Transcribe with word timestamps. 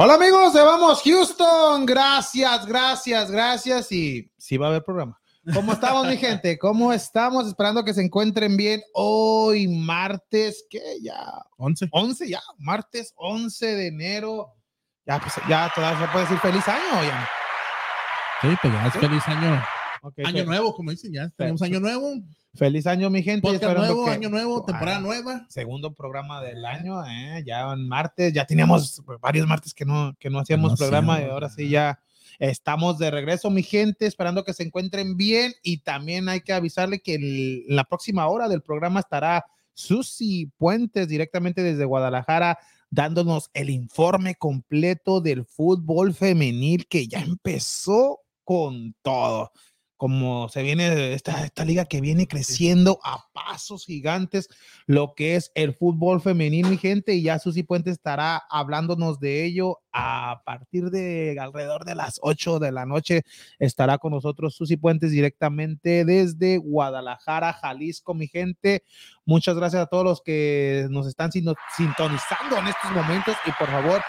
Hola 0.00 0.14
amigos 0.14 0.52
de 0.52 0.62
Vamos 0.62 1.02
Houston, 1.02 1.84
gracias, 1.84 2.66
gracias, 2.66 3.30
gracias 3.32 3.90
y 3.90 4.30
sí 4.36 4.56
va 4.56 4.66
a 4.66 4.68
haber 4.70 4.84
programa. 4.84 5.18
¿Cómo 5.52 5.72
estamos 5.72 6.06
mi 6.06 6.16
gente? 6.18 6.56
¿Cómo 6.56 6.92
estamos? 6.92 7.48
Esperando 7.48 7.84
que 7.84 7.92
se 7.92 8.02
encuentren 8.02 8.56
bien 8.56 8.80
hoy 8.94 9.66
martes, 9.66 10.64
¿qué? 10.70 10.98
Ya 11.02 11.20
11. 11.56 11.88
11 11.90 12.28
ya, 12.28 12.40
martes 12.58 13.12
11 13.16 13.66
de 13.74 13.86
enero. 13.88 14.54
Ya, 15.04 15.18
pues, 15.18 15.34
ya 15.48 15.68
todavía 15.74 16.06
se 16.06 16.12
puede 16.12 16.24
decir 16.26 16.38
feliz 16.38 16.68
año 16.68 17.02
ya. 17.02 17.28
Sí, 18.40 18.48
pues 18.62 18.72
ya 18.72 18.86
es 18.86 18.92
feliz 18.92 19.22
año. 19.26 19.64
Okay, 20.02 20.24
Año 20.26 20.38
fe- 20.38 20.44
nuevo, 20.46 20.74
como 20.76 20.92
dicen, 20.92 21.12
ya 21.12 21.28
tenemos 21.36 21.60
año 21.60 21.80
nuevo. 21.80 22.12
Feliz 22.58 22.86
año 22.88 23.08
mi 23.08 23.22
gente. 23.22 23.40
Podcast 23.42 23.76
nuevo, 23.78 24.04
que- 24.04 24.10
año 24.10 24.28
nuevo, 24.28 24.64
temporada 24.64 24.98
Ah, 24.98 25.00
nueva. 25.00 25.46
Segundo 25.48 25.94
programa 25.94 26.42
del 26.42 26.64
año, 26.64 27.04
eh, 27.06 27.42
ya 27.46 27.72
en 27.72 27.86
martes, 27.88 28.32
ya 28.32 28.44
teníamos 28.46 29.00
varios 29.20 29.46
martes 29.46 29.72
que 29.72 29.84
no, 29.84 30.14
que 30.18 30.28
no 30.28 30.40
hacíamos 30.40 30.72
no 30.72 30.76
programa 30.76 31.20
y 31.20 31.24
ahora 31.24 31.48
sí 31.48 31.68
ya 31.68 32.00
estamos 32.40 32.98
de 32.98 33.10
regreso, 33.10 33.48
mi 33.50 33.62
gente, 33.62 34.06
esperando 34.06 34.44
que 34.44 34.52
se 34.54 34.64
encuentren 34.64 35.16
bien 35.16 35.52
y 35.62 35.78
también 35.78 36.28
hay 36.28 36.40
que 36.40 36.52
avisarle 36.52 37.00
que 37.00 37.14
el- 37.14 37.64
la 37.68 37.84
próxima 37.84 38.26
hora 38.26 38.48
del 38.48 38.62
programa 38.62 39.00
estará 39.00 39.44
Susi 39.74 40.50
Puentes 40.56 41.06
directamente 41.08 41.62
desde 41.62 41.84
Guadalajara 41.84 42.58
dándonos 42.90 43.50
el 43.54 43.70
informe 43.70 44.34
completo 44.34 45.20
del 45.20 45.44
fútbol 45.44 46.14
femenil 46.14 46.86
que 46.88 47.06
ya 47.06 47.20
empezó 47.20 48.20
con 48.44 48.94
todo 49.02 49.52
como 49.98 50.48
se 50.48 50.62
viene 50.62 51.12
esta, 51.12 51.44
esta 51.44 51.64
liga 51.64 51.84
que 51.84 52.00
viene 52.00 52.28
creciendo 52.28 53.00
a 53.02 53.26
pasos 53.32 53.84
gigantes, 53.84 54.48
lo 54.86 55.12
que 55.14 55.34
es 55.34 55.50
el 55.56 55.74
fútbol 55.74 56.22
femenil, 56.22 56.68
mi 56.68 56.78
gente, 56.78 57.14
y 57.14 57.22
ya 57.22 57.40
Susi 57.40 57.64
Puente 57.64 57.90
estará 57.90 58.40
hablándonos 58.48 59.18
de 59.18 59.44
ello 59.44 59.80
a 59.92 60.42
partir 60.46 60.90
de 60.90 61.36
alrededor 61.40 61.84
de 61.84 61.96
las 61.96 62.20
8 62.22 62.60
de 62.60 62.70
la 62.70 62.86
noche. 62.86 63.22
Estará 63.58 63.98
con 63.98 64.12
nosotros 64.12 64.54
Susi 64.54 64.76
Puentes 64.76 65.10
directamente 65.10 66.04
desde 66.04 66.58
Guadalajara, 66.58 67.52
Jalisco, 67.52 68.14
mi 68.14 68.28
gente. 68.28 68.84
Muchas 69.26 69.56
gracias 69.56 69.82
a 69.82 69.86
todos 69.86 70.04
los 70.04 70.22
que 70.22 70.86
nos 70.90 71.08
están 71.08 71.32
sintonizando 71.32 72.56
en 72.56 72.68
estos 72.68 72.92
momentos 72.92 73.36
y 73.44 73.50
por 73.58 73.68
favor 73.68 74.00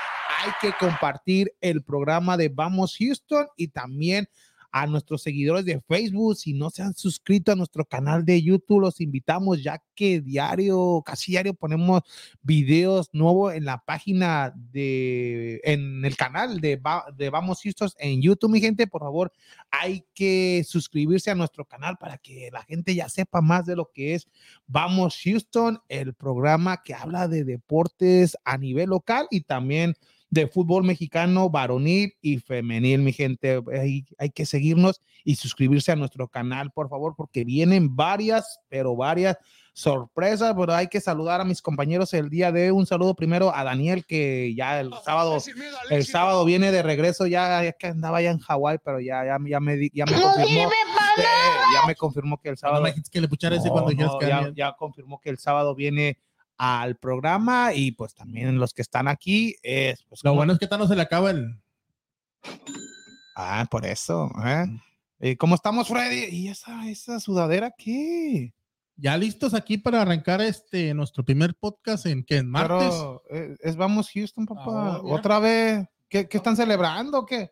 hay 0.46 0.52
que 0.62 0.78
compartir 0.78 1.52
el 1.62 1.84
programa 1.84 2.38
de 2.38 2.50
Vamos 2.50 2.96
Houston 2.98 3.48
y 3.58 3.70
también 3.70 4.30
a 4.72 4.88
nuestros 4.88 5.22
seguidores 5.22 5.66
de 5.66 5.82
Facebook. 5.82 6.36
Si 6.36 6.54
no 6.54 6.70
se 6.70 6.82
han 6.82 6.94
suscrito 6.94 7.52
a 7.52 7.56
nuestro 7.56 7.86
canal 7.86 8.26
de 8.26 8.42
YouTube, 8.42 8.82
los 8.82 9.02
invitamos 9.02 9.64
ya 9.64 9.82
que 9.96 10.22
diario, 10.22 11.02
casi 11.06 11.32
diario 11.32 11.54
ponemos 11.54 12.04
videos 12.42 13.10
nuevos 13.14 13.54
en 13.54 13.66
la 13.66 13.84
página 13.84 14.54
de, 14.56 15.62
en 15.64 16.06
el 16.06 16.16
canal 16.16 16.62
de, 16.62 16.82
de 17.16 17.30
Vamos 17.30 17.62
Houston 17.64 17.90
en 17.98 18.22
YouTube, 18.22 18.52
mi 18.52 18.62
gente. 18.62 18.88
Por 18.88 19.02
favor, 19.02 19.32
hay 19.72 20.06
que 20.14 20.64
suscribirse 20.68 21.32
a 21.32 21.36
nuestro 21.36 21.66
canal 21.66 21.98
para 21.98 22.18
que 22.18 22.50
la 22.52 22.64
gente 22.64 22.96
ya 22.96 23.10
sepa 23.10 23.42
más 23.42 23.66
de 23.66 23.76
lo 23.76 23.92
que 23.92 24.16
es 24.16 24.28
Vamos 24.68 25.20
Houston, 25.24 25.80
el 25.90 26.14
programa 26.14 26.82
que 26.84 26.94
habla 26.94 27.28
de 27.28 27.44
deportes 27.44 28.38
a 28.44 28.58
nivel 28.58 28.90
local 28.90 29.28
y 29.32 29.42
también 29.42 29.96
de 30.30 30.48
fútbol 30.48 30.84
mexicano, 30.84 31.50
varonil 31.50 32.14
y 32.22 32.38
femenil, 32.38 33.02
mi 33.02 33.14
gente. 33.14 33.62
Hay, 33.74 34.06
hay 34.18 34.30
que 34.30 34.46
seguirnos 34.46 35.02
y 35.24 35.36
suscribirse 35.36 35.92
a 35.92 35.96
nuestro 35.96 36.28
canal, 36.28 36.72
por 36.72 36.90
favor, 36.90 37.16
porque 37.16 37.44
vienen 37.44 37.96
varias, 37.96 38.60
pero 38.70 38.96
varias 38.96 39.38
sorpresas, 39.74 40.54
pero 40.58 40.74
hay 40.74 40.88
que 40.88 41.00
saludar 41.00 41.40
a 41.40 41.46
mis 41.46 41.62
compañeros 41.62 42.14
el 42.14 42.30
día 42.30 42.52
de 42.52 42.66
hoy. 42.66 42.78
un 42.78 42.86
saludo 42.86 43.16
primero 43.16 43.56
a 43.56 43.64
Daniel 43.64 44.06
que 44.06 44.54
ya 44.54 44.82
el 44.82 44.92
sábado 45.06 45.38
el 45.90 46.06
sábado 46.06 46.44
viene 46.44 46.72
de 46.72 46.84
regreso 46.84 47.28
ya, 47.28 47.64
ya 47.64 47.72
que 47.72 47.88
andaba 47.88 48.22
ya 48.22 48.32
en 48.32 48.40
Hawái, 48.40 48.80
pero 48.84 49.00
ya 49.00 49.24
ya, 49.24 49.38
ya 49.48 49.60
me 49.62 49.90
ya 49.94 50.06
me 50.06 50.22
confirmó 50.22 50.70
eh, 50.70 51.24
ya 51.74 51.88
me 51.88 51.96
confirmó 51.96 52.42
que 52.42 52.50
el 52.50 52.58
sábado 52.58 52.86
no, 52.86 53.92
no, 53.92 54.22
ya, 54.22 54.52
ya 54.54 54.74
confirmó 54.74 55.22
que 55.22 55.30
el 55.30 55.38
sábado 55.38 55.74
viene 55.76 56.18
al 56.62 56.98
programa 56.98 57.74
y 57.74 57.92
pues 57.94 58.14
también 58.14 58.60
los 58.60 58.74
que 58.74 58.82
están 58.82 59.08
aquí 59.08 59.56
es 59.64 60.04
pues, 60.04 60.22
Lo 60.24 60.32
como- 60.32 60.40
bueno 60.42 60.54
es 60.54 60.60
que 60.60 60.68
no 60.78 60.88
se 60.88 60.96
le 60.96 61.02
acaba 61.02 61.32
el. 61.32 61.56
ah 63.36 63.66
por 63.72 63.86
eso 63.86 64.30
¿eh? 64.46 64.66
¿Y 65.22 65.36
¿cómo 65.38 65.56
estamos 65.56 65.88
Freddy? 65.88 66.26
¿y 66.36 66.48
esa, 66.50 66.88
esa 66.90 67.20
sudadera 67.20 67.72
qué? 67.78 68.54
Ya 68.98 69.16
listos 69.18 69.54
aquí 69.54 69.78
para 69.78 70.02
arrancar 70.02 70.42
este 70.42 70.94
nuestro 70.94 71.24
primer 71.24 71.56
podcast 71.56 72.06
en 72.06 72.22
que 72.24 72.36
en 72.38 72.50
martes. 72.50 72.90
Pero, 72.90 73.24
eh, 73.30 73.56
es 73.62 73.78
vamos 73.78 74.10
Houston 74.14 74.46
papá 74.46 75.02
ya. 75.04 75.14
otra 75.14 75.40
vez 75.40 75.88
¿Qué, 76.10 76.28
qué 76.28 76.38
están 76.38 76.58
celebrando 76.58 77.26
qué? 77.26 77.52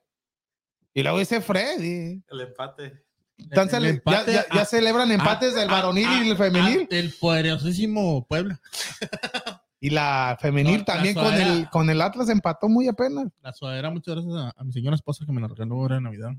y 0.94 1.04
luego 1.04 1.20
dice 1.20 1.40
Freddy 1.42 2.22
El 2.30 2.42
empate. 2.42 3.06
Están 3.38 3.66
El 3.68 3.70
cele- 3.70 3.90
empate 3.90 4.34
ya, 4.34 4.46
ya- 4.50 4.56
ya 4.56 4.62
a- 4.62 4.66
celebran 4.66 5.12
empates 5.12 5.56
del 5.56 5.68
varonil 5.70 6.08
a- 6.08 6.24
y 6.24 6.30
el 6.30 6.38
femenil 6.38 6.88
El 6.90 7.14
poderosísimo 7.14 8.26
Puebla. 8.28 8.60
y 9.80 9.90
la 9.92 10.38
femenil 10.42 10.74
No, 10.74 10.78
la 10.80 10.86
también 10.86 11.14
con 11.16 11.34
el 11.34 11.70
con 11.70 11.90
el 11.90 12.02
Atlas 12.02 12.30
empató 12.30 12.68
muy 12.68 12.88
apenas 12.88 13.28
La 13.42 13.54
sudadera, 13.54 13.90
muchas 13.92 14.16
gracias 14.16 14.54
a, 14.58 14.64
mi 14.64 14.72
señora 14.74 14.96
esposa 14.96 15.26
que 15.26 15.32
me 15.32 15.40
la 15.42 15.48
regaló 15.48 15.76
ahora 15.76 15.98
en 15.98 16.04
Navidad. 16.04 16.32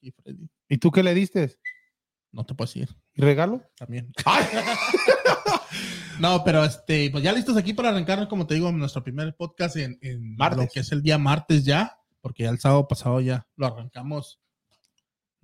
Y 0.00 0.10
Freddy. 0.12 0.48
¿y 0.68 0.78
tú 0.78 0.90
qué 0.90 1.02
le 1.02 1.14
diste? 1.14 1.56
No 2.32 2.44
te 2.44 2.54
puedo 2.54 2.66
decir. 2.66 2.88
¿Y 3.14 3.22
regalo? 3.22 3.62
También. 3.76 4.12
¡Ay! 4.24 4.44
No, 6.18 6.42
pero 6.42 6.64
este, 6.64 7.10
pues 7.12 7.22
ya 7.22 7.32
listos 7.32 7.56
aquí 7.56 7.72
para 7.74 7.90
arrancar, 7.90 8.26
como 8.26 8.44
te 8.44 8.54
digo, 8.54 8.72
nuestro 8.72 9.04
primer 9.04 9.36
podcast 9.36 9.76
en, 9.76 9.98
en 10.02 10.34
Martes. 10.36 10.58
lo 10.64 10.68
que 10.68 10.80
es 10.80 10.90
el 10.90 11.00
día 11.00 11.16
martes 11.16 11.64
ya, 11.64 11.96
porque 12.20 12.42
ya 12.42 12.50
el 12.50 12.58
sábado 12.58 12.88
pasado 12.88 13.20
ya 13.20 13.46
lo 13.54 13.66
arrancamos. 13.66 14.40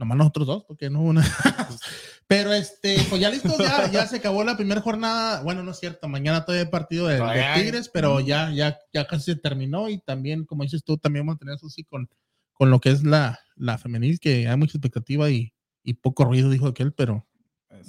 Nomás 0.05 0.19
nosotros 0.19 0.47
dos, 0.47 0.65
porque 0.65 0.91
no 0.91 1.01
una. 1.01 1.25
Pero 2.27 2.53
este, 2.53 2.99
pues 3.09 3.21
ya 3.21 3.31
listos, 3.31 3.57
ya, 3.59 3.91
ya 3.91 4.07
se 4.07 4.17
acabó 4.17 4.45
la 4.45 4.57
primera 4.57 4.83
jornada. 4.83 5.43
Bueno, 5.43 5.63
no 5.63 5.71
es 5.71 5.79
cierto, 5.79 6.09
mañana 6.09 6.45
todavía 6.45 6.65
hay 6.65 6.71
partido 6.71 7.07
de, 7.07 7.17
de. 7.17 7.45
Tigres, 7.55 7.91
pero 7.91 8.19
ya, 8.21 8.51
ya, 8.51 8.79
ya 8.95 9.07
casi 9.07 9.33
se 9.33 9.37
terminó. 9.37 9.89
Y 9.91 9.99
también, 9.99 10.45
como 10.45 10.63
dices 10.63 10.85
tú, 10.85 10.97
también 10.97 11.27
vamos 11.27 11.37
a 11.37 11.39
tener 11.39 11.59
Susi 11.59 11.85
con, 11.85 12.09
con 12.55 12.71
lo 12.71 12.81
que 12.81 12.91
es 12.91 13.03
la, 13.03 13.41
la 13.57 13.77
femenil, 13.77 14.21
que 14.21 14.49
hay 14.49 14.57
mucha 14.57 14.79
expectativa 14.79 15.29
y, 15.31 15.53
y 15.83 15.95
poco 15.95 16.25
ruido, 16.25 16.49
dijo 16.49 16.67
aquel, 16.67 16.93
pero 16.93 17.27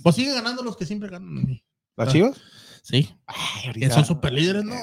pues 0.04 0.16
sigue 0.16 0.34
ganando 0.34 0.64
los 0.64 0.78
que 0.78 0.86
siempre 0.86 1.10
ganan. 1.10 1.62
¿Las 1.96 2.12
chivas? 2.12 2.42
Sí. 2.88 3.18
Ay, 3.26 3.72
Que 3.74 3.90
son 3.90 4.06
super 4.06 4.32
líderes, 4.32 4.64
¿no? 4.64 4.76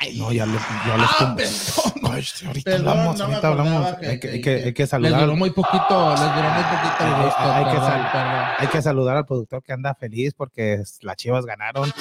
Ay, 0.00 0.16
no, 0.16 0.30
ya, 0.30 0.46
le, 0.46 0.52
ya 0.52 0.96
les 0.96 1.08
Ah, 1.18 1.34
perdón. 1.36 2.12
Ay, 2.14 2.24
ahorita 2.46 2.70
Perdón, 2.70 2.88
hablamos, 2.88 3.18
no 3.18 3.24
ahorita 3.24 3.48
hablamos. 3.48 3.94
que- 3.96 4.06
Hay 4.06 4.20
que, 4.20 4.28
hay 4.30 4.40
que- 4.40 4.50
hay 4.66 4.72
que 4.74 4.82
Les 4.84 4.90
saludar. 4.90 5.20
duró 5.22 5.34
muy 5.36 5.50
poquito, 5.50 6.10
les 6.10 6.20
duró 6.20 6.50
muy 6.50 6.62
poquito 6.62 7.04
el 7.04 7.14
Hay- 7.14 7.24
gusto, 7.24 7.40
hay 7.40 7.64
que 7.64 7.70
perdón, 7.72 7.90
sal-. 8.12 8.54
Hay 8.58 8.66
que 8.68 8.82
saludar 8.82 9.16
al 9.16 9.26
productor 9.26 9.62
que 9.64 9.72
anda 9.72 9.92
feliz 9.96 10.34
porque 10.36 10.84
las 11.00 11.16
Chivas 11.16 11.44
ganaron. 11.44 11.92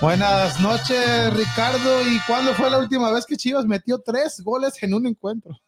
Buenas 0.00 0.60
noches, 0.60 1.34
Ricardo. 1.34 2.02
¿Y 2.08 2.20
cuándo 2.20 2.54
fue 2.54 2.70
la 2.70 2.78
última 2.78 3.10
vez 3.10 3.26
que 3.26 3.36
Chivas 3.36 3.64
metió 3.66 3.98
tres 3.98 4.40
goles 4.44 4.80
en 4.84 4.94
un 4.94 5.06
encuentro? 5.06 5.58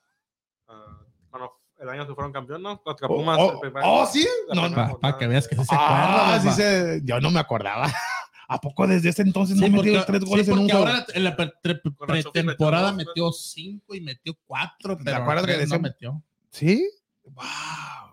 Ah, 0.69 0.99
bueno, 1.33 1.51
el 1.81 1.89
año 1.89 2.07
que 2.07 2.15
fueron 2.15 2.33
campeón, 2.33 2.63
¿no? 2.63 2.81
Contra 2.83 3.09
Oh, 3.09 3.16
Pumas. 3.16 3.37
oh, 3.41 3.60
oh, 3.83 4.07
¿sí? 4.07 4.28
No, 4.55 5.01
Para 5.01 5.19
que 5.19 5.27
veas 5.27 5.49
que 5.49 5.57
sí 5.57 5.63
se 5.65 5.75
Ah, 5.77 6.39
sí 6.41 6.51
se- 6.53 7.01
yo 7.03 7.19
no 7.21 7.33
me 7.33 7.41
acordaba. 7.41 7.93
¿A 8.48 8.60
poco 8.60 8.87
desde 8.87 9.09
ese 9.09 9.22
entonces 9.22 9.59
Sí, 9.59 9.69
no 9.69 9.75
porque, 9.77 9.91
metió 9.91 10.04
tres 10.07 10.22
sí, 10.22 10.28
goles 10.28 10.48
en 10.48 10.59
un 10.59 10.69
juego? 10.69 10.87
ahora 10.87 11.07
en 11.15 11.25
la 11.25 11.37
pre- 11.37 11.53
pre- 11.63 11.81
pretemporada 12.07 12.93
metió 12.93 13.33
cinco 13.33 13.95
y 13.95 14.01
metió 14.01 14.34
cuatro, 14.47 14.97
¿Te 14.97 15.04
pero 15.04 15.16
acuerdas 15.16 15.47
que 15.47 15.54
tres 15.54 15.69
no 15.69 15.81
metió. 15.81 16.22
Sí. 16.51 16.89
Wow. 17.25 17.45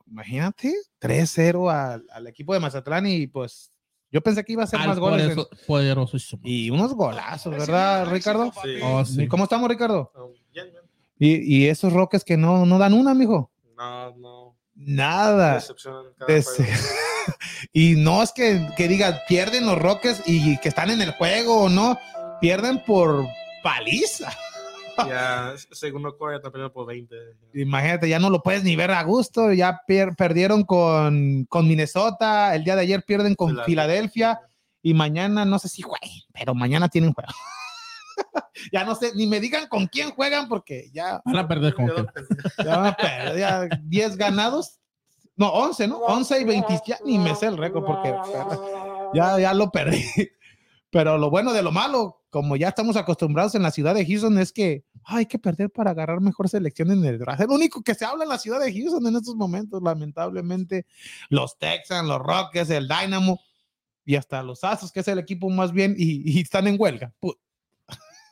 Imagínate. 0.08 0.74
3-0 1.00 1.70
al, 1.72 2.06
al 2.12 2.28
equipo 2.28 2.54
de 2.54 2.60
Mazatlán 2.60 3.06
y 3.08 3.28
pues 3.28 3.72
yo 4.12 4.22
pensé 4.22 4.44
que 4.44 4.54
iba 4.54 4.64
a 4.64 4.68
ser 4.68 4.80
Al 4.80 4.88
más 4.90 5.00
goles. 5.00 5.22
en- 5.24 5.36
poderoso- 5.36 5.50
poderosísimo. 5.68 6.42
y 6.46 6.70
unos 6.70 6.94
golazos, 6.94 7.52
¿verdad, 7.56 8.08
Ricardo? 8.12 8.52
Sí. 8.64 8.76
Oh, 8.84 9.04
sí. 9.06 9.28
¿Cómo 9.28 9.44
estamos, 9.46 9.68
Ricardo? 9.70 10.12
Ah, 10.16 10.22
bien, 10.54 10.68
bien. 10.72 10.84
Y, 11.20 11.58
y 11.64 11.68
esos 11.68 11.94
roques 11.94 12.24
que 12.24 12.38
no, 12.38 12.66
no 12.66 12.78
dan 12.80 12.94
una, 12.94 13.14
mijo. 13.14 13.52
No, 13.78 14.16
no. 14.18 14.58
Nada. 14.76 15.56
Decepción 15.56 16.08
en 16.08 16.14
cada 16.14 16.34
Des-. 16.34 16.48
y 17.74 17.96
no 17.96 18.22
es 18.24 18.32
que, 18.32 18.68
que 18.78 18.88
diga, 18.88 19.22
pierden 19.28 19.66
los 19.66 19.78
roques 19.80 20.22
y 20.26 20.58
que 20.60 20.70
están 20.70 20.90
en 20.90 21.02
el 21.02 21.12
juego 21.14 21.64
o 21.64 21.70
no, 21.70 22.00
pierden 22.42 22.84
por 22.86 23.26
paliza. 23.64 24.32
Ya, 24.96 25.56
segundo 25.72 26.16
cuarto, 26.16 26.38
ya 26.38 26.52
también 26.52 26.72
por 26.72 26.86
20. 26.86 27.16
Imagínate, 27.56 28.08
ya 28.08 28.20
no 28.20 28.30
lo 28.30 28.44
puedes 28.44 28.64
ni 28.64 28.76
ver 28.76 28.92
a 28.92 29.02
gusto, 29.02 29.52
ya 29.52 29.82
pier- 29.88 30.16
perdieron 30.16 30.62
con, 30.66 31.46
con 31.50 31.68
Minnesota, 31.68 32.54
el 32.54 32.64
día 32.64 32.76
de 32.76 32.84
ayer 32.84 33.04
pierden 33.04 33.34
con 33.34 33.58
Filadelfia 33.66 34.40
y 34.84 34.94
mañana 34.94 35.46
no 35.46 35.58
sé 35.58 35.68
si 35.68 35.82
jueguen, 35.82 36.12
pero 36.32 36.54
mañana 36.54 36.90
tienen 36.90 37.12
juego. 37.12 37.34
ya 38.72 38.84
no 38.84 38.94
sé, 38.94 39.14
ni 39.16 39.26
me 39.26 39.40
digan 39.40 39.68
con 39.68 39.88
quién 39.88 40.12
juegan 40.12 40.48
porque 40.48 40.92
ya, 40.94 41.20
Van 41.26 41.38
a 41.38 41.48
perder 41.48 41.74
como 41.74 41.88
que. 41.88 42.06
ya 42.64 42.78
van 42.78 42.86
a 42.86 42.96
perder, 42.96 43.38
ya 43.40 43.68
10 43.82 44.16
ganados, 44.16 44.80
no, 45.36 45.50
11, 45.52 45.88
¿no? 45.88 45.98
11 46.00 46.42
y 46.42 46.44
20, 46.44 46.82
ya 46.86 46.98
ni 47.06 47.18
me 47.18 47.36
sé 47.36 47.48
el 47.48 47.58
récord 47.58 47.86
porque 47.86 48.14
ya, 49.14 49.40
ya 49.40 49.54
lo 49.54 49.70
perdí. 49.72 50.04
Pero 50.92 51.18
lo 51.18 51.32
bueno 51.32 51.54
de 51.54 51.64
lo 51.64 51.72
malo, 51.72 52.22
como 52.30 52.56
ya 52.56 52.68
estamos 52.70 52.96
acostumbrados 52.98 53.56
en 53.56 53.64
la 53.64 53.72
ciudad 53.72 53.96
de 53.96 54.06
Houston, 54.06 54.38
es 54.38 54.52
que 54.54 54.84
ay, 55.06 55.18
hay 55.20 55.26
que 55.26 55.40
perder 55.40 55.72
para 55.72 55.90
agarrar 55.90 56.22
mejor 56.22 56.48
selección 56.50 56.92
en 56.92 57.04
el 57.04 57.18
draft. 57.18 57.42
Es 57.42 57.48
lo 57.48 57.56
único 57.56 57.82
que 57.82 57.96
se 57.96 58.06
habla 58.06 58.24
en 58.26 58.30
la 58.30 58.38
ciudad 58.38 58.60
de 58.60 58.72
Houston 58.72 59.06
en 59.08 59.16
estos 59.16 59.36
momentos, 59.36 59.82
lamentablemente. 59.82 60.86
Los 61.30 61.58
Texans, 61.58 62.08
los 62.08 62.20
Rockets, 62.20 62.70
el 62.70 62.88
Dynamo 62.88 63.40
y 64.06 64.16
hasta 64.18 64.44
los 64.44 64.64
Asos, 64.64 64.92
que 64.92 65.00
es 65.00 65.08
el 65.08 65.18
equipo 65.18 65.50
más 65.50 65.72
bien, 65.72 65.96
y, 65.98 66.38
y 66.38 66.42
están 66.42 66.68
en 66.68 66.76
huelga. 66.80 67.12
Pu- 67.20 67.38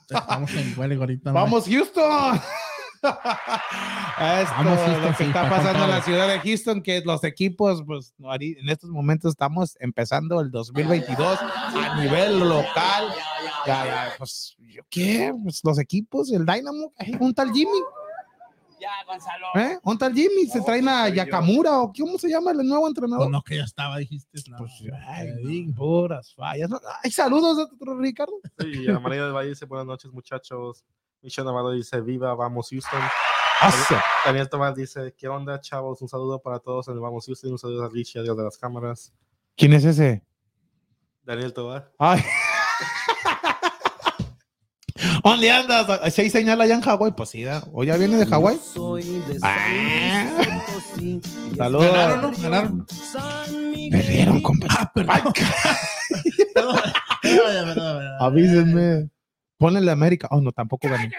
Estamos 0.07 0.51
en 0.53 0.77
huelga 0.77 0.99
ahorita. 0.99 1.25
man. 1.33 1.43
¡Vamos, 1.43 1.65
Houston! 1.67 2.39
Esto 4.41 4.53
Vamos, 4.57 4.79
Houston, 4.79 5.01
lo 5.01 5.07
que 5.07 5.15
sí, 5.15 5.23
está 5.23 5.41
pa' 5.43 5.49
pasando 5.49 5.83
en 5.85 5.89
la 5.89 6.01
ciudad 6.03 6.27
de 6.27 6.39
Houston, 6.39 6.81
que 6.83 7.01
los 7.01 7.23
equipos, 7.23 7.83
pues 7.85 8.13
en 8.19 8.69
estos 8.69 8.89
momentos 8.89 9.31
estamos 9.31 9.75
empezando 9.79 10.39
el 10.39 10.51
2022 10.51 11.39
a 11.41 11.95
nivel 11.99 12.39
local. 12.39 13.07
Ya, 13.65 13.85
ya, 13.85 14.13
pues, 14.17 14.55
¿yo 14.59 14.83
¿qué? 14.89 15.33
Pues 15.43 15.61
los 15.63 15.79
equipos, 15.79 16.31
el 16.31 16.45
Dynamo, 16.45 16.93
un 17.19 17.33
tal 17.33 17.51
Jimmy. 17.51 17.79
¿Eh? 19.55 19.77
Un 19.83 19.97
tal 19.97 20.13
Jimmy, 20.13 20.45
se 20.47 20.61
traen 20.61 20.87
a 20.87 21.09
Yakamura, 21.09 21.79
o 21.79 21.91
¿cómo 21.93 22.17
se 22.17 22.29
llama 22.29 22.51
el 22.51 22.57
nuevo 22.67 22.87
entrenador? 22.87 23.25
Pues 23.25 23.31
no, 23.31 23.41
que 23.41 23.57
ya 23.57 23.63
estaba, 23.63 23.97
dijiste. 23.97 24.39
no, 24.49 24.57
Pues, 24.57 24.71
ay, 25.07 25.27
no, 25.41 25.75
puras 25.75 26.33
fallas. 26.33 26.69
Ay, 27.03 27.11
saludos, 27.11 27.69
Ricardo. 27.99 28.33
Sí, 28.59 28.89
a 28.89 28.99
María 28.99 29.25
del 29.25 29.33
Valle 29.33 29.49
dice 29.49 29.65
buenas 29.65 29.87
noches, 29.87 30.11
muchachos. 30.11 30.83
Michelle 31.21 31.45
Navarro 31.45 31.71
dice 31.71 32.01
viva, 32.01 32.33
vamos 32.33 32.69
Houston. 32.69 33.01
Daniel 34.25 34.49
Tomás 34.49 34.75
dice, 34.75 35.13
¿qué 35.15 35.27
onda, 35.27 35.59
chavos? 35.61 36.01
Un 36.01 36.07
saludo 36.07 36.41
para 36.41 36.59
todos 36.59 36.87
en 36.87 36.95
el 36.95 36.99
Vamos 36.99 37.25
Houston. 37.27 37.51
Un 37.51 37.59
saludo 37.59 37.85
a 37.85 37.89
Richie, 37.89 38.23
Dios 38.23 38.35
de 38.35 38.43
las 38.43 38.57
cámaras. 38.57 39.13
¿Quién 39.55 39.73
es 39.73 39.85
ese? 39.85 40.23
Daniel 41.23 41.53
Tomás. 41.53 41.83
Ay. 41.99 42.21
¿Dónde 45.23 45.51
andas? 45.51 46.13
¿Se 46.13 46.29
señala 46.29 46.63
allá 46.65 46.75
en 46.75 46.81
Hawái? 46.81 47.11
Pues 47.13 47.29
sí. 47.29 47.43
¿o 47.73 47.83
ya 47.83 47.97
viene 47.97 48.17
de 48.17 48.25
Hawái? 48.25 48.59
Ah. 49.41 50.27
Saludos. 51.57 51.85
Ganaron, 51.91 52.21
¿no? 52.21 52.31
Ganaron. 52.41 52.87
Perdieron, 53.91 54.41
compa. 54.41 54.67
Ah, 54.69 54.91
perdón. 54.93 55.33
Perdón. 56.53 56.79
Avísenme. 58.19 59.09
Ponle 59.57 59.81
la 59.81 59.91
América. 59.91 60.27
Oh, 60.31 60.41
no, 60.41 60.51
tampoco 60.51 60.87
ganó. 60.89 61.09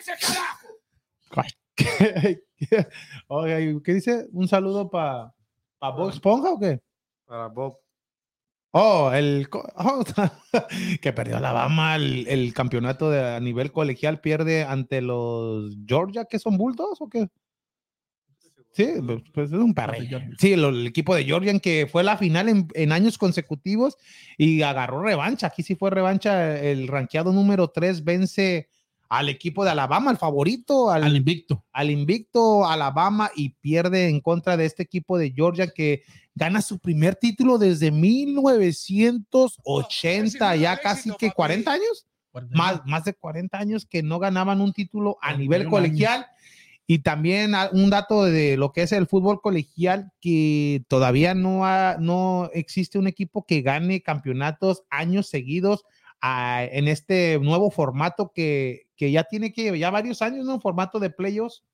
Ay, 1.37 1.51
¿qué- 1.75 2.43
qué- 2.59 2.89
Oiga, 3.29 3.61
¿y 3.61 3.81
¿qué 3.83 3.95
dice? 3.95 4.27
¿Un 4.33 4.49
saludo 4.49 4.91
para 4.91 5.33
pa 5.79 5.91
Bob 5.91 6.11
Esponja 6.11 6.51
o 6.51 6.59
qué? 6.59 6.81
Para 7.27 7.47
Bob. 7.49 7.79
Oh, 8.75 9.11
el 9.13 9.49
oh, 9.53 10.03
que 11.03 11.13
perdió 11.13 11.37
Alabama 11.37 11.95
el, 11.97 12.27
el 12.27 12.55
campeonato 12.55 13.11
de, 13.11 13.35
a 13.37 13.41
nivel 13.41 13.71
colegial, 13.71 14.21
pierde 14.21 14.65
ante 14.65 15.03
los 15.03 15.77
Georgia, 15.87 16.25
que 16.25 16.39
son 16.39 16.57
Bulldogs 16.57 17.01
o 17.01 17.09
qué? 17.09 17.29
Sí, 18.73 18.89
pues, 19.35 19.51
es 19.51 19.59
un. 19.59 19.75
Georgia. 19.75 20.31
Sí, 20.39 20.57
lo- 20.57 20.71
el 20.71 20.87
equipo 20.87 21.15
de 21.15 21.25
Georgia 21.25 21.59
que 21.59 21.87
fue 21.91 22.03
la 22.03 22.17
final 22.17 22.49
en, 22.49 22.69
en 22.73 22.93
años 22.93 23.19
consecutivos 23.19 23.99
y 24.39 24.63
agarró 24.63 25.03
revancha. 25.03 25.49
Aquí 25.49 25.63
sí 25.63 25.75
fue 25.75 25.91
revancha. 25.91 26.59
El 26.59 26.89
ranqueado 26.89 27.33
número 27.35 27.69
3 27.69 28.03
vence 28.03 28.69
al 29.15 29.29
equipo 29.29 29.63
de 29.65 29.71
Alabama, 29.71 30.11
el 30.11 30.17
favorito, 30.17 30.91
al, 30.91 31.05
Al 31.05 31.17
invicto. 31.17 31.65
al 31.73 31.91
invicto 31.91 32.67
Alabama 32.67 33.31
y 33.37 33.51
pierde 33.51 34.09
en 34.09 34.21
contra 34.21 34.57
de 34.57 34.65
este 34.65 34.83
equipo 34.85 35.19
de 35.19 35.33
Georgia 35.33 35.67
que 35.69 36.03
gana 36.35 36.63
su 36.63 36.79
primer 36.79 37.17
título 37.17 37.59
desde 37.59 37.91
1980, 37.91 40.57
ya 40.57 40.77
casi 40.79 41.11
que 41.19 41.31
40 41.31 41.73
años, 41.73 42.07
más, 42.51 42.81
más 42.87 43.05
de 43.05 43.15
40 43.15 43.59
años 43.59 43.87
que 43.87 44.03
no 44.03 44.19
ganaban 44.19 44.61
un 44.61 44.73
título 44.73 45.19
a 45.21 45.37
nivel 45.37 45.69
41 45.69 45.71
colegial. 45.71 46.27
Y 46.87 46.99
también 46.99 47.55
ah, 47.55 47.71
un 47.73 47.91
dato 47.91 48.25
de 48.25 48.57
lo 48.57 48.73
que 48.73 48.83
es 48.83 48.93
el 48.93 49.07
fútbol 49.07 49.41
colegial, 49.41 50.11
que 50.21 50.83
todavía 50.89 51.33
no, 51.35 51.65
ha- 51.65 51.97
no 52.01 52.51
existe 52.55 52.99
un 52.99 53.07
equipo 53.07 53.45
que 53.47 53.63
gane 53.63 54.03
campeonatos 54.03 54.83
años 54.91 55.29
seguidos 55.29 55.85
ah, 56.21 56.65
en 56.71 56.89
este 56.89 57.39
nuevo 57.41 57.71
formato 57.71 58.33
que, 58.35 58.83
que 59.03 59.11
ya 59.11 59.25
tiene 59.25 59.53
que 59.53 59.77
ya 59.77 59.91
varios 59.91 60.23
años, 60.23 60.47
¿no? 60.47 60.61
Formato 60.61 61.01
de 61.01 61.11
playoffs. 61.11 61.65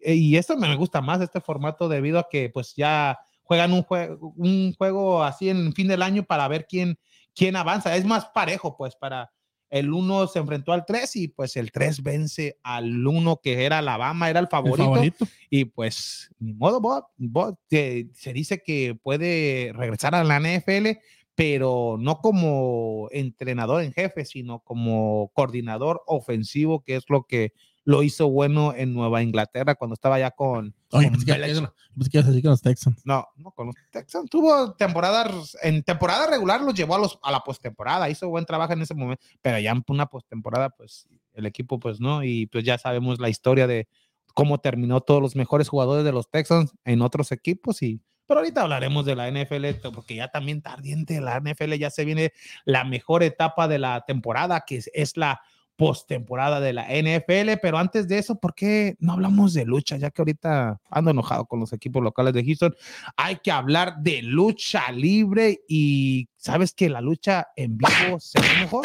Eh, 0.00 0.16
Y 0.16 0.36
esto 0.36 0.56
me 0.56 0.74
gusta 0.74 1.00
más, 1.00 1.20
este 1.20 1.40
formato, 1.40 1.88
debido 1.88 2.18
a 2.18 2.28
que 2.28 2.50
pues 2.50 2.74
ya 2.74 3.16
juegan 3.44 3.72
un, 3.72 3.84
juego 3.84 4.32
un 4.36 4.74
juego 4.76 5.22
así 5.22 5.50
en 5.50 5.72
fin 5.72 5.86
del 5.86 6.02
año 6.02 6.24
para 6.24 6.48
ver 6.48 6.66
quién, 6.68 6.98
quién 7.32 7.54
avanza. 7.54 7.94
Es 7.94 8.04
más 8.04 8.24
parejo, 8.34 8.76
pues, 8.76 8.96
para 8.96 9.30
el 9.70 9.92
1 9.92 10.26
se 10.26 10.40
enfrentó 10.40 10.72
al 10.72 10.84
3 10.84 11.14
y 11.14 11.28
pues 11.28 11.54
el 11.56 11.70
3 11.70 12.02
vence 12.02 12.58
al 12.64 13.06
1 13.06 13.36
que 13.40 13.64
era 13.64 13.78
Alabama, 13.78 14.28
era 14.28 14.40
el 14.40 14.46
El 14.46 14.50
favorito. 14.50 14.84
favorito. 14.94 15.26
Y 15.48 15.66
pues, 15.66 16.28
ni 16.40 16.54
modo, 16.54 16.80
Bob. 16.80 17.04
Bob, 17.18 17.56
que 17.70 18.08
se 18.14 18.32
dice 18.32 18.64
que 18.64 18.98
puede 19.00 19.70
regresar 19.76 20.16
a 20.16 20.24
la 20.24 20.40
NFL, 20.40 20.98
pero 21.38 21.98
no 22.00 22.18
como 22.20 23.06
entrenador 23.12 23.84
en 23.84 23.92
jefe, 23.92 24.24
sino 24.24 24.58
como 24.58 25.30
coordinador 25.34 26.02
ofensivo, 26.08 26.82
que 26.82 26.96
es 26.96 27.04
lo 27.08 27.28
que 27.28 27.52
lo 27.84 28.02
hizo 28.02 28.28
bueno 28.28 28.74
en 28.74 28.92
Nueva 28.92 29.22
Inglaterra 29.22 29.76
cuando 29.76 29.94
estaba 29.94 30.18
ya 30.18 30.32
con. 30.32 30.74
Oye, 30.90 31.08
con 31.08 31.20
que, 31.20 31.34
decir 31.38 32.42
que 32.42 32.48
los 32.48 32.60
Texans. 32.60 33.00
No, 33.04 33.24
no, 33.36 33.52
con 33.52 33.68
los 33.68 33.76
Texans. 33.92 34.28
Tuvo 34.28 34.72
temporadas, 34.72 35.56
en 35.62 35.84
temporada 35.84 36.26
regular 36.26 36.60
los 36.60 36.74
llevó 36.74 36.96
a, 36.96 36.98
los, 36.98 37.20
a 37.22 37.30
la 37.30 37.38
postemporada, 37.38 38.10
hizo 38.10 38.28
buen 38.28 38.44
trabajo 38.44 38.72
en 38.72 38.82
ese 38.82 38.94
momento, 38.94 39.22
pero 39.40 39.60
ya 39.60 39.70
en 39.70 39.84
una 39.86 40.06
postemporada, 40.06 40.70
pues 40.70 41.06
el 41.34 41.46
equipo, 41.46 41.78
pues 41.78 42.00
no, 42.00 42.24
y 42.24 42.46
pues 42.46 42.64
ya 42.64 42.78
sabemos 42.78 43.20
la 43.20 43.28
historia 43.28 43.68
de 43.68 43.86
cómo 44.34 44.58
terminó 44.58 45.02
todos 45.02 45.22
los 45.22 45.36
mejores 45.36 45.68
jugadores 45.68 46.04
de 46.04 46.10
los 46.10 46.28
Texans 46.28 46.72
en 46.84 47.00
otros 47.00 47.30
equipos 47.30 47.80
y 47.80 48.02
pero 48.28 48.40
ahorita 48.40 48.62
hablaremos 48.62 49.04
de 49.04 49.16
la 49.16 49.28
NFL 49.28 49.88
porque 49.92 50.14
ya 50.14 50.28
también 50.28 50.62
tardiente 50.62 51.20
la 51.20 51.40
NFL 51.40 51.72
ya 51.74 51.90
se 51.90 52.04
viene 52.04 52.32
la 52.64 52.84
mejor 52.84 53.24
etapa 53.24 53.66
de 53.66 53.78
la 53.78 54.04
temporada 54.06 54.64
que 54.64 54.76
es, 54.76 54.90
es 54.94 55.16
la 55.16 55.40
postemporada 55.78 56.58
de 56.58 56.72
la 56.72 56.88
NFL, 56.88 57.60
pero 57.62 57.78
antes 57.78 58.08
de 58.08 58.18
eso, 58.18 58.34
¿por 58.34 58.52
qué 58.52 58.96
no 58.98 59.12
hablamos 59.12 59.54
de 59.54 59.64
lucha? 59.64 59.96
Ya 59.96 60.10
que 60.10 60.20
ahorita 60.20 60.80
ando 60.90 61.12
enojado 61.12 61.46
con 61.46 61.60
los 61.60 61.72
equipos 61.72 62.02
locales 62.02 62.34
de 62.34 62.44
Houston, 62.44 62.74
hay 63.16 63.36
que 63.36 63.52
hablar 63.52 63.98
de 64.00 64.20
lucha 64.22 64.90
libre 64.90 65.60
y 65.68 66.28
sabes 66.36 66.72
que 66.72 66.90
la 66.90 67.00
lucha 67.00 67.46
en 67.54 67.78
vivo 67.78 68.18
se 68.18 68.40
ve 68.40 68.48
mejor. 68.60 68.82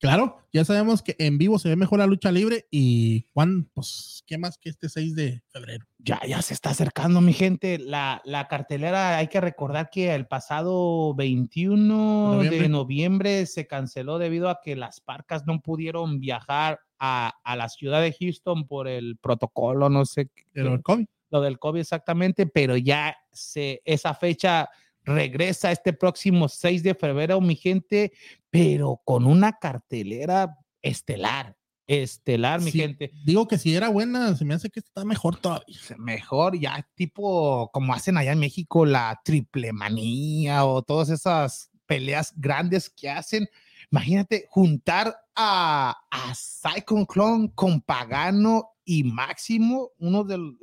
Claro, 0.00 0.38
ya 0.50 0.64
sabemos 0.64 1.02
que 1.02 1.14
en 1.18 1.36
vivo 1.36 1.58
se 1.58 1.68
ve 1.68 1.76
mejor 1.76 1.98
la 1.98 2.06
lucha 2.06 2.32
libre 2.32 2.66
y 2.70 3.26
Juan, 3.34 3.68
pues, 3.74 4.24
¿qué 4.26 4.38
más 4.38 4.56
que 4.56 4.70
este 4.70 4.88
6 4.88 5.14
de 5.14 5.42
febrero? 5.48 5.84
Ya, 5.98 6.18
ya 6.26 6.40
se 6.40 6.54
está 6.54 6.70
acercando, 6.70 7.20
mi 7.20 7.34
gente. 7.34 7.76
La, 7.78 8.22
la 8.24 8.48
cartelera, 8.48 9.18
hay 9.18 9.28
que 9.28 9.42
recordar 9.42 9.90
que 9.90 10.14
el 10.14 10.26
pasado 10.26 11.14
21 11.14 12.42
de 12.42 12.68
Noviembre. 12.70 13.44
se 13.44 13.66
canceló 13.66 14.18
debido 14.18 14.48
a 14.48 14.60
que 14.62 14.74
las 14.74 15.00
parcas 15.00 15.46
no 15.46 15.60
pudieron 15.60 16.18
viajar 16.18 16.80
a, 16.98 17.34
a 17.44 17.56
la 17.56 17.68
ciudad 17.68 18.00
de 18.00 18.14
Houston 18.18 18.66
por 18.66 18.88
el 18.88 19.18
protocolo, 19.18 19.90
no 19.90 20.06
sé 20.06 20.26
qué- 20.34 20.44
Pero 20.52 20.72
el 20.74 20.82
COVID. 20.82 21.06
lo 21.30 21.40
del 21.42 21.58
COVID 21.58 21.80
exactamente, 21.80 22.46
pero 22.46 22.76
ya 22.76 23.16
se, 23.32 23.82
esa 23.84 24.14
fecha 24.14 24.68
regresa 25.04 25.72
este 25.72 25.92
próximo 25.92 26.48
6 26.48 26.82
de 26.82 26.94
febrero, 26.94 27.40
mi 27.40 27.56
gente, 27.56 28.12
pero 28.50 29.00
con 29.04 29.26
una 29.26 29.58
cartelera 29.58 30.56
estelar, 30.82 31.56
estelar, 31.86 32.60
mi 32.60 32.70
Sí, 32.70 32.78
gente. 32.78 33.10
Digo 33.24 33.48
que 33.48 33.58
si 33.58 33.74
era 33.74 33.88
buena, 33.88 34.36
se 34.36 34.44
me 34.44 34.54
hace 34.54 34.70
que 34.70 34.80
está 34.80 35.04
mejor 35.04 35.36
todavía. 35.36 35.76
Mejor 35.98 36.58
ya 36.58 36.86
tipo 36.94 37.70
como 37.72 37.92
hacen 37.92 38.16
allá 38.16 38.32
en 38.32 38.38
México 38.38 38.86
la 38.86 39.20
triple 39.24 39.72
manía 39.72 40.64
o 40.64 40.82
todas 40.82 41.10
esas 41.10 41.70
peleas 41.86 42.32
grandes 42.36 42.88
que 42.88 43.10
hacen. 43.10 43.48
Imagínate 43.90 44.46
juntar 44.48 45.16
a, 45.34 45.96
a 46.10 46.32
Cyclone 46.34 47.06
Clone 47.06 47.52
con 47.54 47.80
Pagano 47.80 48.70
y 48.84 49.02
Máximo, 49.02 49.90
uno 49.98 50.22
de 50.22 50.38
los 50.38 50.54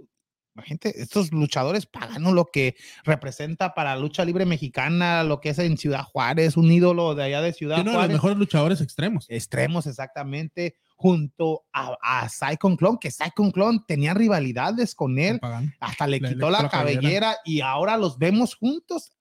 Imagínate, 0.58 1.00
estos 1.02 1.32
luchadores 1.32 1.86
pagano 1.86 2.32
lo 2.34 2.46
que 2.46 2.76
representa 3.04 3.76
para 3.76 3.94
la 3.96 4.02
lucha 4.02 4.26
libre 4.26 4.44
mexicana, 4.46 5.24
lo 5.24 5.40
que 5.40 5.50
es 5.50 5.60
en 5.60 5.78
Ciudad 5.78 6.02
Juárez, 6.04 6.58
un 6.58 6.72
ídolo 6.72 7.14
de 7.14 7.24
allá 7.26 7.42
de 7.42 7.54
Ciudad 7.54 7.76
Uno 7.82 7.84
de 7.84 7.94
los 7.94 7.96
Juárez 8.00 8.14
mejores 8.16 8.38
luchadores 8.38 8.82
extremos. 8.82 9.26
extremos 9.30 9.86
exactamente 9.86 10.76
junto 10.96 11.66
a, 11.72 11.96
a 12.02 12.28
Cyclone 12.28 12.76
Clone, 12.76 12.98
que 13.00 13.12
Cyclone 13.12 13.52
Clone 13.52 13.80
tenía 13.88 14.16
rivalidades 14.16 14.96
con 14.96 15.20
él, 15.20 15.40
hasta 15.80 16.08
le 16.08 16.20
quitó 16.20 16.50
la 16.50 16.68
cabellera. 16.70 17.02
cabellera 17.02 17.38
y 17.46 17.62
ahora 17.62 17.98
los 17.98 18.18
vemos 18.18 18.56
juntos 18.56 19.12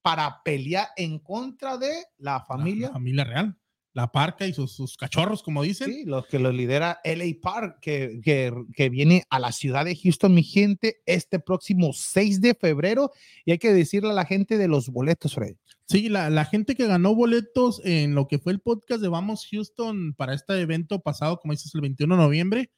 para 0.00 0.42
pelear 0.42 0.88
en 0.96 1.18
contra 1.18 1.76
de 1.76 1.90
la 2.16 2.32
La- 2.32 2.44
familia. 2.46 2.86
La, 2.86 2.92
familia 2.94 3.24
real. 3.24 3.58
La 3.98 4.12
parca 4.12 4.46
y 4.46 4.52
sus, 4.52 4.70
sus 4.70 4.96
cachorros, 4.96 5.42
como 5.42 5.60
dicen. 5.64 5.92
Sí, 5.92 6.04
los 6.04 6.24
que 6.28 6.38
los 6.38 6.54
lidera 6.54 7.00
LA 7.02 7.40
Park, 7.42 7.78
que, 7.82 8.20
que, 8.22 8.52
que 8.72 8.88
viene 8.90 9.24
a 9.28 9.40
la 9.40 9.50
ciudad 9.50 9.84
de 9.84 9.96
Houston, 9.96 10.32
mi 10.32 10.44
gente, 10.44 11.00
este 11.04 11.40
próximo 11.40 11.90
6 11.92 12.40
de 12.40 12.54
febrero. 12.54 13.10
Y 13.44 13.50
hay 13.50 13.58
que 13.58 13.72
decirle 13.72 14.10
a 14.10 14.12
la 14.12 14.24
gente 14.24 14.56
de 14.56 14.68
los 14.68 14.90
boletos, 14.90 15.34
Fred. 15.34 15.56
Sí, 15.88 16.08
la, 16.08 16.30
la 16.30 16.44
gente 16.44 16.76
que 16.76 16.86
ganó 16.86 17.12
boletos 17.12 17.82
en 17.84 18.14
lo 18.14 18.28
que 18.28 18.38
fue 18.38 18.52
el 18.52 18.60
podcast 18.60 19.02
de 19.02 19.08
Vamos 19.08 19.48
Houston 19.50 20.14
para 20.14 20.32
este 20.32 20.60
evento 20.60 21.00
pasado, 21.00 21.40
como 21.40 21.52
dices, 21.52 21.74
el 21.74 21.80
21 21.80 22.14
de 22.16 22.22
noviembre, 22.22 22.70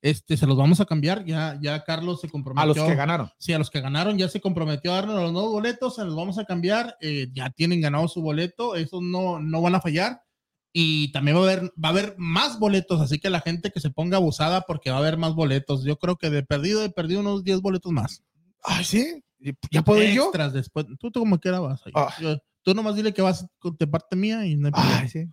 este, 0.00 0.36
se 0.36 0.46
los 0.46 0.56
vamos 0.56 0.80
a 0.80 0.84
cambiar. 0.84 1.24
Ya, 1.24 1.58
ya 1.60 1.82
Carlos 1.82 2.20
se 2.20 2.28
comprometió. 2.28 2.62
A 2.62 2.66
los 2.76 2.88
que 2.88 2.94
ganaron. 2.94 3.30
Sí, 3.38 3.52
a 3.52 3.58
los 3.58 3.68
que 3.68 3.80
ganaron 3.80 4.16
ya 4.16 4.28
se 4.28 4.40
comprometió 4.40 4.92
a 4.92 4.98
darnos 4.98 5.20
los 5.20 5.32
nuevos 5.32 5.50
boletos, 5.50 5.96
se 5.96 6.04
los 6.04 6.14
vamos 6.14 6.38
a 6.38 6.44
cambiar. 6.44 6.96
eh, 7.00 7.26
ya 7.32 7.50
tienen 7.50 7.80
ganado 7.80 8.06
su 8.06 8.22
boleto, 8.22 8.76
esos 8.76 9.02
no, 9.02 9.40
no 9.40 9.60
van 9.60 9.74
a 9.74 9.80
fallar. 9.80 10.22
Y 10.72 11.10
también 11.12 11.36
va 11.36 11.40
a 11.40 11.44
haber, 11.44 11.62
va 11.82 11.88
a 11.88 11.92
haber 11.92 12.14
más 12.18 12.58
boletos, 12.58 13.00
así 13.00 13.18
que 13.18 13.30
la 13.30 13.40
gente 13.40 13.70
que 13.70 13.80
se 13.80 13.90
ponga 13.90 14.18
abusada 14.18 14.62
porque 14.62 14.90
va 14.90 14.96
a 14.96 15.00
haber 15.00 15.16
más 15.16 15.34
boletos. 15.34 15.84
Yo 15.84 15.96
creo 15.98 16.16
que 16.16 16.30
de 16.30 16.42
perdido, 16.42 16.82
de 16.82 16.90
perdido 16.90 17.20
unos 17.20 17.42
10 17.42 17.60
boletos 17.60 17.90
más. 17.92 18.22
Ay, 18.62 18.84
sí. 18.84 19.22
¿Ya 19.70 19.82
puedo 19.82 20.02
ir 20.02 20.12
yo? 20.14 20.30
Después. 20.52 20.86
Tú, 20.98 21.10
tú 21.10 21.20
como 21.20 21.38
quiera 21.38 21.60
vas. 21.60 21.80
Ah. 21.94 22.14
Yo- 22.20 22.38
tú 22.62 22.74
nomás 22.74 22.96
dile 22.96 23.14
que 23.14 23.22
vas 23.22 23.46
de 23.78 23.86
parte 23.86 24.14
mía 24.14 24.44
y 24.44 24.56
no 24.56 24.66
hay 24.66 24.72
problema. 24.72 24.98
Ay, 25.00 25.08
sí. 25.08 25.24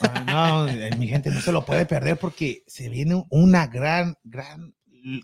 Ay, 0.00 0.24
no, 0.26 0.68
eh, 0.68 0.90
mi 0.98 1.08
gente 1.08 1.30
no 1.30 1.40
se 1.40 1.52
lo 1.52 1.64
puede 1.64 1.86
perder 1.86 2.18
porque 2.18 2.64
se 2.66 2.88
viene 2.88 3.24
una 3.30 3.66
gran, 3.68 4.16
gran 4.24 4.74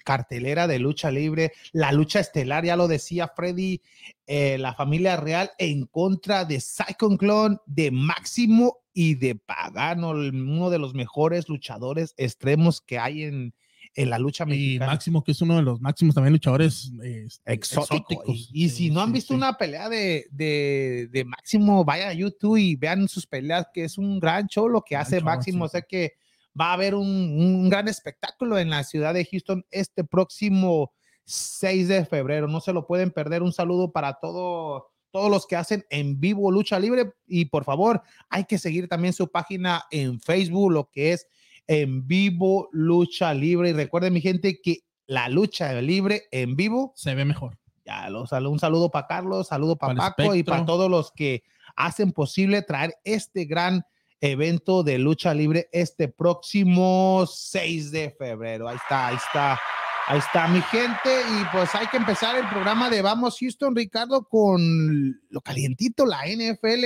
cartelera 0.04 0.66
de 0.66 0.78
lucha 0.78 1.11
libre, 1.11 1.52
la 1.73 1.92
lucha 1.92 2.20
estelar, 2.20 2.64
ya 2.64 2.76
lo 2.76 2.88
decía 2.88 3.28
Freddy, 3.35 3.82
eh, 4.26 4.56
la 4.58 4.75
familia 4.75 5.16
real 5.16 5.50
en 5.58 5.87
contra 5.87 6.44
de 6.44 6.61
Psycho 6.61 7.08
Clone, 7.18 7.58
de 7.66 7.90
Máximo 7.90 8.78
y 8.98 9.14
de 9.16 9.34
Pagano, 9.34 10.10
uno 10.12 10.70
de 10.70 10.78
los 10.78 10.94
mejores 10.94 11.50
luchadores 11.50 12.14
extremos 12.16 12.80
que 12.80 12.98
hay 12.98 13.24
en, 13.24 13.54
en 13.94 14.08
la 14.10 14.18
lucha 14.18 14.44
Y 14.44 14.48
mexicana. 14.48 14.92
Máximo, 14.92 15.22
que 15.22 15.32
es 15.32 15.42
uno 15.42 15.56
de 15.56 15.62
los 15.62 15.82
máximos 15.82 16.14
también 16.14 16.32
luchadores 16.32 16.90
eh, 17.04 17.26
exótico. 17.44 18.22
exóticos. 18.24 18.48
Y, 18.52 18.64
y 18.64 18.68
si 18.70 18.76
Sí, 18.88 18.90
no 18.90 19.02
han 19.02 19.12
visto 19.12 19.34
sí. 19.34 19.36
una 19.36 19.58
pelea 19.58 19.90
de, 19.90 20.26
de, 20.30 21.08
de 21.12 21.24
Máximo, 21.26 21.84
vayan 21.84 22.08
a 22.08 22.12
YouTube 22.14 22.56
y 22.56 22.74
vean 22.76 23.06
sus 23.06 23.26
peleas, 23.26 23.66
que 23.74 23.84
es 23.84 23.98
un 23.98 24.18
gran 24.18 24.46
show 24.46 24.66
lo 24.68 24.80
que 24.82 24.94
Gran 24.94 25.02
hace 25.06 25.16
show, 25.18 25.24
Máximo. 25.26 25.68
sí. 25.68 25.72
Sé 25.72 25.84
que 25.86 26.14
va 26.58 26.70
a 26.70 26.72
haber 26.72 26.94
un, 26.94 27.06
un 27.06 27.68
gran 27.68 27.86
espectáculo 27.88 28.58
en 28.58 28.70
la 28.70 28.82
ciudad 28.82 29.12
de 29.12 29.26
Houston 29.26 29.62
este 29.70 30.04
próximo 30.04 30.92
6 31.26 31.88
de 31.88 32.06
febrero. 32.06 32.48
No 32.48 32.60
se 32.62 32.72
lo 32.72 32.86
pueden 32.86 33.10
perder. 33.10 33.42
Un 33.42 33.52
saludo 33.52 33.92
para 33.92 34.14
todo, 34.14 34.88
todos 35.16 35.30
los 35.30 35.46
que 35.46 35.56
hacen 35.56 35.82
en 35.88 36.20
vivo 36.20 36.50
lucha 36.50 36.78
libre. 36.78 37.14
Y 37.26 37.46
por 37.46 37.64
favor, 37.64 38.02
hay 38.28 38.44
que 38.44 38.58
seguir 38.58 38.87
también 38.87 39.14
su 39.14 39.30
página 39.30 39.85
en 39.90 40.20
Facebook, 40.20 40.70
lo 40.70 40.90
que 40.90 41.12
es 41.14 41.26
en 41.66 42.06
vivo 42.06 42.68
lucha 42.70 43.32
libre. 43.32 43.70
Y 43.70 43.73
recuerden, 43.73 44.12
mi 44.12 44.20
gente, 44.20 44.61
que 44.61 44.80
la 45.06 45.30
lucha 45.30 45.73
libre 45.80 46.25
en 46.32 46.54
vivo 46.54 46.92
Se 46.96 47.14
ve 47.14 47.25
mejor. 47.25 47.56
ya 47.87 48.11
lo 48.11 48.26
saludo, 48.26 48.50
un 48.50 48.58
saludo 48.58 48.90
para 48.90 49.06
Carlos, 49.06 49.49
saludo 49.49 49.76
para 49.76 49.94
Paco 49.94 50.35
y 50.35 50.42
para 50.42 50.66
todos 50.66 50.90
los 50.90 51.11
que 51.12 51.44
hacen 51.76 52.12
posible 52.12 52.61
traer 52.61 52.92
este 53.02 53.46
gran 53.46 53.87
evento 54.20 54.82
de 54.82 54.99
lucha 54.99 55.32
libre 55.32 55.70
este 55.73 56.08
próximo 56.08 57.25
6 57.26 57.90
de 57.90 58.11
febrero. 58.11 58.68
Ahí 58.68 58.76
está, 58.76 59.06
ahí 59.06 59.16
está, 59.16 59.58
ahí 60.06 60.18
está 60.18 60.48
mi 60.48 60.60
gente. 60.62 61.20
Y 61.20 61.44
pues 61.52 61.75
hay 61.75 61.86
que 61.88 61.96
empezar 61.96 62.36
el 62.36 62.48
programa 62.48 62.88
de 62.90 63.02
Vamos 63.02 63.38
Houston, 63.40 63.75
Ricardo, 63.75 64.25
con 64.25 65.20
lo 65.28 65.40
calientito, 65.40 66.06
la 66.06 66.22
NFL, 66.26 66.84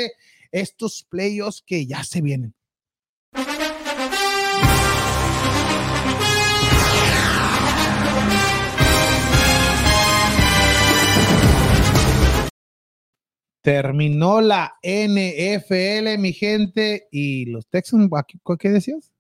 estos 0.50 1.06
playoffs 1.08 1.62
que 1.64 1.86
ya 1.86 2.02
se 2.04 2.20
vienen. 2.20 2.54
Terminó 13.62 14.40
la 14.40 14.78
NFL, 14.82 16.18
mi 16.18 16.32
gente, 16.32 17.08
y 17.12 17.44
los 17.44 17.66
Texans, 17.68 18.10
¿a 18.16 18.22
qué, 18.22 18.38
qué 18.58 18.70
decías? 18.70 19.12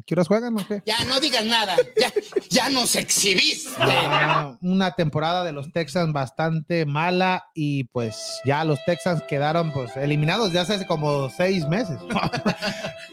¿A 0.00 0.02
qué 0.02 0.14
horas 0.14 0.28
juegan 0.28 0.58
o 0.58 0.66
qué? 0.66 0.82
Ya 0.86 1.04
no 1.04 1.20
digas 1.20 1.44
nada, 1.44 1.76
ya, 2.00 2.10
ya 2.48 2.70
nos 2.70 2.96
exhibiste. 2.96 3.68
Ah, 3.78 4.56
una 4.62 4.92
temporada 4.94 5.44
de 5.44 5.52
los 5.52 5.70
Texans 5.72 6.12
bastante 6.14 6.86
mala 6.86 7.44
y 7.54 7.84
pues 7.84 8.40
ya 8.46 8.64
los 8.64 8.82
Texans 8.86 9.22
quedaron 9.28 9.72
pues 9.72 9.94
eliminados 9.98 10.52
ya 10.52 10.62
hace 10.62 10.86
como 10.86 11.28
seis 11.30 11.66
meses. 11.68 11.98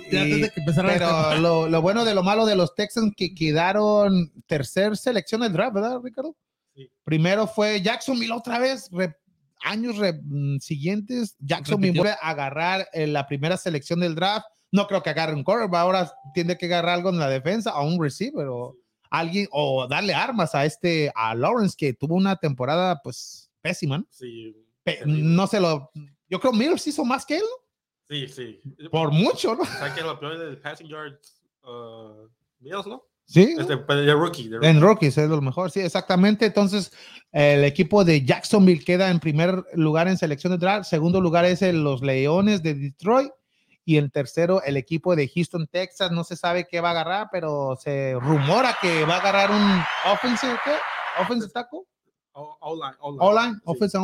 Ya 0.10 0.20
Y- 0.20 0.32
antes 0.32 0.41
de 0.41 0.50
que 0.51 0.60
empezara 0.62 0.88
la 0.88 0.94
pero 0.94 1.36
lo, 1.41 1.67
lo 1.67 1.82
bueno 1.82 2.06
de 2.06 2.15
lo 2.15 2.24
malo 2.24 2.46
de 2.46 2.56
los 2.56 2.74
Texans 2.75 3.12
que 3.17 3.36
quedaron 3.36 4.32
tercer 4.46 4.96
selección 4.96 5.41
del 5.41 5.51
draft, 5.51 5.74
¿verdad, 5.74 6.00
Ricardo? 6.01 6.34
Sí. 6.74 6.89
Primero 7.03 7.46
fue 7.46 7.82
Jacksonville 7.82 8.32
otra 8.32 8.58
vez, 8.58 8.88
re- 8.94 9.17
años 9.65 9.98
re- 9.98 10.22
mm, 10.24 10.60
siguientes, 10.60 11.36
Jacksonville 11.39 11.98
vuelve 12.00 12.15
a 12.22 12.29
agarrar 12.29 12.88
en 12.94 13.12
la 13.12 13.27
primera 13.27 13.58
selección 13.58 14.00
del 14.00 14.15
draft. 14.15 14.46
No 14.71 14.88
creo 14.88 15.01
que 15.01 15.09
agarre 15.09 15.33
un 15.33 15.43
quarterback, 15.43 15.79
ahora 15.79 16.12
tiene 16.33 16.57
que 16.57 16.65
agarrar 16.65 16.95
algo 16.95 17.09
en 17.09 17.19
la 17.19 17.29
defensa, 17.29 17.71
a 17.71 17.81
un 17.83 18.01
receiver 18.01 18.47
o 18.47 18.75
alguien, 19.09 19.47
o 19.51 19.88
darle 19.88 20.13
armas 20.13 20.53
a 20.55 20.65
este, 20.65 21.12
a 21.15 21.33
Lawrence, 21.33 21.75
que 21.77 21.93
tuvo 21.93 22.15
una 22.15 22.36
temporada 22.36 23.00
pues 23.03 23.50
pésima, 23.62 24.00
¿no? 24.00 24.05
Sí, 24.09 24.55
Pe- 24.83 25.00
no 25.05 25.47
se 25.47 25.59
lo, 25.59 25.89
yo 26.29 26.39
creo 26.39 26.51
Mills 26.53 26.86
hizo 26.88 27.05
más 27.05 27.25
que 27.25 27.36
él, 27.38 27.43
¿no? 27.43 27.67
sí, 28.15 28.27
sí. 28.27 28.62
por 28.91 29.12
mucho, 29.12 29.55
¿no? 29.55 29.63
O 29.63 29.65
sea, 29.65 29.93
que 29.93 30.01
lo 30.01 30.19
peor 30.19 30.38
del 30.38 30.57
passing 30.59 30.88
yards, 30.88 31.41
uh, 31.63 32.27
Mills, 32.59 32.88
¿no? 32.88 33.03
Sí. 33.25 33.55
Este, 33.59 33.75
de 33.75 34.13
rookie. 34.13 34.47
de 34.47 34.55
En 34.57 34.62
rookie. 34.62 34.79
rookies 34.79 35.17
es 35.17 35.29
lo 35.29 35.41
mejor, 35.41 35.69
sí, 35.71 35.81
exactamente. 35.81 36.45
Entonces, 36.45 36.93
el 37.33 37.65
equipo 37.65 38.05
de 38.05 38.24
Jacksonville 38.24 38.83
queda 38.86 39.09
en 39.09 39.19
primer 39.19 39.65
lugar 39.74 40.07
en 40.07 40.17
selección 40.17 40.51
de 40.53 40.57
draft. 40.59 40.89
Segundo 40.89 41.19
lugar 41.19 41.43
es 41.43 41.62
el- 41.62 41.83
los 41.83 42.01
Leones 42.01 42.63
de 42.63 42.74
Detroit. 42.75 43.31
Y 43.88 43.96
el 43.96 44.12
tercero, 44.12 44.62
el 44.63 44.75
equipo 44.75 45.15
de 45.15 45.29
Houston, 45.34 45.65
Texas. 45.65 46.12
No 46.12 46.25
se 46.25 46.36
sabe 46.36 46.67
qué 46.70 46.82
va 46.82 46.89
a 46.89 46.91
agarrar, 46.91 47.29
pero 47.32 47.77
se 47.82 48.15
rumora 48.20 48.75
que 48.82 49.06
va 49.06 49.15
a 49.15 49.20
agarrar 49.20 49.50
un 49.50 49.82
offensive, 50.12 50.58
¿qué? 50.65 50.74
Offensive 51.22 51.53
tackle. 51.53 51.79
O- 52.34 52.58
O-line. 52.60 52.98
O-line, 53.00 53.53
Sí. 53.56 53.62
offensive, 53.63 54.03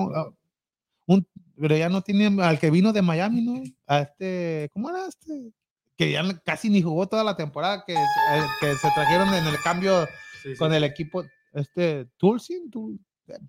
un, 1.06 1.28
pero 1.60 1.76
ya 1.76 1.90
no 1.90 2.02
tiene 2.02 2.42
al 2.42 2.60
que 2.60 2.72
vino 2.72 2.94
de 2.94 3.02
Miami, 3.02 3.42
¿no? 3.42 3.62
A 3.86 4.00
este, 4.00 4.70
¿cómo 4.74 4.90
era 4.90 5.06
este? 5.06 5.52
Que 5.98 6.12
ya 6.14 6.24
casi 6.46 6.70
ni 6.70 6.82
jugó 6.82 7.06
toda 7.08 7.26
la 7.26 7.36
temporada, 7.36 7.84
que, 7.86 7.94
eh, 7.94 8.44
que 8.62 8.74
se 8.76 8.88
trajeron 8.96 9.34
en 9.34 9.46
el 9.46 9.60
cambio 9.66 10.06
Sí, 10.42 10.54
sí. 10.54 10.56
con 10.58 10.74
el 10.74 10.86
equipo, 10.86 11.26
este, 11.52 12.06
Tulsin, 12.16 12.72
Tul- 12.72 13.00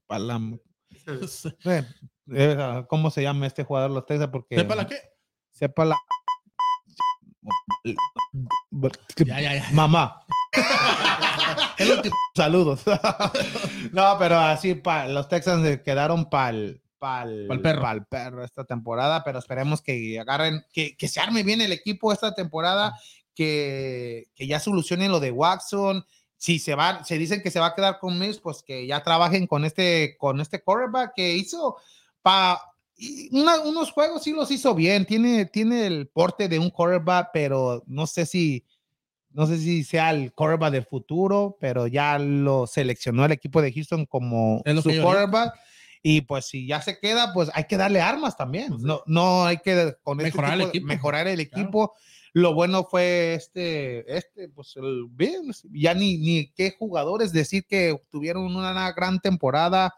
palam- 0.09 0.61
eh, 1.65 1.85
eh, 2.33 2.85
¿cómo 2.89 3.11
se 3.13 3.23
llama 3.23 3.47
este 3.47 3.63
jugador 3.63 3.93
los 3.93 4.05
Texas? 4.05 4.29
Porque 4.33 4.57
¿Sepa 4.57 4.75
la 4.75 4.87
qué? 4.89 4.97
sepa 5.53 5.85
la 5.85 5.97
Ya, 9.25 9.41
ya, 9.41 9.55
ya. 9.55 9.69
mamá. 9.73 10.23
Saludos. 12.37 12.83
no, 13.93 14.17
pero 14.19 14.39
así 14.39 14.75
pa- 14.75 15.07
los 15.09 15.29
Texans 15.29 15.67
se 15.67 15.83
quedaron 15.83 16.29
para 16.31 16.51
el 16.51 16.81
Pa'l 16.99 17.47
perro. 17.61 17.83
pa'l 17.83 18.07
perro 18.07 18.45
esta 18.45 18.65
temporada, 18.65 19.23
pero 19.25 19.39
esperemos 19.39 19.83
que 19.83 20.19
agarren, 20.19 20.65
que, 20.73 20.97
que 20.97 21.07
se 21.09 21.21
arme 21.21 21.43
bien 21.43 21.61
el 21.61 21.73
equipo 21.73 22.13
esta 22.13 22.35
temporada, 22.35 22.99
que, 23.35 24.29
que 24.35 24.47
ya 24.47 24.59
solucionen 24.59 25.11
lo 25.13 25.21
de 25.21 25.31
Watson. 25.31 26.05
Si 26.37 26.59
se 26.59 26.75
va, 26.75 27.05
se 27.05 27.19
dicen 27.19 27.43
que 27.43 27.51
se 27.51 27.61
va 27.61 27.67
a 27.69 27.75
quedar 27.75 27.99
con 27.99 28.19
Mills, 28.19 28.39
pues 28.39 28.63
que 28.63 28.87
ya 28.87 29.03
trabajen 29.03 29.47
con 29.47 29.65
este, 29.65 30.17
con 30.19 30.41
este 30.41 30.63
quarterback 30.63 31.13
que 31.15 31.35
hizo 31.35 31.77
para 33.45 33.61
unos 33.61 33.91
juegos 33.93 34.23
sí 34.23 34.33
los 34.33 34.51
hizo 34.51 34.75
bien. 34.75 35.05
Tiene, 35.07 35.47
tiene 35.47 35.87
el 35.87 36.09
porte 36.09 36.49
de 36.49 36.59
un 36.59 36.71
quarterback, 36.71 37.31
pero 37.33 37.83
no 37.87 38.07
sé 38.07 38.27
si, 38.27 38.65
no 39.31 39.47
sé 39.47 39.59
si 39.59 39.85
sea 39.85 40.11
el 40.11 40.33
quarterback 40.33 40.73
del 40.73 40.85
futuro, 40.87 41.57
pero 41.61 41.87
ya 41.87 42.19
lo 42.19 42.67
seleccionó 42.67 43.25
el 43.25 43.33
equipo 43.33 43.61
de 43.63 43.73
Houston 43.73 44.07
como 44.07 44.63
su 44.83 44.91
quarterback. 45.03 45.55
Y 46.07 46.21
pues 46.21 46.45
si 46.47 46.67
ya 46.67 46.83
se 46.83 46.99
queda, 46.99 47.33
pues 47.33 47.51
hay 47.55 47.65
que 47.65 47.79
darle 47.79 48.01
armas 48.01 48.37
también. 48.37 48.69
Pues. 48.69 48.83
No, 48.83 49.03
no 49.07 49.47
hay 49.47 49.57
que 49.59 49.95
con 50.03 50.21
este 50.21 50.31
Mejorar 50.37 50.53
el 50.53 50.59
tipo 50.59 50.67
de- 50.67 50.69
equipo. 50.79 50.87
mejorar 50.87 51.29
el 51.29 51.49
Claro. 51.49 51.63
equipo. 51.63 51.93
Lo 52.35 52.53
bueno 52.53 52.85
fue 52.85 53.35
este, 53.35 54.17
este, 54.17 54.49
pues 54.51 54.77
el 54.77 55.07
Bills. 55.09 55.67
Ya 55.73 55.95
ni, 55.95 56.19
ni 56.19 56.49
qué 56.53 56.73
jugadores 56.79 57.33
decir 57.33 57.65
que 57.67 57.99
tuvieron 58.11 58.55
una 58.55 58.93
gran 58.93 59.19
temporada, 59.21 59.95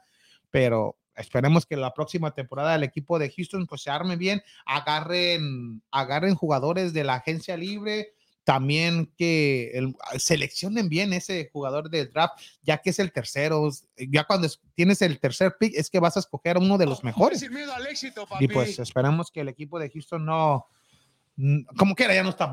pero 0.50 0.96
esperemos 1.16 1.66
que 1.66 1.76
la 1.76 1.92
próxima 1.94 2.32
temporada 2.34 2.74
el 2.74 2.82
equipo 2.82 3.18
de 3.18 3.30
Houston 3.30 3.66
pues 3.66 3.82
se 3.82 3.90
arme 3.90 4.16
bien, 4.16 4.42
agarren, 4.64 5.82
agarren 5.90 6.34
jugadores 6.34 6.92
de 6.92 7.04
la 7.04 7.14
agencia 7.14 7.56
libre, 7.56 8.12
también 8.44 9.12
que 9.18 9.70
el- 9.74 9.96
seleccionen 10.18 10.88
bien 10.88 11.12
ese 11.12 11.50
jugador 11.52 11.90
del 11.90 12.12
draft, 12.12 12.38
ya 12.62 12.78
que 12.78 12.90
es 12.90 12.98
el 13.00 13.10
tercero, 13.12 13.68
ya 13.96 14.22
cuando 14.24 14.46
es- 14.46 14.60
tienes 14.74 15.02
el 15.02 15.18
tercer 15.18 15.56
pick 15.58 15.74
es 15.74 15.90
que 15.90 15.98
vas 15.98 16.16
a 16.16 16.20
escoger 16.20 16.56
a 16.56 16.60
uno 16.60 16.78
de 16.78 16.86
los 16.86 17.02
mejores. 17.04 17.40
Sin 17.40 17.52
miedo 17.52 17.72
al 17.74 17.86
éxito, 17.88 18.26
Y 18.38 18.46
pues 18.46 18.78
esperemos 18.78 19.30
que 19.32 19.40
el 19.40 19.48
equipo 19.48 19.78
de 19.80 19.90
Houston 19.90 20.24
no, 20.24 20.66
como 21.76 21.94
quiera, 21.96 22.14
ya 22.14 22.22
no 22.22 22.30
está. 22.30 22.48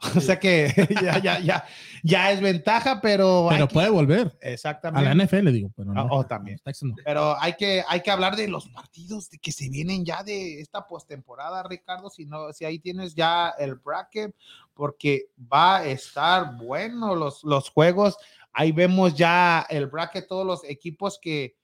O 0.16 0.20
sea 0.20 0.38
que 0.38 0.72
ya, 1.02 1.18
ya, 1.18 1.40
ya, 1.40 1.64
ya 2.02 2.32
es 2.32 2.40
ventaja, 2.40 3.00
pero. 3.00 3.46
Pero 3.50 3.68
que- 3.68 3.74
puede 3.74 3.90
volver. 3.90 4.36
Exactamente. 4.40 5.08
A 5.08 5.14
la 5.14 5.24
NFL, 5.24 5.52
digo. 5.52 5.70
Pero 5.76 5.92
no. 5.92 6.00
Ah, 6.00 6.06
oh, 6.10 6.24
también. 6.24 6.58
No. 6.82 6.94
Pero 7.04 7.38
hay 7.38 7.54
que, 7.54 7.84
hay 7.86 8.00
que 8.00 8.10
hablar 8.10 8.36
de 8.36 8.48
los 8.48 8.68
partidos 8.68 9.28
de 9.30 9.38
que 9.38 9.52
se 9.52 9.68
vienen 9.68 10.04
ya 10.04 10.22
de 10.22 10.60
esta 10.60 10.86
postemporada, 10.86 11.62
Ricardo. 11.62 12.08
Si 12.08 12.24
no, 12.24 12.52
si 12.52 12.64
ahí 12.64 12.78
tienes 12.78 13.14
ya 13.14 13.50
el 13.58 13.74
bracket, 13.74 14.34
porque 14.74 15.28
va 15.40 15.78
a 15.78 15.86
estar 15.86 16.56
bueno 16.56 17.14
los, 17.14 17.44
los 17.44 17.68
juegos. 17.68 18.16
Ahí 18.52 18.72
vemos 18.72 19.14
ya 19.14 19.66
el 19.68 19.86
bracket, 19.86 20.26
todos 20.26 20.46
los 20.46 20.64
equipos 20.64 21.18
que, 21.20 21.56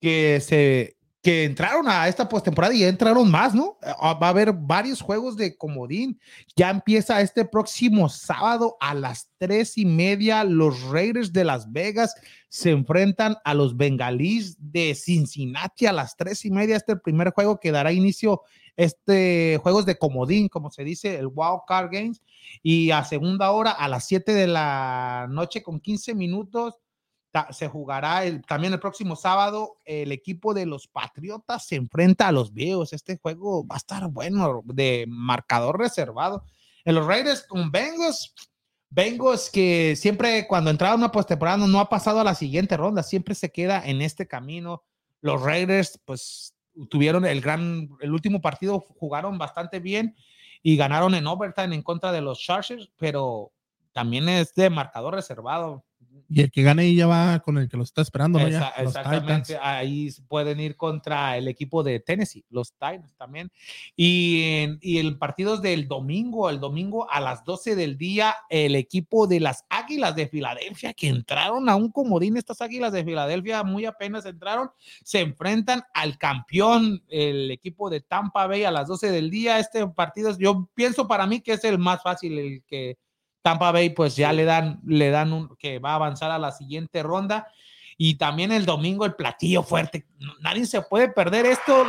que 0.00 0.40
se 0.40 0.97
entraron 1.28 1.88
a 1.88 2.06
esta 2.08 2.28
postemporada 2.28 2.74
y 2.74 2.84
entraron 2.84 3.30
más, 3.30 3.54
¿no? 3.54 3.78
Ah, 3.82 4.14
Va 4.14 4.28
a 4.28 4.30
haber 4.30 4.52
varios 4.52 5.00
juegos 5.00 5.36
de 5.36 5.56
comodín. 5.56 6.20
Ya 6.56 6.70
empieza 6.70 7.20
este 7.20 7.44
próximo 7.44 8.08
sábado 8.08 8.76
a 8.80 8.94
las 8.94 9.30
tres 9.38 9.76
y 9.78 9.84
media. 9.84 10.44
Los 10.44 10.82
Raiders 10.90 11.32
de 11.32 11.44
Las 11.44 11.70
Vegas 11.72 12.14
se 12.48 12.70
enfrentan 12.70 13.36
a 13.44 13.54
los 13.54 13.76
Bengalís 13.76 14.56
de 14.58 14.94
Cincinnati 14.94 15.86
a 15.86 15.92
las 15.92 16.16
tres 16.16 16.44
y 16.44 16.50
media. 16.50 16.76
Este 16.76 16.96
primer 16.96 17.30
juego 17.30 17.58
que 17.58 17.72
dará 17.72 17.92
inicio 17.92 18.42
este 18.76 19.58
juegos 19.60 19.86
de 19.86 19.98
comodín, 19.98 20.48
como 20.48 20.70
se 20.70 20.84
dice, 20.84 21.16
el 21.16 21.26
Wild 21.26 21.62
Card 21.66 21.90
Games. 21.90 22.22
Y 22.62 22.92
a 22.92 23.04
segunda 23.04 23.50
hora, 23.50 23.72
a 23.72 23.88
las 23.88 24.06
7 24.06 24.32
de 24.32 24.46
la 24.46 25.26
noche 25.28 25.62
con 25.62 25.80
15 25.80 26.14
minutos, 26.14 26.78
se 27.50 27.68
jugará 27.68 28.24
el, 28.24 28.42
también 28.42 28.72
el 28.72 28.80
próximo 28.80 29.16
sábado. 29.16 29.76
El 29.84 30.12
equipo 30.12 30.54
de 30.54 30.66
los 30.66 30.86
Patriotas 30.86 31.66
se 31.66 31.76
enfrenta 31.76 32.28
a 32.28 32.32
los 32.32 32.52
Bills. 32.52 32.92
Este 32.92 33.18
juego 33.18 33.66
va 33.66 33.76
a 33.76 33.78
estar 33.78 34.08
bueno, 34.08 34.62
de 34.64 35.04
marcador 35.08 35.78
reservado. 35.78 36.44
En 36.84 36.94
los 36.94 37.06
Raiders 37.06 37.42
con 37.46 37.70
Bengals, 37.70 38.34
Bengals 38.90 39.50
que 39.50 39.94
siempre 39.96 40.46
cuando 40.46 40.70
entraba 40.70 40.94
en 40.94 41.00
una 41.00 41.12
postemporada 41.12 41.66
no 41.66 41.80
ha 41.80 41.88
pasado 41.88 42.20
a 42.20 42.24
la 42.24 42.34
siguiente 42.34 42.76
ronda, 42.76 43.02
siempre 43.02 43.34
se 43.34 43.52
queda 43.52 43.82
en 43.84 44.00
este 44.00 44.26
camino. 44.26 44.84
Los 45.20 45.42
Raiders, 45.42 46.00
pues 46.04 46.54
tuvieron 46.88 47.24
el 47.26 47.40
gran, 47.40 47.90
el 48.00 48.12
último 48.12 48.40
partido 48.40 48.80
jugaron 48.80 49.36
bastante 49.36 49.80
bien 49.80 50.16
y 50.62 50.76
ganaron 50.76 51.14
en 51.14 51.26
overtime 51.26 51.74
en 51.74 51.82
contra 51.82 52.12
de 52.12 52.20
los 52.20 52.40
Chargers, 52.40 52.90
pero 52.96 53.52
también 53.92 54.28
es 54.28 54.54
de 54.54 54.70
marcador 54.70 55.14
reservado. 55.14 55.84
Y 56.30 56.42
el 56.42 56.50
que 56.50 56.62
gane 56.62 56.82
ahí 56.82 56.94
ya 56.94 57.06
va 57.06 57.38
con 57.40 57.56
el 57.56 57.68
que 57.70 57.78
lo 57.78 57.82
está 57.84 58.02
esperando, 58.02 58.38
exactamente, 58.86 59.54
Titans. 59.54 59.62
ahí 59.62 60.10
pueden 60.28 60.60
ir 60.60 60.76
contra 60.76 61.38
el 61.38 61.48
equipo 61.48 61.82
de 61.82 62.00
Tennessee, 62.00 62.44
los 62.50 62.72
Titans 62.72 63.14
también. 63.16 63.50
Y, 63.96 64.42
en- 64.42 64.78
y 64.82 64.98
el 64.98 65.16
partido 65.16 65.54
es 65.54 65.62
del 65.62 65.88
domingo, 65.88 66.50
el 66.50 66.60
domingo 66.60 67.10
a 67.10 67.20
las 67.20 67.44
12 67.44 67.74
del 67.76 67.96
día, 67.96 68.34
el 68.50 68.74
equipo 68.74 69.26
de 69.26 69.40
las 69.40 69.64
Águilas 69.70 70.14
de 70.16 70.28
Filadelfia, 70.28 70.92
que 70.92 71.08
entraron 71.08 71.68
a 71.70 71.76
un 71.76 71.90
comodín, 71.90 72.36
estas 72.36 72.60
Águilas 72.60 72.92
de 72.92 73.04
Filadelfia 73.04 73.62
muy 73.62 73.86
apenas 73.86 74.26
entraron, 74.26 74.70
se 75.02 75.20
enfrentan 75.20 75.82
al 75.94 76.18
campeón, 76.18 77.02
el 77.08 77.50
equipo 77.50 77.88
de 77.88 78.02
Tampa 78.02 78.46
Bay 78.46 78.64
a 78.64 78.70
las 78.70 78.86
12 78.86 79.10
del 79.10 79.30
día. 79.30 79.58
Este 79.58 79.86
partido, 79.88 80.36
yo 80.38 80.68
pienso 80.74 81.08
para 81.08 81.26
mí 81.26 81.40
que 81.40 81.54
es 81.54 81.64
el 81.64 81.78
más 81.78 82.02
fácil, 82.02 82.38
el 82.38 82.62
que 82.66 82.98
Tampa 83.48 83.72
Bay 83.72 83.90
pues 83.90 84.14
ya 84.14 84.32
le 84.32 84.44
dan, 84.44 84.80
le 84.84 85.08
dan 85.10 85.32
un, 85.32 85.56
que 85.56 85.78
va 85.78 85.92
a 85.92 85.94
avanzar 85.94 86.30
a 86.30 86.38
la 86.38 86.52
siguiente 86.52 87.02
ronda. 87.02 87.48
Y 87.96 88.16
también 88.16 88.52
el 88.52 88.66
domingo 88.66 89.04
el 89.06 89.14
platillo 89.14 89.62
fuerte. 89.62 90.06
Nadie 90.40 90.66
se 90.66 90.82
puede 90.82 91.08
perder 91.08 91.46
esto. 91.46 91.84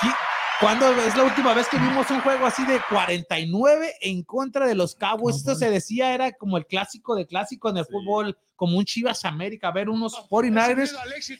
¿Qui- 0.00 0.16
¿Cuándo 0.60 0.88
es 0.92 1.16
la 1.16 1.24
última 1.24 1.52
vez 1.52 1.66
que 1.68 1.76
vimos 1.78 2.08
un 2.10 2.20
juego 2.20 2.46
así 2.46 2.64
de 2.64 2.80
49 2.88 3.92
en 4.00 4.22
contra 4.22 4.66
de 4.66 4.74
los 4.76 4.94
Cowboys? 4.94 5.36
Esto 5.36 5.54
se 5.56 5.68
decía 5.70 6.14
era 6.14 6.32
como 6.32 6.56
el 6.56 6.64
clásico 6.66 7.14
de 7.16 7.26
clásico 7.26 7.68
en 7.68 7.76
el 7.78 7.84
fútbol, 7.86 8.38
como 8.56 8.78
un 8.78 8.84
Chivas 8.84 9.24
América, 9.24 9.72
ver 9.72 9.88
unos 9.90 10.14
49ers 10.30 10.92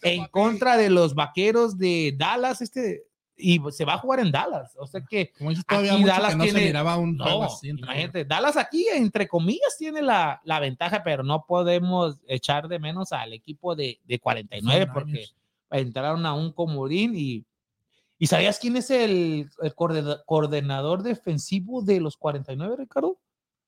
en 0.02 0.26
contra 0.32 0.76
de 0.76 0.90
los 0.90 1.14
vaqueros 1.14 1.78
de 1.78 2.12
Dallas, 2.18 2.60
este, 2.60 3.04
y 3.36 3.60
se 3.70 3.84
va 3.84 3.94
a 3.94 3.98
jugar 3.98 4.20
en 4.20 4.30
Dallas. 4.30 4.74
O 4.78 4.86
sea 4.86 5.00
que 5.00 5.32
Como 5.36 5.50
dices, 5.50 5.64
todavía 5.66 5.92
Aquí 5.94 6.02
mucho 6.02 6.12
Dallas 6.14 6.30
que 6.30 6.36
no 6.36 6.44
tiene- 6.44 6.60
se 6.60 6.66
miraba 6.66 6.96
un 6.96 7.16
no, 7.16 7.42
así 7.42 7.68
imagínate, 7.68 8.24
Dallas 8.24 8.56
aquí, 8.56 8.86
entre 8.94 9.26
comillas, 9.26 9.76
tiene 9.78 10.02
la, 10.02 10.40
la 10.44 10.60
ventaja, 10.60 11.02
pero 11.02 11.22
no 11.24 11.44
podemos 11.46 12.20
echar 12.28 12.68
de 12.68 12.78
menos 12.78 13.12
al 13.12 13.32
equipo 13.32 13.74
de, 13.74 13.98
de 14.04 14.18
49 14.20 14.84
Son 14.86 14.94
porque 14.94 15.18
años. 15.18 15.34
entraron 15.70 16.24
a 16.26 16.34
un 16.34 16.52
comodín 16.52 17.14
y, 17.16 17.44
¿y 18.18 18.26
sabías 18.28 18.58
quién 18.60 18.76
es 18.76 18.90
el, 18.90 19.50
el 19.60 19.74
coordena- 19.74 20.22
coordenador 20.26 21.02
defensivo 21.02 21.82
de 21.82 22.00
los 22.00 22.16
49, 22.16 22.76
Ricardo? 22.78 23.18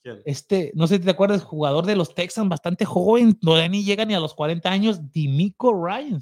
¿Quién? 0.02 0.22
Este, 0.24 0.70
no 0.76 0.86
sé 0.86 0.98
si 0.98 1.02
te 1.02 1.10
acuerdas, 1.10 1.42
jugador 1.42 1.84
de 1.86 1.96
los 1.96 2.14
Texans, 2.14 2.48
lastante 2.48 2.84
joven, 2.84 3.36
no 3.42 3.56
ni 3.68 3.82
llega 3.82 4.04
ni 4.04 4.14
a 4.14 4.20
los 4.20 4.34
40 4.34 4.70
años, 4.70 5.10
Dimico 5.10 5.72
Ryan. 5.74 6.20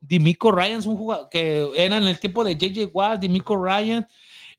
Dimico 0.00 0.52
Ryan 0.52 0.78
es 0.80 0.86
un 0.86 0.96
jugador 0.96 1.28
que 1.30 1.68
era 1.76 1.96
en 1.96 2.04
el 2.04 2.18
tiempo 2.18 2.44
de 2.44 2.56
JJ 2.56 2.90
Watt, 2.92 3.20
Dimico 3.20 3.56
Ryan 3.56 4.06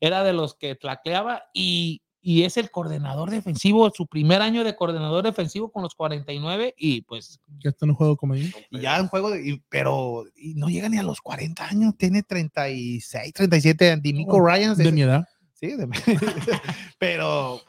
era 0.00 0.22
de 0.24 0.32
los 0.32 0.54
que 0.54 0.74
tlaqueaba 0.76 1.42
y, 1.52 2.02
y 2.22 2.42
es 2.44 2.56
el 2.56 2.70
coordinador 2.70 3.30
defensivo, 3.30 3.90
su 3.94 4.06
primer 4.06 4.42
año 4.42 4.64
de 4.64 4.74
coordinador 4.76 5.24
defensivo 5.24 5.70
con 5.70 5.82
los 5.82 5.94
49 5.94 6.74
y 6.76 7.02
pues 7.02 7.40
Ya 7.62 7.70
está 7.70 7.86
en 7.86 7.90
un 7.90 7.96
juego 7.96 8.16
como 8.16 8.34
ahí. 8.34 8.50
ya 8.70 8.98
en 8.98 9.08
juego, 9.08 9.30
de- 9.30 9.46
y- 9.48 9.62
pero 9.68 10.24
y 10.36 10.54
no 10.54 10.68
llega 10.68 10.88
ni 10.88 10.98
a 10.98 11.02
los 11.02 11.20
40 11.20 11.66
años, 11.66 11.94
tiene 11.96 12.22
36, 12.22 13.32
37, 13.34 13.96
Dimico 14.02 14.36
Oh, 14.36 14.46
Ryan. 14.46 14.76
De 14.76 14.92
mi 14.92 15.02
edad. 15.02 15.24
Sí, 15.54 15.68
de- 15.76 15.86
pero, 16.98 17.60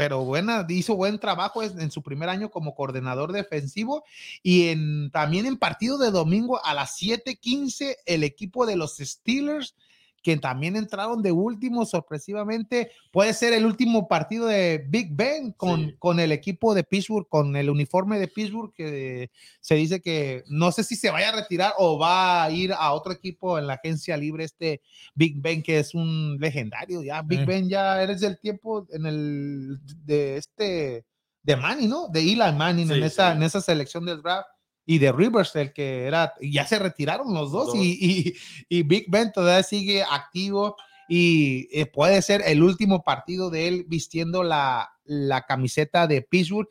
pero 0.00 0.24
buena, 0.24 0.64
hizo 0.70 0.96
buen 0.96 1.18
trabajo 1.18 1.62
en, 1.62 1.90
su 1.90 2.02
primer 2.02 2.30
año 2.30 2.50
como 2.50 2.74
coordinador 2.74 3.32
defensivo 3.32 4.02
y 4.42 4.68
en, 4.68 5.10
también 5.10 5.44
en 5.44 5.58
partido 5.58 5.98
de 5.98 6.10
domingo 6.10 6.58
a 6.64 6.72
las 6.72 6.96
7:15 6.98 7.96
el 8.06 8.24
equipo 8.24 8.64
de 8.64 8.76
los 8.76 8.96
Steelers 8.96 9.74
que 10.22 10.36
también 10.36 10.76
entraron 10.76 11.22
de 11.22 11.32
último 11.32 11.86
sorpresivamente, 11.86 12.90
puede 13.10 13.32
ser 13.32 13.52
el 13.52 13.64
último 13.64 14.06
partido 14.06 14.46
de 14.46 14.84
Big 14.88 15.08
Ben 15.12 15.52
con, 15.52 15.86
Sí. 15.86 15.96
con 15.98 16.20
el 16.20 16.30
equipo 16.32 16.74
de 16.74 16.84
Pittsburgh, 16.84 17.26
con 17.28 17.56
el 17.56 17.70
uniforme 17.70 18.18
de 18.18 18.28
Pittsburgh, 18.28 18.72
que 18.74 19.30
se 19.60 19.74
dice 19.76 20.00
que 20.00 20.44
no 20.48 20.72
sé 20.72 20.84
si 20.84 20.96
se 20.96 21.10
vaya 21.10 21.30
a 21.30 21.36
retirar 21.36 21.72
o 21.78 21.98
va 21.98 22.44
a 22.44 22.50
ir 22.50 22.72
a 22.72 22.92
otro 22.92 23.12
equipo 23.12 23.58
en 23.58 23.66
la 23.66 23.74
agencia 23.74 24.16
libre, 24.16 24.44
este 24.44 24.82
Big 25.14 25.40
Ben, 25.40 25.62
que 25.62 25.78
es 25.78 25.94
un 25.94 26.36
legendario, 26.38 27.02
ya 27.02 27.22
Big 27.22 27.40
Sí. 27.40 27.44
Ben 27.46 27.68
ya 27.68 28.02
eres 28.02 28.20
del 28.20 28.38
tiempo 28.38 28.86
en 28.90 29.06
el 29.06 29.78
de 30.04 30.36
este 30.36 31.04
de 31.42 31.56
Manning, 31.56 31.88
¿no? 31.88 32.08
De 32.08 32.20
Eli 32.20 32.36
Manning 32.36 32.88
Sí, 32.88 32.92
en 32.94 33.02
esa 33.02 33.32
en 33.32 33.42
esa 33.42 33.62
selección 33.62 34.04
del 34.04 34.20
draft 34.20 34.48
y 34.90 34.98
de 34.98 35.12
Rivers, 35.12 35.54
el 35.54 35.72
que 35.72 36.02
era, 36.06 36.34
ya 36.42 36.66
se 36.66 36.76
retiraron 36.76 37.32
los 37.32 37.52
dos, 37.52 37.68
Dos. 37.68 37.76
Y, 37.76 38.34
y, 38.68 38.78
y 38.78 38.82
Big 38.82 39.04
Ben 39.08 39.30
todavía 39.30 39.62
sigue 39.62 40.02
activo 40.02 40.74
y 41.08 41.68
eh, 41.70 41.86
puede 41.86 42.20
ser 42.22 42.42
el 42.44 42.60
último 42.60 43.04
partido 43.04 43.50
de 43.50 43.68
él 43.68 43.84
vistiendo 43.86 44.42
la, 44.42 44.90
la 45.04 45.42
camiseta 45.42 46.08
de 46.08 46.22
Pittsburgh 46.22 46.68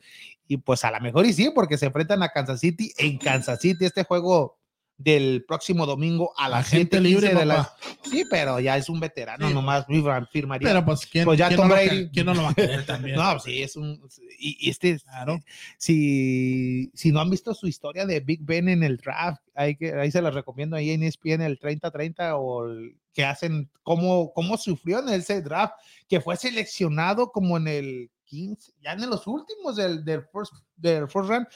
y 0.50 0.58
pues 0.58 0.84
a 0.84 0.92
lo 0.92 1.00
mejor 1.00 1.26
y 1.28 1.32
sí, 1.32 1.50
porque 1.56 1.78
se 1.78 1.86
enfrentan 1.86 2.22
a 2.22 2.28
Kansas 2.28 2.60
City 2.60 2.92
en 2.98 3.20
Kansas 3.20 3.62
City 3.62 3.86
este 3.86 4.04
juego 4.04 4.59
del 5.02 5.46
próximo 5.48 5.86
domingo 5.86 6.34
a 6.38 6.50
las 6.50 6.68
Agente 6.68 6.98
7:15 7.00 7.02
libre, 7.02 7.34
de 7.34 7.46
la. 7.46 7.74
Sí, 8.04 8.26
pero 8.30 8.60
ya 8.60 8.76
es 8.76 8.90
un 8.90 9.00
veterano, 9.00 9.48
Sí. 9.48 9.54
nomás 9.54 9.86
firma- 9.88 10.28
firmaría. 10.30 10.68
Pero 10.68 10.84
pues, 10.86 11.06
¿quién, 11.06 11.24
Pues 11.24 11.40
ya 11.40 11.48
quién 11.48 11.58
Tom 11.58 11.70
no 11.70 11.76
lo 11.76 11.82
Brady. 11.82 12.04
que- 12.06 12.12
quién 12.12 12.26
no 12.26 12.34
lo 12.34 12.44
va 12.44 12.50
a 12.50 12.54
querer 12.54 12.86
también? 12.86 13.16
No, 13.20 13.40
sí, 13.40 13.64
es 13.64 13.78
un. 13.78 14.02
Y, 14.38 14.58
y 14.68 14.70
este, 14.70 15.00
Claro. 15.00 15.40
si, 15.78 16.92
si 16.94 17.12
no 17.12 17.22
han 17.22 17.30
visto 17.30 17.54
su 17.54 17.68
historia 17.68 18.06
de 18.06 18.20
Big 18.20 18.42
Ben 18.44 18.68
en 18.70 18.84
el 18.84 18.98
draft, 18.98 19.42
hay 19.56 19.76
que, 19.78 19.94
ahí 19.94 20.12
se 20.12 20.22
las 20.22 20.34
recomiendo 20.34 20.76
ahí 20.76 20.92
en 20.92 21.04
ESPN 21.04 21.42
el 21.46 21.60
30-30 21.60 22.36
o 22.38 22.66
el- 22.66 22.98
que 23.14 23.24
hacen 23.26 23.70
cómo, 23.84 24.32
cómo 24.34 24.58
sufrió 24.58 25.00
en 25.00 25.10
ese 25.10 25.42
draft, 25.42 25.74
que 26.08 26.22
fue 26.22 26.36
seleccionado 26.38 27.32
como 27.32 27.58
en 27.58 27.68
el 27.68 28.12
15, 28.26 28.74
ya 28.82 28.94
en 28.94 29.10
los 29.10 29.26
últimos 29.28 29.76
del, 29.76 30.06
del, 30.06 30.22
first, 30.32 30.54
del 30.76 31.08
first 31.08 31.30
round. 31.30 31.48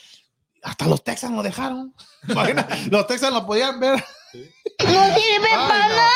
Hasta 0.63 0.87
los 0.87 1.03
Texans 1.03 1.35
lo 1.35 1.43
dejaron. 1.43 1.93
Los 2.89 3.05
Texans 3.07 3.33
lo 3.33 3.45
podían 3.45 3.79
ver. 3.81 4.01
No. 4.83 4.89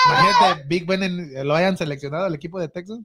Imagínate, 0.05 0.63
Big 0.67 0.85
Ben 0.85 1.03
en- 1.03 1.47
lo 1.47 1.55
hayan 1.55 1.77
seleccionado 1.77 2.25
al 2.25 2.35
equipo 2.35 2.59
de 2.59 2.67
Texas. 2.69 2.99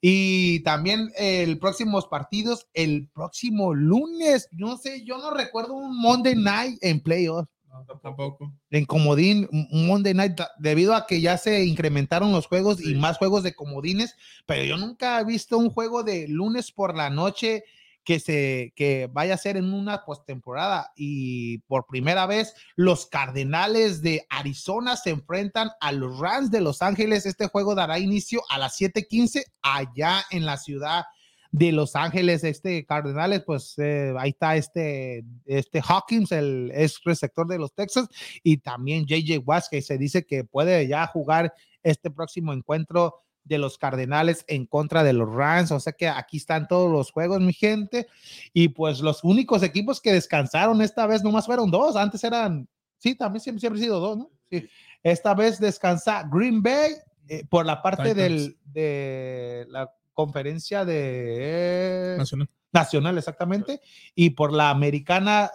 Y 0.00 0.60
también 0.60 1.10
el 1.16 1.58
próximos 1.58 2.06
partidos, 2.06 2.66
el 2.74 3.08
próximo 3.14 3.72
lunes, 3.74 4.48
no 4.52 4.76
sé, 4.76 5.04
yo 5.04 5.18
no 5.18 5.30
recuerdo 5.32 5.74
un 5.74 5.96
Monday 5.98 6.34
night 6.36 6.78
en 6.82 7.00
playoff, 7.00 7.46
No, 7.68 7.84
tampoco. 8.02 8.52
en 8.70 8.84
comodín, 8.84 9.48
un 9.52 9.86
Monday 9.86 10.12
night, 10.14 10.38
debido 10.58 10.94
a 10.94 11.06
que 11.06 11.20
ya 11.20 11.38
se 11.38 11.64
incrementaron 11.64 12.32
los 12.32 12.46
juegos 12.46 12.84
y 12.84 12.94
más 12.96 13.16
juegos 13.16 13.42
de 13.42 13.54
comodines, 13.54 14.16
pero 14.46 14.64
yo 14.64 14.76
nunca 14.76 15.20
he 15.20 15.24
visto 15.24 15.56
un 15.56 15.70
juego 15.70 16.02
de 16.02 16.26
lunes 16.28 16.72
por 16.72 16.96
la 16.96 17.08
noche 17.10 17.64
que 18.04 18.20
se 18.20 18.72
que 18.76 19.08
vaya 19.12 19.34
a 19.34 19.38
ser 19.38 19.56
en 19.56 19.72
una 19.72 20.04
postemporada 20.04 20.92
y 20.96 21.58
por 21.58 21.86
primera 21.86 22.26
vez 22.26 22.54
los 22.76 23.06
Cardenales 23.06 24.02
de 24.02 24.26
Arizona 24.30 24.96
se 24.96 25.10
enfrentan 25.10 25.70
a 25.80 25.92
los 25.92 26.18
Rams 26.18 26.50
de 26.50 26.60
Los 26.60 26.82
Ángeles. 26.82 27.26
Este 27.26 27.46
juego 27.46 27.74
dará 27.74 27.98
inicio 27.98 28.42
a 28.48 28.58
las 28.58 28.76
7:15 28.76 29.44
allá 29.62 30.22
en 30.30 30.46
la 30.46 30.56
ciudad 30.56 31.04
de 31.52 31.72
Los 31.72 31.96
Ángeles, 31.96 32.44
este 32.44 32.84
Cardenales, 32.86 33.42
pues 33.44 33.74
eh, 33.78 34.14
ahí 34.18 34.30
está 34.30 34.56
este, 34.56 35.24
este 35.46 35.82
Hawkins, 35.86 36.30
el 36.32 36.70
ex 36.74 37.00
receptor 37.04 37.46
de 37.48 37.58
los 37.58 37.74
Texas, 37.74 38.08
y 38.42 38.58
también 38.58 39.04
JJ 39.04 39.38
Watts, 39.44 39.68
que 39.68 39.82
se 39.82 39.98
dice 39.98 40.24
que 40.24 40.44
puede 40.44 40.86
ya 40.86 41.06
jugar 41.08 41.52
este 41.82 42.10
próximo 42.10 42.52
encuentro 42.52 43.22
de 43.44 43.58
los 43.58 43.78
Cardenales 43.78 44.44
en 44.48 44.66
contra 44.66 45.02
de 45.02 45.12
los 45.12 45.32
Rams. 45.32 45.72
O 45.72 45.80
sea 45.80 45.92
que 45.92 46.08
aquí 46.08 46.36
están 46.36 46.68
todos 46.68 46.90
los 46.90 47.10
juegos, 47.10 47.40
mi 47.40 47.52
gente. 47.52 48.06
Y 48.52 48.68
pues 48.68 49.00
los 49.00 49.24
únicos 49.24 49.62
equipos 49.62 50.00
que 50.00 50.12
descansaron 50.12 50.82
esta 50.82 51.06
vez 51.06 51.22
nomás 51.22 51.46
fueron 51.46 51.70
dos. 51.70 51.96
Antes 51.96 52.22
eran, 52.24 52.68
sí, 52.98 53.14
también 53.14 53.40
siempre, 53.40 53.60
siempre 53.60 53.78
han 53.80 53.84
sido 53.84 54.00
dos, 54.00 54.18
¿no? 54.18 54.30
Sí. 54.50 54.68
Esta 55.02 55.34
vez 55.34 55.58
descansa 55.58 56.28
Green 56.30 56.62
Bay 56.62 56.92
eh, 57.28 57.44
por 57.48 57.64
la 57.64 57.80
parte 57.82 58.14
del, 58.14 58.58
de 58.64 59.66
la 59.68 59.90
conferencia 60.12 60.84
de 60.84 62.16
Nacional. 62.18 62.50
nacional, 62.72 63.18
exactamente. 63.18 63.80
Y 64.14 64.30
por 64.30 64.52
la 64.52 64.70
americana 64.70 65.50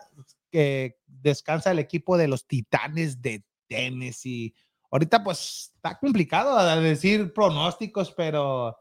que 0.50 0.98
descansa 1.06 1.72
el 1.72 1.80
equipo 1.80 2.18
de 2.18 2.28
los 2.28 2.48
Titanes 2.48 3.22
de 3.22 3.44
Tennessee. 3.68 4.54
Ahorita 4.96 5.24
pues 5.26 5.74
está 5.76 5.98
complicado 6.00 6.58
decir 6.82 7.34
pronósticos, 7.34 8.14
pero, 8.14 8.78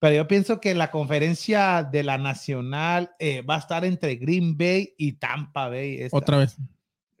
pero 0.00 0.16
yo 0.16 0.26
pienso 0.26 0.60
que 0.60 0.74
la 0.74 0.90
conferencia 0.90 1.84
de 1.84 2.02
la 2.02 2.18
nacional 2.18 3.12
eh, 3.20 3.42
va 3.42 3.54
a 3.54 3.58
estar 3.60 3.84
entre 3.84 4.16
Green 4.16 4.58
Bay 4.58 4.94
y 4.98 5.12
Tampa 5.12 5.68
Bay. 5.68 6.00
esta. 6.02 6.16
Otra 6.16 6.38
vez. 6.38 6.56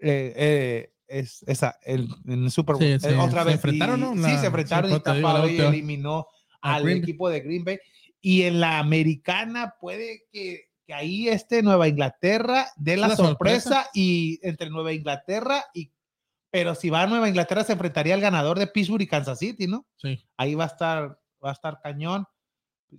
Eh, 0.00 0.32
eh, 0.36 0.90
es 1.06 1.44
esa, 1.46 1.78
el, 1.84 2.08
el 2.26 2.50
Super 2.50 2.74
Bowl. 2.74 2.82
Sí, 2.84 2.90
Eh, 2.94 2.98
sí, 3.00 3.06
otra 3.20 3.42
se 3.42 3.46
vez. 3.46 3.54
enfrentaron, 3.54 4.00
y- 4.00 4.02
¿no? 4.02 4.14
Sí, 4.14 4.20
La- 4.32 4.40
se 4.40 4.46
enfrentaron 4.46 4.90
sí, 4.90 4.96
y 4.96 5.00
Tampa 5.00 5.32
la 5.34 5.40
Bay 5.40 5.60
eliminó 5.60 6.26
A 6.60 6.74
al 6.74 6.82
Green 6.82 6.98
equipo 6.98 7.28
de 7.30 7.40
Green 7.40 7.64
Bay. 7.64 7.78
Y 8.20 8.42
en 8.42 8.58
la 8.58 8.80
americana 8.80 9.74
puede 9.80 10.24
que, 10.32 10.70
que 10.86 10.92
ahí 10.94 11.28
esté 11.28 11.62
Nueva 11.62 11.86
Inglaterra 11.86 12.66
de 12.76 12.96
la 12.96 13.06
Una 13.06 13.16
sorpresa, 13.16 13.62
sorpresa. 13.70 13.90
y 13.94 14.40
entre 14.42 14.70
Nueva 14.70 14.92
Inglaterra 14.92 15.64
y 15.72 15.92
pero 16.54 16.76
si 16.76 16.88
va 16.88 17.02
a 17.02 17.06
Nueva 17.08 17.28
Inglaterra 17.28 17.64
se 17.64 17.72
enfrentaría 17.72 18.14
al 18.14 18.20
ganador 18.20 18.60
de 18.60 18.68
Pittsburgh 18.68 19.02
y 19.02 19.08
Kansas 19.08 19.40
City, 19.40 19.66
¿no? 19.66 19.84
Sí. 19.96 20.24
Ahí 20.36 20.54
va 20.54 20.64
a 20.64 20.66
estar 20.68 21.18
va 21.44 21.50
a 21.50 21.52
estar 21.52 21.80
cañón. 21.82 22.24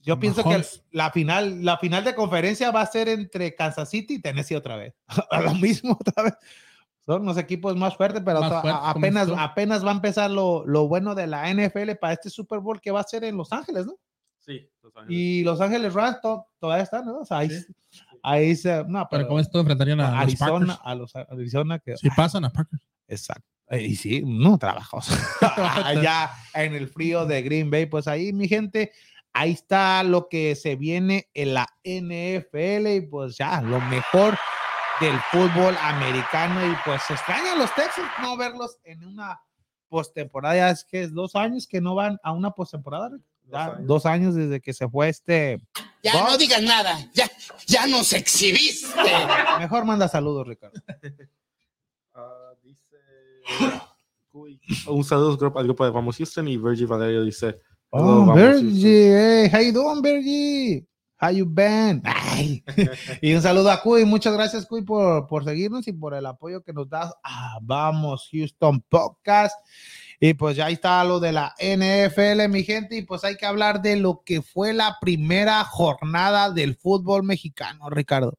Yo 0.01 0.19
pienso 0.19 0.43
Mahomes. 0.43 0.83
que 0.91 0.97
la 0.97 1.09
final 1.09 1.63
la 1.63 1.77
final 1.77 2.03
de 2.03 2.13
conferencia 2.15 2.69
va 2.71 2.81
a 2.81 2.85
ser 2.85 3.07
entre 3.07 3.55
Kansas 3.55 3.89
City 3.89 4.15
y 4.15 4.21
Tennessee 4.21 4.55
otra 4.55 4.75
vez. 4.75 4.93
A 5.31 5.39
lo 5.39 5.53
mismo 5.55 5.93
otra 5.97 6.23
vez. 6.23 6.33
Son 7.05 7.23
los 7.25 7.37
equipos 7.37 7.77
más 7.77 7.95
fuertes, 7.95 8.21
pero 8.25 8.41
Más 8.41 8.51
apenas, 8.65 9.29
apenas 9.37 9.85
va 9.85 9.91
a 9.91 9.95
empezar 9.95 10.29
lo, 10.31 10.65
lo 10.67 10.89
bueno 10.89 11.15
de 11.15 11.27
la 11.27 11.49
NFL 11.53 11.91
para 12.01 12.11
este 12.13 12.29
Super 12.29 12.59
Bowl 12.59 12.81
que 12.81 12.91
va 12.91 12.99
a 12.99 13.03
ser 13.03 13.23
en 13.23 13.37
Los 13.37 13.53
Ángeles, 13.53 13.85
¿no? 13.85 13.95
Sí, 14.41 14.69
Los 14.81 14.93
Ángeles. 14.97 15.17
Y 15.17 15.43
Los 15.45 15.61
Ángeles 15.61 15.93
Rams 15.93 16.19
to- 16.21 16.45
todavía 16.59 16.83
están, 16.83 17.05
¿no? 17.05 17.19
O 17.19 17.25
sea, 17.25 17.37
ahí, 17.37 17.49
Sí. 17.51 17.65
ahí 18.21 18.55
se, 18.55 18.83
no, 18.85 19.07
Pero 19.07 19.07
pero 19.09 19.27
como 19.27 19.39
esto 19.39 19.59
enfrentarían 19.61 20.01
a, 20.01 20.09
los 20.11 20.19
Arizona, 20.19 20.65
Packers. 20.77 20.81
a 20.83 20.95
los 20.95 21.15
Arizona 21.15 21.79
que 21.79 21.95
Si 21.95 22.09
pasan 22.09 22.43
a 22.43 22.49
Packers. 22.51 22.81
Exacto. 23.07 23.47
Eh, 23.69 23.81
Y 23.81 23.95
sí, 23.95 24.23
no 24.25 24.57
trabajos. 24.57 25.07
Allá 25.57 26.31
en 26.53 26.75
el 26.75 26.87
frío 26.87 27.25
de 27.25 27.41
Green 27.41 27.69
Bay, 27.69 27.85
pues 27.85 28.07
ahí, 28.07 28.33
mi 28.33 28.47
gente, 28.47 28.91
ahí 29.33 29.51
está 29.51 30.03
lo 30.03 30.29
que 30.29 30.55
se 30.55 30.75
viene 30.75 31.29
en 31.33 31.53
la 31.53 31.67
NFL 31.83 32.87
y 32.87 33.01
pues 33.01 33.37
ya, 33.37 33.61
lo 33.61 33.81
mejor 33.81 34.37
del 34.99 35.19
fútbol 35.31 35.75
americano. 35.81 36.65
Y 36.65 36.75
pues 36.85 37.01
se 37.03 37.13
extrañan 37.13 37.59
los 37.59 37.73
Texans 37.75 38.09
no 38.21 38.37
verlos 38.37 38.77
en 38.83 39.03
una 39.05 39.41
postemporada. 39.89 40.55
Ya 40.55 40.69
es 40.69 40.83
que 40.83 41.01
es 41.03 41.13
dos 41.13 41.35
años 41.35 41.67
que 41.67 41.81
no 41.81 41.95
van 41.95 42.17
a 42.23 42.31
una 42.31 42.51
postemporada. 42.51 43.09
Dos 43.43 43.59
años. 43.59 43.87
dos 43.87 44.05
años 44.05 44.35
desde 44.35 44.59
que 44.59 44.73
se 44.73 44.89
fue 44.89 45.09
este. 45.09 45.61
Ya 46.01 46.13
Bob. 46.13 46.29
no 46.31 46.37
digas 46.37 46.61
nada. 46.61 46.97
Ya, 47.13 47.29
ya 47.67 47.85
nos 47.87 48.13
exhibiste. 48.13 48.87
Mejor 49.59 49.85
manda 49.85 50.07
saludos, 50.07 50.47
Ricardo. 50.47 50.79
Ah. 52.17 52.44
Uy, 54.31 54.59
Un 54.87 55.03
saludo 55.03 55.31
al 55.55 55.65
grupo, 55.65 55.85
de 55.85 55.91
Vamos 55.91 56.17
Houston 56.17 56.47
y 56.47 56.57
Virgil 56.57 56.87
Valerio 56.87 57.23
dice. 57.23 57.59
Oh, 57.89 57.99
"Hello, 57.99 58.25
Vamos 58.25 58.35
Virgie, 58.35 59.13
hey, 59.15 59.49
how 59.53 59.61
you 59.61 59.71
doing, 59.71 60.01
Virgie? 60.01 60.85
How 61.21 61.29
you 61.31 61.45
been? 61.47 62.01
Ay. 62.03 62.61
y 63.21 63.33
un 63.33 63.41
saludo 63.41 63.71
a 63.71 63.81
Cuy, 63.81 64.03
muchas 64.03 64.33
gracias 64.33 64.65
Cuy 64.65 64.81
por, 64.81 65.27
por 65.27 65.45
seguirnos 65.45 65.87
y 65.87 65.93
por 65.93 66.13
el 66.13 66.25
apoyo 66.25 66.61
que 66.61 66.73
nos 66.73 66.89
das. 66.89 67.13
a 67.23 67.57
Vamos 67.61 68.27
Houston 68.31 68.81
Podcast. 68.89 69.55
Y 70.19 70.33
pues 70.33 70.57
ya 70.57 70.69
está 70.69 71.03
lo 71.03 71.19
de 71.19 71.31
la 71.31 71.53
NFL, 71.59 72.47
mi 72.49 72.63
gente, 72.63 72.97
y 72.97 73.01
pues 73.03 73.23
hay 73.23 73.35
que 73.37 73.45
hablar 73.45 73.81
de 73.81 73.97
lo 73.97 74.21
que 74.25 74.41
fue 74.41 74.73
la 74.73 74.97
primera 74.99 75.63
jornada 75.63 76.51
del 76.51 76.75
fútbol 76.75 77.23
mexicano, 77.23 77.89
Ricardo. 77.89 78.37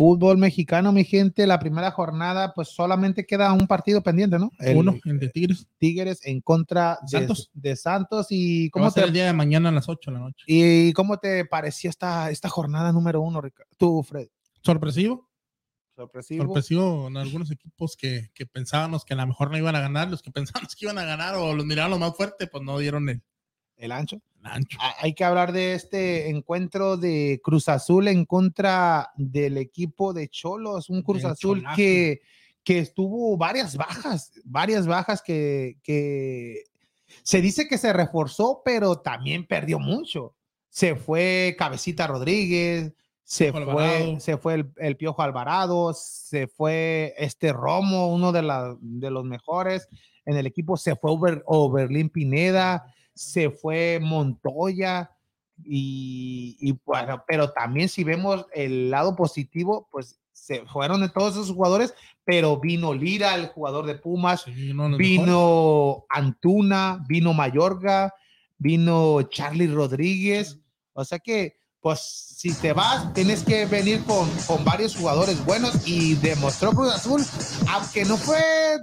Fútbol 0.00 0.38
mexicano, 0.38 0.92
mi 0.92 1.04
gente, 1.04 1.46
la 1.46 1.58
primera 1.58 1.90
jornada, 1.90 2.54
pues 2.54 2.68
solamente 2.68 3.26
queda 3.26 3.52
un 3.52 3.66
partido 3.66 4.02
pendiente, 4.02 4.38
¿no? 4.38 4.50
El 4.58 4.78
Uno, 4.78 4.98
el 5.04 5.20
de 5.20 5.28
Tigres. 5.28 5.66
Tigres 5.76 6.20
en 6.24 6.40
contra 6.40 6.98
de 7.02 7.18
Santos. 7.18 7.50
de 7.52 7.76
Santos. 7.76 8.26
¿Y 8.30 8.70
¿Cómo 8.70 8.84
va 8.84 8.88
cómo 8.88 8.88
a 8.88 8.94
ser 8.94 9.02
te, 9.02 9.08
el 9.08 9.12
día 9.12 9.26
de 9.26 9.34
mañana 9.34 9.68
a 9.68 9.72
las 9.72 9.90
8 9.90 10.10
de 10.10 10.16
la 10.16 10.22
noche? 10.24 10.42
¿Y 10.46 10.94
cómo 10.94 11.18
te 11.18 11.44
pareció 11.44 11.90
esta, 11.90 12.30
esta 12.30 12.48
jornada 12.48 12.92
número 12.92 13.20
uno, 13.20 13.42
Ricardo? 13.42 13.70
Tú, 13.76 14.02
Fred. 14.02 14.28
Sorpresivo. 14.62 15.28
Sorpresivo. 15.94 16.44
Sorpresivo 16.46 17.08
en 17.08 17.18
algunos 17.18 17.50
equipos 17.50 17.94
que, 17.94 18.30
que 18.32 18.46
pensábamos 18.46 19.04
que 19.04 19.12
a 19.12 19.18
lo 19.18 19.26
mejor 19.26 19.50
no 19.50 19.58
iban 19.58 19.76
a 19.76 19.80
ganar, 19.80 20.08
los 20.08 20.22
que 20.22 20.30
pensábamos 20.64 20.76
que 20.76 20.86
iban 20.86 20.96
a 20.96 21.04
ganar 21.04 21.34
o 21.34 21.54
los 21.54 21.66
miraron 21.66 21.90
lo 21.90 21.98
más 21.98 22.16
fuerte, 22.16 22.46
pues 22.46 22.64
no 22.64 22.78
dieron 22.78 23.06
el, 23.10 23.20
El 23.76 23.92
ancho. 23.92 24.22
Ha- 24.42 24.94
Hay 25.00 25.14
que 25.14 25.24
hablar 25.24 25.52
de 25.52 25.74
este 25.74 26.28
encuentro 26.30 26.96
de 26.96 27.40
Cruz 27.42 27.68
Azul 27.68 28.08
en 28.08 28.24
contra 28.24 29.10
del 29.16 29.58
equipo 29.58 30.12
de 30.12 30.28
Cholos, 30.28 30.88
un 30.90 31.02
Cruz 31.02 31.22
Del 31.22 31.32
Azul 31.32 31.58
Cholazo. 31.58 31.76
que, 31.76 32.20
que 32.64 32.78
estuvo 32.78 33.36
varias 33.36 33.76
bajas, 33.76 34.32
varias 34.44 34.86
bajas 34.86 35.20
que, 35.22 35.76
que 35.82 36.64
se 37.22 37.40
dice 37.40 37.68
que 37.68 37.78
se 37.78 37.92
reforzó, 37.92 38.62
pero 38.64 38.96
también 39.00 39.46
perdió 39.46 39.78
mucho. 39.78 40.34
Se 40.68 40.94
fue 40.94 41.56
Cabecita 41.58 42.06
Rodríguez, 42.06 42.92
se 43.24 43.52
Piojo 43.52 43.72
fue, 43.72 43.84
Alvarado. 43.96 44.20
se 44.20 44.36
fue 44.38 44.54
el, 44.54 44.72
el 44.78 44.96
Piojo 44.96 45.22
Alvarado, 45.22 45.92
se 45.94 46.46
fue 46.46 47.14
este 47.18 47.52
Romo, 47.52 48.12
uno 48.12 48.32
de, 48.32 48.42
la- 48.42 48.76
de 48.80 49.10
los 49.10 49.24
mejores 49.24 49.88
en 50.24 50.36
el 50.36 50.46
equipo, 50.46 50.76
se 50.76 50.96
fue 50.96 51.10
Ober, 51.10 51.42
Oberlín 51.46 52.08
Pineda, 52.08 52.84
se 53.20 53.50
fue 53.50 53.98
Montoya 54.00 55.10
y, 55.62 56.56
y 56.58 56.72
bueno, 56.86 57.22
pero 57.28 57.52
también 57.52 57.90
si 57.90 58.02
vemos 58.02 58.46
el 58.54 58.90
lado 58.90 59.14
positivo, 59.14 59.86
pues 59.92 60.18
se 60.32 60.64
fueron 60.64 61.02
de 61.02 61.10
todos 61.10 61.34
esos 61.34 61.52
jugadores, 61.52 61.92
pero 62.24 62.58
vino 62.58 62.94
Lira, 62.94 63.34
el 63.34 63.48
jugador 63.48 63.84
de 63.84 63.96
Pumas, 63.96 64.44
Sí, 64.44 64.72
vino 64.96 66.06
Antuna, 66.08 67.04
vino 67.06 67.34
Mayorga, 67.34 68.14
vino 68.56 69.20
Charlie 69.24 69.66
Rodríguez, 69.66 70.58
o 70.94 71.04
sea 71.04 71.18
que 71.18 71.58
pues 71.80 72.30
si 72.40 72.54
te 72.54 72.72
vas, 72.72 73.12
tienes 73.12 73.42
que 73.42 73.66
venir 73.66 74.02
con, 74.04 74.28
con 74.46 74.64
varios 74.64 74.96
jugadores 74.96 75.44
buenos 75.44 75.86
y 75.86 76.14
demostró 76.14 76.70
Cruz 76.70 76.94
Azul, 76.94 77.22
aunque 77.68 78.04
no 78.06 78.16
fue 78.16 78.40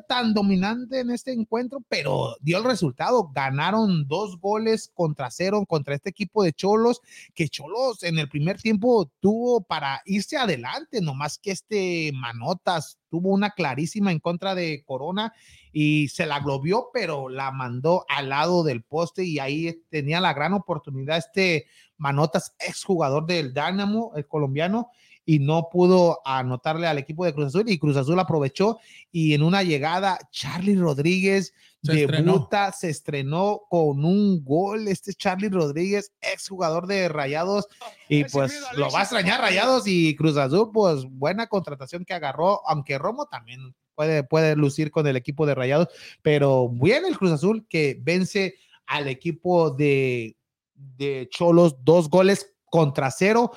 tan 0.08 0.34
dominante 0.34 1.00
en 1.00 1.10
este 1.10 1.32
encuentro, 1.32 1.80
pero 1.90 2.36
dio 2.42 2.60
el 2.60 2.64
resultado. 2.64 3.32
Ganaron 3.34 4.08
dos 4.08 4.40
goles 4.40 4.92
contra 4.94 5.32
cero 5.32 5.66
contra 5.68 5.96
este 5.96 6.10
equipo 6.10 6.44
de 6.44 6.54
Cholos, 6.54 7.02
que 7.34 7.50
Cholos 7.50 8.04
en 8.04 8.20
el 8.20 8.30
primer 8.30 8.62
tiempo 8.62 9.12
tuvo 9.20 9.62
para 9.62 10.02
irse 10.06 10.38
adelante, 10.38 11.02
nomás 11.02 11.40
que 11.40 11.52
este 11.52 12.12
Manotas 12.14 13.00
tuvo 13.10 13.30
una 13.30 13.52
clarísima 13.52 14.12
en 14.12 14.20
contra 14.20 14.56
de 14.56 14.84
Corona 14.86 15.34
y 15.72 16.10
se 16.10 16.26
la 16.26 16.40
globió, 16.40 16.90
pero 16.94 17.30
la 17.30 17.52
mandó 17.52 18.06
al 18.10 18.30
lado 18.30 18.64
del 18.64 18.84
poste 18.84 19.24
y 19.24 19.40
ahí 19.40 19.84
tenía 19.90 20.20
la 20.20 20.34
gran 20.34 20.54
oportunidad 20.54 21.18
este 21.18 21.68
Manotas, 21.98 22.56
exjugador 22.60 23.26
del 23.26 23.54
Dynamo, 23.54 24.12
el 24.16 24.28
colombiano, 24.28 24.92
y 25.30 25.40
no 25.40 25.68
pudo 25.70 26.22
anotarle 26.24 26.88
al 26.88 26.98
equipo 26.98 27.26
de 27.26 27.34
Cruz 27.34 27.48
Azul 27.48 27.70
y 27.70 27.78
Cruz 27.78 27.98
Azul 27.98 28.18
aprovechó 28.18 28.80
y 29.12 29.34
en 29.34 29.44
una 29.44 29.62
llegada 29.62 30.18
Charlie 30.32 30.78
Rodríguez 30.78 31.54
Se 31.84 32.08
debuta, 32.08 32.72
se 32.72 32.90
estrenó 32.90 33.64
con 33.70 34.06
un 34.06 34.44
gol 34.46 34.88
este 34.88 35.14
Charlie 35.14 35.50
Rodríguez, 35.50 36.14
exjugador 36.22 36.88
de 36.88 37.10
Rayados 37.10 37.68
y 38.08 38.24
pues 38.24 38.58
lo 38.78 38.90
va 38.90 39.00
a 39.00 39.02
extrañar 39.02 39.42
Rayados 39.42 39.84
y 39.86 40.16
Cruz 40.16 40.38
Azul, 40.38 40.72
pues 40.74 41.04
buena 41.04 41.48
contratación 41.48 42.06
que 42.06 42.14
agarró, 42.14 42.62
aunque 42.66 42.98
Romo 42.98 43.26
también 43.26 43.76
puede, 43.96 44.24
puede 44.24 44.56
lucir 44.56 44.92
con 44.92 45.08
el 45.08 45.18
equipo 45.18 45.46
de 45.46 45.56
Rayados, 45.56 45.90
pero 46.22 46.70
bien 46.70 47.04
el 47.06 47.18
Cruz 47.18 47.34
Azul 47.34 47.68
que 47.68 48.00
vence 48.02 48.56
al 48.86 49.10
equipo 49.10 49.72
de, 49.72 50.37
de 50.78 51.28
Cholos 51.32 51.84
dos 51.84 52.10
goles 52.10 52.56
contra 52.66 53.12
cero, 53.12 53.52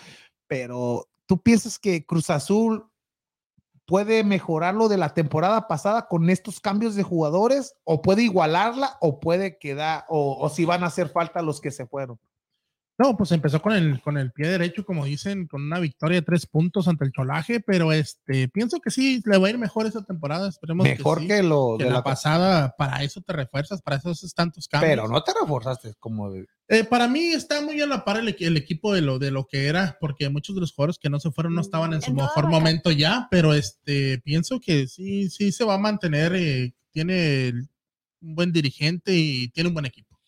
pero 0.46 1.09
tú 1.26 1.40
piensas 1.40 1.78
que 1.78 2.04
Cruz 2.04 2.30
Azul 2.30 2.90
puede 3.87 4.22
mejorar 4.24 4.74
lo 4.74 4.88
de 4.88 4.96
la 4.96 5.14
temporada 5.14 5.66
pasada 5.66 6.06
con 6.06 6.30
estos 6.30 6.61
cambios 6.61 6.94
de 6.94 7.02
jugadores 7.02 7.74
o 7.85 8.02
puede 8.02 8.22
igualarla 8.22 8.96
o 9.00 9.20
puede 9.20 9.59
quedar 9.59 10.04
o, 10.09 10.38
o 10.40 10.48
si 10.48 10.64
van 10.64 10.85
a 10.85 10.87
hacer 10.87 11.09
falta 11.09 11.42
los 11.42 11.61
que 11.61 11.70
se 11.70 11.87
fueron. 11.87 12.18
No, 13.03 13.17
pues 13.17 13.33
empezó 13.33 13.63
con 13.63 13.73
el, 13.73 14.03
con 14.03 14.19
el 14.19 14.31
pie 14.31 14.47
derecho, 14.47 14.85
como 14.85 15.07
dicen, 15.07 15.47
con 15.47 15.63
una 15.63 15.79
victoria 15.79 16.17
de 16.21 16.23
tres 16.27 16.45
puntos 16.47 16.87
ante 16.87 17.07
el 17.07 17.13
Cholaje, 17.13 17.59
pero 17.61 17.93
este, 17.95 18.47
pienso 18.49 18.79
que 18.79 18.91
sí, 18.91 19.23
le 19.25 19.39
va 19.39 19.47
a 19.47 19.51
ir 19.51 19.57
mejor 19.57 19.87
esa 19.87 20.05
temporada. 20.05 20.51
Esperemos 20.51 20.85
Mejor 20.87 21.17
que, 21.17 21.23
sí, 21.23 21.29
que 21.29 21.43
lo 21.43 21.77
que 21.79 21.85
de 21.85 21.91
la, 21.91 21.97
la 21.97 22.03
pasada, 22.05 22.75
para 22.77 23.03
eso 23.03 23.23
te 23.23 23.33
refuerzas, 23.33 23.81
para 23.81 23.97
esos 23.97 24.35
tantos 24.35 24.69
cambios. 24.69 24.91
Pero 24.91 25.09
no 25.09 25.23
te 25.25 25.33
reforzaste 25.33 25.95
como 25.99 26.31
de- 26.31 26.47
Eh, 26.69 26.85
para 26.85 27.09
mí 27.09 27.21
está 27.29 27.63
muy 27.63 27.81
a 27.81 27.87
la 27.87 28.05
par 28.05 28.19
el, 28.19 28.29
equi- 28.37 28.45
el 28.47 28.59
equipo 28.59 28.93
de 28.93 29.01
lo, 29.01 29.19
de 29.19 29.31
lo 29.31 29.47
que 29.47 29.67
era, 29.67 29.97
porque 29.99 30.29
muchos 30.29 30.55
de 30.55 30.61
los 30.61 30.73
jugadores 30.75 30.99
que 30.99 31.09
no 31.09 31.19
se 31.21 31.31
fueron 31.31 31.55
no 31.55 31.63
estaban 31.63 31.95
en 31.95 32.03
su 32.03 32.13
mejor 32.13 32.49
momento 32.49 32.91
ya, 32.91 33.29
pero 33.31 33.55
este, 33.55 34.19
pienso 34.19 34.61
que 34.61 34.87
sí, 34.89 35.31
sí 35.31 35.53
se 35.53 35.65
va 35.65 35.73
a 35.77 35.79
mantener, 35.79 36.35
eh, 36.35 36.75
tiene 36.93 37.53
un 38.21 38.35
buen 38.35 38.53
dirigente 38.53 39.15
y 39.15 39.49
tiene 39.49 39.69
un 39.69 39.75
buen 39.75 39.87
equipo. 39.87 40.19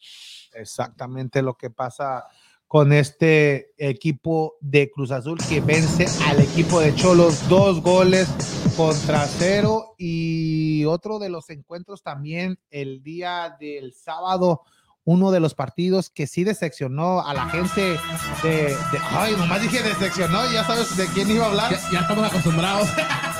exactamente 0.54 1.42
lo 1.42 1.54
que 1.56 1.68
pasa 1.70 2.24
con 2.72 2.90
este 2.94 3.74
equipo 3.76 4.54
de 4.62 4.90
Cruz 4.90 5.10
Azul 5.10 5.36
que 5.46 5.60
vence 5.60 6.06
al 6.26 6.40
equipo 6.40 6.80
de 6.80 6.94
Cholos 6.94 7.46
dos 7.50 7.82
goles 7.82 8.26
contra 8.78 9.26
cero. 9.26 9.94
Y 9.98 10.86
otro 10.86 11.18
de 11.18 11.28
los 11.28 11.50
encuentros 11.50 12.02
también 12.02 12.58
el 12.70 13.02
día 13.02 13.54
del 13.60 13.92
sábado 13.92 14.62
uno 15.04 15.32
de 15.32 15.40
los 15.40 15.54
partidos 15.54 16.08
que 16.08 16.26
sí 16.26 16.44
decepcionó 16.44 17.20
a 17.26 17.34
la 17.34 17.44
gente 17.50 17.98
de, 18.42 18.52
de- 18.68 18.76
ay 19.10 19.34
nomás 19.36 19.60
dije 19.60 19.82
decepcionó 19.82 20.50
ya 20.50 20.64
sabes 20.64 20.96
de 20.96 21.06
quién 21.08 21.30
iba 21.30 21.44
a 21.44 21.48
hablar. 21.50 21.72
Ya, 21.72 21.90
ya 21.92 22.00
estamos 22.00 22.24
acostumbrados. 22.26 22.88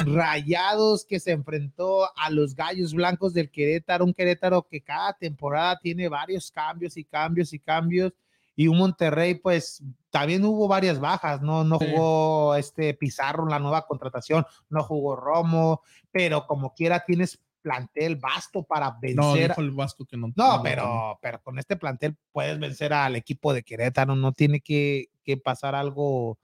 Rayados 0.05 1.07
que 1.07 1.18
se 1.21 1.31
enfrentó 1.31 2.07
a 2.18 2.29
los 2.29 2.55
Gallos 2.55 2.92
Blancos 2.92 3.33
del 3.33 3.51
Querétaro, 3.51 4.05
un 4.05 4.12
Querétaro 4.12 4.66
que 4.68 4.83
cada 4.83 5.14
temporada 5.14 5.79
tiene 5.83 6.11
varios 6.11 6.51
cambios 6.51 6.99
y 6.99 7.05
cambios 7.05 7.55
y 7.55 7.59
cambios, 7.59 8.12
y 8.56 8.68
un 8.68 8.78
Monterrey, 8.78 9.34
pues 9.36 9.82
también 10.10 10.44
hubo 10.44 10.68
varias 10.68 11.00
bajas, 11.00 11.40
no, 11.40 11.64
no 11.64 11.78
Sí. 11.78 11.86
jugó 11.90 12.54
este 12.54 12.94
Pizarro 12.94 13.46
la 13.46 13.58
nueva 13.58 13.86
contratación, 13.86 14.44
no 14.68 14.82
jugó 14.82 15.16
Romo, 15.16 15.80
pero 16.10 16.46
como 16.46 16.74
quiera 16.74 17.04
tienes 17.04 17.40
plantel 17.62 18.16
vasto 18.16 18.64
para 18.64 18.86
No, 18.90 18.98
vencer. 19.00 19.50
dijo 19.50 19.60
el 19.60 19.70
Vasco 19.70 20.04
que 20.04 20.16
no. 20.16 20.32
No, 20.34 20.56
no, 20.56 20.62
pero, 20.64 21.18
pero 21.22 21.40
con 21.42 21.58
este 21.60 21.76
plantel 21.76 22.16
puedes 22.32 22.58
vencer 22.58 22.92
al 22.92 23.14
equipo 23.14 23.52
de 23.54 23.62
Querétaro, 23.62 24.16
no 24.16 24.32
tiene 24.32 24.60
que, 24.60 25.06
que 25.24 25.36
pasar 25.36 25.74
algo. 25.76 26.38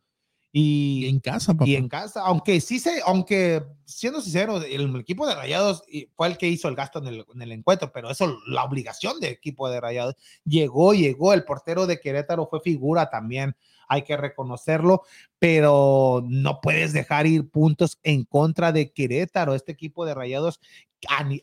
Y 0.51 1.07
en 1.09 1.21
casa, 1.21 1.53
papá. 1.53 1.69
Y 1.69 1.77
en 1.77 1.89
casa, 1.89 2.23
aunque 2.23 2.61
sí 2.61 2.79
se, 2.79 3.03
aunque 3.05 3.63
siendo 3.85 4.21
sincero, 4.21 4.63
el 4.63 4.97
equipo 4.97 5.27
de 5.27 5.35
Rayados 5.35 5.83
fue 6.15 6.29
el 6.29 6.39
que 6.39 6.49
hizo 6.49 6.69
el 6.69 6.75
gasto 6.75 7.01
en 7.01 7.09
el, 7.09 7.25
en 7.35 7.43
el 7.43 7.53
encuentro, 7.53 7.93
pero 7.93 8.11
eso, 8.11 8.39
la 8.47 8.65
obligación 8.65 9.21
del 9.21 9.33
equipo 9.33 9.69
de 9.69 9.81
Rayados, 9.81 10.15
llegó, 10.45 10.95
llegó, 10.95 11.35
el 11.35 11.45
portero 11.45 11.87
de 11.87 12.01
Querétaro 12.01 12.49
fue 12.49 12.61
figura 12.61 13.11
también, 13.11 13.57
hay 13.89 14.03
que 14.03 14.17
reconocerlo, 14.17 15.03
pero 15.39 16.25
no 16.27 16.61
puedes 16.61 16.93
dejar 16.93 17.27
ir 17.27 17.51
puntos 17.51 17.99
en 18.03 18.25
contra 18.25 18.73
de 18.73 18.93
Querétaro, 18.93 19.55
este 19.55 19.73
equipo 19.73 20.07
de 20.07 20.15
Rayados, 20.15 20.61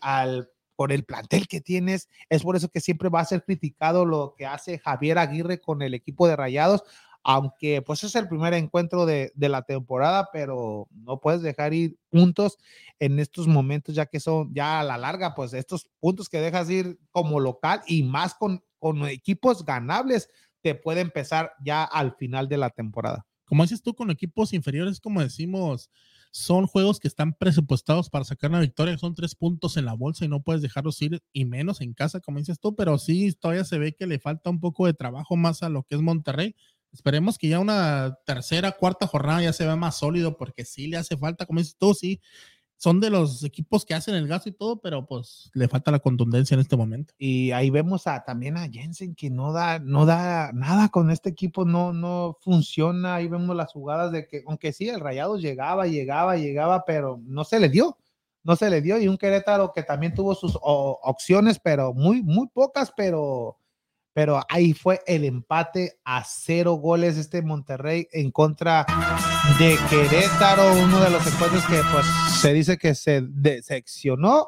al, 0.02 0.50
por 0.76 0.92
el 0.92 1.06
plantel 1.06 1.48
que 1.48 1.62
tienes, 1.62 2.10
es 2.30 2.44
por 2.44 2.56
eso 2.56 2.70
que 2.70 2.82
siempre 2.82 3.10
va 3.10 3.22
a 3.22 3.26
ser 3.26 3.44
criticado 3.44 4.06
lo 4.06 4.36
que 4.38 4.46
hace 4.46 4.80
Javier 4.80 5.18
Aguirre 5.18 5.62
con 5.62 5.82
el 5.82 5.94
equipo 5.94 6.28
de 6.28 6.36
Rayados, 6.36 6.84
aunque 7.28 7.82
pues 7.82 8.04
es 8.04 8.16
el 8.16 8.28
primer 8.28 8.54
encuentro 8.54 9.08
de, 9.08 9.32
de 9.34 9.50
la 9.50 9.64
temporada, 9.64 10.30
pero 10.32 10.88
no 10.92 11.20
puedes 11.20 11.42
dejar 11.42 11.74
ir 11.74 11.98
puntos 12.10 12.58
en 13.00 13.20
estos 13.20 13.48
momentos, 13.48 13.96
ya 13.96 14.06
que 14.06 14.20
son 14.20 14.54
ya 14.54 14.80
a 14.80 14.84
la 14.84 14.98
larga, 14.98 15.34
pues 15.34 15.54
estos 15.54 15.90
puntos 16.00 16.30
que 16.30 16.40
dejas 16.40 16.70
ir 16.70 17.00
como 17.12 17.40
local 17.40 17.82
y 17.88 18.04
más 18.04 18.36
con, 18.36 18.64
con 18.78 19.08
equipos 19.08 19.66
ganables, 19.66 20.30
te 20.62 20.76
puede 20.76 21.02
empezar 21.02 21.54
ya 21.64 21.84
al 21.84 22.16
final 22.16 22.48
de 22.48 22.58
la 22.58 22.70
temporada. 22.70 23.26
como 23.46 23.64
dices 23.64 23.82
tú, 23.82 23.96
con 23.96 24.12
equipos 24.12 24.54
inferiores, 24.54 25.00
como 25.00 25.22
decimos, 25.22 25.90
son 26.32 26.68
juegos 26.68 27.00
que 27.00 27.08
están 27.08 27.34
presupuestados 27.34 28.10
para 28.10 28.26
sacar 28.26 28.50
una 28.50 28.60
victoria, 28.60 28.98
son 28.98 29.16
tres 29.16 29.36
puntos 29.36 29.78
en 29.78 29.86
la 29.86 29.94
bolsa 29.94 30.26
y 30.26 30.28
no 30.28 30.42
puedes 30.44 30.62
dejarlos 30.62 31.02
ir, 31.02 31.22
y 31.32 31.46
menos 31.46 31.82
en 31.82 31.94
casa, 31.94 32.20
como 32.20 32.40
dices 32.40 32.60
tú, 32.60 32.76
pero 32.76 32.98
sí, 32.98 33.32
todavía 33.34 33.64
se 33.64 33.78
ve 33.80 33.96
que 33.96 34.08
le 34.08 34.20
falta 34.20 34.50
un 34.50 34.60
poco 34.60 34.86
de 34.86 34.94
trabajo 34.94 35.38
más 35.38 35.64
a 35.64 35.70
lo 35.70 35.84
que 35.84 35.96
es 35.96 36.02
Monterrey. 36.02 36.56
Esperemos 36.96 37.38
que 37.38 37.50
ya 37.50 37.60
una 37.60 38.20
tercera, 38.26 38.72
cuarta 38.72 39.06
jornada 39.06 39.42
ya 39.42 39.52
se 39.52 39.66
vea 39.66 39.76
más 39.76 39.98
sólido, 39.98 40.38
porque 40.38 40.64
sí 40.64 40.88
le 40.88 40.96
hace 40.96 41.18
falta, 41.18 41.46
como 41.46 41.60
dices 41.60 41.76
tú, 41.78 41.94
sí, 41.94 42.22
son 42.78 43.02
de 43.02 43.10
los 43.10 43.44
equipos 43.44 43.84
que 43.84 43.94
hacen 43.94 44.16
el 44.16 44.30
gasto 44.30 44.48
y 44.48 44.54
todo, 44.54 44.80
pero 44.80 45.06
pues 45.06 45.52
le 45.54 45.68
falta 45.68 45.92
la 45.92 46.00
contundencia 46.00 46.56
en 46.56 46.62
este 46.62 46.78
momento. 46.78 47.14
Y 47.18 47.52
ahí 47.52 47.70
vemos 47.70 48.08
a, 48.08 48.24
también 48.24 48.56
a 48.56 48.70
Jensen 48.70 49.14
que 49.14 49.30
no 49.30 49.52
da, 49.52 49.80
no 49.80 50.06
da 50.06 50.54
nada 50.54 50.88
con 50.88 51.12
este 51.12 51.30
equipo, 51.30 51.66
no, 51.66 51.92
no 51.92 52.38
funciona. 52.40 53.16
Ahí 53.16 53.28
vemos 53.28 53.54
las 53.58 53.74
jugadas 53.74 54.14
de 54.14 54.26
que, 54.26 54.44
aunque 54.48 54.72
sí, 54.72 54.88
el 54.88 55.02
Rayados 55.02 55.42
llegaba, 55.42 55.88
llegaba, 55.88 56.38
llegaba, 56.38 56.86
pero 56.86 57.20
no 57.26 57.44
se 57.44 57.60
le 57.60 57.68
dio, 57.68 57.98
no 58.44 58.56
se 58.56 58.70
le 58.70 58.82
dio. 58.82 58.98
Y 59.02 59.10
un 59.10 59.18
Querétaro 59.18 59.74
que 59.74 59.84
también 59.84 60.14
tuvo 60.14 60.34
sus 60.34 60.58
opciones, 60.62 61.60
pero 61.60 61.94
muy, 61.94 62.24
muy 62.24 62.48
pocas, 62.48 62.94
pero, 62.96 63.58
pero 64.16 64.40
ahí 64.48 64.72
fue 64.74 65.02
el 65.08 65.26
empate 65.26 66.00
a 66.06 66.24
cero 66.24 66.76
goles 66.76 67.18
este 67.18 67.42
Monterrey 67.42 68.08
en 68.14 68.32
contra 68.32 68.86
de 69.60 69.78
Querétaro, 69.90 70.72
uno 70.82 71.02
de 71.02 71.10
los 71.10 71.28
encuentros 71.28 71.66
que 71.66 71.82
pues 71.92 72.06
se 72.40 72.54
dice 72.54 72.78
que 72.78 72.96
se 72.96 73.22
decepcionó. 73.28 74.48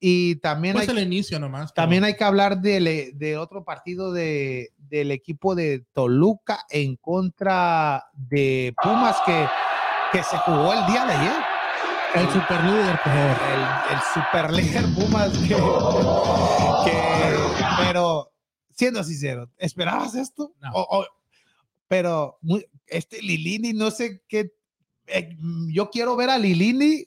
Y 0.00 0.36
también 0.36 0.74
Pues 0.74 0.88
hay 0.88 0.96
el 0.96 1.02
inicio 1.02 1.38
nomás. 1.38 1.72
pero- 1.72 1.82
también 1.84 2.04
hay 2.04 2.14
que 2.16 2.24
hablar 2.24 2.60
del 2.62 3.12
de 3.18 3.36
otro 3.36 3.62
partido 3.62 4.10
de, 4.10 4.70
del 4.78 5.10
equipo 5.10 5.54
de 5.54 5.84
Toluca 5.92 6.64
en 6.70 6.96
contra 6.96 8.06
de 8.14 8.74
Pumas 8.82 9.16
que, 9.26 9.46
que 10.12 10.22
se 10.22 10.38
jugó 10.38 10.72
el 10.72 10.86
día 10.86 11.04
de 11.04 11.12
ayer. 11.12 11.32
el 12.14 12.26
super 12.30 12.64
líder, 12.64 12.98
por 13.02 13.12
favor. 13.12 13.36
El, 13.52 13.94
el 13.96 14.02
super 14.14 14.50
líder 14.50 14.84
Pumas 14.94 15.30
que, 15.46 15.48
que- 16.86 17.64
pero 17.86 18.30
siendo 18.74 19.02
sincero, 19.04 19.50
¿esperabas 19.58 20.14
esto? 20.14 20.54
No. 20.60 20.70
O- 20.72 21.00
o- 21.00 21.06
pero 21.88 22.38
muy- 22.40 22.66
este 22.86 23.20
Lilini, 23.22 23.72
no 23.72 23.90
sé 23.90 24.22
qué, 24.28 24.52
eh, 25.06 25.36
yo 25.72 25.90
quiero 25.90 26.16
ver 26.16 26.30
a 26.30 26.38
Lilini 26.38 27.06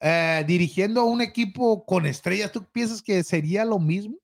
eh, 0.00 0.44
dirigiendo 0.46 1.00
a 1.00 1.04
un 1.04 1.20
equipo 1.22 1.84
con 1.86 2.04
estrellas. 2.04 2.52
¿Tú 2.52 2.64
piensas 2.70 3.00
que 3.02 3.22
sería 3.24 3.64
lo 3.64 3.78
mismo? 3.78 4.16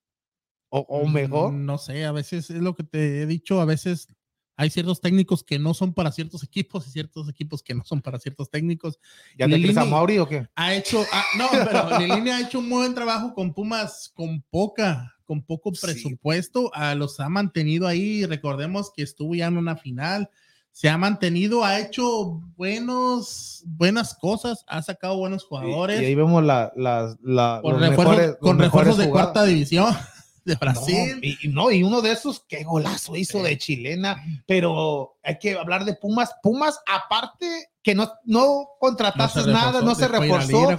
¿O, 0.69 0.81
o 0.81 1.07
mejor? 1.09 1.53
Mm, 1.53 1.65
No 1.65 1.79
sé, 1.79 2.05
a 2.05 2.13
veces 2.13 2.51
es 2.51 2.61
lo 2.61 2.75
que 2.77 2.85
te 2.85 3.23
he 3.23 3.27
dicho, 3.27 3.61
a 3.61 3.65
veces 3.65 4.09
hay 4.57 4.69
ciertos 4.69 5.01
técnicos 5.01 5.43
que 5.43 5.59
no 5.59 5.73
son 5.73 5.95
para 5.95 6.13
ciertos 6.13 6.43
equipos 6.43 6.87
y 6.87 6.91
ciertos 6.91 7.29
equipos 7.31 7.63
que 7.63 7.75
no 7.75 7.83
son 7.85 8.03
para 8.03 8.19
ciertos 8.19 8.51
técnicos. 8.51 8.99
¿Ya 9.39 9.47
te 9.49 9.59
crees 9.61 9.77
a 9.79 9.85
Mauri 9.87 10.19
o 10.19 10.29
qué? 10.29 10.47
Ha 10.55 10.75
hecho, 10.75 11.03
ah, 11.13 11.25
no, 11.39 11.49
pero 11.65 11.99
Lilini 11.99 12.29
ha 12.31 12.41
hecho 12.43 12.59
un 12.59 12.69
buen 12.69 12.95
trabajo 12.95 13.33
con 13.33 13.55
Pumas, 13.55 14.11
con 14.15 14.43
poca, 14.51 15.17
con 15.31 15.43
poco 15.43 15.73
Sí. 15.73 15.81
presupuesto, 15.87 16.73
ah, 16.75 16.97
los 16.97 17.21
ha 17.21 17.29
mantenido 17.29 17.87
ahí. 17.87 18.27
Recordemos 18.27 18.91
que 18.93 19.05
estuvo 19.05 19.33
ya 19.37 19.47
en 19.47 19.59
una 19.59 19.77
final, 19.77 20.29
se 20.73 20.89
ha 20.89 20.99
mantenido, 20.99 21.65
ha 21.65 21.79
hecho 21.79 22.41
buenos, 22.57 23.63
buenas 23.65 24.17
cosas, 24.17 24.65
ha 24.67 24.83
sacado 24.83 25.17
buenos 25.19 25.45
jugadores. 25.45 26.03
y 26.03 26.07
ahí 26.07 26.15
vemos 26.17 26.43
la, 26.43 26.73
la, 26.75 27.17
la- 27.23 27.61
con 27.63 27.75
los 27.75 27.81
refuerzos, 27.81 28.17
mejores- 28.17 28.37
con 28.41 28.57
los 28.57 28.65
refuerzos 28.67 28.99
de 28.99 29.09
cuarta 29.09 29.45
división 29.45 29.87
de 30.45 30.55
No, 30.55 30.59
Brasil. 30.61 31.19
y, 31.23 31.47
y 31.47 31.49
no, 31.49 31.71
y 31.71 31.83
uno 31.83 32.01
de 32.03 32.13
esos, 32.13 32.45
qué 32.49 32.65
golazo 32.65 33.17
hizo 33.17 33.43
de 33.43 33.57
chilena, 33.59 34.23
pero 34.47 35.17
hay 35.23 35.39
que 35.39 35.55
hablar 35.55 35.85
de 35.85 35.95
Pumas. 35.95 36.31
Pumas, 36.43 36.79
aparte 36.87 37.71
que 37.83 37.95
no, 37.95 38.11
no 38.25 38.69
contrataste 38.79 39.41
nada, 39.47 39.81
no 39.81 39.95
se 39.95 40.07
reforzó, 40.09 40.71
Lira, 40.71 40.79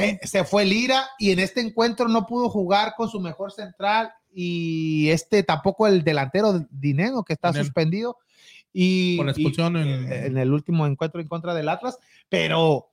eh, 0.00 0.18
se 0.22 0.44
fue 0.44 0.64
Lira 0.64 1.04
y 1.18 1.30
en 1.32 1.38
este 1.40 1.60
encuentro 1.60 2.08
no 2.08 2.26
pudo 2.26 2.48
jugar 2.48 2.94
con 2.96 3.08
su 3.10 3.20
mejor 3.20 3.52
central 3.52 4.10
y 4.32 5.10
este 5.10 5.42
tampoco 5.42 5.86
el 5.86 6.04
delantero 6.04 6.66
Dinero 6.70 7.22
que 7.24 7.32
está 7.34 7.52
suspendido 7.52 8.16
y 8.72 9.16
Por 9.16 9.26
la 9.26 9.32
expulsión 9.32 9.76
y- 9.76 9.80
en- 9.80 10.12
en 10.12 10.38
el 10.38 10.52
último 10.52 10.86
encuentro 10.86 11.20
en 11.20 11.28
contra 11.28 11.54
del 11.54 11.68
Atlas, 11.68 11.98
pero 12.28 12.90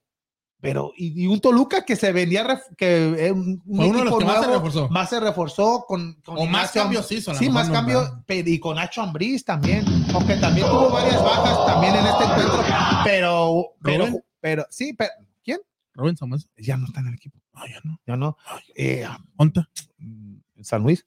pero 0.62 0.91
y, 0.98 1.24
y 1.24 1.28
un 1.28 1.39
Toluca 1.39 1.84
que 1.86 1.96
se 1.96 2.12
venía 2.12 2.62
que 2.78 3.28
eh, 3.28 3.32
un, 3.32 3.62
Fue 3.65 3.88
uno 3.88 4.00
de 4.00 4.06
los 4.06 4.13
equipo 4.13 4.18
que 4.20 4.26
más 4.26 4.46
se 4.46 4.52
reforzó. 4.52 4.89
más 4.89 5.10
se 5.10 5.20
reforzó 5.20 5.86
con, 5.88 6.13
con 6.26 6.38
O 6.38 6.46
más 6.46 6.72
cambios 6.72 7.12
Am- 7.12 7.18
hizo. 7.18 7.34
Sí, 7.36 7.50
más 7.50 7.68
no, 7.68 7.74
cambios 7.74 8.12
y 8.28 8.60
con 8.60 8.76
Nacho 8.78 9.02
Ambriz 9.02 9.44
también, 9.46 9.86
aunque 10.13 10.36
también 10.38 10.68
tuvo 10.68 10.89
varias 10.89 11.22
bajas 11.24 11.65
también 11.68 11.96
en 11.96 12.06
este 12.06 12.24
encuentro, 12.24 12.63
pero 13.04 13.65
pero, 13.82 14.06
pero 14.39 14.65
sí, 14.70 14.94
pero 14.94 15.12
¿quién? 15.44 15.60
Rubén 15.94 16.18
Samuel. 16.18 16.41
Ya 16.58 16.78
no 16.78 16.86
está 16.86 17.00
en 17.02 17.08
el 17.08 17.13
equipo. 17.15 17.39
Ah, 17.54 17.63
ya 17.70 17.80
no. 17.84 18.00
Ya 18.06 18.15
no. 18.18 18.38
Eh, 18.76 19.08
¿Onta? 19.38 19.70
mm, 20.00 20.36
San 20.62 20.84
Luis. 20.84 21.06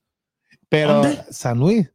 Pero 0.71 0.95
¿Dónde? 1.03 1.25
San 1.31 1.59
Luis. 1.59 1.91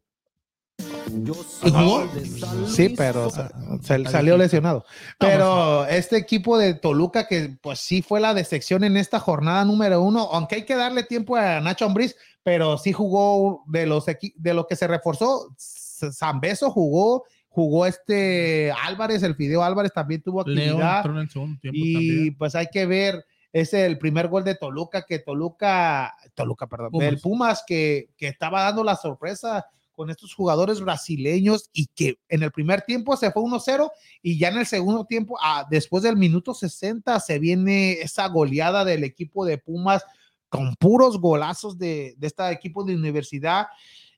Sí, 2.67 2.93
pero 2.97 3.29
sa- 3.29 3.51
se- 3.81 4.05
salió 4.05 4.37
lesionado. 4.37 4.85
Pero 5.19 5.85
este 5.85 6.17
equipo 6.17 6.57
de 6.57 6.73
Toluca, 6.73 7.27
que 7.27 7.55
pues 7.61 7.79
sí 7.79 8.01
fue 8.01 8.19
la 8.19 8.33
decepción 8.33 8.83
en 8.83 8.97
esta 8.97 9.19
jornada 9.19 9.65
número 9.65 10.01
uno, 10.01 10.21
aunque 10.31 10.55
hay 10.55 10.63
que 10.65 10.75
darle 10.75 11.03
tiempo 11.03 11.35
a 11.35 11.59
Nacho 11.61 11.85
Ambriz, 11.85 12.15
pero 12.41 12.77
sí 12.77 12.91
jugó 12.93 13.63
de 13.67 13.85
los 13.85 14.05
de 14.05 14.53
lo 14.53 14.67
que 14.67 14.75
se 14.75 14.87
reforzó. 14.87 15.53
Zambeso 15.57 16.69
jugó, 16.71 17.23
jugó 17.49 17.85
este 17.85 18.71
Álvarez, 18.83 19.23
el 19.23 19.35
Fideo 19.35 19.63
Álvarez 19.63 19.93
también 19.93 20.21
tuvo 20.21 20.41
actividad. 20.41 20.97
entró 20.97 21.11
en 21.13 21.19
el 21.19 21.29
segundo 21.29 21.59
tiempo 21.61 21.77
Y 21.81 21.93
también. 21.93 22.37
pues 22.37 22.55
hay 22.55 22.67
que 22.67 22.85
ver, 22.85 23.25
es 23.53 23.73
el 23.73 23.97
primer 23.99 24.27
gol 24.27 24.43
de 24.43 24.55
Toluca, 24.55 25.05
que 25.07 25.19
Toluca, 25.19 26.13
Toluca, 26.33 26.67
perdón, 26.67 26.91
Pumas. 26.91 27.05
del 27.09 27.19
Pumas, 27.21 27.63
que, 27.65 28.09
que 28.17 28.27
estaba 28.27 28.63
dando 28.63 28.83
la 28.83 28.95
sorpresa 28.95 29.65
con 29.93 30.09
estos 30.09 30.33
jugadores 30.33 30.81
brasileños 30.81 31.69
y 31.73 31.87
que 31.87 32.19
en 32.27 32.43
el 32.43 32.51
primer 32.51 32.81
tiempo 32.81 33.15
se 33.15 33.31
fue 33.31 33.43
1-0 33.43 33.91
y 34.21 34.37
ya 34.37 34.49
en 34.49 34.57
el 34.57 34.65
segundo 34.65 35.05
tiempo, 35.05 35.37
ah, 35.41 35.65
después 35.69 36.03
del 36.03 36.17
minuto 36.17 36.53
60, 36.53 37.19
se 37.19 37.39
viene 37.39 37.93
esa 37.93 38.27
goleada 38.27 38.83
del 38.85 39.03
equipo 39.03 39.45
de 39.45 39.57
Pumas 39.57 40.05
con 40.49 40.75
puros 40.75 41.19
golazos 41.19 41.77
de, 41.77 42.13
de 42.17 42.27
este 42.27 42.49
equipo 42.51 42.83
de 42.83 42.95
universidad. 42.95 43.67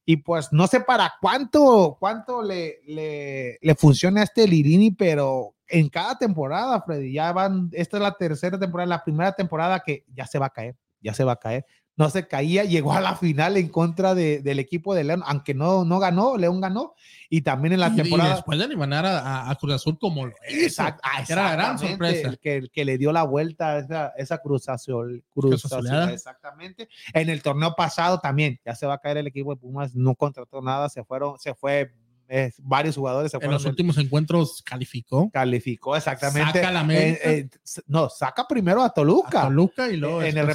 Y 0.06 0.18
pues 0.18 0.50
no 0.52 0.68
sé 0.68 0.82
para 0.82 1.14
cuánto, 1.20 1.98
cuánto 2.00 2.44
le, 2.44 2.82
le, 2.86 3.58
le 3.62 3.76
funciona 3.76 4.22
este 4.22 4.48
Lirini, 4.48 4.92
pero 4.92 5.56
en 5.68 5.90
cada 5.90 6.18
temporada, 6.18 6.82
Freddy, 6.82 7.14
ya 7.14 7.32
van, 7.32 7.70
esta 7.74 7.98
es 7.98 8.04
la 8.04 8.16
tercera 8.16 8.60
temporada, 8.60 8.88
la 8.88 9.04
primera 9.04 9.32
temporada 9.32 9.80
que 9.80 10.06
ya 10.14 10.28
se 10.28 10.38
va 10.38 10.48
a 10.48 10.52
caer, 10.52 10.76
ya 11.02 11.14
se 11.14 11.24
va 11.24 11.34
a 11.34 11.40
caer. 11.40 11.66
No 11.98 12.10
se 12.10 12.28
caía, 12.28 12.66
llegó 12.66 12.92
a 12.94 13.00
la 13.00 13.16
final 13.16 13.56
en 13.56 13.70
contra 13.70 14.14
de- 14.16 14.42
del 14.42 14.60
equipo 14.60 14.94
de 14.94 15.06
León, 15.06 15.24
aunque 15.26 15.54
no, 15.54 15.86
no 15.86 15.98
ganó, 16.00 16.38
León 16.38 16.60
ganó, 16.60 16.94
y 17.30 17.42
también 17.42 17.72
en 17.74 17.80
la 17.80 17.88
Y- 17.88 17.94
y 17.94 17.96
temporada. 17.96 18.36
después 18.36 18.60
de 18.60 18.66
eliminar 18.66 19.06
a, 19.06 19.50
a- 19.50 19.56
Cruz 19.56 19.76
Azul 19.76 19.98
como. 19.98 20.26
Exact- 20.50 21.00
ah, 21.04 21.24
era 21.28 21.44
la 21.44 21.52
gran 21.54 21.80
sorpresa. 21.80 22.28
El 22.28 22.38
que, 22.40 22.56
el 22.58 22.70
que 22.70 22.84
le 22.84 22.98
dio 22.98 23.14
la 23.14 23.24
vuelta 23.24 23.72
a 23.72 23.80
esa, 23.80 24.08
esa 24.18 24.40
cruzación. 24.40 25.24
cruzación, 25.34 25.80
Cruzazoleada. 25.80 26.12
exactamente. 26.12 26.90
En 27.14 27.30
el 27.30 27.42
torneo 27.42 27.74
pasado 27.76 28.20
también, 28.20 28.60
ya 28.66 28.76
se 28.76 28.86
va 28.86 28.96
a 28.96 29.00
caer 29.00 29.18
el 29.18 29.28
equipo 29.28 29.56
de 29.56 29.62
Pumas, 29.62 29.96
no 29.96 30.16
contrató 30.16 30.62
nada, 30.62 30.90
se 30.90 31.04
fueron, 31.06 31.40
se 31.40 31.54
fue, 31.54 31.94
eh, 32.28 32.52
varios 32.60 32.96
jugadores 32.96 33.32
se 33.32 33.38
En 33.38 33.52
los 33.52 33.64
del- 33.64 33.72
últimos 33.72 33.98
encuentros 33.98 34.62
calificó 34.64 35.30
calificó 35.32 35.96
exactamente. 35.96 36.60
Saca 36.60 36.72
la 36.72 36.80
América. 36.82 37.30
Eh, 37.32 37.38
eh, 37.40 37.50
s- 37.64 37.82
no, 37.88 38.10
saca 38.10 38.48
primero 38.48 38.82
a 38.82 38.90
Toluca. 38.90 39.42
a 39.42 39.44
Toluca 39.46 39.90
y 39.90 39.98
luego 39.98 40.22
en, 40.24 40.38
el, 40.38 40.48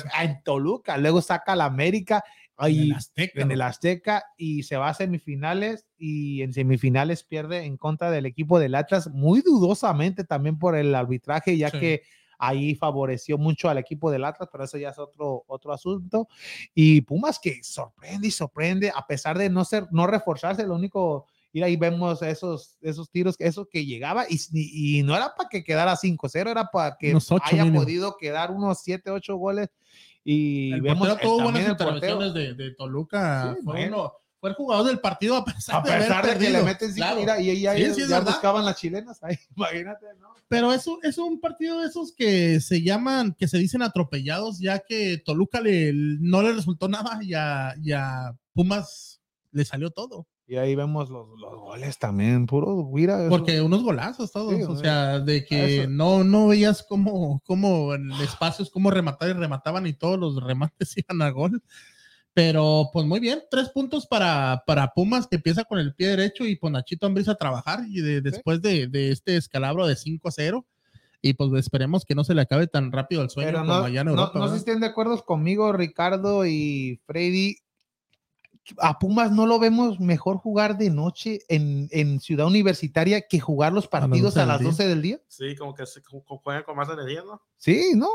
Toluca, 0.45 0.97
luego 0.99 1.21
saca 1.23 1.53
a 1.53 1.57
la 1.57 1.65
América. 1.67 2.23
en 2.63 2.81
el 2.83 2.93
Azteca. 2.93 3.41
en 3.41 3.51
el 3.53 3.59
¿no? 3.61 3.65
Azteca 3.65 4.25
y 4.37 4.65
se 4.65 4.77
va 4.77 4.89
a 4.91 4.95
semifinales 4.95 5.87
y 5.97 6.43
en 6.43 6.53
semifinales 6.53 7.25
pierde 7.25 7.65
en 7.65 7.77
contra 7.79 8.11
del 8.11 8.27
equipo 8.27 8.59
del 8.59 8.75
Atlas 8.75 9.09
muy 9.09 9.41
dudosamente 9.41 10.25
también 10.25 10.59
por 10.59 10.77
el 10.77 10.95
arbitraje 10.95 11.57
ya 11.57 11.71
Sí. 11.71 11.81
que 11.81 12.03
ahí 12.43 12.75
favoreció 12.75 13.37
mucho 13.39 13.69
al 13.69 13.77
equipo 13.79 14.11
del 14.11 14.25
Atlas, 14.25 14.49
pero 14.51 14.65
eso 14.65 14.77
ya 14.79 14.89
es 14.91 14.99
otro, 14.99 15.45
otro 15.47 15.73
asunto. 15.75 16.27
Y 16.75 17.03
Pumas 17.03 17.39
que 17.39 17.61
sorprende 17.63 18.29
y 18.29 18.31
sorprende, 18.31 18.91
a 18.95 19.07
pesar 19.07 19.37
de 19.39 19.51
no 19.51 19.63
ser, 19.65 19.87
no 19.91 20.07
reforzarse, 20.07 20.67
lo 20.67 20.75
único, 20.75 21.27
ir 21.53 21.65
ahí 21.65 21.77
vemos 21.77 22.23
esos, 22.23 22.77
esos 22.81 23.11
tiros, 23.11 23.35
eso 23.39 23.67
que 23.69 23.85
llegaba 23.85 24.25
y, 24.29 24.37
y- 24.53 24.99
y 24.99 25.03
no 25.03 25.17
era 25.17 25.35
para 25.35 25.49
que 25.49 25.65
quedara 25.65 25.97
5-0, 25.97 26.51
era 26.51 26.67
para 26.67 26.97
que 26.97 27.17
haya 27.43 27.65
mínimo. 27.65 27.83
podido 27.83 28.17
quedar 28.19 28.51
unos 28.51 28.81
7, 28.83 29.11
8 29.11 29.37
goles. 29.37 29.69
Y 30.25 30.73
El 30.73 30.83
vemos 30.83 31.09
portero 31.09 31.29
tuvo 31.31 31.43
buenas 31.45 31.69
intervenciones 31.69 32.35
de, 32.35 32.55
de 32.55 32.71
Toluca. 32.75 33.55
Sí, 33.59 33.65
fue, 33.65 33.73
bueno. 33.75 33.97
uno- 34.03 34.13
fue 34.39 34.51
el 34.51 34.57
jugador 34.57 34.87
del 34.87 35.01
partido 35.01 35.37
a 35.37 35.45
pesar, 35.45 35.77
A 35.77 35.83
de, 35.83 35.91
haber 35.93 36.03
pesar 36.03 36.25
de 36.25 36.33
que 36.33 36.39
perdido. 36.39 36.59
le 36.61 36.65
meten 36.65 36.89
cinco, 36.95 36.97
Claro. 37.07 37.21
mira, 37.21 37.41
y 37.41 37.51
ahí 37.51 37.61
ya, 37.61 37.95
Sí, 37.95 38.03
ya 38.09 38.21
buscaban 38.21 38.65
las 38.65 38.77
chilenas. 38.81 39.19
Ahí, 39.23 39.37
imagínate, 39.55 40.07
¿no? 40.19 40.29
Pero 40.49 40.73
eso 40.73 40.99
es 41.03 41.19
un 41.19 41.41
partido 41.41 41.81
de 41.81 41.89
esos 41.89 42.13
que 42.15 42.59
se 42.61 42.81
llaman, 42.83 43.35
que 43.39 43.49
se 43.49 43.59
dicen 43.59 43.83
atropellados, 43.83 44.59
ya 44.59 44.79
que 44.79 45.19
Toluca 45.25 45.61
le, 45.61 45.93
no 45.95 46.43
le 46.43 46.53
resultó 46.55 46.89
nada 46.89 47.19
y 47.23 47.35
a, 47.35 47.75
y 47.83 47.93
a 47.93 48.35
Pumas 48.55 49.21
le 49.53 49.65
salió 49.65 49.91
todo. 49.91 50.27
Y 50.51 50.57
ahí 50.57 50.75
vemos 50.75 51.09
los, 51.11 51.29
los 51.39 51.55
goles 51.61 51.97
también, 51.97 52.45
puro, 52.47 52.91
mira. 52.93 53.21
eso- 53.21 53.29
Porque 53.31 53.61
unos 53.63 53.85
golazos 53.85 54.33
todos, 54.33 54.53
Sí, 54.57 54.63
o 54.65 54.75
sea, 54.75 55.21
de 55.21 55.45
que 55.45 55.83
eso. 55.83 55.91
no, 55.91 56.25
no 56.25 56.49
veías 56.49 56.83
cómo, 56.89 57.41
cómo 57.47 57.95
en 57.95 58.11
espacios, 58.15 58.69
cómo 58.69 58.91
rematar 58.91 59.31
y 59.31 59.35
remataban 59.35 59.87
y 59.87 59.93
todos 59.93 60.19
los 60.19 60.43
remates 60.43 60.93
iban 61.09 61.23
a 61.23 61.31
gol. 61.31 61.63
Pero 62.33 62.91
pues 62.93 63.07
muy 63.07 63.21
bien, 63.21 63.43
tres 63.49 63.69
puntos 63.69 64.07
para, 64.09 64.65
para 64.67 64.89
Pumas 64.93 65.29
que 65.29 65.37
empieza 65.37 65.63
con 65.63 65.79
el 65.79 65.95
pie 65.95 66.09
derecho 66.09 66.45
y 66.45 66.57
con 66.59 66.73
Nachito 66.73 67.07
Ambriz 67.07 67.29
a 67.29 67.37
trabajar 67.37 67.81
y 67.89 68.01
de- 68.01 68.21
después 68.21 68.61
de, 68.61 68.89
de 68.89 69.11
este 69.13 69.37
escalabro 69.37 69.87
de 69.87 69.95
5-0 69.95 70.65
y 71.23 71.35
pues 71.35 71.53
esperemos 71.55 72.05
que 72.05 72.15
no 72.17 72.25
se 72.25 72.35
le 72.35 72.41
acabe 72.43 72.67
tan 72.67 72.91
rápido 72.91 73.23
el 73.23 73.31
sueño 73.31 73.51
pero 73.51 73.59
como 73.61 73.73
no, 73.75 73.85
allá 73.85 74.01
en 74.01 74.09
Europa. 74.09 74.39
no 74.39 74.47
sé 74.49 74.55
si 74.55 74.59
estén 74.61 74.81
de 74.81 74.87
acuerdo 74.87 75.17
conmigo, 75.25 75.73
Ricardo 75.73 76.45
y 76.47 77.01
Freddy. 77.07 77.57
A 78.79 78.99
Pumas 78.99 79.33
no 79.33 79.47
lo 79.47 79.59
vemos 79.59 79.99
mejor 80.01 80.37
jugar 80.37 80.77
de 80.79 80.91
noche 80.91 81.41
en, 81.49 81.89
en 81.91 82.21
Ciudad 82.21 82.47
Universitaria 82.47 83.27
que 83.27 83.41
jugar 83.41 83.73
los 83.73 83.89
partidos 83.89 84.35
12 84.35 84.41
a 84.41 84.47
las 84.47 84.61
día. 84.61 84.69
12 84.69 84.89
del 84.89 85.03
día. 85.03 85.21
Sí, 85.29 85.57
como 85.57 85.75
que 85.75 85.87
se 85.87 86.01
juegan 86.05 86.63
con 86.63 86.77
más 86.77 86.89
energía, 86.89 87.23
¿no? 87.25 87.43
Sí, 87.57 87.93
¿no? 87.97 88.09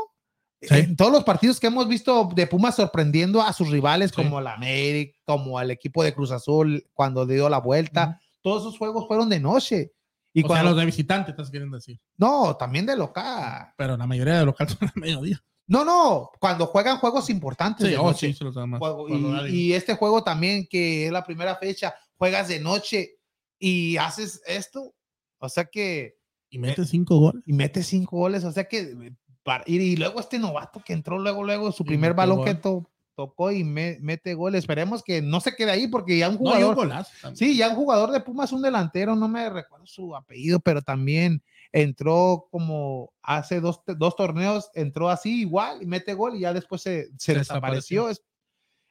Sí. 0.62 0.68
En 0.74 0.96
todos 0.96 1.12
los 1.12 1.24
partidos 1.24 1.60
que 1.60 1.66
hemos 1.66 1.86
visto 1.86 2.30
de 2.34 2.46
Pumas 2.46 2.76
sorprendiendo 2.76 3.42
a 3.42 3.52
sus 3.52 3.70
rivales, 3.70 4.10
Sí. 4.10 4.16
como 4.22 4.40
la 4.40 4.54
América, 4.54 5.18
como 5.26 5.58
al 5.58 5.70
equipo 5.70 6.02
de 6.02 6.14
Cruz 6.14 6.30
Azul 6.30 6.88
cuando 6.94 7.26
dio 7.26 7.48
la 7.50 7.58
vuelta, 7.58 8.18
todos 8.40 8.62
esos 8.62 8.78
juegos 8.78 9.06
fueron 9.06 9.28
de 9.28 9.40
noche. 9.40 9.92
Y 10.32 10.44
o 10.44 10.48
sea, 10.48 10.62
los 10.62 10.76
de 10.76 10.84
visitante, 10.86 11.30
estás 11.32 11.50
queriendo 11.50 11.76
decir. 11.76 11.98
no, 12.16 12.56
también 12.56 12.86
de 12.86 12.96
local. 12.96 13.72
Pero 13.76 13.96
la 13.96 14.06
mayoría 14.06 14.38
de 14.38 14.44
locales 14.46 14.76
son 14.78 14.88
a 14.88 14.92
mediodía. 14.94 15.42
No, 15.68 15.84
no, 15.84 16.30
cuando 16.40 16.66
juegan 16.66 16.98
juegos 16.98 17.28
importantes. 17.30 17.86
Sí, 17.86 17.92
de 17.92 17.98
oh, 17.98 18.04
noche. 18.06 18.28
sí, 18.28 18.34
se 18.34 18.44
los 18.44 18.54
da 18.54 18.66
más. 18.66 18.78
Juego- 18.78 19.08
Cuando 19.08 19.48
y, 19.48 19.72
este 19.72 19.94
juego 19.94 20.22
también, 20.22 20.66
que 20.70 21.06
es 21.06 21.12
la 21.12 21.24
primera 21.24 21.56
fecha, 21.56 21.94
juegas 22.16 22.48
de 22.48 22.60
noche 22.60 23.16
y 23.58 23.96
haces 23.96 24.40
esto, 24.46 24.94
o 25.38 25.48
sea 25.48 25.64
que, 25.64 26.16
y 26.50 26.58
mete 26.58 26.84
cinco 26.84 27.18
goles. 27.18 27.42
y 27.46 27.52
metes 27.52 27.86
cinco 27.86 28.16
goles, 28.16 28.44
o 28.44 28.52
sea 28.52 28.64
que, 28.68 29.12
para- 29.42 29.64
y, 29.66 29.76
y 29.78 29.96
luego 29.96 30.20
este 30.20 30.38
novato 30.38 30.80
que 30.84 30.92
entró 30.92 31.18
luego, 31.18 31.42
luego, 31.42 31.72
su 31.72 31.84
primer 31.84 32.14
balón 32.14 32.44
que 32.44 32.54
to- 32.54 32.88
tocó 33.16 33.50
y 33.50 33.64
me- 33.64 33.98
mete 34.00 34.34
gol, 34.34 34.54
esperemos 34.54 35.02
que 35.02 35.20
no 35.22 35.40
se 35.40 35.56
quede 35.56 35.70
ahí, 35.72 35.88
porque 35.88 36.18
ya 36.18 36.28
un 36.28 36.38
No, 36.40 36.52
hay 36.52 36.62
un 36.62 36.74
jugador, 36.74 37.06
sí, 37.34 37.56
ya 37.56 37.70
un 37.70 37.76
jugador 37.76 38.10
de 38.12 38.20
Pumas, 38.20 38.52
un 38.52 38.62
delantero, 38.62 39.16
no 39.16 39.26
me 39.26 39.48
recuerdo 39.50 39.86
su 39.86 40.14
apellido, 40.14 40.60
pero 40.60 40.82
también 40.82 41.42
entró 41.72 42.48
como 42.50 43.12
hace 43.22 43.60
dos, 43.60 43.82
dos 43.98 44.16
torneos, 44.16 44.70
entró 44.74 45.08
así 45.10 45.40
igual 45.40 45.82
y 45.82 45.86
mete 45.86 46.14
gol 46.14 46.36
y 46.36 46.40
ya 46.40 46.52
después 46.52 46.82
se, 46.82 47.06
se 47.18 47.32
Se 47.32 47.34
desapareció. 47.38 48.08
Es- 48.10 48.22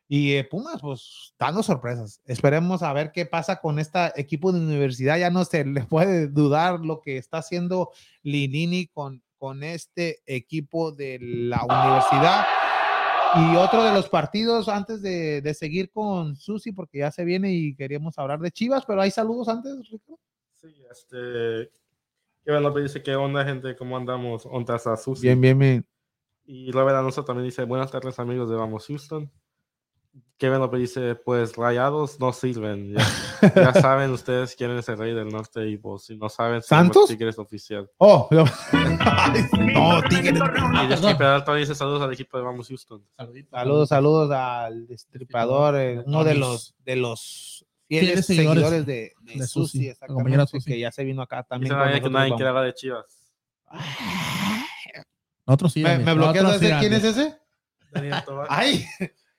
Y 0.07 0.33
eh, 0.33 0.43
Pumas, 0.43 0.81
pues 0.81 1.33
dando 1.39 1.63
sorpresas. 1.63 2.21
Esperemos 2.25 2.83
a 2.83 2.93
ver 2.93 3.11
qué 3.11 3.25
pasa 3.25 3.59
con 3.59 3.79
este 3.79 3.99
equipo 4.17 4.51
de 4.51 4.59
universidad. 4.59 5.17
Ya 5.17 5.31
no 5.31 5.43
se 5.45 5.65
le 5.65 5.81
puede 5.89 6.27
dudar 6.27 6.79
lo 6.81 7.01
que 7.01 7.17
está 7.17 7.39
haciendo 7.39 7.91
Linini 8.21 8.85
con, 8.87 9.23
con 9.39 9.63
este 9.63 10.21
equipo 10.27 10.91
de 10.91 11.17
la 11.21 11.63
universidad. 11.63 12.45
Y 13.37 13.55
otro 13.57 13.83
de 13.83 13.91
los 13.93 14.07
partidos 14.07 14.69
antes 14.69 15.01
de, 15.01 15.41
de 15.41 15.53
seguir 15.53 15.91
con 15.91 16.35
Susi, 16.37 16.71
porque 16.71 16.99
ya 16.99 17.11
se 17.11 17.25
viene 17.25 17.51
y 17.51 17.75
queríamos 17.75 18.17
hablar 18.17 18.39
de 18.39 18.51
Chivas, 18.51 18.85
pero 18.85 19.01
hay 19.01 19.11
saludos 19.11 19.49
antes, 19.49 19.73
Ricardo. 19.89 20.19
Sí, 20.55 20.67
este. 20.89 21.69
Kevin 22.45 22.63
López 22.63 22.83
dice: 22.83 23.01
¿Qué 23.01 23.15
onda, 23.15 23.43
gente? 23.43 23.75
¿Cómo 23.75 23.97
andamos? 23.97 24.45
¿Ontas 24.45 24.85
a 24.85 24.95
Susi? 24.95 25.23
Bien, 25.23 25.41
bien, 25.41 25.57
bien. 25.57 25.87
Y 26.45 26.71
Robert 26.71 26.95
Alonso 26.95 27.25
también 27.25 27.45
dice: 27.45 27.63
Buenas 27.63 27.91
tardes, 27.91 28.19
amigos 28.19 28.49
de 28.49 28.55
Vamos 28.55 28.85
Houston. 28.85 29.31
Kevin 30.37 30.59
López 30.59 30.79
dice: 30.79 31.15
Pues 31.15 31.55
rayados 31.55 32.19
no 32.19 32.31
sirven. 32.33 32.93
Ya, 32.93 33.51
ya 33.55 33.73
saben 33.81 34.11
ustedes 34.11 34.55
quién 34.55 34.69
es 34.71 34.87
el 34.89 34.99
rey 34.99 35.15
del 35.15 35.29
norte 35.29 35.67
y 35.67 35.77
pues 35.77 36.03
si 36.03 36.17
no 36.17 36.29
saben, 36.29 36.61
¿Santos? 36.61 37.07
Tigres 37.07 37.39
oficial. 37.39 37.89
Oh, 37.97 38.29
no, 38.31 40.01
Tigres. 40.07 40.39
Y. 40.83 40.87
Despi 40.87 41.15
Peralta 41.15 41.55
dice: 41.55 41.73
Saludos 41.73 42.03
al 42.03 42.13
equipo 42.13 42.37
de 42.37 42.43
Vamos 42.43 42.67
Houston. 42.67 43.03
Saludos, 43.49 43.89
saludos 43.89 44.29
al 44.29 44.85
destripador, 44.85 45.77
eh, 45.77 46.03
uno 46.05 46.23
de 46.23 46.35
los 46.35 46.75
de 46.85 46.95
los 46.95 47.64
fieles, 47.87 48.09
Fieles 48.09 48.25
seguidores, 48.25 48.63
seguidores 48.63 48.85
de, 48.85 49.13
de 49.21 49.39
de 49.39 49.47
Susi, 49.47 49.77
Susi, 49.77 49.87
exactamente, 49.89 50.47
Susi. 50.47 50.71
que 50.71 50.79
ya 50.79 50.91
se 50.91 51.03
vino 51.03 51.21
acá 51.21 51.43
también. 51.43 51.73
Nadie 51.73 52.01
que 52.01 52.09
nadie 52.09 52.33
hablar 52.33 52.65
de 52.65 52.73
Chivas. 52.73 53.33
Nosotros 55.45 55.73
sí. 55.73 55.83
¿Me, 55.83 55.99
me 55.99 56.13
bloqueas 56.13 56.59
de? 56.59 56.77
¿Quién 56.79 56.93
es 56.93 57.03
ese? 57.03 57.37
Daniel 57.91 58.15
Tobar. 58.25 58.47
Ay, 58.49 58.85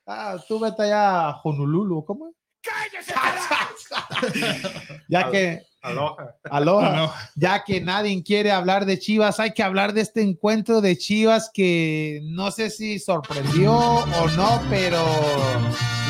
ah, 0.05 0.37
tú 0.47 0.59
vete 0.59 0.83
allá 0.83 1.29
a 1.29 1.41
Honolulu, 1.41 2.03
¿cómo? 2.05 2.33
¡Cállese, 2.61 3.13
ya 5.07 5.31
que 5.31 5.61
Aloha. 5.89 6.35
Aloha. 6.49 7.13
Ya 7.35 7.63
que 7.63 7.81
nadie 7.81 8.23
quiere 8.23 8.51
hablar 8.51 8.85
de 8.85 8.99
Chivas, 8.99 9.39
hay 9.39 9.53
que 9.53 9.63
hablar 9.63 9.93
de 9.93 10.01
este 10.01 10.21
encuentro 10.21 10.81
de 10.81 10.97
Chivas 10.97 11.49
que 11.53 12.21
no 12.25 12.51
sé 12.51 12.69
si 12.69 12.99
sorprendió 12.99 13.73
o 13.75 14.27
no, 14.35 14.61
pero 14.69 15.03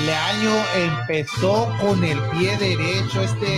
Leaño 0.06 0.54
empezó 0.76 1.68
con 1.82 2.04
el 2.04 2.20
pie 2.32 2.58
derecho. 2.58 3.22
Este 3.22 3.58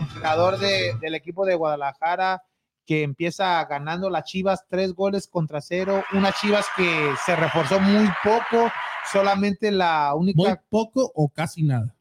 entrenador 0.00 0.58
de- 0.58 0.94
del 1.00 1.14
equipo 1.14 1.44
de 1.46 1.54
Guadalajara 1.54 2.42
que 2.86 3.02
empieza 3.02 3.64
ganando 3.64 4.08
las 4.10 4.24
Chivas 4.24 4.64
tres 4.68 4.92
goles 4.94 5.26
contra 5.26 5.60
cero. 5.60 6.04
Una 6.12 6.32
Chivas 6.32 6.66
que 6.76 7.10
se 7.24 7.34
reforzó 7.34 7.80
muy 7.80 8.08
poco, 8.22 8.70
solamente 9.10 9.70
la 9.72 10.12
Muy 10.14 10.32
única, 10.34 10.62
poco 10.68 11.10
o 11.14 11.28
casi 11.28 11.62
nada. 11.64 11.92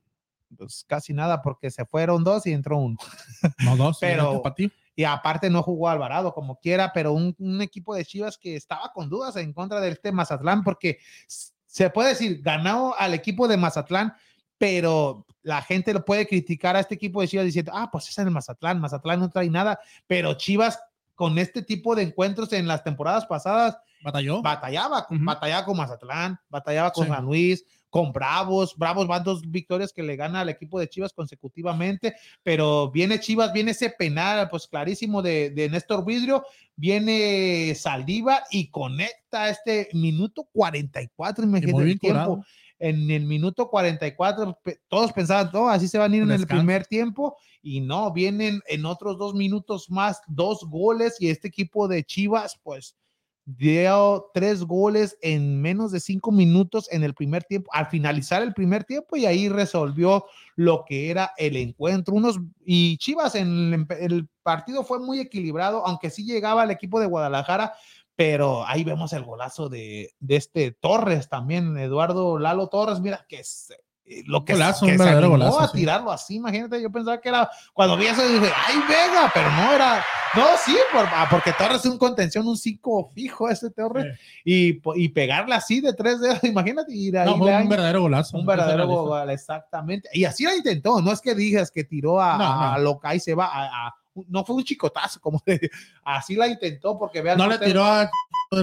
Pues 0.58 0.84
casi 0.88 1.14
nada, 1.14 1.42
porque 1.42 1.70
se 1.70 1.86
fueron 1.86 2.24
dos 2.24 2.46
y 2.48 2.54
entró 2.54 2.78
uno. 2.78 2.98
No 3.60 3.76
dos, 3.78 3.98
Pero- 4.00 4.30
pero 4.30 4.42
para 4.42 4.56
ti. 4.56 4.72
Y 4.98 5.04
aparte 5.04 5.50
no 5.50 5.62
jugó 5.62 5.90
Alvarado 5.90 6.34
como 6.34 6.58
quiera, 6.60 6.94
pero 6.94 7.12
un, 7.12 7.36
un 7.40 7.62
equipo 7.62 7.94
de 7.94 8.06
Chivas 8.06 8.38
que 8.38 8.56
estaba 8.56 8.92
con 8.94 9.10
dudas 9.10 9.36
en 9.36 9.52
contra 9.52 9.82
de 9.82 9.90
este 9.90 10.12
Mazatlán, 10.14 10.64
porque 10.64 11.00
se 11.28 11.90
puede 11.90 12.10
decir, 12.10 12.42
ganó 12.42 12.96
al 12.98 13.14
equipo 13.14 13.48
de 13.50 13.58
Mazatlán, 13.58 14.14
pero 14.58 15.26
la 15.44 15.62
gente 15.62 15.94
lo 15.94 16.06
puede 16.06 16.26
criticar 16.28 16.76
a 16.76 16.80
este 16.80 16.96
equipo 16.96 17.20
de 17.22 17.28
Chivas 17.28 17.46
diciendo, 17.46 17.74
ah, 17.76 17.90
pues 17.92 18.08
es 18.08 18.18
en 18.18 18.28
el 18.28 18.34
Mazatlán, 18.34 18.80
Mazatlán 18.80 19.20
no 19.20 19.30
trae 19.30 19.50
nada, 19.50 19.80
pero 20.08 20.34
Chivas 20.36 20.80
con 21.14 21.38
este 21.38 21.62
tipo 21.62 21.94
de 21.96 22.04
encuentros 22.04 22.52
en 22.54 22.68
las 22.68 22.84
temporadas 22.84 23.26
pasadas 23.26 23.78
Batalló. 24.02 24.42
batallaba, 24.42 25.08
batallaba 25.10 25.66
con 25.66 25.76
Mazatlán, 25.78 26.40
batallaba 26.50 26.92
con 26.92 27.06
Sí. 27.08 27.12
San 27.12 27.26
Luis, 27.26 27.66
con 27.96 28.12
Bravos, 28.12 28.76
Bravos 28.76 29.08
van 29.08 29.24
dos 29.24 29.42
victorias 29.50 29.94
que 29.94 30.04
le 30.04 30.18
gana 30.18 30.42
al 30.42 30.50
equipo 30.50 30.78
de 30.78 30.90
Chivas 30.90 31.14
consecutivamente, 31.14 32.14
pero 32.44 32.92
viene 32.92 33.22
Chivas, 33.22 33.54
viene 33.54 33.72
ese 33.72 33.90
penal, 33.90 34.50
pues 34.50 34.68
clarísimo 34.68 35.22
de, 35.22 35.50
de 35.52 35.70
Néstor 35.70 36.04
Vidrio, 36.04 36.44
viene 36.76 37.74
Saldívar 37.74 38.44
y 38.52 38.68
conecta 38.68 39.50
este 39.50 39.88
minuto 39.94 40.46
44, 40.52 41.44
Que 41.44 41.48
imagínate 41.48 41.84
el 41.84 42.00
tiempo. 42.00 42.46
En 42.80 43.10
el 43.10 43.24
minuto 43.24 43.70
44, 43.70 44.60
pe- 44.62 44.82
todos 44.90 45.14
pensaban, 45.14 45.50
no, 45.54 45.70
así 45.70 45.88
se 45.88 45.98
van 45.98 46.12
a 46.12 46.16
ir 46.18 46.24
en 46.24 46.32
el 46.32 46.46
primer 46.58 46.86
tiempo, 46.86 47.38
y 47.62 47.80
no, 47.80 48.12
vienen 48.12 48.60
en 48.68 48.86
otros 48.86 49.18
dos 49.18 49.34
minutos 49.36 49.90
más, 49.90 50.20
dos 50.28 50.66
goles, 50.70 51.16
y 51.22 51.30
este 51.30 51.48
equipo 51.48 51.88
de 51.88 52.04
Chivas, 52.04 52.60
pues, 52.62 52.98
dio 53.46 54.32
tres 54.34 54.64
goles 54.64 55.18
en 55.22 55.62
menos 55.62 55.92
de 55.92 56.00
cinco 56.00 56.32
minutos 56.32 56.88
en 56.92 57.04
el 57.04 57.14
primer 57.14 57.44
tiempo, 57.44 57.70
al 57.74 57.88
finalizar 57.88 58.42
el 58.42 58.54
primer 58.54 58.84
tiempo 58.84 59.16
y 59.16 59.26
ahí 59.26 59.50
resolvió 59.50 60.26
lo 60.56 60.84
que 60.86 61.12
era 61.12 61.32
el 61.38 61.56
encuentro. 61.56 62.16
Unos 62.16 62.40
y 62.66 62.98
Chivas 62.98 63.36
en 63.36 63.88
el, 64.00 64.28
partido 64.42 64.84
fue 64.84 65.00
muy 65.00 65.20
equilibrado, 65.20 65.86
aunque 65.88 66.12
sí 66.12 66.24
llegaba 66.24 66.64
el 66.64 66.70
equipo 66.70 67.00
de 67.00 67.08
Guadalajara, 67.08 67.74
pero 68.16 68.64
ahí 68.68 68.84
vemos 68.84 69.12
el 69.14 69.24
golazo 69.24 69.70
de, 69.70 70.14
de 70.20 70.36
este 70.36 70.72
Torres 70.72 71.30
también, 71.30 71.76
Eduardo 71.78 72.38
Lalo 72.38 72.68
Torres, 72.68 73.00
mira 73.00 73.26
que 73.28 73.40
es 73.40 73.72
eh, 73.72 73.85
lo 74.28 74.46
que, 74.46 74.54
Golazo, 74.54 74.86
que 74.86 74.92
un 74.92 74.98
se 75.00 75.04
verdadero 75.04 75.28
animó 75.34 75.46
golazo, 75.46 75.60
a 75.62 75.72
tirarlo 75.72 76.12
así, 76.12 76.36
imagínate, 76.36 76.80
yo 76.82 76.92
pensaba 76.92 77.20
que 77.20 77.30
era, 77.30 77.50
cuando 77.74 77.98
vi 77.98 78.06
eso 78.06 78.22
dije, 78.28 78.52
ay 78.68 78.76
Vega, 78.88 79.32
pero 79.34 79.50
no 79.50 79.74
era, 79.74 80.04
no, 80.36 80.46
sí, 80.64 80.76
por- 80.94 81.08
ah, 81.12 81.28
porque 81.30 81.54
Torres 81.54 81.80
es 81.80 81.86
un 81.88 81.98
contención, 81.98 82.48
un 82.48 82.56
5 82.56 83.12
fijo 83.16 83.50
ese 83.50 83.72
Torres, 83.72 84.18
y, 84.44 84.80
y 84.96 85.10
pegarla 85.10 85.56
así 85.56 85.82
de 85.82 85.92
tres 85.94 86.20
dedos, 86.20 86.40
imagínate, 86.44 86.94
y 86.94 87.10
de 87.10 87.20
ahí 87.20 87.26
No, 87.32 87.38
fue 87.38 87.56
un 87.58 87.68
verdadero 87.70 88.02
golazo. 88.02 88.38
un 88.38 88.46
verdadero 88.46 88.84
Esa 88.84 88.84
es 88.84 88.90
la 88.90 88.96
gol, 88.96 89.30
exactamente. 89.32 90.10
Y 90.14 90.24
así 90.26 90.44
la 90.44 90.56
intentó, 90.56 91.02
no 91.02 91.12
es 91.12 91.20
que 91.20 91.34
digas 91.34 91.72
que 91.72 91.84
tiró 91.84 92.22
a, 92.22 92.38
No, 92.38 92.44
no. 92.44 92.74
a 92.74 92.78
lo 92.78 93.00
que 93.00 93.08
ahí 93.08 93.20
se 93.20 93.34
va, 93.34 93.48
a- 93.48 93.88
a- 93.88 93.96
no 94.28 94.46
fue 94.46 94.56
un 94.56 94.64
chicotazo, 94.64 95.20
como 95.20 95.42
de- 95.48 95.70
así 96.04 96.36
la 96.36 96.48
intentó, 96.48 96.98
porque 96.98 97.22
vean. 97.24 97.38
No 97.40 97.48
le 97.48 97.58
tiró 97.58 97.84
a. 97.84 98.10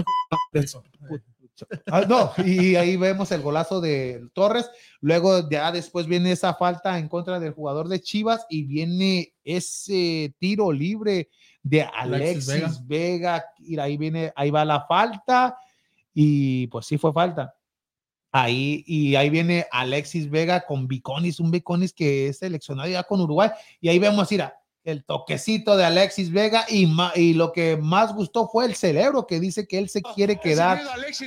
Ah, 1.87 2.05
no, 2.07 2.31
y 2.43 2.75
ahí 2.75 2.97
vemos 2.97 3.31
el 3.31 3.41
golazo 3.41 3.79
de 3.79 4.27
Torres. 4.33 4.69
Luego 5.01 5.49
ya 5.49 5.71
después 5.71 6.07
viene 6.07 6.31
esa 6.31 6.53
falta 6.55 6.97
en 6.97 7.07
contra 7.07 7.39
del 7.39 7.53
jugador 7.53 7.87
de 7.87 8.01
Chivas 8.01 8.45
y 8.49 8.63
viene 8.63 9.33
ese 9.43 10.33
tiro 10.39 10.71
libre 10.71 11.29
de 11.61 11.83
Alexis, 11.83 12.49
Alexis 12.49 12.87
Vega. 12.87 13.45
Y 13.59 13.77
ahí 13.77 13.97
viene, 13.97 14.33
ahí 14.35 14.49
va 14.49 14.65
la 14.65 14.85
falta 14.85 15.57
y 16.13 16.67
pues 16.67 16.85
sí 16.85 16.97
fue 16.97 17.13
falta. 17.13 17.55
Ahí 18.31 18.83
y 18.87 19.15
ahí 19.15 19.29
viene 19.29 19.67
Alexis 19.71 20.29
Vega 20.29 20.65
con 20.65 20.87
Viconis, 20.87 21.39
un 21.39 21.51
Viconis 21.51 21.93
que 21.93 22.29
es 22.29 22.39
seleccionado 22.39 22.89
ya 22.89 23.03
con 23.03 23.21
Uruguay. 23.21 23.51
Y 23.79 23.89
ahí 23.89 23.99
vemos, 23.99 24.29
mira, 24.31 24.59
el 24.83 25.03
toquecito 25.05 25.77
de 25.77 25.85
Alexis 25.85 26.31
Vega 26.31 26.65
y, 26.69 26.85
ma- 26.87 27.13
y 27.15 27.33
lo 27.33 27.51
que 27.53 27.77
más 27.77 28.13
gustó 28.13 28.47
fue 28.49 28.65
el 28.65 28.75
cerebro 28.75 29.25
que 29.27 29.39
dice 29.39 29.67
que 29.67 29.77
él 29.77 29.89
se 29.89 30.01
quiere 30.01 30.39
quedar 30.39 30.77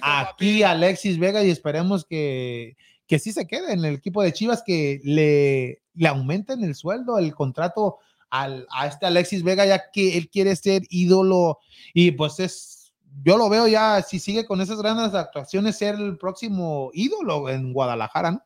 aquí 0.02 0.62
Alexis 0.62 1.18
Vega 1.18 1.42
y 1.42 1.50
esperemos 1.50 2.04
que, 2.04 2.76
que 3.06 3.18
sí 3.18 3.32
se 3.32 3.46
quede 3.46 3.72
en 3.72 3.84
el 3.84 3.94
equipo 3.94 4.22
de 4.22 4.32
Chivas, 4.32 4.62
que 4.64 5.00
le, 5.04 5.82
le 5.94 6.08
aumenten 6.08 6.62
el 6.64 6.74
sueldo, 6.74 7.18
el 7.18 7.34
contrato 7.34 7.98
al, 8.28 8.66
a 8.70 8.86
este 8.88 9.06
Alexis 9.06 9.42
Vega, 9.42 9.64
ya 9.64 9.90
que 9.90 10.18
él 10.18 10.28
quiere 10.28 10.54
ser 10.56 10.82
ídolo 10.90 11.58
y 11.94 12.10
pues 12.10 12.38
es, 12.40 12.92
yo 13.24 13.38
lo 13.38 13.48
veo 13.48 13.66
ya, 13.68 14.02
si 14.02 14.18
sigue 14.18 14.44
con 14.44 14.60
esas 14.60 14.78
grandes 14.78 15.14
actuaciones, 15.14 15.78
ser 15.78 15.94
el 15.94 16.18
próximo 16.18 16.90
ídolo 16.92 17.48
en 17.48 17.72
Guadalajara, 17.72 18.32
¿no? 18.32 18.42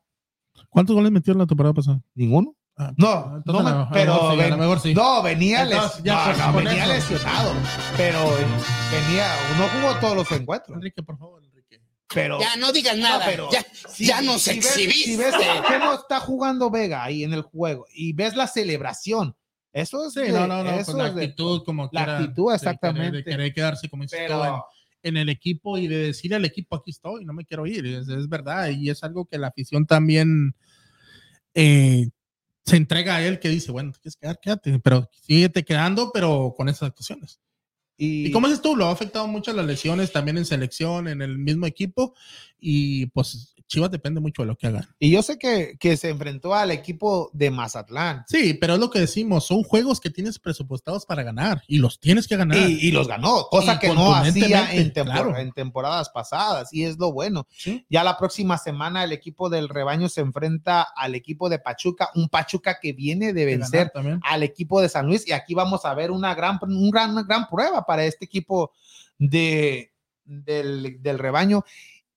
¿Cuántos 0.69 0.95
goles 0.95 1.11
metió 1.11 1.33
en 1.33 1.39
la 1.41 1.47
temporada 1.47 1.75
pasada? 1.75 2.01
Ninguno. 2.15 2.55
Ah, 2.77 2.93
No, 2.97 3.43
no, 3.45 3.59
a 3.59 3.63
me- 3.63 3.71
lo 3.71 3.77
mejor 3.79 3.89
pero 3.93 4.37
ven- 4.37 4.51
lo 4.51 4.57
mejor 4.57 4.81
sí. 4.81 4.95
no, 4.95 5.23
venía, 5.23 5.65
les- 5.65 5.75
Entonces, 5.75 6.03
ya, 6.03 6.33
no, 6.33 6.47
no, 6.47 6.53
con 6.55 6.65
venía 6.65 6.87
lesionado, 6.87 7.53
pero 7.97 8.19
eh, 8.39 8.47
venía, 8.91 9.27
no 9.59 9.69
jugó 9.69 10.01
todos 10.01 10.17
los 10.17 10.33
encuentros, 10.33 10.77
Enrique, 10.77 11.03
por 11.03 11.19
favor, 11.19 11.45
Enrique. 11.45 11.83
pero 12.15 12.41
Ya 12.41 12.57
no 12.57 12.73
digas 12.73 12.97
nada. 12.97 13.27
pero 13.27 13.51
ya, 13.53 13.63
si- 13.89 14.07
ya 14.07 14.23
nos 14.23 14.41
si 14.43 14.57
ves- 14.57 14.67
exhibiste. 14.67 15.03
Si 15.11 15.17
ves 15.17 15.35
no 15.79 15.93
está 15.95 16.21
jugando 16.21 16.71
Vega 16.71 17.05
ahí 17.05 17.23
en 17.23 17.35
el 17.35 17.43
juego 17.43 17.87
y 17.93 18.15
ves 18.15 18.35
la 18.35 18.47
celebración, 18.47 19.37
eso 19.75 20.07
es 20.07 20.15
Sí, 20.15 20.21
de- 20.21 20.33
no, 20.33 20.47
no, 20.47 20.65
no. 20.65 20.71
eso 20.71 20.93
Pues 20.93 20.97
la 20.97 21.09
es 21.09 21.15
de- 21.17 21.25
actitud, 21.25 21.63
como 21.65 21.85
la 21.85 21.91
quiera, 21.91 22.19
actitud, 22.19 22.51
de 22.51 22.57
exactamente. 22.57 23.11
querer- 23.11 23.25
De 23.25 23.31
querer 23.31 23.53
quedarse, 23.55 23.89
como 23.91 24.05
en, 24.05 24.09
pero 24.11 24.65
en 25.03 25.17
el 25.19 25.29
equipo 25.29 25.77
y 25.77 25.87
de 25.87 25.97
decirle 25.99 26.37
al 26.37 26.45
equipo, 26.47 26.77
aquí 26.77 26.93
estoy, 26.93 27.27
no 27.27 27.35
me 27.35 27.45
quiero 27.45 27.67
ir. 27.67 27.85
Es, 27.85 28.09
es 28.09 28.29
verdad. 28.29 28.69
Y 28.71 28.89
es 28.89 29.05
algo 29.05 29.27
que 29.27 29.37
la 29.39 29.49
afición 29.49 29.85
también 29.87 30.55
eh, 31.55 32.09
se 32.65 32.77
entrega 32.77 33.17
a 33.17 33.27
él, 33.27 33.41
que 33.41 33.49
dice, 33.49 33.73
bueno, 33.73 33.93
te 33.93 33.99
quieres 34.01 34.17
quedar, 34.17 34.39
quédate, 34.41 34.79
pero 34.81 35.09
síguete 35.13 35.65
quedando, 35.65 36.11
pero 36.13 36.55
con 36.57 36.69
esas 36.69 36.85
actuaciones. 36.85 37.41
y, 37.97 38.27
Y 38.27 38.31
como 38.31 38.47
dices 38.47 38.63
tú, 38.63 38.77
lo 38.77 38.87
ha 38.87 38.93
afectado 38.93 39.27
mucho 39.27 39.53
las 39.53 39.67
lesiones 39.67 40.13
también 40.13 40.39
en 40.39 40.45
selección, 40.45 41.09
en 41.09 41.23
el 41.23 41.39
mismo 41.39 41.67
equipo. 41.67 42.15
Y 42.59 43.07
pues 43.07 43.55
Chivas 43.71 43.91
depende 43.93 44.21
mucho 44.21 44.43
de 44.43 44.47
lo 44.49 44.57
que 44.57 44.67
hagan. 44.67 44.85
y 44.99 45.11
yo 45.13 45.23
sé 45.23 45.39
que, 45.39 45.77
que 45.79 45.97
se 45.97 46.09
enfrentó 46.11 46.55
al 46.55 46.73
equipo 46.73 47.31
de 47.33 47.51
Mazatlán 47.53 48.25
Sí, 48.27 48.55
pero 48.55 48.75
es 48.75 48.81
lo 48.81 48.91
que 48.91 48.99
decimos, 48.99 49.47
son 49.47 49.63
juegos 49.63 50.01
que 50.01 50.11
tienes 50.11 50.41
presupuestados 50.41 51.07
para 51.07 51.23
ganar 51.23 51.63
y 51.69 51.79
los 51.79 52.01
tienes 52.01 52.27
que 52.27 52.37
ganar. 52.37 52.59
y, 52.59 52.79
y 52.89 52.91
los 52.91 53.07
ganó, 53.07 53.47
cosa 53.49 53.75
Y 53.75 53.79
que 53.79 53.95
no 53.95 54.13
hacía 54.13 54.75
en, 54.75 54.93
tempor- 54.93 55.05
claro. 55.05 55.37
en 55.39 55.53
temporadas 55.53 56.11
pasadas 56.11 56.73
y 56.75 56.83
es 56.85 56.99
lo 56.99 57.13
bueno. 57.13 57.47
Sí. 57.57 57.87
Ya 57.89 58.03
la 58.03 58.19
próxima 58.19 58.59
semana 58.59 59.05
el 59.05 59.13
equipo 59.13 59.49
del 59.49 59.69
rebaño 59.69 60.09
se 60.09 60.21
enfrenta 60.21 60.83
al 60.83 61.15
equipo 61.15 61.49
de 61.49 61.61
Pachuca, 61.61 62.11
un 62.17 62.29
Pachuca 62.29 62.79
que 62.81 62.93
viene 62.93 63.33
de 63.33 63.45
vencer 63.47 63.93
al 64.25 64.43
equipo 64.43 64.81
de 64.83 64.89
San 64.89 65.07
Luis 65.07 65.27
y 65.29 65.33
aquí 65.33 65.55
vamos 65.55 65.85
a 65.85 65.95
ver 65.95 66.11
una 66.11 66.35
gran, 66.35 66.59
un 66.63 66.91
gran, 66.91 67.11
una 67.13 67.23
gran 67.23 67.49
prueba 67.49 67.87
para 67.87 68.05
este 68.05 68.25
equipo 68.25 68.73
de, 69.19 69.93
del, 70.25 70.97
del 71.01 71.19
rebaño 71.21 71.65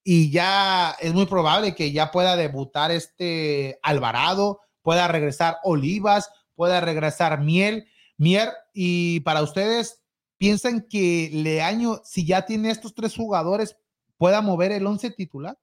y 0.03 0.31
ya 0.31 0.95
es 0.99 1.13
muy 1.13 1.25
probable 1.25 1.75
que 1.75 1.91
ya 1.91 2.11
pueda 2.11 2.35
debutar 2.35 2.91
este 2.91 3.79
Alvarado, 3.81 4.59
pueda 4.81 5.07
regresar 5.07 5.57
Olivas, 5.63 6.29
pueda 6.55 6.81
regresar 6.81 7.41
Miel, 7.41 7.87
Mier 8.17 8.49
y 8.73 9.21
para 9.21 9.41
ustedes 9.41 10.01
piensan 10.37 10.81
que 10.81 11.29
Leaño, 11.31 12.01
si 12.03 12.25
ya 12.25 12.45
tiene 12.45 12.69
estos 12.69 12.93
tres 12.93 13.15
jugadores, 13.15 13.77
pueda 14.17 14.41
mover 14.41 14.71
el 14.71 14.85
once 14.85 15.09
titular. 15.09 15.57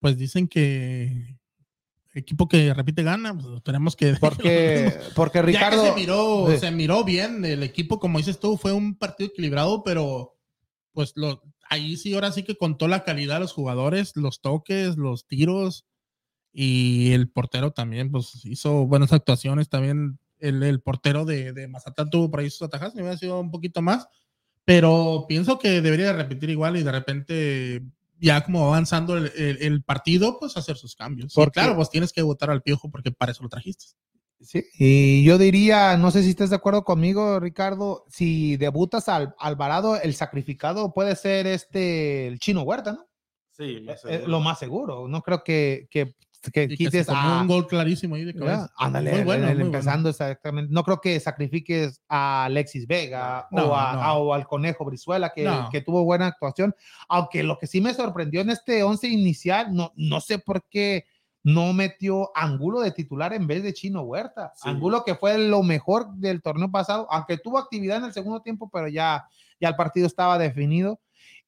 Pues 0.00 0.16
dicen 0.16 0.46
que 0.46 1.38
equipo 2.14 2.48
que 2.48 2.74
repite 2.74 3.02
gana, 3.02 3.34
pues 3.34 3.46
esperemos 3.56 3.96
que. 3.96 4.14
Porque, 4.20 4.92
porque 5.16 5.38
Ya 5.38 5.42
que 5.42 5.46
Ricardo... 5.46 5.84
se 5.84 5.92
miró, 5.94 6.58
se 6.58 6.70
miró 6.70 7.04
bien 7.04 7.44
el 7.44 7.62
equipo, 7.62 7.98
como 7.98 8.18
dices 8.18 8.38
tú, 8.38 8.56
fue 8.56 8.72
un 8.72 8.96
partido 8.96 9.30
equilibrado, 9.30 9.82
pero 9.82 10.36
pues 10.92 11.12
lo, 11.16 11.42
ahí 11.70 11.96
sí, 11.96 12.14
ahora 12.14 12.32
sí 12.32 12.42
que 12.42 12.56
contó 12.56 12.88
la 12.88 13.04
calidad 13.04 13.34
de 13.34 13.40
los 13.40 13.52
jugadores, 13.52 14.16
los 14.16 14.40
toques, 14.40 14.96
los 14.96 15.26
tiros 15.26 15.84
y 16.52 17.12
el 17.12 17.28
portero 17.30 17.72
también, 17.72 18.10
pues 18.10 18.44
hizo 18.44 18.86
buenas 18.86 19.12
actuaciones 19.12 19.68
también. 19.68 20.18
El, 20.38 20.62
el 20.62 20.80
portero 20.80 21.24
de, 21.24 21.52
de 21.52 21.66
Mazatán 21.68 22.10
tuvo 22.10 22.30
por 22.30 22.40
ahí 22.40 22.50
sus 22.50 22.62
atajas, 22.62 22.94
me 22.94 23.02
hubiera 23.02 23.18
sido 23.18 23.40
un 23.40 23.50
poquito 23.50 23.82
más, 23.82 24.06
pero 24.64 25.26
pienso 25.28 25.58
que 25.58 25.80
debería 25.80 26.06
de 26.06 26.12
repetir 26.12 26.50
igual 26.50 26.76
y 26.76 26.82
de 26.82 26.92
repente 26.92 27.82
ya 28.20 28.44
como 28.44 28.60
va 28.62 28.66
avanzando 28.68 29.16
el, 29.16 29.32
el- 29.36 29.62
el 29.62 29.82
partido, 29.82 30.38
pues 30.38 30.56
hacer 30.56 30.76
sus 30.76 30.94
cambios. 30.96 31.32
Porque- 31.34 31.46
Porque 31.46 31.60
claro, 31.60 31.76
pues 31.76 31.90
tienes 31.90 32.12
que 32.12 32.22
votar 32.22 32.50
al 32.50 32.62
piojo 32.62 32.90
porque 32.90 33.10
para 33.12 33.32
eso 33.32 33.42
lo 33.42 33.48
trajiste. 33.48 33.86
Sí, 34.40 34.64
y 34.78 35.24
yo 35.24 35.36
diría, 35.36 35.96
no 35.96 36.10
sé 36.12 36.22
si 36.22 36.30
estás 36.30 36.50
de 36.50 36.56
acuerdo 36.56 36.84
conmigo, 36.84 37.40
Ricardo, 37.40 38.04
si 38.08 38.56
debutas 38.56 39.08
al 39.08 39.34
Alvarado, 39.38 40.00
el 40.00 40.14
sacrificado 40.14 40.92
puede 40.94 41.16
ser 41.16 41.46
este, 41.48 42.28
el 42.28 42.38
chino 42.38 42.62
Huerta, 42.62 42.92
¿no? 42.92 43.06
Sí, 43.50 43.80
más 43.84 44.04
Eh, 44.04 44.22
lo 44.26 44.38
más 44.38 44.60
seguro. 44.60 45.08
No 45.08 45.22
creo 45.22 45.42
que, 45.42 45.88
que, 45.90 46.14
que 46.52 46.68
quites 46.68 47.08
a. 47.08 47.40
un 47.40 47.48
gol 47.48 47.66
clarísimo 47.66 48.14
ahí 48.14 48.24
de 48.24 48.32
cabeza. 48.32 48.70
Ándale, 48.76 49.10
Muy 49.10 49.22
bueno, 49.24 49.46
el- 49.46 49.50
el 49.50 49.56
muy 49.58 49.66
empezando 49.66 50.08
exactamente. 50.08 50.72
No 50.72 50.84
creo 50.84 51.00
que 51.00 51.18
sacrifiques 51.18 52.00
a 52.08 52.44
Alexis 52.44 52.86
Vega 52.86 53.48
No, 53.50 53.70
o, 53.70 53.74
a- 53.74 53.92
no. 53.94 54.02
a- 54.02 54.14
o 54.18 54.32
al 54.34 54.46
Conejo 54.46 54.84
Brizuela, 54.84 55.32
que, 55.34 55.42
No. 55.42 55.68
que 55.72 55.80
tuvo 55.80 56.04
buena 56.04 56.28
actuación. 56.28 56.72
Aunque 57.08 57.42
lo 57.42 57.58
que 57.58 57.66
sí 57.66 57.80
me 57.80 57.92
sorprendió 57.92 58.40
en 58.40 58.50
este 58.50 58.84
11 58.84 59.08
inicial, 59.08 59.74
no, 59.74 59.92
no 59.96 60.20
sé 60.20 60.38
por 60.38 60.62
qué 60.70 61.06
no 61.48 61.72
metió 61.72 62.30
Angulo 62.34 62.80
de 62.80 62.90
titular 62.90 63.32
en 63.32 63.46
vez 63.46 63.62
de 63.62 63.72
Chino 63.72 64.02
Huerta. 64.02 64.52
Sí. 64.54 64.68
Angulo 64.68 65.02
que 65.02 65.14
fue 65.14 65.38
lo 65.38 65.62
mejor 65.62 66.12
del 66.12 66.42
torneo 66.42 66.70
pasado, 66.70 67.08
aunque 67.10 67.38
tuvo 67.38 67.56
actividad 67.56 67.96
en 67.96 68.04
el 68.04 68.12
segundo 68.12 68.42
tiempo, 68.42 68.68
pero 68.70 68.86
ya, 68.86 69.26
ya 69.58 69.68
el 69.70 69.74
partido 69.74 70.06
estaba 70.06 70.36
definido. 70.36 71.00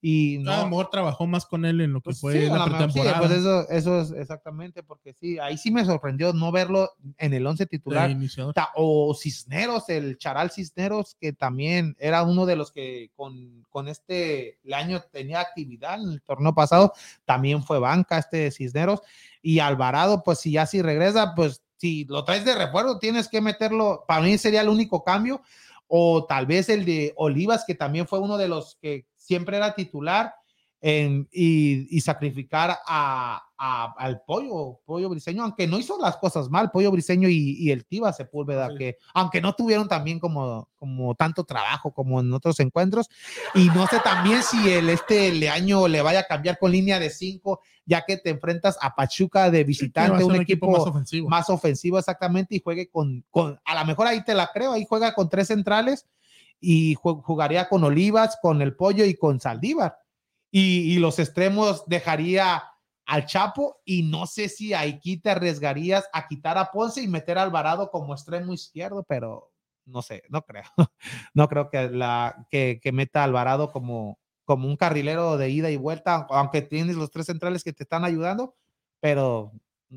Y 0.03 0.39
no, 0.39 0.53
A 0.53 0.57
lo 0.63 0.69
mejor 0.69 0.89
trabajó 0.89 1.27
más 1.27 1.45
con 1.45 1.67
él 1.67 1.81
en 1.83 1.93
lo 1.93 2.01
que 2.01 2.05
pues 2.05 2.21
fue 2.21 2.33
sí, 2.33 2.39
la 2.47 2.53
mejor 2.55 2.69
sí, 2.71 2.75
pretemporada. 2.77 3.19
pues 3.19 3.31
eso, 3.33 3.69
eso 3.69 4.01
es 4.01 4.11
exactamente, 4.13 4.83
porque 4.83 5.13
sí, 5.13 5.39
ahí 5.39 5.59
sí 5.59 5.71
me 5.71 5.85
sorprendió 5.85 6.33
no 6.33 6.51
verlo 6.51 6.91
en 7.19 7.35
el 7.35 7.47
11 7.47 7.65
de 7.65 7.69
titular. 7.69 8.11
Ta- 8.55 8.71
O 8.77 9.15
Cisneros, 9.15 9.91
el 9.91 10.17
Charal 10.17 10.51
Cisneros, 10.51 11.17
que 11.21 11.35
también 11.35 11.97
era 11.99 12.23
uno 12.23 12.47
de 12.47 12.57
los 12.57 12.73
que 12.73 13.11
con, 13.15 13.63
con 13.69 13.89
este 13.89 14.59
el 14.65 14.73
año 14.73 15.03
tenía 15.13 15.41
actividad 15.41 16.01
en 16.03 16.09
el 16.13 16.23
torneo 16.23 16.55
pasado, 16.55 16.95
también 17.27 17.63
fue 17.63 17.79
banca 17.79 18.17
este 18.17 18.51
Cisneros. 18.51 19.01
Y 19.43 19.59
Alvarado, 19.59 20.23
pues 20.25 20.39
si 20.39 20.53
ya 20.53 20.65
si 20.65 20.81
regresa, 20.81 21.35
pues 21.35 21.63
si 21.77 22.05
lo 22.07 22.25
traes 22.25 22.47
de 22.47 22.55
recuerdo, 22.55 22.99
tienes 22.99 23.29
que 23.29 23.41
meterlo, 23.43 24.05
para 24.09 24.23
mí 24.23 24.39
sería 24.39 24.63
el 24.63 24.69
único 24.71 25.05
cambio, 25.05 25.43
o 25.89 26.25
tal 26.25 26.47
vez 26.47 26.69
el 26.71 26.85
de 26.87 27.13
Olivas, 27.17 27.65
que 27.67 27.75
también 27.75 28.07
fue 28.07 28.19
uno 28.21 28.39
de 28.39 28.49
los 28.49 28.77
que 28.81 29.05
siempre 29.31 29.57
era 29.59 29.76
titular, 29.76 30.35
en- 30.83 31.28
y, 31.31 31.95
y 31.95 32.01
sacrificar 32.01 32.76
a, 32.87 33.41
a- 33.59 33.95
al 33.99 34.22
pollo, 34.26 34.81
pollo 34.87 35.09
briseño, 35.11 35.43
aunque 35.45 35.66
no 35.68 35.78
hizo 35.78 35.97
las 36.01 36.16
cosas 36.16 36.49
mal, 36.49 36.70
pollo 36.72 36.91
briseño 36.91 37.28
y, 37.28 37.55
y 37.61 37.70
el 37.70 37.85
Tiva 37.85 38.12
Sepúlveda, 38.14 38.70
Sí. 38.70 38.76
que 38.78 38.97
aunque 39.14 39.41
no 39.43 39.53
tuvieron 39.53 39.87
también 39.89 40.18
como, 40.18 40.68
como 40.76 41.14
tanto 41.14 41.45
trabajo 41.45 41.93
como 41.93 42.18
en 42.18 42.33
otros 42.33 42.59
encuentros, 42.61 43.09
y 43.55 43.66
no 43.68 43.87
sé 43.89 44.01
también 44.03 44.43
si 44.43 44.70
el 44.70 44.89
este 44.89 45.31
le 45.33 45.49
año 45.51 45.87
le 45.87 46.01
vaya 46.03 46.20
a 46.20 46.24
cambiar 46.26 46.59
con 46.59 46.72
línea 46.72 46.99
de 46.99 47.11
cinco, 47.11 47.61
ya 47.85 48.03
que 48.07 48.16
te 48.16 48.31
enfrentas 48.31 48.78
a 48.81 48.95
Pachuca 48.97 49.51
de 49.51 49.59
Sí, 49.59 49.64
visitante, 49.64 50.14
a 50.16 50.18
ser 50.18 50.26
un 50.26 50.37
equipo 50.37 50.70
más 50.70 50.81
ofensivo. 50.87 51.28
más 51.28 51.51
ofensivo 51.51 51.99
exactamente 51.99 52.55
y 52.57 52.62
juegue 52.64 52.89
con, 52.89 53.22
con, 53.31 53.61
a 53.66 53.78
lo 53.78 53.85
mejor 53.85 54.07
ahí 54.07 54.24
te 54.24 54.33
la 54.35 54.51
creo, 54.51 54.72
ahí 54.72 54.87
juega 54.89 55.12
con 55.14 55.28
tres 55.28 55.49
centrales 55.49 56.07
y 56.61 56.95
ju- 56.97 57.23
jugaría 57.23 57.69
con 57.69 57.85
Olivas, 57.85 58.39
con 58.41 58.63
el 58.63 58.77
Pollo 58.77 59.05
y 59.05 59.15
con 59.17 59.41
Saldívar. 59.41 59.97
Y, 60.53 60.95
y 60.95 60.99
los 60.99 61.19
extremos 61.19 61.85
dejaría 61.87 62.63
al 63.07 63.27
Chapo 63.27 63.79
y 63.85 64.03
no 64.05 64.27
sé 64.27 64.49
si 64.49 64.73
aquí 64.75 65.17
te 65.17 65.31
arriesgarías 65.31 66.09
a 66.13 66.29
quitar 66.29 66.59
a 66.59 66.71
Ponce 66.71 67.03
y 67.03 67.09
meter 67.09 67.39
a 67.39 67.43
Alvarado 67.43 67.91
como 67.91 68.13
extremo 68.15 68.53
izquierdo, 68.53 69.05
pero 69.09 69.51
no 69.87 70.03
sé, 70.03 70.23
no 70.29 70.43
creo. 70.43 70.65
No 71.35 71.49
creo 71.49 71.71
que, 71.71 71.89
la, 71.91 72.47
que, 72.51 72.79
que 72.83 72.93
meta 72.93 73.21
a 73.23 73.25
Alvarado 73.25 73.73
como, 73.73 74.19
como 74.45 74.69
un 74.69 74.77
carrilero 74.77 75.37
de 75.39 75.51
ida 75.51 75.71
y 75.71 75.77
vuelta, 75.77 76.27
aunque 76.31 76.63
tienes 76.63 76.97
los 76.97 77.11
tres 77.11 77.27
centrales 77.27 77.65
que 77.65 77.73
te 77.73 77.85
están 77.85 78.05
ayudando, 78.05 78.55
pero 79.01 79.53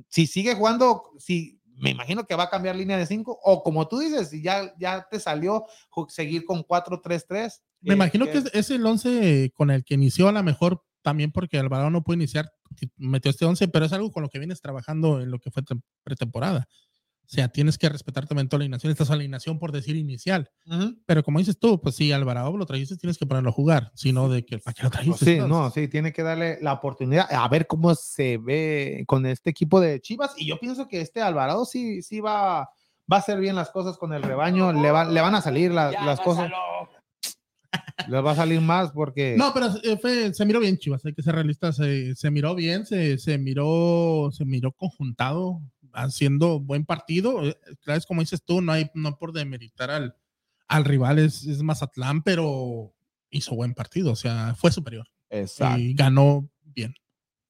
si 0.08 0.26
sigue 0.28 0.56
jugando, 0.56 1.12
si 1.20 1.60
me 1.76 1.90
imagino 1.90 2.26
que 2.26 2.36
va 2.36 2.44
a 2.44 2.50
cambiar 2.50 2.76
línea 2.76 2.98
de 2.98 3.06
5 3.06 3.40
o 3.44 3.64
como 3.64 3.88
tú 3.88 4.00
dices, 4.00 4.30
si 4.30 4.42
ya, 4.42 4.74
ya 4.78 5.08
te 5.10 5.20
salió 5.20 5.66
seguir 6.08 6.46
con 6.46 6.64
4-3-3. 6.64 7.62
Me 7.82 7.94
eh, 7.94 7.96
imagino 7.96 8.26
que 8.26 8.38
es, 8.38 8.46
es 8.54 8.70
el 8.70 8.86
11 8.86 9.52
con 9.56 9.72
el 9.72 9.84
que 9.84 9.96
inició 9.96 10.28
a 10.28 10.32
lo 10.32 10.44
mejor 10.44 10.84
también 11.02 11.32
porque 11.32 11.58
Alvarado 11.60 11.90
no 11.90 12.04
puede 12.04 12.18
iniciar, 12.18 12.52
metió 12.96 13.30
este 13.30 13.46
11, 13.46 13.68
pero 13.68 13.86
es 13.86 13.94
algo 13.94 14.12
con 14.12 14.24
lo 14.24 14.30
que 14.30 14.40
vienes 14.40 14.62
trabajando 14.62 15.22
en 15.22 15.32
lo 15.32 15.40
que 15.40 15.52
fue 15.52 15.64
tem- 15.64 15.82
pretemporada. 16.04 16.68
O 17.34 17.36
sea, 17.36 17.48
tienes 17.48 17.80
que 17.80 17.90
respetar 17.90 18.28
también 18.28 18.48
tu 18.48 18.56
alineación. 18.58 18.92
Esta 18.92 19.06
es 19.06 19.10
alineación 19.10 19.58
por 19.58 19.72
decir 19.72 19.96
inicial. 19.96 20.52
Pero 21.08 21.24
como 21.24 21.40
dices 21.40 21.58
tú, 21.58 21.82
pues 21.82 21.96
si 21.96 22.12
Alvarado 22.12 22.56
lo 22.56 22.66
trajiste, 22.68 22.96
tienes 22.96 23.18
que 23.18 23.26
ponerlo 23.26 23.50
a 23.50 23.54
jugar. 23.54 23.92
Si 23.96 24.14
no, 24.14 24.30
de 24.30 24.46
que 24.46 24.60
para 24.60 24.76
qué 24.76 24.84
lo 24.84 24.92
trajiste. 24.92 25.26
Sí, 25.26 25.38
no, 25.40 25.72
sí, 25.72 25.88
tiene 25.88 26.14
que 26.14 26.22
darle 26.22 26.60
la 26.62 26.74
oportunidad 26.74 27.26
a 27.34 27.48
ver 27.48 27.66
cómo 27.66 27.96
se 27.96 28.38
ve 28.38 29.04
con 29.08 29.26
este 29.26 29.50
equipo 29.50 29.80
de 29.80 30.00
Chivas. 30.00 30.34
Y 30.38 30.46
yo 30.46 30.60
pienso 30.60 30.88
que 30.88 31.02
este 31.02 31.22
Alvarado 31.24 31.66
sí, 31.66 32.04
sí 32.04 32.20
va, 32.20 32.70
va 33.12 33.16
a 33.16 33.20
hacer 33.20 33.40
bien 33.40 33.56
las 33.56 33.72
cosas 33.72 33.98
con 33.98 34.14
el 34.14 34.22
rebaño. 34.22 34.72
Le, 34.72 34.92
va- 34.92 35.06
le 35.06 35.20
van 35.20 35.34
a 35.34 35.42
salir 35.42 35.72
la- 35.72 35.90
las 36.06 36.20
cosas. 36.20 36.52
Le 38.08 38.22
va 38.22 38.32
a 38.32 38.36
salir 38.36 38.62
más 38.62 38.92
porque. 38.92 39.36
No, 39.38 39.52
pero 39.56 39.68
eh, 39.84 39.98
fue- 40.00 40.32
se 40.34 40.46
miró 40.46 40.60
bien, 40.60 40.78
Chivas, 40.78 41.04
hay 41.06 41.14
que 41.14 41.24
ser 41.24 41.34
realistas. 41.34 41.78
Se, 41.78 42.14
se 42.16 42.30
miró 42.30 42.54
bien, 42.54 42.86
se, 42.86 43.18
se 43.18 43.40
miró, 43.40 44.30
se 44.32 44.46
miró 44.46 44.72
conjuntado, 44.72 45.62
haciendo 45.94 46.60
buen 46.60 46.86
partido. 46.86 47.46
Eh, 47.48 47.58
Claro, 47.82 47.98
es 47.98 48.06
como 48.06 48.22
dices 48.22 48.44
tú, 48.44 48.62
no 48.62 48.72
hay, 48.72 48.90
no 48.94 49.18
por 49.18 49.32
demeritar 49.34 49.92
al, 49.92 50.16
al 50.68 50.86
rival, 50.86 51.20
es, 51.20 51.46
es 51.46 51.62
Mazatlán, 51.64 52.24
pero 52.24 52.94
hizo 53.30 53.56
buen 53.56 53.74
partido, 53.74 54.12
o 54.12 54.16
sea, 54.16 54.54
fue 54.56 54.72
superior 54.72 55.08
Exacto. 55.30 55.80
y 55.80 55.94
ganó 55.94 56.50
bien. 56.64 56.96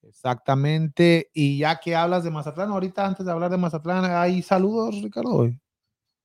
Exactamente. 0.02 1.30
Y 1.34 1.60
ya 1.60 1.80
que 1.80 1.96
hablas 1.96 2.24
de 2.24 2.32
Mazatlán, 2.32 2.70
ahorita 2.70 3.06
antes 3.06 3.26
de 3.26 3.32
hablar 3.32 3.50
de 3.52 3.58
Mazatlán, 3.58 4.06
hay 4.06 4.42
saludos, 4.42 5.02
Ricardo. 5.02 5.50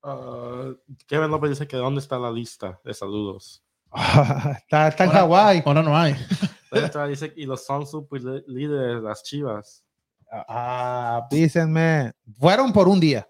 Ah, 0.02 0.72
Kevin 1.06 1.30
López 1.30 1.50
dice 1.50 1.66
que 1.66 1.76
dónde 1.76 2.00
está 2.00 2.18
la 2.18 2.30
lista 2.30 2.80
de 2.84 2.94
saludos. 2.94 3.62
está, 4.58 4.88
está 4.88 5.04
en 5.04 5.10
Hawái. 5.10 5.62
Ahora 5.64 5.82
no 5.82 5.96
hay. 5.96 6.14
Dice, 7.08 7.32
y 7.34 7.46
los 7.46 7.64
son 7.64 7.86
super 7.86 8.20
líderes, 8.46 9.02
las 9.02 9.22
chivas. 9.22 9.84
Ah, 10.30 11.26
avísenme. 11.30 12.12
Fueron 12.38 12.72
por 12.72 12.88
un 12.88 13.00
día. 13.00 13.28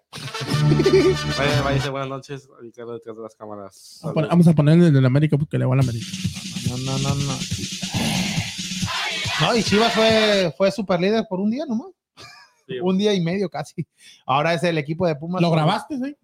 Vaya, 1.39 1.63
vaya, 1.63 1.91
buenas 1.91 2.09
noches, 2.09 2.49
Ricardo 2.61 2.95
detrás 2.95 3.17
de 3.17 3.23
las 3.23 3.35
cámaras. 3.35 4.01
Vamos 4.03 4.25
a. 4.25 4.27
Vamos 4.27 4.49
a 4.49 4.53
ponerle 4.53 4.89
el 4.89 4.93
del 4.93 5.07
América 5.07 5.39
porque 5.39 5.59
le 5.59 5.65
va 5.65 5.75
al 5.75 5.81
América. 5.81 6.07
No, 6.69 6.77
no, 6.79 6.99
no, 6.99 7.15
no. 7.15 7.39
No, 9.41 9.57
y 9.57 9.63
Chivas 9.63 9.93
fue, 9.93 10.53
fue 10.57 10.73
super 10.73 11.01
líder 11.01 11.25
por 11.29 11.41
un 11.41 11.51
día 11.51 11.65
nomás. 11.67 11.91
Sí, 12.67 12.81
Un 12.81 12.99
día 12.99 13.15
y 13.15 13.21
medio 13.21 13.49
casi. 13.49 13.87
Ahora 14.27 14.53
es 14.55 14.63
el 14.65 14.77
equipo 14.77 15.07
de 15.07 15.15
Pumas. 15.15 15.41
¿Lo 15.41 15.51
grabaste, 15.51 15.97
sí? 15.97 16.17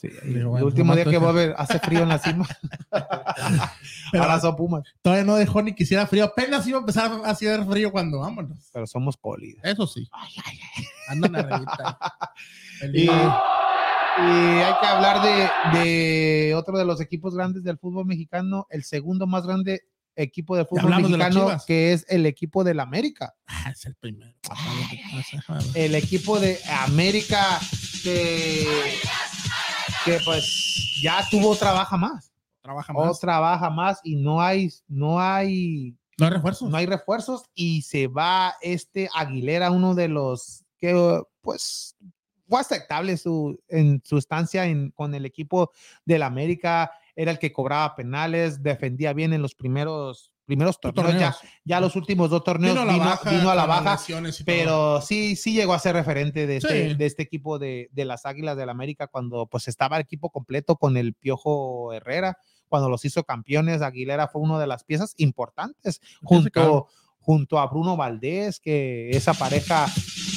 Sí. 0.00 0.08
El 0.22 0.46
último 0.46 0.94
día 0.94 1.04
que 1.04 1.18
va 1.18 1.26
a 1.26 1.30
haber, 1.30 1.54
hace 1.58 1.80
frío 1.80 2.04
en 2.04 2.08
la 2.08 2.18
cima. 2.18 2.46
Son 4.40 4.54
Pumas. 4.54 4.84
todavía 5.02 5.24
no 5.24 5.34
dejó 5.34 5.60
ni 5.60 5.74
que 5.74 5.82
hiciera 5.82 6.06
frío. 6.06 6.24
Apenas 6.24 6.66
iba 6.68 6.78
a 6.78 6.80
empezar 6.80 7.10
a 7.24 7.30
hacer 7.30 7.64
frío 7.64 7.90
cuando 7.90 8.20
vámonos. 8.20 8.70
Pero 8.72 8.86
somos 8.86 9.16
poli. 9.16 9.56
Eso 9.62 9.88
sí. 9.88 10.08
Andan 11.08 11.36
arribita. 11.36 11.98
Y, 12.80 12.80
Feliz. 12.80 13.10
y 13.10 14.22
hay 14.22 14.74
que 14.80 14.86
hablar 14.86 15.20
de, 15.20 15.80
de 15.80 16.54
otro 16.54 16.78
de 16.78 16.84
los 16.84 17.00
equipos 17.00 17.34
grandes 17.34 17.64
del 17.64 17.76
fútbol 17.76 18.06
mexicano, 18.06 18.68
el 18.70 18.84
segundo 18.84 19.26
más 19.26 19.44
grande 19.44 19.82
equipo 20.18 20.56
de 20.56 20.64
fútbol 20.64 20.90
de 20.90 21.02
mexicano, 21.02 21.56
que 21.66 21.92
es 21.92 22.04
el 22.08 22.26
equipo 22.26 22.64
del 22.64 22.80
América. 22.80 23.34
Ah, 23.46 23.70
es 23.70 23.86
el 23.86 23.94
primero. 23.94 24.32
el 25.74 25.94
equipo 25.94 26.40
de 26.40 26.58
América 26.86 27.60
que, 28.02 28.66
que 30.04 30.18
pues 30.24 30.98
ya 31.02 31.24
tuvo 31.30 31.54
trabaja 31.56 31.96
más 31.96 32.32
Trabaja 32.62 32.92
o 32.92 33.06
más. 33.06 33.20
trabaja 33.20 33.70
más 33.70 34.00
y 34.04 34.16
no 34.16 34.40
hay 34.40 34.70
no 34.88 35.20
hay 35.20 35.96
No 36.18 36.26
hay 36.26 36.32
refuerzos. 36.32 36.70
no 36.70 36.76
hay 36.76 36.86
refuerzos 36.86 37.42
y 37.54 37.82
se 37.82 38.06
va 38.08 38.54
este 38.60 39.08
Aguilera 39.14 39.70
uno 39.70 39.94
de 39.94 40.08
los 40.08 40.64
que 40.78 41.22
pues 41.40 41.96
fue 42.48 42.60
aceptable 42.60 43.16
su 43.16 43.58
en 43.68 44.02
su 44.04 44.18
estancia 44.18 44.66
en, 44.66 44.90
con 44.90 45.14
el 45.14 45.24
equipo 45.24 45.72
del 46.04 46.22
América 46.22 46.90
era 47.16 47.30
el 47.30 47.38
que 47.38 47.52
cobraba 47.52 47.94
penales 47.96 48.62
defendía 48.62 49.12
bien 49.12 49.32
en 49.32 49.42
los 49.42 49.54
primeros 49.54 50.32
primeros 50.48 50.80
torneos, 50.80 51.06
Ya, 51.12 51.30
Torneos. 51.32 51.36
ya 51.64 51.80
los 51.80 51.94
últimos 51.94 52.30
dos 52.30 52.42
torneos 52.42 52.74
Vino 52.74 52.84
vino, 52.90 52.94
a 52.94 53.04
la 53.06 53.10
baja. 53.12 53.30
vino 53.30 53.50
a 53.50 53.54
la 53.54 53.62
con 53.62 53.68
baja 53.70 53.92
lesiones 53.92 54.40
y 54.40 54.44
todo. 54.44 54.56
pero 54.56 55.00
sí, 55.00 55.36
sí 55.36 55.52
llegó 55.52 55.74
a 55.74 55.78
ser 55.78 55.94
referente 55.94 56.46
de 56.48 56.56
este, 56.56 56.88
Sí. 56.88 56.94
de 56.96 57.06
este 57.06 57.22
equipo 57.22 57.58
de, 57.60 57.88
de 57.92 58.04
las 58.04 58.26
Águilas 58.26 58.56
del 58.56 58.70
América 58.70 59.06
cuando 59.06 59.46
pues 59.46 59.68
estaba 59.68 59.96
el 59.96 60.02
equipo 60.02 60.30
completo 60.30 60.74
con 60.76 60.96
el 60.96 61.14
Piojo 61.14 61.92
Herrera, 61.92 62.38
cuando 62.68 62.88
los 62.88 63.04
hizo 63.04 63.22
campeones, 63.24 63.80
Aguilera 63.82 64.26
fue 64.28 64.42
una 64.42 64.58
de 64.58 64.66
las 64.66 64.84
piezas 64.84 65.14
importantes 65.18 66.00
junto. 66.22 66.88
Junto 67.28 67.58
a 67.58 67.66
Bruno 67.66 67.94
Valdés, 67.94 68.58
que 68.58 69.10
esa 69.10 69.34
pareja 69.34 69.84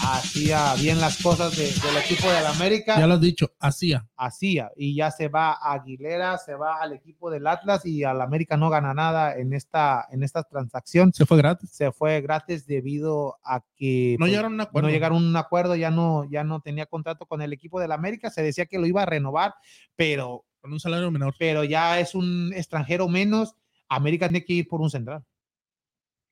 hacía 0.03 0.73
bien 0.75 0.99
las 0.99 1.21
cosas 1.21 1.55
de- 1.55 1.71
del 1.71 1.97
equipo 2.03 2.29
del 2.29 2.45
América 2.45 2.99
Ya 2.99 3.07
lo 3.07 3.13
has 3.13 3.21
dicho, 3.21 3.49
hacía. 3.61 4.09
hacía 4.17 4.71
y 4.75 4.93
ya 4.93 5.09
se 5.09 5.29
va 5.29 5.51
a 5.53 5.71
Aguilera, 5.71 6.37
se 6.37 6.53
va 6.53 6.81
al 6.81 6.91
equipo 6.91 7.29
del 7.31 7.47
Atlas 7.47 7.85
y 7.85 8.03
al 8.03 8.19
América 8.19 8.57
no 8.57 8.69
gana 8.69 8.93
nada 8.93 9.37
en 9.37 9.53
esta, 9.53 10.05
en 10.11 10.21
esta 10.23 10.43
transacción. 10.43 11.13
Se 11.13 11.25
fue 11.25 11.37
gratis. 11.37 11.69
Se 11.71 11.93
fue 11.93 12.19
gratis 12.19 12.65
debido 12.67 13.37
a 13.45 13.61
que 13.77 14.17
No 14.19 14.23
pues, 14.23 14.31
llegaron 14.31 14.51
a 14.51 14.55
un 14.55 14.61
acuerdo. 14.61 14.87
no 14.89 14.93
llegaron 14.93 15.17
a 15.23 15.27
un 15.29 15.37
acuerdo, 15.37 15.75
ya 15.77 15.91
no, 15.91 16.25
ya 16.29 16.43
no 16.43 16.59
tenía 16.59 16.87
contrato 16.87 17.25
con 17.25 17.41
el 17.41 17.53
equipo 17.53 17.79
del 17.79 17.93
América, 17.93 18.29
se 18.29 18.43
decía 18.43 18.65
que 18.65 18.79
lo 18.79 18.85
iba 18.85 19.03
a 19.03 19.05
renovar, 19.05 19.53
pero, 19.95 20.43
Con 20.59 20.73
un 20.73 20.79
salario 20.81 21.09
menor. 21.09 21.35
pero 21.39 21.63
ya 21.63 22.01
es 22.01 22.15
un 22.15 22.51
extranjero 22.53 23.07
menos. 23.07 23.55
América 23.87 24.27
tiene 24.27 24.43
que 24.43 24.53
ir 24.53 24.67
por 24.67 24.81
un 24.81 24.89
central. 24.89 25.23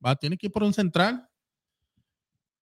Va, 0.06 0.16
tiene 0.16 0.38
que 0.38 0.48
ir 0.48 0.52
por 0.52 0.64
un 0.64 0.74
central. 0.74 1.28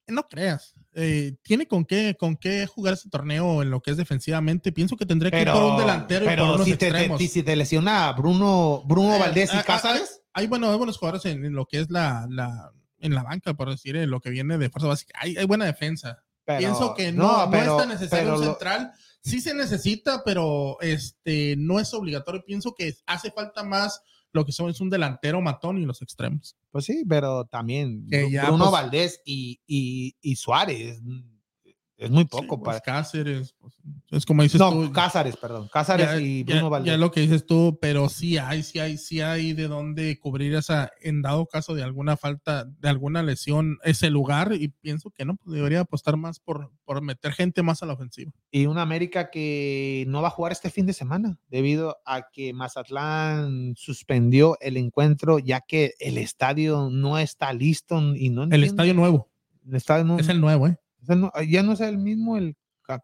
No 0.10 0.26
creas. 0.28 0.74
Eh, 0.94 1.36
tiene 1.42 1.68
con 1.68 1.84
qué, 1.84 2.16
con 2.18 2.38
qué 2.38 2.66
jugar 2.66 2.94
ese 2.94 3.10
torneo 3.10 3.62
en 3.62 3.70
lo 3.70 3.82
que 3.82 3.92
es 3.92 3.98
defensivamente. 3.98 4.72
Pienso 4.72 4.96
que 4.96 5.06
tendría 5.06 5.32
que 5.32 5.42
ir 5.42 5.52
por 5.52 5.64
un 5.64 5.78
delantero 5.78 6.24
y 6.24 6.28
por 6.28 6.36
pero 6.36 6.54
unos 6.54 6.66
si, 6.66 6.76
te- 6.78 6.88
extremos. 6.88 7.22
si 7.22 7.44
te 7.44 7.56
lesiona 7.58 8.14
Bruno, 8.14 8.84
Bruno 8.86 9.16
Eh, 9.16 9.20
Valdés 9.20 9.54
y 9.54 9.58
Cázares, 9.64 10.22
hay, 10.34 10.48
bueno, 10.48 10.72
hay 10.72 10.78
buenos 10.78 10.98
jugadores 10.98 11.26
en, 11.26 11.44
en 11.44 11.54
lo 11.54 11.66
que 11.66 11.82
es 11.82 11.92
la, 11.92 12.26
la, 12.30 12.72
en 13.00 13.14
la 13.16 13.24
banca, 13.24 13.54
por 13.54 13.70
decir, 13.70 13.98
en 13.98 14.10
lo 14.10 14.22
que 14.22 14.30
viene 14.30 14.58
de 14.58 14.70
fuerza 14.70 14.88
básica. 14.88 15.14
Hay, 15.22 15.36
hay 15.36 15.46
buena 15.46 15.66
defensa. 15.66 16.24
pero- 16.46 16.60
Pienso 16.60 16.96
que 16.96 17.12
no, 17.12 17.46
no, 17.46 17.52
pero- 17.52 17.72
es 17.74 17.78
tan 17.78 17.90
necesario 17.90 18.26
pero 18.28 18.36
un 18.40 18.46
lo- 18.46 18.52
central. 18.52 18.94
Sí 19.22 19.42
se 19.42 19.54
necesita, 19.54 20.24
pero 20.24 20.78
este 20.80 21.56
no 21.58 21.82
es 21.82 21.94
obligatorio. 21.94 22.46
Pienso 22.46 22.74
que 22.74 22.96
hace 23.08 23.30
falta 23.32 23.62
más 23.62 24.02
lo 24.34 24.46
que 24.46 24.52
son 24.52 24.70
es 24.70 24.82
un 24.82 24.90
delantero 24.90 25.42
matón 25.42 25.78
y 25.78 25.86
los 25.86 26.02
extremos. 26.02 26.56
Pues 26.72 26.86
sí, 26.86 27.04
pero 27.08 27.46
también 27.46 28.06
ya, 28.30 28.46
Bruno 28.46 28.66
pues- 28.66 28.72
Valdés 28.72 29.22
y, 29.26 29.60
y, 29.66 30.16
y 30.22 30.36
Suárez 30.36 31.02
mm, 31.02 31.37
es 31.98 32.12
muy 32.12 32.26
poco 32.26 32.56
Sí, 32.58 32.62
para. 32.64 32.78
pues, 32.80 32.82
Cáceres, 32.84 33.56
pues, 33.60 33.74
es 34.12 34.26
como 34.26 34.43
dices 34.43 34.60
no, 34.60 34.72
tú. 34.72 34.91
Cázares, 34.91 35.36
perdón. 35.36 35.68
Cázares 35.74 36.06
ya, 36.12 36.20
y 36.22 36.43
ya- 36.43 36.54
Bruno 36.56 36.70
Valdés. 36.70 36.91
ya 36.93 36.98
lo 36.98 37.10
que 37.12 37.22
dices 37.22 37.45
tú, 37.45 37.78
pero 37.82 38.08
sí 38.10 38.38
hay, 38.38 38.62
sí 38.64 38.80
hay, 38.80 38.98
sí 38.98 39.22
hay 39.22 39.54
de 39.54 39.68
dónde 39.68 40.20
cubrir 40.20 40.54
esa, 40.56 40.91
en 41.02 41.22
dado 41.22 41.45
caso 41.48 41.74
de 41.74 41.84
alguna 41.84 42.16
falta, 42.18 42.66
de 42.66 42.88
alguna 42.89 43.24
lesión, 43.24 43.78
ese 43.84 44.10
lugar, 44.10 44.54
y 44.54 44.68
pienso 44.68 45.10
que 45.10 45.26
no, 45.26 45.36
pues 45.38 45.56
debería 45.56 45.80
apostar 45.82 46.18
más 46.18 46.39
por, 46.39 46.72
por 46.86 47.02
meter 47.02 47.34
gente 47.34 47.64
más 47.64 47.82
a 47.82 47.86
la 47.88 47.93
ofensiva. 47.93 48.32
Y 48.52 48.68
un 48.68 48.78
América 48.78 49.30
que 49.32 50.06
no 50.08 50.22
va 50.22 50.28
a 50.28 50.32
jugar 50.32 50.52
este 50.52 50.70
fin 50.70 50.86
de 50.86 50.93
semana 50.93 51.39
debido 51.50 51.98
a 52.06 52.30
que 52.32 52.54
Mazatlán 52.54 53.74
suspendió 53.76 54.58
el 54.62 54.78
encuentro 54.78 55.39
ya 55.39 55.62
que 55.62 55.93
el 56.00 56.18
estadio 56.18 56.89
no 56.91 57.18
está 57.20 57.54
listo 57.54 58.16
y 58.16 58.30
no 58.30 58.43
El 58.43 58.64
estadio 58.64 58.93
nuevo, 58.93 59.30
el 59.68 59.76
estadio 59.76 60.04
no- 60.06 60.20
es 60.20 60.30
el 60.30 60.39
nuevo, 60.41 60.68
¿eh? 60.68 60.78
O 61.08 61.14
sea, 61.14 61.16
no- 61.16 61.32
ya 61.49 61.64
no 61.64 61.74
es 61.74 61.80
el 61.82 61.97
mismo 61.97 62.38
el 62.38 62.55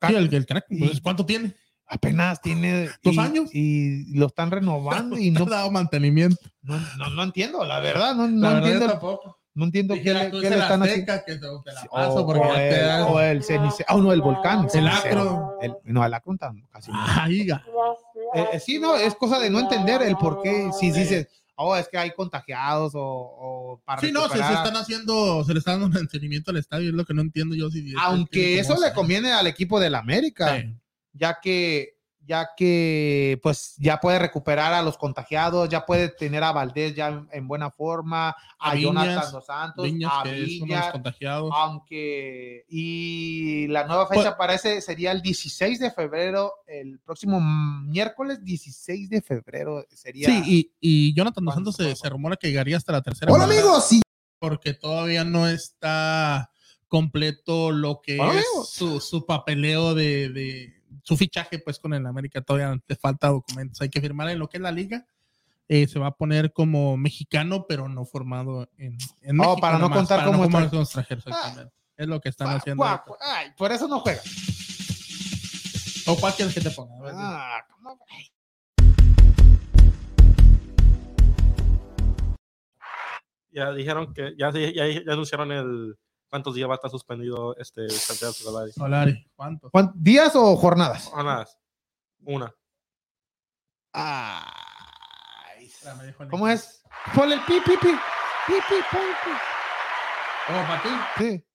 Sí, 0.07 0.15
el, 0.15 0.33
el 0.33 0.45
crack, 0.45 0.65
pues, 0.79 1.01
¿cuánto 1.01 1.25
tiene? 1.25 1.53
apenas 1.85 2.41
tiene 2.41 2.89
¿Dos 3.03 3.15
y- 3.15 3.19
años? 3.19 3.49
y 3.53 4.15
lo 4.17 4.27
están 4.27 4.49
renovando 4.51 5.17
y 5.17 5.29
no 5.31 5.41
no, 5.41 5.45
ha 5.47 5.57
dado 5.57 5.71
mantenimiento. 5.71 6.37
no, 6.61 6.79
no, 6.97 7.09
no 7.09 7.23
entiendo 7.23 7.65
la 7.65 7.79
verdad 7.81 8.15
no, 8.15 8.27
no 8.27 8.39
La 8.41 8.53
verdad, 8.53 8.69
entiendo 8.71 8.87
tampoco. 8.93 9.39
no 9.53 9.65
entiendo 9.65 9.93
qué, 9.95 9.99
Dijera 9.99 10.23
le- 10.23 10.31
qué 10.31 10.39
le 10.39 10.47
el 10.47 10.61
están 10.61 10.83
haciendo 10.83 11.13
que 11.25 11.33
te, 11.35 11.39
te 11.39 11.45
la 11.73 11.83
o, 11.89 11.95
paso 11.95 12.25
porque 12.25 12.41
o 12.47 12.53
te 12.53 12.79
el, 12.79 13.01
o 13.01 13.19
el 13.19 13.43
cenice- 13.43 13.85
ah, 13.87 13.97
no, 13.97 14.13
el 14.13 14.21
volcán. 14.21 14.63
El 14.63 14.69
cenicero. 14.69 15.19
acro. 15.21 15.57
El- 15.61 15.75
no, 15.83 16.05
el 16.05 16.13
acro 16.13 16.35
casi 16.71 16.91
no. 16.91 16.97
Eh, 18.35 18.45
eh, 18.53 18.59
sí, 18.59 18.79
no, 18.79 18.95
es 18.95 19.13
cosa 19.15 19.37
de 19.39 19.49
no 19.49 19.59
entender 19.59 20.01
el 20.01 20.15
por 20.15 20.41
qué. 20.41 20.69
Si 20.79 20.91
dices, 20.91 21.27
oh, 21.55 21.75
es 21.75 21.87
que 21.87 21.97
hay 21.97 22.11
contagiados 22.11 22.93
o, 22.95 23.01
o 23.01 23.81
para 23.85 24.01
Sí, 24.01 24.11
no, 24.11 24.27
se, 24.27 24.37
se 24.37 24.53
están 24.53 24.75
haciendo, 24.75 25.43
se 25.43 25.53
le 25.53 25.59
está 25.59 25.71
dando 25.71 25.89
mantenimiento 25.89 26.51
al 26.51 26.57
estadio, 26.57 26.89
es 26.89 26.95
lo 26.95 27.05
que 27.05 27.13
no 27.13 27.21
entiendo 27.21 27.55
yo. 27.55 27.69
Si, 27.69 27.93
Aunque 27.99 28.59
eso 28.59 28.79
le 28.81 28.93
conviene 28.93 29.31
al 29.33 29.47
equipo 29.47 29.79
del 29.79 29.95
América, 29.95 30.59
Sí. 30.59 30.75
ya 31.13 31.39
que 31.41 31.97
ya 32.25 32.49
que 32.55 33.39
pues 33.43 33.75
ya 33.77 33.99
puede 33.99 34.17
recuperar 34.19 34.71
a 34.73 34.81
los 34.81 34.97
contagiados, 34.97 35.67
ya 35.69 35.85
puede 35.85 36.09
tener 36.09 36.43
a 36.43 36.51
Valdés 36.53 36.95
ya 36.95 37.09
en, 37.09 37.27
en 37.31 37.47
buena 37.47 37.69
forma, 37.69 38.29
a, 38.59 38.71
A 38.71 38.75
Jonathan 38.75 39.31
dos 39.31 39.45
Santos, 39.45 39.85
Viñas, 39.85 40.11
a 40.13 40.23
que 40.23 40.29
es 40.29 40.35
uno 40.35 40.43
de 40.45 40.47
los 40.47 40.57
Villa, 40.67 40.91
contagiados. 40.91 41.51
aunque 41.53 42.65
y 42.69 43.67
la 43.67 43.85
nueva 43.87 44.07
fecha 44.07 44.21
Pues- 44.23 44.35
parece 44.37 44.81
sería 44.81 45.11
el 45.11 45.21
16 45.21 45.79
de 45.79 45.91
febrero, 45.91 46.53
el 46.67 46.99
próximo 46.99 47.39
miércoles 47.41 48.43
16 48.43 49.09
de 49.09 49.21
febrero 49.21 49.85
sería. 49.93 50.27
Sí, 50.27 50.41
y, 50.45 50.71
y 50.79 51.13
Jonathan 51.15 51.43
dos 51.45 51.53
¿Cuándo 51.53 51.71
Santos 51.71 51.95
se 51.95 52.01
se, 52.01 52.09
rumora 52.09 52.35
que 52.37 52.47
llegaría 52.47 52.77
hasta 52.77 52.91
la 52.93 53.01
tercera. 53.01 53.31
Hola 53.31 53.43
amigos, 53.45 53.85
sí. 53.87 54.01
Porque 54.39 54.73
todavía 54.73 55.23
no 55.23 55.47
está 55.47 56.49
completo 56.87 57.71
lo 57.71 58.01
que 58.01 58.19
Hola, 58.19 58.39
es 58.39 58.45
su, 58.69 58.99
su 58.99 59.25
papeleo 59.25 59.93
de, 59.95 60.29
de- 60.29 60.82
su 61.03 61.15
fichaje 61.17 61.59
pues 61.59 61.77
con 61.79 61.93
el 61.93 62.05
América. 62.05 62.41
Todavía 62.41 62.77
te 62.85 62.95
falta 62.95 63.27
documentos. 63.27 63.79
Hay 63.81 63.89
que 63.89 64.01
firmar 64.01 64.29
en 64.29 64.39
lo 64.39 64.49
que 64.49 64.57
es 64.57 64.63
la 64.63 64.71
liga. 64.71 65.05
Eh, 65.69 65.87
se 65.87 65.99
va 65.99 66.07
a 66.07 66.11
poner 66.15 66.51
como 66.51 66.97
mexicano, 66.97 67.65
pero 67.67 67.87
no 67.87 68.05
formado 68.05 68.67
en, 68.77 68.97
en 69.21 69.39
Oh, 69.39 69.43
México. 69.43 69.61
para 69.61 69.73
no 69.77 69.83
nomás, 69.83 69.97
contar 69.99 70.19
para 70.19 70.31
como 70.31 70.39
no 70.39 70.59
extranjero. 70.59 71.21
como 71.21 71.35
exactamente. 71.37 71.73
Es 71.95 72.07
lo 72.07 72.19
que 72.19 72.29
están 72.29 72.47
Guau, 72.47 72.57
haciendo. 72.57 72.83
ahorita. 72.83 73.13
ay, 73.21 73.51
por 73.57 73.71
eso 73.71 73.87
no 73.87 73.99
juega. 73.99 74.21
¿O 76.07 76.17
cuál 76.17 76.33
quieres 76.33 76.53
que 76.53 76.61
te 76.61 76.71
ponga? 76.71 77.11
Ah, 77.13 77.65
¿cómo? 77.71 77.97
Ya 83.51 83.71
dijeron 83.71 84.13
que, 84.13 84.33
ya, 84.37 84.51
ya, 84.51 84.87
ya 85.05 85.13
anunciaron 85.13 85.51
el 85.51 85.95
cuántos 86.33 86.55
días 86.55 86.67
va 86.67 86.73
a 86.73 86.77
estar 86.77 86.89
suspendido 86.89 87.55
este 87.57 87.87
Santiago 87.91 88.33
Solari. 88.33 88.71
Solari, 88.71 89.31
¿cuánto? 89.35 89.69
¿Cuán- 89.69 89.91
¿Días 89.93 90.35
o 90.35 90.55
jornadas? 90.57 91.11
Una. 91.13 91.45
Una. 92.25 92.55
Ay, 93.93 95.71
¿Cómo 96.31 96.47
es? 96.47 96.81
Ponle 97.13 97.35
el 97.35 97.41
pi, 97.41 97.59
pi, 97.63 97.73
pi. 97.79 97.89
Pi, 98.47 98.53
pi, 98.67 98.75
pon, 98.91 99.01
pi. 99.23 99.31
¿Cómo 100.47 100.61
para 100.67 100.81
ti? 100.81 100.89
Sí. 101.19 101.45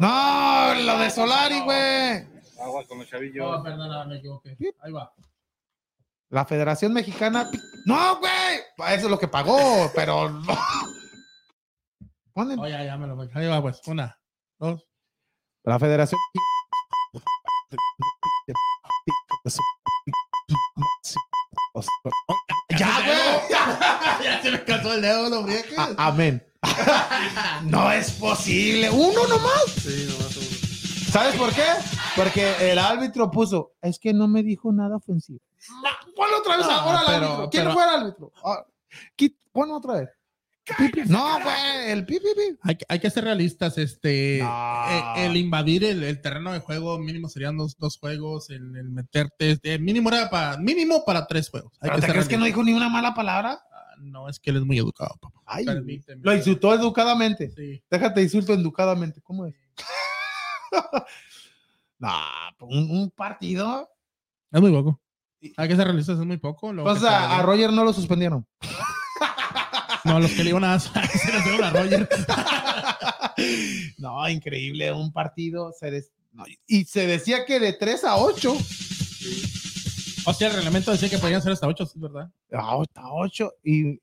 No, 0.00 0.74
lo 0.74 0.98
de 1.00 1.10
Solari, 1.10 1.60
güey. 1.60 2.26
Agua 2.62 2.86
con 2.88 3.00
los 3.00 3.06
chavillos. 3.08 3.58
No, 3.58 3.62
perdona, 3.62 4.06
me 4.06 4.16
equivoqué. 4.16 4.56
Ahí 4.80 4.92
va. 4.92 5.12
La 6.30 6.46
Federación 6.46 6.94
Mexicana. 6.94 7.50
No, 7.84 8.18
güey. 8.18 8.92
Eso 8.94 9.04
es 9.04 9.10
lo 9.10 9.18
que 9.18 9.28
pagó, 9.28 9.90
pero 9.94 10.30
no. 10.30 10.56
Ponle 12.38 12.54
Oh, 12.56 12.68
ya, 12.68 12.84
ya 12.84 12.96
me 12.96 13.08
lo 13.08 13.16
voy. 13.16 13.28
Ahí 13.34 13.48
va, 13.48 13.60
pues. 13.60 13.80
Una, 13.88 14.16
dos. 14.60 14.86
la 15.64 15.76
Federación. 15.80 16.20
Ya, 22.78 23.00
güey. 23.04 24.22
ya 24.24 24.40
se 24.42 24.50
me 24.52 24.64
cansó 24.64 24.94
el 24.94 25.02
dedo, 25.02 25.28
no 25.30 25.42
friegues. 25.42 25.78
A- 25.78 25.94
Amén. 26.06 26.44
No 27.64 27.90
es 27.90 28.12
posible. 28.12 28.88
Uno 28.90 29.26
nomás. 29.26 29.64
Sí, 29.82 30.06
nomás 30.08 30.36
uno. 30.36 30.46
¿Sabes 31.12 31.34
por 31.36 31.52
qué? 31.52 31.64
Porque 32.14 32.70
el 32.70 32.78
árbitro 32.78 33.30
puso, 33.32 33.72
es 33.82 33.98
que 33.98 34.12
no 34.12 34.28
me 34.28 34.44
dijo 34.44 34.70
nada 34.72 34.96
ofensivo. 34.96 35.40
Ponlo 36.14 36.38
otra 36.38 36.56
vez 36.58 36.66
No, 36.66 36.72
ahora 36.72 37.00
al 37.00 37.06
árbitro. 37.14 37.50
¿Quién 37.50 37.62
pero- 37.64 37.74
fue 37.74 37.82
el 37.82 37.90
árbitro? 37.90 38.32
Ah, 38.44 38.64
Ponlo 39.52 39.76
otra 39.76 39.94
vez. 39.94 40.08
No, 41.08 41.40
güey, 41.42 41.90
el 41.90 42.04
pi, 42.06 42.18
pi, 42.18 42.28
pi. 42.36 42.58
Hay, 42.62 42.76
que- 42.76 42.84
hay 42.88 43.00
que 43.00 43.10
ser 43.10 43.24
realistas. 43.24 43.78
Este, 43.78 44.38
No. 44.42 44.84
eh, 45.16 45.26
el 45.26 45.36
invadir 45.36 45.84
el, 45.84 46.02
el 46.04 46.20
terreno 46.20 46.52
de 46.52 46.60
juego 46.60 46.98
mínimo 46.98 47.28
serían 47.28 47.56
dos, 47.56 47.76
dos 47.78 47.98
juegos. 47.98 48.50
El, 48.50 48.76
el 48.76 48.90
meterte, 48.90 49.50
este, 49.52 49.78
mínimo 49.78 50.08
era 50.10 50.28
para, 50.30 50.56
mínimo 50.58 51.04
para 51.04 51.26
tres 51.26 51.48
juegos. 51.50 51.72
Hay 51.80 51.88
¿Pero 51.90 51.94
que 51.96 52.00
te 52.00 52.06
ser 52.06 52.14
crees 52.14 52.28
que 52.28 52.36
no 52.36 52.44
dijo 52.44 52.62
ni 52.62 52.72
una 52.72 52.88
mala 52.88 53.14
palabra? 53.14 53.60
Ah, 53.72 53.94
No, 53.98 54.28
es 54.28 54.38
que 54.38 54.50
él 54.50 54.56
es 54.58 54.64
muy 54.64 54.78
educado, 54.78 55.16
papá. 55.20 55.40
Ay, 55.46 55.64
Permíteme. 55.64 56.20
lo 56.22 56.34
insultó 56.34 56.74
educadamente. 56.74 57.50
Sí. 57.56 57.82
Déjate 57.90 58.22
insulto 58.22 58.52
educadamente. 58.52 59.20
¿Cómo 59.22 59.46
es? 59.46 59.54
no, 61.98 62.12
un, 62.60 62.90
un 62.90 63.10
partido. 63.10 63.88
Es 64.52 64.60
muy 64.60 64.70
poco. 64.70 65.00
Hay 65.56 65.68
que 65.68 65.76
ser 65.76 65.86
realistas, 65.86 66.18
es 66.18 66.24
muy 66.26 66.36
poco. 66.38 66.72
luego 66.72 66.90
O 66.90 66.96
sea, 66.96 67.38
a 67.38 67.42
Roger 67.42 67.72
no 67.72 67.84
lo 67.84 67.92
suspendieron. 67.92 68.46
No, 70.08 70.20
los 70.20 70.30
que 70.32 70.42
le 70.44 70.50
iban 70.50 70.64
a 70.64 70.78
se 70.80 70.90
los 71.32 71.44
dieron 71.44 71.64
a 71.64 71.70
Roger. 71.70 72.08
no, 73.98 74.28
increíble, 74.28 74.92
un 74.92 75.12
partido. 75.12 75.72
se 75.78 75.90
des- 75.90 76.10
no, 76.32 76.44
y 76.66 76.84
se 76.84 77.06
decía 77.06 77.44
que 77.46 77.58
de 77.60 77.72
3 77.72 78.04
a 78.04 78.16
8. 78.16 78.56
O 80.26 80.34
sea, 80.34 80.48
el 80.48 80.54
reglamento 80.54 80.90
decía 80.92 81.08
que 81.08 81.18
podían 81.18 81.40
ser 81.42 81.52
hasta 81.52 81.66
ocho, 81.66 81.86
¿sí, 81.86 81.98
¿verdad? 81.98 82.30
Hasta 82.52 83.02
8. 83.10 83.52
Y, 83.64 83.98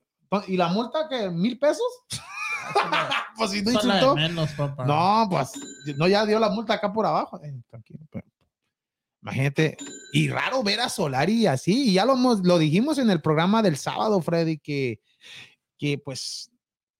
y 0.47 0.57
la 0.57 0.69
multa 0.69 1.07
que 1.09 1.29
mil 1.29 1.57
pesos. 1.59 1.85
pues 3.37 3.51
si 3.51 3.61
no 3.61 3.71
insultó. 3.71 4.15
menos, 4.15 4.49
papá. 4.53 4.85
No, 4.85 5.27
pues 5.29 5.51
no, 5.97 6.07
ya 6.07 6.25
dio 6.25 6.39
la 6.39 6.49
multa 6.49 6.73
acá 6.73 6.91
por 6.91 7.05
abajo. 7.05 7.39
Eh, 7.43 7.53
tranquilo. 7.69 7.99
pero- 8.11 8.25
Imagínate, 9.21 9.75
y 10.13 10.27
raro 10.29 10.61
ver 10.61 10.79
a 10.81 10.89
Solari 10.89 11.47
así. 11.47 11.89
Y 11.89 11.93
ya 11.93 12.05
lo, 12.05 12.13
hemos- 12.13 12.41
lo 12.43 12.57
dijimos 12.59 12.97
en 12.99 13.09
el 13.09 13.21
programa 13.21 13.61
del 13.63 13.75
sábado, 13.77 14.19
Freddy, 14.21 14.57
que, 14.59 14.99
que 15.77 15.97
pues 15.97 16.51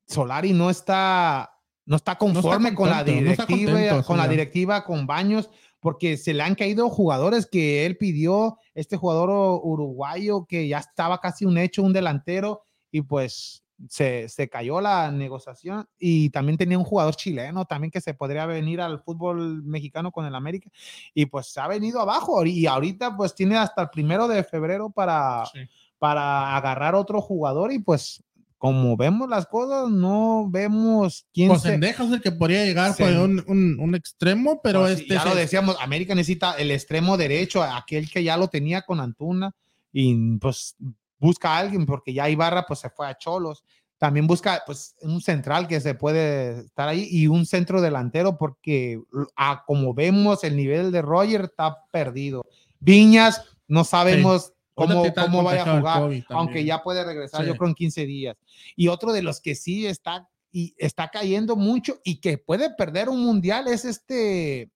Solari 0.08 0.54
no 0.54 0.70
está, 0.70 1.52
no 1.86 1.96
está 1.96 2.18
conforme 2.18 2.74
con 2.74 2.90
la 2.90 2.98
contento, 2.98 3.24
no 3.26 3.32
está 3.32 3.46
directiva, 3.46 3.80
contento, 3.80 4.08
con 4.08 4.18
la 4.18 4.28
directiva, 4.28 4.84
con 4.84 5.08
Baños, 5.08 5.50
porque 5.80 6.18
se 6.18 6.34
le 6.34 6.44
han 6.44 6.56
caído 6.56 6.90
jugadores 6.90 7.46
que 7.46 7.86
él 7.86 7.98
pidió, 7.98 8.58
este 8.74 8.98
jugador 8.98 9.30
uruguayo 9.64 10.46
que 10.46 10.68
ya 10.68 10.80
estaba 10.80 11.20
casi 11.20 11.46
un 11.46 11.58
hecho, 11.58 11.84
un 11.84 11.94
delantero, 11.94 12.64
y 12.92 13.02
pues 13.02 13.64
se, 13.90 14.30
se 14.30 14.48
cayó 14.50 14.80
la 14.82 15.12
negociación. 15.12 15.88
Y 16.00 16.30
también 16.30 16.58
tenía 16.58 16.78
un 16.78 16.86
jugador 16.86 17.16
chileno 17.16 17.66
también 17.66 17.92
que 17.92 18.02
se 18.02 18.14
podría 18.14 18.46
venir 18.46 18.82
al 18.82 19.00
fútbol 19.02 19.64
mexicano 19.64 20.12
con 20.12 20.26
el 20.26 20.34
América, 20.34 20.70
y 21.14 21.26
pues 21.28 21.48
se 21.48 21.60
ha 21.62 21.68
venido 21.68 22.00
abajo, 22.00 22.46
y 22.46 22.66
ahorita 22.66 23.16
pues 23.16 23.36
tiene 23.36 23.58
hasta 23.58 23.84
el 23.84 23.90
primero 23.90 24.28
de 24.28 24.44
febrero 24.44 24.90
para 24.90 25.46
Sí. 25.52 25.60
para 25.98 26.56
agarrar 26.58 26.94
otro 26.94 27.22
jugador 27.22 27.72
y 27.72 27.80
pues 27.80 28.22
como 28.58 28.96
vemos 28.98 29.30
las 29.30 29.46
cosas, 29.48 29.90
no 29.92 30.48
vemos 30.50 31.26
quién 31.34 31.50
Pues 31.50 31.62
se... 31.62 31.76
Es 31.76 32.00
el 32.00 32.22
que 32.22 32.32
podría 32.32 32.66
llegar 32.66 32.94
Se- 32.94 33.04
por 33.04 33.14
un, 33.14 33.44
un- 33.48 33.78
un 33.80 33.96
extremo, 33.96 34.62
pero 34.64 34.82
Pues 34.82 34.96
sí, 34.98 35.02
este 35.04 35.14
ya 35.16 35.26
lo 35.26 35.32
se- 35.34 35.40
decíamos, 35.40 35.78
América 35.82 36.16
necesita 36.16 36.54
el 36.54 36.72
extremo 36.72 37.18
derecho, 37.18 37.62
aquel 37.62 38.10
que 38.10 38.24
ya 38.24 38.38
lo 38.38 38.48
tenía 38.48 38.82
con 38.84 39.00
Antuna 39.00 39.54
y 39.92 40.38
pues 40.38 40.76
busca 41.20 41.56
a 41.56 41.60
alguien 41.60 41.86
porque 41.86 42.14
ya 42.14 42.30
Ibarra 42.30 42.66
pues 42.68 42.80
se 42.80 42.90
fue 42.90 43.08
a 43.08 43.18
Cholos. 43.18 43.64
También 43.98 44.28
busca 44.28 44.62
pues 44.66 44.96
un 45.02 45.22
central 45.22 45.68
que 45.70 45.80
se 45.80 45.96
puede 45.96 46.60
estar 46.66 46.90
ahí 46.90 47.08
y 47.10 47.28
un 47.28 47.46
centro 47.46 47.82
delantero 47.82 48.38
porque 48.38 49.00
a 49.38 49.64
como 49.66 49.94
vemos 49.94 50.44
el 50.44 50.58
nivel 50.58 50.92
de 50.92 51.02
Roger 51.02 51.42
está 51.46 51.78
perdido. 51.92 52.46
Viñas 52.80 53.42
no 53.68 53.84
sabemos 53.86 54.52
cómo, 54.76 55.04
cómo 55.14 55.44
vaya 55.44 55.64
a 55.64 55.78
jugar, 55.78 56.24
aunque 56.30 56.64
ya 56.64 56.84
puede 56.84 57.04
regresar 57.04 57.42
Sí. 57.42 57.48
yo 57.48 57.56
creo 57.56 57.70
en 57.70 57.76
15 57.76 58.06
días. 58.06 58.38
Y 58.76 58.88
otro 58.90 59.12
de 59.12 59.24
los 59.24 59.42
que 59.42 59.56
sí 59.56 59.88
está 59.88 60.30
y 60.52 60.74
está 60.78 61.10
cayendo 61.10 61.56
mucho 61.56 62.00
y 62.04 62.22
que 62.22 62.38
puede 62.38 62.70
perder 62.70 63.10
un 63.10 63.26
mundial 63.26 63.68
es 63.68 63.84
este 63.84 64.70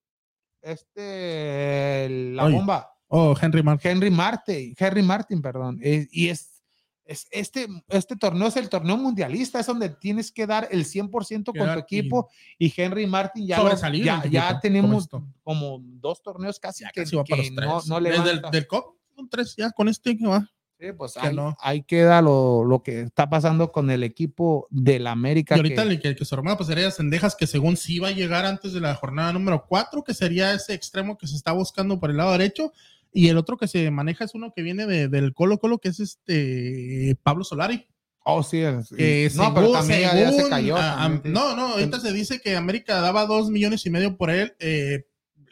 este 0.62 2.10
la 2.34 2.45
Oye. 2.45 2.56
bomba 2.56 2.89
Oh, 3.12 3.36
Henry 3.39 3.64
Martin. 3.64 3.91
Henry 3.91 4.12
Martin, 4.12 4.76
Henry 4.78 5.02
Martin, 5.02 5.41
perdón. 5.41 5.80
Eh, 5.82 6.08
y 6.12 6.28
es, 6.30 6.62
es 7.06 7.26
este, 7.32 7.68
este 7.88 8.16
torneo 8.16 8.47
es 8.47 8.56
el 8.56 8.70
torneo 8.70 8.97
mundialista, 8.97 9.60
es 9.60 9.66
donde 9.66 9.89
tienes 9.89 10.32
que 10.32 10.45
dar 10.45 10.68
el 10.70 10.86
100% 10.86 11.10
con 11.10 11.43
tu 11.43 11.54
Quedar 11.54 11.80
equipo 11.80 12.30
y 12.60 12.72
Henry 12.76 13.08
Martin 13.08 13.47
ya, 13.47 13.64
ya, 13.91 14.24
ya 14.30 14.60
tenemos 14.60 15.10
como 15.41 15.80
dos 15.82 16.22
torneos 16.22 16.60
casi 16.60 16.84
Ya 16.84 16.91
que, 16.91 17.02
casi 17.02 17.24
que 17.24 17.52
no, 17.52 17.82
no 17.88 18.00
Desde 18.00 18.30
el 18.30 18.41
del 18.52 18.68
COP, 18.68 18.99
son 19.20 19.30
tres 19.30 19.55
ya 19.57 19.72
con 19.72 19.88
este 19.89 20.17
que 20.17 20.26
va. 20.28 20.49
Sí, 20.80 20.88
pues 20.97 21.13
que 21.15 21.28
ahí, 21.28 21.36
no. 21.36 21.57
ahí 21.59 21.84
queda 21.84 22.22
lo, 22.22 22.63
lo 22.63 22.82
que 22.84 23.01
está 23.01 23.30
pasando 23.30 23.70
con 23.74 23.89
el 23.91 24.01
equipo 24.03 24.65
del 24.70 25.07
América. 25.07 25.55
Y 25.55 25.59
ahorita 25.59 25.84
que- 25.84 25.89
el 25.89 25.99
que, 25.99 26.15
que 26.15 26.24
su 26.26 26.34
hermano 26.36 26.55
pues 26.55 26.67
sería 26.67 26.89
Sendejas, 26.89 27.36
que 27.36 27.47
según 27.47 27.76
sí 27.76 27.99
va 27.99 28.07
a 28.07 28.11
llegar 28.11 28.45
antes 28.45 28.72
de 28.72 28.80
la 28.80 28.95
jornada 28.95 29.34
número 29.34 29.65
4, 29.67 30.03
que 30.05 30.13
sería 30.13 30.53
ese 30.53 30.74
extremo 30.74 31.17
que 31.17 31.28
se 31.28 31.36
está 31.36 31.51
buscando 31.51 31.99
por 31.99 32.11
el 32.11 32.17
lado 32.17 32.32
derecho. 32.32 32.72
Y 33.11 33.28
el 33.28 33.38
otro 33.38 33.57
que 33.57 33.67
se 33.67 33.91
maneja 33.91 34.24
es 34.24 34.36
uno 34.36 34.53
que 34.55 34.61
viene 34.61 34.86
de- 34.86 35.09
del 35.09 35.34
Colo 35.34 35.57
Colo, 35.57 35.80
que 35.80 35.89
es 35.89 35.99
este 35.99 37.17
Pablo 37.24 37.43
Solari. 37.43 37.86
oh, 38.24 38.43
sí, 38.43 38.59
es- 38.59 38.89
Que 38.89 39.30
no, 39.36 39.53
pero 39.53 39.65
según- 39.67 39.80
también 39.80 40.01
ya- 40.01 40.13
ya 40.15 40.30
se 40.30 40.36
según, 40.36 40.49
cayó. 40.51 40.76
también, 40.76 41.22
sí. 41.26 41.30
no, 41.30 41.55
no, 41.55 41.67
ahorita 41.74 41.99
se 41.99 42.13
dice 42.13 42.39
que 42.39 42.55
América 42.55 43.01
daba 43.01 43.26
dos 43.26 43.49
millones 43.49 43.86
y 43.86 43.89
medio 43.89 44.15
por 44.15 44.30
él. 44.30 44.53
eh, 44.59 45.05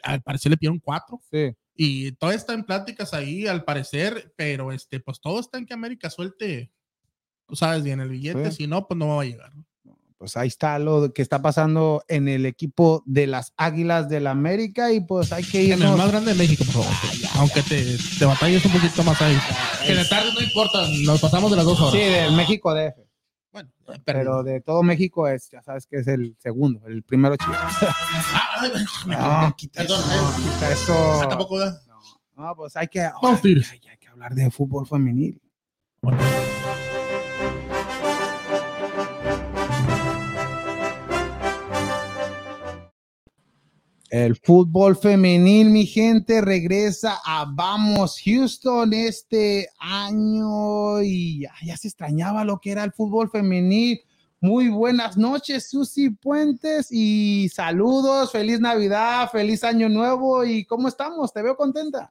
al 0.04 0.22
parecer 0.22 0.50
le 0.50 0.56
pidieron 0.56 0.78
cuatro. 0.78 1.20
Sí. 1.30 1.50
Y 1.80 2.10
todo 2.12 2.32
está 2.32 2.54
en 2.54 2.64
pláticas 2.64 3.14
ahí, 3.14 3.46
al 3.46 3.62
parecer, 3.62 4.32
pero 4.36 4.72
este, 4.72 4.98
pues 4.98 5.20
todo 5.20 5.38
está 5.38 5.58
en 5.58 5.64
que 5.66 5.74
América 5.74 6.10
suelte, 6.10 6.72
tú 7.46 7.54
sabes 7.54 7.84
bien, 7.84 8.00
el 8.00 8.08
billete, 8.08 8.50
Sí. 8.50 8.56
si 8.56 8.66
no, 8.66 8.88
pues 8.88 8.98
no 8.98 9.06
va 9.16 9.22
a 9.22 9.26
llegar. 9.26 9.52
pues 10.18 10.36
ahí 10.36 10.48
está 10.48 10.80
lo 10.80 11.12
que 11.14 11.22
está 11.22 11.40
pasando 11.40 12.02
en 12.08 12.26
el 12.26 12.44
equipo 12.46 13.04
de 13.06 13.28
las 13.28 13.52
Águilas 13.56 14.08
del 14.08 14.26
América 14.26 14.90
y 14.92 14.98
pues 14.98 15.32
hay 15.32 15.44
que 15.44 15.72
En 15.72 15.80
el 15.80 15.96
más 15.96 16.10
grande 16.10 16.32
de 16.32 16.36
México, 16.38 16.64
por 16.64 16.82
favor. 16.82 16.92
Aunque 17.36 17.62
te, 17.62 17.96
te 18.18 18.24
batalles 18.24 18.64
un 18.64 18.72
poquito 18.72 19.04
más 19.04 19.22
ahí. 19.22 19.38
Que 19.86 19.94
de 19.94 20.04
tarde 20.06 20.32
no 20.34 20.40
importa, 20.42 20.84
nos 21.04 21.20
pasamos 21.20 21.48
de 21.52 21.56
las 21.58 21.64
dos 21.64 21.78
horas. 21.80 21.92
Sí, 21.92 22.00
del 22.00 22.32
México 22.32 22.74
DF. 22.74 22.98
Bueno, 23.86 24.02
Pero 24.04 24.42
de 24.42 24.60
todo 24.60 24.82
México 24.82 25.26
es, 25.28 25.50
ya 25.50 25.62
sabes 25.62 25.86
que 25.86 25.96
es 25.98 26.06
el 26.06 26.36
segundo, 26.38 26.86
el 26.86 27.02
primero 27.02 27.36
Chivas. 27.36 27.74
Ah, 28.34 28.60
ay, 28.62 28.72
me 29.06 29.16
No, 29.16 29.54
quita 29.56 29.82
Perdón, 29.82 30.00
eso, 30.00 30.36
quita 30.36 30.72
eso. 30.72 31.20
ah, 31.22 31.28
tampoco 31.28 31.58
da. 31.60 31.80
No, 31.86 32.44
no, 32.44 32.56
pues 32.56 32.76
hay 32.76 32.88
que, 32.88 33.00
hay, 33.00 33.12
hay 33.12 33.98
que 33.98 34.08
hablar 34.08 34.34
de 34.34 34.50
fútbol 34.50 34.86
femenil. 34.86 35.40
Bueno. 36.02 36.18
El 44.10 44.36
fútbol 44.36 44.96
femenil, 44.96 45.68
mi 45.68 45.84
gente, 45.84 46.40
regresa 46.40 47.20
a 47.26 47.44
Vamos 47.46 48.18
Houston 48.24 48.94
este 48.94 49.68
año 49.78 51.02
y 51.02 51.42
ya, 51.42 51.52
ya 51.62 51.76
se 51.76 51.88
extrañaba 51.88 52.42
lo 52.42 52.58
que 52.58 52.72
era 52.72 52.84
el 52.84 52.92
fútbol 52.92 53.30
femenil. 53.30 54.00
Muy 54.40 54.70
buenas 54.70 55.18
noches, 55.18 55.68
Susi 55.68 56.08
Puentes, 56.08 56.88
y 56.90 57.50
saludos, 57.50 58.32
feliz 58.32 58.60
Navidad, 58.60 59.30
feliz 59.30 59.62
Año 59.62 59.90
Nuevo, 59.90 60.42
y 60.42 60.64
¿cómo 60.64 60.88
estamos? 60.88 61.30
Te 61.32 61.42
veo 61.42 61.56
contenta. 61.56 62.10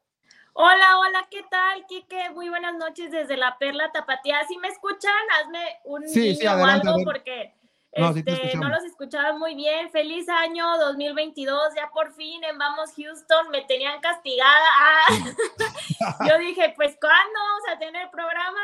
Hola, 0.53 0.99
hola, 0.99 1.27
¿qué 1.31 1.43
tal, 1.49 1.85
Kike? 1.87 2.31
Muy 2.35 2.49
buenas 2.49 2.75
noches 2.75 3.11
desde 3.11 3.37
la 3.37 3.57
Perla 3.59 3.91
Tapatía. 3.91 4.37
Si 4.47 4.57
me 4.57 4.67
escuchan, 4.67 5.13
hazme 5.39 5.59
un 5.85 6.07
Sí, 6.07 6.33
sí, 6.33 6.39
niño 6.39 6.51
adelante, 6.51 6.87
o 6.87 6.91
algo 6.93 7.03
porque 7.05 7.53
No, 7.97 8.13
sí 8.13 8.23
este, 8.25 8.57
no 8.57 8.69
los 8.69 8.83
escuchaba 8.83 9.33
muy 9.37 9.55
bien. 9.55 9.89
Feliz 9.91 10.27
año 10.29 10.65
2022, 10.77 11.73
ya 11.75 11.89
por 11.93 12.13
fin 12.13 12.43
en 12.43 12.57
Vamos 12.57 12.91
Houston, 12.95 13.49
me 13.49 13.61
tenían 13.63 13.99
castigada. 14.01 14.67
Ah, 14.79 15.05
Yo 16.27 16.37
dije, 16.39 16.73
pues 16.75 16.97
¿cuándo 16.99 17.39
vamos 17.39 17.63
a 17.75 17.79
tener 17.79 18.09
programa? 18.11 18.59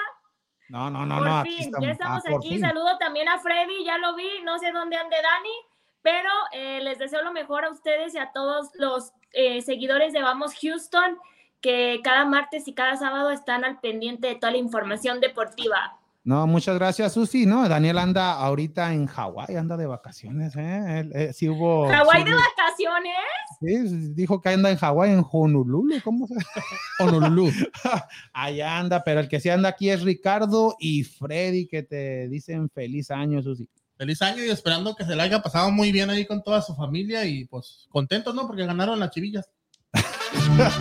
No, 0.69 0.89
no, 0.89 1.05
no, 1.05 1.17
por 1.17 1.27
no. 1.27 1.43
fin, 1.43 1.59
estamos. 1.59 1.86
ya 1.86 1.91
estamos 1.91 2.23
Ah, 2.25 2.36
aquí. 2.38 2.59
Saludo 2.59 2.97
también 2.97 3.29
a 3.29 3.39
Freddy, 3.39 3.84
ya 3.84 3.97
lo 3.97 4.15
vi, 4.15 4.29
no 4.43 4.57
sé 4.59 4.71
dónde 4.71 4.97
ande 4.97 5.17
Dani, 5.21 5.53
pero 6.01 6.29
eh, 6.51 6.79
les 6.81 6.99
deseo 6.99 7.21
lo 7.23 7.31
mejor 7.31 7.65
a 7.65 7.69
ustedes 7.71 8.15
y 8.15 8.17
a 8.19 8.31
todos 8.31 8.69
los 8.75 9.11
eh, 9.31 9.61
seguidores 9.61 10.13
de 10.13 10.21
Vamos 10.21 10.53
Houston, 10.61 11.17
que 11.61 12.01
cada 12.03 12.25
martes 12.25 12.67
y 12.67 12.73
cada 12.73 12.97
sábado 12.97 13.29
están 13.31 13.63
al 13.65 13.79
pendiente 13.79 14.27
de 14.27 14.36
toda 14.36 14.51
la 14.51 14.57
información 14.57 15.19
deportiva. 15.21 15.97
No, 16.26 16.47
muchas 16.47 16.76
gracias, 16.76 17.11
Susi. 17.11 17.45
No, 17.45 17.67
Daniel 17.67 17.97
anda 17.97 18.32
ahorita 18.32 18.93
en 18.93 19.07
Hawái, 19.07 19.57
anda 19.57 19.76
de 19.76 19.88
vacaciones, 19.88 20.55
¿eh? 20.55 20.99
Él, 20.99 21.11
eh, 21.13 21.34
sí 21.34 21.49
hubo. 21.49 21.89
Hawái 21.89 22.24
sí 22.24 22.30
de 22.30 22.34
vacaciones. 22.34 23.13
Sí, 23.59 24.13
dijo 24.13 24.39
que 24.39 24.47
anda 24.49 24.71
en 24.71 24.78
Hawái, 24.78 25.11
en 25.11 25.26
Honolulu, 25.30 26.01
¿cómo 26.01 26.26
se 26.28 26.36
Honolulu. 27.03 27.51
Allá 28.34 28.80
anda, 28.80 29.03
pero 29.03 29.19
el 29.19 29.28
que 29.28 29.41
sí 29.41 29.49
anda 29.49 29.67
aquí 29.69 29.89
es 29.89 30.01
Ricardo 30.01 30.78
y 30.80 31.03
Freddy, 31.03 31.67
que 31.67 31.84
te 31.84 32.30
dicen 32.30 32.69
feliz 32.69 33.11
año, 33.11 33.41
Susi. 33.41 33.67
Feliz 33.97 34.21
año 34.21 34.45
y 34.45 34.49
esperando 34.49 34.95
que 34.95 35.03
se 35.03 35.17
le 35.17 35.24
haya 35.24 35.41
pasado 35.41 35.71
muy 35.71 35.91
bien 35.91 36.09
ahí 36.09 36.26
con 36.26 36.41
toda 36.41 36.61
su 36.61 36.74
familia 36.74 37.26
y 37.26 37.43
pues 37.45 37.86
contentos, 37.89 38.34
¿no? 38.34 38.47
Porque 38.47 38.65
ganaron 38.65 38.97
las 38.97 39.11
chivillas. 39.11 39.45
Esta 39.93 40.71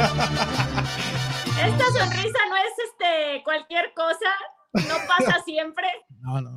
sonrisa 1.84 2.38
no 2.49 2.57
es 2.57 2.72
este 2.86 3.43
cualquier 3.45 3.93
cosa, 3.95 4.30
no 4.73 4.95
pasa 5.09 5.43
siempre. 5.45 5.87
No, 6.20 6.41
no. 6.41 6.51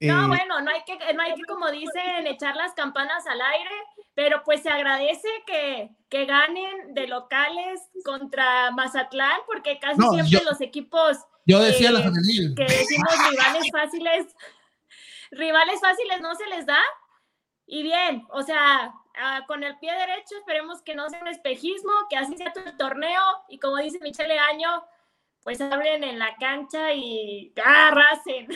No, 0.00 0.24
Eh, 0.24 0.28
bueno, 0.28 0.60
no 0.60 0.70
hay 0.70 0.82
que, 0.86 0.96
no 1.14 1.22
hay 1.22 1.34
que, 1.34 1.42
como 1.42 1.68
dicen, 1.72 2.26
echar 2.28 2.54
las 2.54 2.72
campanas 2.74 3.26
al 3.26 3.40
aire, 3.40 3.74
pero 4.14 4.44
pues 4.44 4.62
se 4.62 4.68
agradece 4.70 5.28
que, 5.44 5.90
que 6.08 6.24
ganen 6.24 6.94
de 6.94 7.08
locales 7.08 7.80
contra 8.04 8.70
Mazatlán, 8.70 9.40
porque 9.46 9.80
casi 9.80 9.98
No, 9.98 10.10
siempre 10.12 10.38
yo- 10.38 10.44
los 10.48 10.60
equipos 10.60 11.18
Yo 11.46 11.58
decía 11.58 11.88
Eh, 11.88 11.92
la 11.92 12.02
que 12.02 12.64
decimos 12.64 13.12
rivales 13.30 13.70
fáciles, 13.72 14.26
rivales 15.32 15.80
fáciles 15.80 16.20
no 16.20 16.34
se 16.36 16.46
les 16.46 16.66
da. 16.66 16.78
Y 17.66 17.82
bien, 17.82 18.24
o 18.30 18.42
sea, 18.42 18.94
con 19.46 19.62
el 19.64 19.76
pie 19.78 19.92
derecho 19.92 20.36
esperemos 20.38 20.80
que 20.82 20.94
no 20.94 21.08
sea 21.10 21.20
un 21.20 21.28
espejismo, 21.28 21.90
que 22.08 22.16
así 22.16 22.36
sea 22.36 22.52
el 22.64 22.76
torneo 22.76 23.22
y 23.48 23.58
como 23.58 23.76
dice 23.78 23.98
Michelle 24.00 24.38
Año, 24.38 24.84
pues 25.42 25.60
abren 25.60 26.04
en 26.04 26.18
la 26.18 26.36
cancha 26.38 26.92
y 26.92 27.52
¡ah, 27.64 27.88
arrasen. 27.88 28.48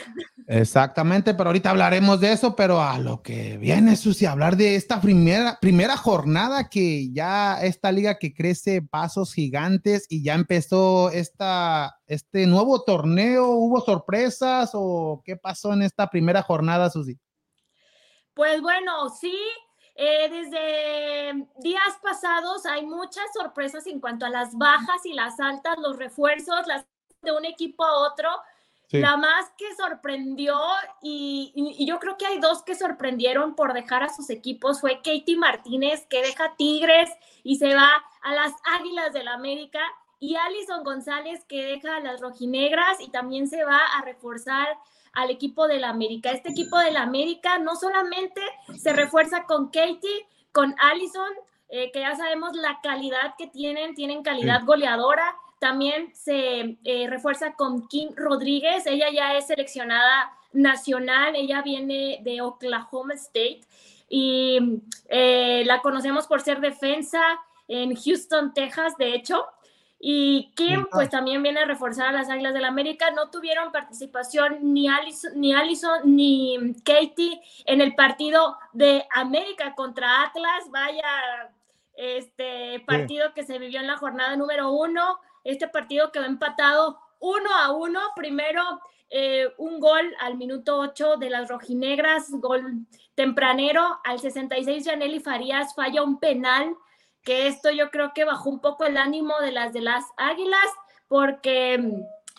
Exactamente, 0.47 1.33
pero 1.33 1.49
ahorita 1.49 1.69
hablaremos 1.69 2.19
de 2.19 2.33
eso, 2.33 2.55
pero 2.55 2.81
a 2.81 2.99
lo 2.99 3.21
que 3.21 3.57
viene, 3.57 3.95
Susi, 3.95 4.25
hablar 4.25 4.57
de 4.57 4.75
esta 4.75 5.01
primera, 5.01 5.57
primera 5.59 5.97
jornada 5.97 6.69
que 6.69 7.11
ya 7.11 7.61
esta 7.61 7.91
liga 7.91 8.19
que 8.19 8.33
crece 8.33 8.81
pasos 8.81 9.33
gigantes 9.33 10.05
y 10.09 10.23
ya 10.23 10.35
empezó 10.35 11.09
esta, 11.09 11.95
este 12.05 12.45
nuevo 12.45 12.83
torneo, 12.83 13.47
¿hubo 13.47 13.81
sorpresas 13.81 14.71
o 14.73 15.21
qué 15.25 15.35
pasó 15.35 15.73
en 15.73 15.81
esta 15.81 16.07
primera 16.09 16.41
jornada, 16.41 16.89
Susi? 16.89 17.19
Pues 18.33 18.61
bueno, 18.61 19.09
sí, 19.09 19.37
eh, 19.95 20.29
desde 20.29 21.47
días 21.59 21.97
pasados 22.01 22.65
hay 22.65 22.85
muchas 22.85 23.25
sorpresas 23.33 23.85
en 23.87 23.99
cuanto 23.99 24.25
a 24.25 24.29
las 24.29 24.57
bajas 24.57 25.05
y 25.05 25.13
las 25.13 25.39
altas, 25.39 25.77
los 25.77 25.97
refuerzos, 25.97 26.65
las 26.67 26.85
de 27.21 27.31
un 27.31 27.45
equipo 27.45 27.83
a 27.85 27.99
otro. 28.11 28.29
Sí. 28.87 28.99
La 28.99 29.17
más 29.17 29.49
que 29.57 29.73
sorprendió, 29.75 30.59
y, 31.01 31.51
y- 31.55 31.83
y 31.83 31.87
yo 31.87 31.99
creo 31.99 32.15
que 32.17 32.27
hay 32.27 32.39
dos 32.39 32.61
que 32.63 32.75
sorprendieron 32.75 33.55
por 33.55 33.73
dejar 33.73 34.03
a 34.03 34.09
sus 34.13 34.29
equipos, 34.29 34.81
fue 34.81 34.97
Katie 34.97 35.37
Martínez, 35.37 36.05
que 36.09 36.21
deja 36.21 36.55
Tigres 36.57 37.09
y 37.43 37.55
se 37.55 37.73
va 37.73 37.89
a 38.21 38.33
las 38.33 38.51
Águilas 38.79 39.11
del 39.13 39.29
América, 39.29 39.79
y 40.19 40.35
Alison 40.35 40.83
González, 40.83 41.43
que 41.45 41.65
deja 41.65 41.97
a 41.97 41.99
las 42.01 42.21
Rojinegras 42.21 42.99
y 43.01 43.09
también 43.09 43.47
se 43.49 43.63
va 43.65 43.77
a 43.97 44.01
reforzar 44.03 44.67
al 45.13 45.29
equipo 45.29 45.67
del 45.67 45.83
América. 45.83 46.31
Este 46.31 46.49
equipo 46.49 46.77
del 46.77 46.97
América 46.97 47.59
no 47.59 47.75
solamente 47.75 48.41
se 48.77 48.93
refuerza 48.93 49.45
con 49.45 49.67
Katie, 49.67 50.27
con 50.51 50.75
Alison, 50.79 51.31
eh, 51.69 51.91
que 51.91 52.01
ya 52.01 52.15
sabemos 52.15 52.55
la 52.55 52.79
calidad 52.83 53.35
que 53.37 53.47
tienen, 53.47 53.95
tienen 53.95 54.21
calidad 54.21 54.63
goleadora, 54.65 55.35
también 55.59 56.13
se 56.13 56.77
eh, 56.83 57.07
refuerza 57.09 57.53
con 57.53 57.87
Kim 57.87 58.09
Rodríguez, 58.15 58.85
ella 58.85 59.07
ya 59.11 59.35
es 59.35 59.47
seleccionada 59.47 60.31
nacional, 60.51 61.35
ella 61.35 61.61
viene 61.61 62.19
de 62.21 62.41
Oklahoma 62.41 63.13
State 63.13 63.61
y 64.09 64.81
eh, 65.07 65.63
la 65.65 65.81
conocemos 65.81 66.27
por 66.27 66.41
ser 66.41 66.59
defensa 66.59 67.21
en 67.67 67.95
Houston, 67.95 68.53
Texas, 68.53 68.97
de 68.97 69.15
hecho. 69.15 69.45
Y 70.05 70.51
Kim, 70.55 70.85
pues 70.91 71.09
también 71.09 71.41
viene 71.41 71.61
a 71.61 71.65
reforzar 71.65 72.09
a 72.09 72.11
las 72.11 72.29
Águilas 72.29 72.53
del 72.53 72.65
América. 72.65 73.11
No 73.11 73.29
tuvieron 73.29 73.71
participación 73.71 74.57
ni 74.73 74.89
Allison, 74.89 75.31
ni, 75.37 75.53
Allison, 75.53 76.01
ni 76.03 76.57
Katie 76.83 77.41
en 77.65 77.79
el 77.79 77.95
partido 77.95 78.57
de 78.73 79.07
América 79.15 79.75
contra 79.75 80.23
Atlas. 80.23 80.69
Vaya, 80.71 81.53
este 81.95 82.83
partido 82.85 83.33
que 83.33 83.45
se 83.45 83.57
vivió 83.59 83.79
en 83.79 83.87
la 83.87 83.95
jornada 83.95 84.35
número 84.35 84.73
uno. 84.73 85.19
Este 85.45 85.69
partido 85.69 86.11
quedó 86.11 86.25
empatado 86.25 86.99
uno 87.21 87.55
a 87.55 87.71
uno. 87.71 88.01
Primero, 88.13 88.61
eh, 89.09 89.53
un 89.57 89.79
gol 89.79 90.13
al 90.19 90.35
minuto 90.35 90.79
8 90.79 91.15
de 91.15 91.29
las 91.29 91.47
rojinegras, 91.47 92.29
gol 92.41 92.85
tempranero. 93.15 94.01
Al 94.03 94.19
66, 94.19 94.85
Janely 94.85 95.21
Farías 95.21 95.73
falla 95.73 96.03
un 96.03 96.19
penal, 96.19 96.75
que 97.23 97.47
esto 97.47 97.71
yo 97.71 97.89
creo 97.89 98.11
que 98.13 98.25
bajó 98.25 98.49
un 98.49 98.59
poco 98.59 98.85
el 98.85 98.97
ánimo 98.97 99.33
de 99.39 99.51
las 99.51 99.73
de 99.73 99.81
las 99.81 100.03
águilas, 100.17 100.65
porque 101.07 101.91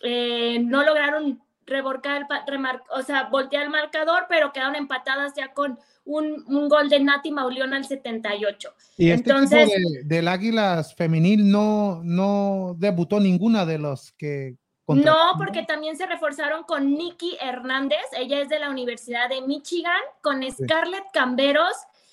eh, 0.03 0.59
no 0.65 0.83
lograron 0.85 1.41
reborcar, 1.67 2.27
remar- 2.47 2.83
o 2.91 3.03
sea, 3.03 3.25
voltear 3.31 3.65
el 3.65 3.71
marcador, 3.71 4.27
pero 4.29 4.53
quedaron 4.53 4.75
empatadas 4.77 5.33
ya 5.35 5.55
con 5.55 5.79
un, 6.05 6.45
un 6.47 6.69
gol 6.69 6.91
de 6.91 7.01
Nati 7.01 7.31
Mauleón 7.31 7.73
al 7.73 7.87
78. 7.87 8.75
Y 8.99 9.11
este 9.11 9.31
Entonces- 9.31 9.71
de- 9.71 10.03
del 10.05 10.29
Águilas 10.29 10.95
femenil 10.95 11.51
no, 11.51 12.03
no 12.05 12.75
debutó 12.77 13.19
ninguna 13.21 13.65
de 13.65 13.79
los 13.79 14.13
que 14.13 14.57
No, 14.87 15.17
porque 15.39 15.63
también 15.63 15.97
se 15.97 16.05
reforzaron 16.05 16.65
con 16.65 16.91
Nikki 16.93 17.39
Hernández, 17.41 18.05
ella 18.19 18.41
es 18.43 18.51
de 18.51 18.59
la 18.59 18.69
Universidad 18.69 19.31
de 19.31 19.41
Michigan, 19.41 20.03
con 20.21 20.43
Scarlett 20.53 21.05
Camberos, 21.15 21.73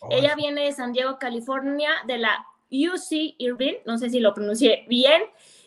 ella 0.10 0.34
viene 0.36 0.64
de 0.64 0.72
San 0.72 0.94
Diego, 0.94 1.20
California, 1.20 1.90
de 2.08 2.18
la 2.20 2.46
UC 2.72 3.36
Irvine, 3.38 3.82
no 3.86 3.98
sé 3.98 4.10
si 4.10 4.20
lo 4.20 4.34
pronuncié 4.34 4.86
bien, 4.88 5.22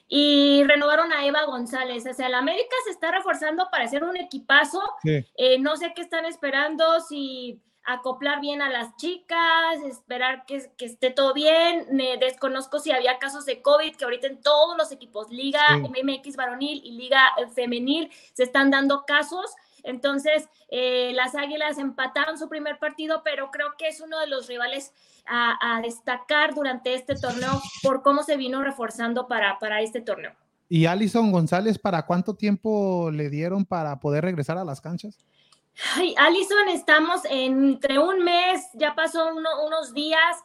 y 0.08 0.62
renovaron 0.64 1.12
a 1.12 1.26
Eva 1.26 1.44
González. 1.44 2.04
O 2.10 2.14
sea, 2.14 2.26
el 2.26 2.34
América 2.34 2.74
se 2.84 2.90
está 2.90 3.10
reforzando 3.10 3.68
para 3.70 3.84
hacer 3.84 4.04
un 4.04 4.16
equipazo. 4.16 4.82
Sí. 5.02 5.24
Eh, 5.36 5.58
no 5.58 5.76
sé 5.76 5.92
qué 5.94 6.02
están 6.02 6.24
esperando, 6.24 7.00
si 7.00 7.60
acoplar 7.84 8.40
bien 8.40 8.62
a 8.62 8.70
las 8.70 8.96
chicas, 8.96 9.76
esperar 9.86 10.46
que, 10.46 10.70
que 10.76 10.86
esté 10.86 11.10
todo 11.10 11.34
bien. 11.34 11.86
Me 11.90 12.16
desconozco 12.16 12.78
si 12.78 12.92
había 12.92 13.18
casos 13.18 13.44
de 13.44 13.60
COVID, 13.60 13.96
que 13.96 14.04
ahorita 14.04 14.26
en 14.26 14.40
todos 14.40 14.76
los 14.76 14.90
equipos, 14.90 15.30
Liga 15.30 15.60
Sí. 15.82 16.02
MX 16.02 16.36
varonil 16.36 16.80
y 16.84 16.92
Liga 16.92 17.32
eh, 17.36 17.46
femenil, 17.48 18.10
se 18.32 18.44
están 18.44 18.70
dando 18.70 19.04
casos. 19.06 19.54
Entonces, 19.82 20.48
eh, 20.70 21.12
las 21.14 21.34
Águilas 21.34 21.76
empataron 21.78 22.38
su 22.38 22.48
primer 22.48 22.78
partido, 22.78 23.22
pero 23.22 23.50
creo 23.50 23.74
que 23.76 23.88
es 23.88 24.00
uno 24.00 24.18
de 24.18 24.28
los 24.28 24.48
rivales 24.48 24.94
a, 25.26 25.76
a 25.76 25.80
destacar 25.80 26.54
durante 26.54 26.94
este 26.94 27.14
torneo 27.14 27.60
por 27.82 28.02
cómo 28.02 28.22
se 28.22 28.36
vino 28.36 28.62
reforzando 28.62 29.26
para, 29.28 29.58
para 29.58 29.80
este 29.80 30.00
torneo. 30.00 30.32
¿Y 30.68 30.86
Alison 30.86 31.30
González 31.30 31.78
para 31.78 32.06
cuánto 32.06 32.34
tiempo 32.34 33.10
le 33.12 33.28
dieron 33.30 33.64
para 33.64 34.00
poder 34.00 34.24
regresar 34.24 34.58
a 34.58 34.64
las 34.64 34.80
canchas? 34.80 35.18
Ay, 35.96 36.14
Alison, 36.16 36.68
estamos 36.68 37.22
entre 37.28 37.98
un 37.98 38.22
mes, 38.24 38.62
ya 38.74 38.94
pasó 38.94 39.34
uno- 39.34 39.66
unos 39.66 39.92
días, 39.92 40.36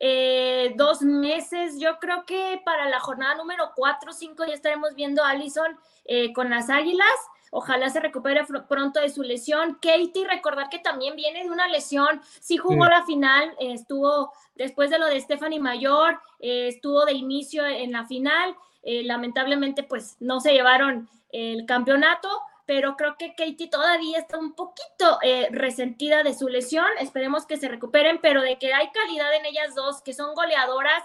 eh, 0.00 0.72
dos 0.76 1.02
meses. 1.02 1.78
Yo 1.78 1.98
creo 1.98 2.24
que 2.24 2.60
para 2.64 2.88
la 2.88 2.98
jornada 3.00 3.34
número 3.34 3.70
4 3.76 4.10
o 4.10 4.14
5 4.14 4.44
ya 4.46 4.54
estaremos 4.54 4.94
viendo 4.94 5.22
a 5.22 5.30
Alison 5.30 5.76
eh, 6.06 6.32
con 6.32 6.48
las 6.50 6.70
Águilas. 6.70 7.06
Ojalá 7.50 7.90
se 7.90 8.00
recupere 8.00 8.44
pronto 8.68 9.00
de 9.00 9.08
su 9.08 9.22
lesión. 9.22 9.74
Katie, 9.82 10.26
recordar 10.28 10.68
que 10.68 10.78
también 10.78 11.16
viene 11.16 11.42
de 11.42 11.50
una 11.50 11.66
lesión. 11.68 12.20
Sí 12.40 12.56
jugó 12.56 12.84
Sí. 12.84 12.90
la 12.90 13.04
final, 13.04 13.54
eh, 13.58 13.72
estuvo 13.72 14.32
después 14.54 14.90
de 14.90 14.98
lo 14.98 15.06
de 15.06 15.20
Stephanie 15.20 15.60
Mayor, 15.60 16.20
eh, 16.38 16.68
estuvo 16.68 17.04
de 17.04 17.12
inicio 17.12 17.66
en 17.66 17.92
la 17.92 18.06
final. 18.06 18.54
Eh, 18.82 19.02
lamentablemente, 19.04 19.82
pues 19.82 20.16
no 20.20 20.40
se 20.40 20.52
llevaron 20.52 21.08
el 21.32 21.66
campeonato, 21.66 22.28
pero 22.66 22.96
creo 22.96 23.16
que 23.18 23.34
Katie 23.34 23.68
todavía 23.68 24.18
está 24.18 24.38
un 24.38 24.54
poquito 24.54 25.18
eh, 25.22 25.48
resentida 25.50 26.22
de 26.22 26.34
su 26.34 26.48
lesión. 26.48 26.86
Esperemos 27.00 27.46
que 27.46 27.56
se 27.56 27.68
recuperen, 27.68 28.20
pero 28.22 28.42
de 28.42 28.58
que 28.58 28.72
hay 28.72 28.90
calidad 28.90 29.34
en 29.34 29.44
ellas 29.44 29.74
dos, 29.74 30.02
que 30.02 30.12
son 30.14 30.34
goleadoras, 30.34 31.02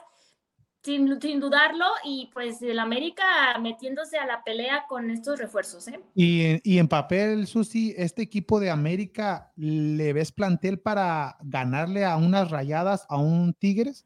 sin, 0.86 1.20
sin 1.20 1.40
dudarlo, 1.40 1.86
y 2.04 2.30
pues 2.32 2.62
el 2.62 2.78
América 2.78 3.58
metiéndose 3.60 4.20
a 4.20 4.28
la 4.28 4.44
pelea 4.44 4.86
con 4.88 5.10
estos 5.10 5.40
refuerzos. 5.40 5.88
¿eh? 5.88 6.00
Y, 6.14 6.62
y 6.64 6.78
en 6.78 6.88
papel, 6.88 7.48
Susi, 7.48 7.96
este 7.98 8.22
equipo 8.22 8.60
de 8.60 8.70
América, 8.70 9.52
¿le 9.56 10.14
ves 10.14 10.32
plantel 10.32 10.80
para 10.80 11.38
ganarle 11.42 12.06
a 12.06 12.18
unas 12.18 12.52
rayadas, 12.52 13.08
a 13.10 13.18
un 13.18 13.54
Tigres? 13.56 14.06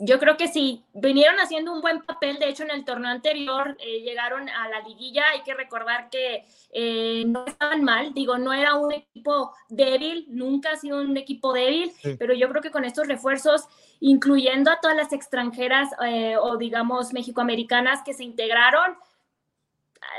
Yo 0.00 0.20
creo 0.20 0.36
que 0.36 0.46
sí, 0.46 0.84
vinieron 0.94 1.40
haciendo 1.40 1.72
un 1.72 1.80
buen 1.80 2.02
papel, 2.02 2.38
de 2.38 2.48
hecho 2.48 2.62
en 2.62 2.70
el 2.70 2.84
torneo 2.84 3.10
anterior 3.10 3.76
eh, 3.80 4.00
llegaron 4.02 4.48
a 4.48 4.68
la 4.68 4.80
liguilla, 4.82 5.24
hay 5.30 5.42
que 5.42 5.54
recordar 5.54 6.08
que 6.08 6.46
eh, 6.70 7.24
no 7.26 7.44
estaban 7.44 7.82
mal, 7.82 8.14
digo, 8.14 8.38
no 8.38 8.52
era 8.52 8.76
un 8.76 8.92
equipo 8.92 9.52
débil, 9.68 10.26
nunca 10.28 10.70
ha 10.70 10.76
sido 10.76 11.00
un 11.00 11.16
equipo 11.16 11.52
débil, 11.52 11.90
Sí. 12.00 12.14
pero 12.16 12.32
yo 12.32 12.48
creo 12.48 12.62
que 12.62 12.70
con 12.70 12.84
estos 12.84 13.08
refuerzos, 13.08 13.66
incluyendo 13.98 14.70
a 14.70 14.78
todas 14.80 14.96
las 14.96 15.12
extranjeras 15.12 15.88
eh, 16.06 16.36
o 16.40 16.56
digamos 16.58 17.12
mexicoamericanas 17.12 18.02
que 18.04 18.14
se 18.14 18.22
integraron, 18.22 18.96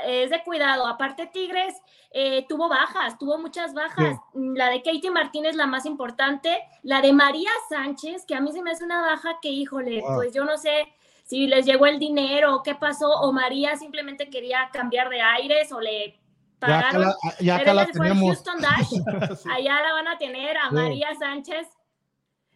es 0.06 0.30
de 0.30 0.42
cuidado. 0.42 0.86
Aparte, 0.86 1.26
Tigres 1.26 1.74
eh, 2.12 2.44
tuvo 2.48 2.68
bajas, 2.68 3.18
tuvo 3.18 3.38
muchas 3.38 3.72
bajas. 3.74 4.16
La 4.34 4.68
de 4.68 4.82
Katie 4.82 5.10
Martínez, 5.10 5.54
la 5.56 5.66
más 5.66 5.86
importante. 5.86 6.58
La 6.82 7.00
de 7.00 7.12
María 7.12 7.50
Sánchez, 7.68 8.24
que 8.26 8.34
a 8.34 8.40
mí 8.40 8.52
se 8.52 8.62
me 8.62 8.70
hace 8.72 8.84
una 8.84 9.00
baja 9.00 9.38
que, 9.40 9.48
híjole, 9.48 10.00
Wow. 10.00 10.14
pues 10.16 10.34
yo 10.34 10.44
no 10.44 10.56
sé 10.56 10.88
si 11.24 11.46
les 11.46 11.64
llegó 11.66 11.86
el 11.86 11.98
dinero 11.98 12.56
o 12.56 12.62
qué 12.62 12.74
pasó, 12.74 13.08
o 13.08 13.32
María 13.32 13.76
simplemente 13.76 14.28
quería 14.30 14.68
cambiar 14.72 15.08
de 15.08 15.20
aires 15.22 15.70
o 15.72 15.80
le 15.80 16.18
Ya 16.60 16.78
acá 16.80 16.88
pagaron. 16.90 17.02
la, 17.02 17.14
ya 17.38 17.56
acá 17.56 17.74
la 17.74 17.86
tenemos. 17.86 18.20
Houston 18.26 18.60
Dash. 18.60 18.90
Allá 19.54 19.80
la 19.82 19.92
van 19.92 20.08
a 20.08 20.18
tener 20.18 20.56
a 20.58 20.68
Sí. 20.70 20.74
María 20.74 21.14
Sánchez. 21.18 21.68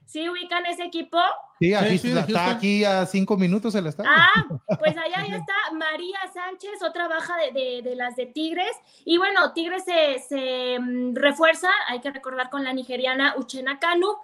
¿Sí 0.06 0.28
ubican 0.28 0.64
ese 0.66 0.84
equipo? 0.84 1.18
Sí, 1.58 1.72
aquí 1.74 1.98
sí, 1.98 2.12
está, 2.16 2.50
aquí 2.50 2.84
a 2.84 3.06
cinco 3.06 3.36
minutos 3.36 3.74
el 3.74 3.86
estadio. 3.86 4.10
Ah, 4.12 4.44
pues 4.78 4.96
allá 4.96 5.26
ya 5.26 5.36
está 5.36 5.54
María 5.72 6.18
Sánchez, 6.32 6.82
otra 6.82 7.08
baja 7.08 7.36
de, 7.38 7.52
de- 7.52 7.82
de 7.82 7.96
las 7.96 8.14
de 8.16 8.26
Tigres. 8.26 8.70
Y 9.04 9.18
bueno, 9.18 9.52
Tigres 9.52 9.84
se, 9.84 10.18
se, 10.20 10.78
mm, 10.78 11.14
refuerza, 11.16 11.70
hay 11.88 12.00
que 12.00 12.10
recordar 12.10 12.50
con 12.50 12.64
la 12.64 12.72
nigeriana 12.72 13.34
Uchena 13.36 13.78
Kanu, 13.78 14.16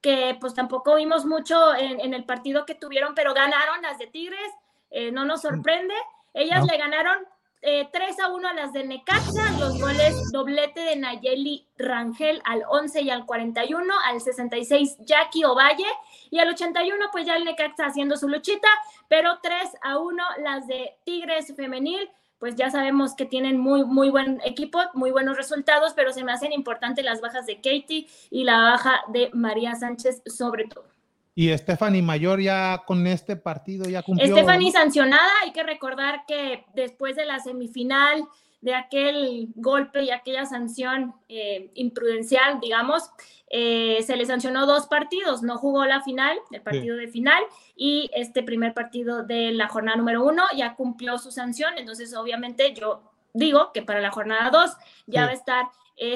que 0.00 0.36
pues 0.40 0.54
tampoco 0.54 0.94
vimos 0.96 1.24
mucho 1.24 1.74
en, 1.74 2.00
en 2.00 2.14
el 2.14 2.24
partido 2.24 2.64
que 2.66 2.74
tuvieron, 2.74 3.14
pero 3.14 3.34
ganaron 3.34 3.80
las 3.82 3.98
de 3.98 4.06
Tigres, 4.08 4.50
eh, 4.90 5.10
no 5.12 5.24
nos 5.24 5.42
sorprende. 5.42 5.94
Ellas 6.34 6.60
No. 6.60 6.66
le 6.66 6.78
ganaron 6.78 7.18
eh, 7.60 7.88
3 7.92 8.20
a 8.20 8.28
1 8.28 8.48
a 8.48 8.54
las 8.54 8.72
de 8.72 8.84
Necaxa, 8.84 9.58
los 9.58 9.80
goles 9.80 10.30
doblete 10.30 10.80
de 10.80 10.96
Nayeli 10.96 11.66
Rangel 11.76 12.40
al 12.44 12.62
11 12.68 13.02
y 13.02 13.10
al 13.10 13.26
41, 13.26 13.92
al 14.06 14.20
66 14.20 14.98
Jackie 15.00 15.44
Ovalle 15.44 15.86
y 16.30 16.38
al 16.38 16.48
81 16.50 17.06
pues 17.10 17.26
ya 17.26 17.36
el 17.36 17.44
Necaxa 17.44 17.86
haciendo 17.86 18.16
su 18.16 18.28
luchita, 18.28 18.68
pero 19.08 19.40
3 19.42 19.58
a 19.82 19.98
1 19.98 20.22
las 20.42 20.66
de 20.66 20.96
Tigres 21.04 21.52
femenil, 21.56 22.08
pues 22.38 22.54
ya 22.54 22.70
sabemos 22.70 23.16
que 23.16 23.26
tienen 23.26 23.58
muy 23.58 23.84
muy 23.84 24.10
buen 24.10 24.40
equipo, 24.44 24.78
muy 24.94 25.10
buenos 25.10 25.36
resultados, 25.36 25.94
pero 25.94 26.12
se 26.12 26.22
me 26.22 26.32
hacen 26.32 26.52
importantes 26.52 27.04
las 27.04 27.20
bajas 27.20 27.46
de 27.46 27.56
Katie 27.56 28.06
y 28.30 28.44
la 28.44 28.62
baja 28.62 29.02
de 29.08 29.30
María 29.32 29.74
Sánchez 29.74 30.22
sobre 30.26 30.66
todo. 30.66 30.97
Y 31.38 31.56
Stephanie 31.56 32.02
Mayor 32.02 32.40
ya 32.40 32.82
con 32.84 33.06
este 33.06 33.36
partido 33.36 33.88
ya 33.88 34.02
cumplió. 34.02 34.26
Stephanie 34.34 34.72
sancionada, 34.72 35.30
hay 35.44 35.52
que 35.52 35.62
recordar 35.62 36.24
que 36.26 36.64
después 36.74 37.14
de 37.14 37.26
la 37.26 37.38
semifinal, 37.38 38.24
de 38.60 38.74
aquel 38.74 39.46
golpe 39.54 40.02
y 40.02 40.10
aquella 40.10 40.46
sanción 40.46 41.14
eh, 41.28 41.70
imprudencial, 41.74 42.58
digamos, 42.58 43.08
eh, 43.50 44.02
se 44.04 44.16
le 44.16 44.26
sancionó 44.26 44.66
dos 44.66 44.88
partidos, 44.88 45.44
no 45.44 45.58
jugó 45.58 45.84
la 45.84 46.02
final, 46.02 46.36
el 46.50 46.60
partido 46.60 46.96
de 46.96 47.06
final, 47.06 47.40
y 47.76 48.10
este 48.14 48.42
primer 48.42 48.74
partido 48.74 49.22
de 49.22 49.52
la 49.52 49.68
jornada 49.68 49.96
número 49.96 50.24
uno 50.24 50.42
ya 50.56 50.74
cumplió 50.74 51.18
su 51.18 51.30
sanción, 51.30 51.78
entonces 51.78 52.16
obviamente 52.16 52.74
yo 52.74 53.12
digo 53.32 53.70
que 53.72 53.82
para 53.82 54.00
la 54.00 54.10
jornada 54.10 54.50
2 54.50 54.72
ya 55.06 55.20
Sí. 55.20 55.26
va 55.26 55.30
a 55.30 55.34
estar 55.34 55.66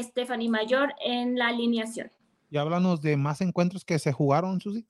Stephanie 0.03 0.49
Mayor 0.49 0.93
en 1.05 1.39
la 1.39 1.47
alineación. 1.47 2.11
Y 2.51 2.57
háblanos 2.59 3.01
de 3.01 3.17
más 3.17 3.41
encuentros 3.41 3.85
que 3.85 4.01
se 4.01 4.11
jugaron, 4.13 4.61
Susi. 4.61 4.85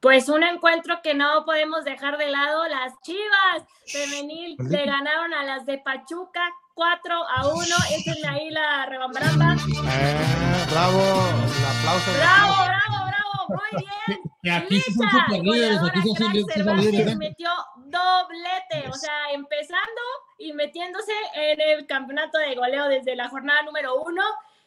Pues 0.00 0.28
un 0.28 0.42
encuentro 0.42 1.00
que 1.02 1.14
no 1.14 1.44
podemos 1.44 1.84
dejar 1.84 2.18
de 2.18 2.30
lado, 2.30 2.66
las 2.68 2.92
Chivas 3.02 3.64
femenil 3.86 4.56
le 4.58 4.86
ganaron 4.86 5.32
a 5.34 5.44
las 5.44 5.66
de 5.66 5.78
Pachuca 5.78 6.42
4 6.74 7.14
a 7.28 7.48
1. 7.48 7.64
Échenle 7.92 8.28
ahí 8.28 8.50
la 8.50 8.86
rebambaramba. 8.86 9.54
Eh, 9.54 10.66
bravo, 10.70 11.00
el 11.00 11.64
aplauso. 11.64 12.12
Bravo, 12.16 12.54
bravo, 12.64 13.06
bravo, 13.06 13.48
muy 13.48 13.84
bien. 13.84 14.20
Y 14.42 14.50
aquí 14.50 14.80
son 14.80 15.06
Lisa, 15.06 15.26
super 15.26 15.42
líderes, 15.42 15.78
aquí 15.82 16.14
son 16.16 16.32
líderes. 16.32 16.54
Cervantes 16.54 17.16
metió 17.16 17.50
doblete, 17.76 18.88
o 18.90 18.94
sea, 18.94 19.32
empezando 19.32 20.02
y 20.38 20.52
metiéndose 20.52 21.12
en 21.34 21.60
el 21.60 21.86
campeonato 21.86 22.38
de 22.38 22.54
goleo 22.54 22.88
desde 22.88 23.16
la 23.16 23.28
jornada 23.28 23.62
número 23.62 24.02
uno. 24.02 24.22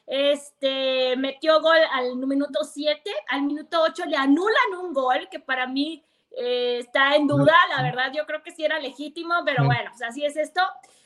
Este 0.08 1.18
metió 1.18 1.62
gol 1.62 1.78
al 1.92 2.16
minuto 2.16 2.64
7, 2.64 3.12
al 3.28 3.42
minuto 3.44 3.82
8 3.82 4.06
le 4.06 4.16
anulan 4.16 4.80
un 4.82 4.94
gol 4.94 5.28
que 5.30 5.42
para 5.42 5.68
mí 5.68 6.02
eh, 6.32 6.78
está 6.80 7.16
en 7.16 7.28
duda, 7.28 7.54
la 7.76 7.84
verdad, 7.84 8.12
yo 8.16 8.26
creo 8.26 8.42
que 8.42 8.52
sí 8.52 8.64
era 8.64 8.80
legítimo, 8.80 9.34
pero 9.44 9.66
bueno, 9.66 9.90
pues 9.90 10.02
así 10.02 10.24
es 10.24 10.38
esto. 10.38 10.62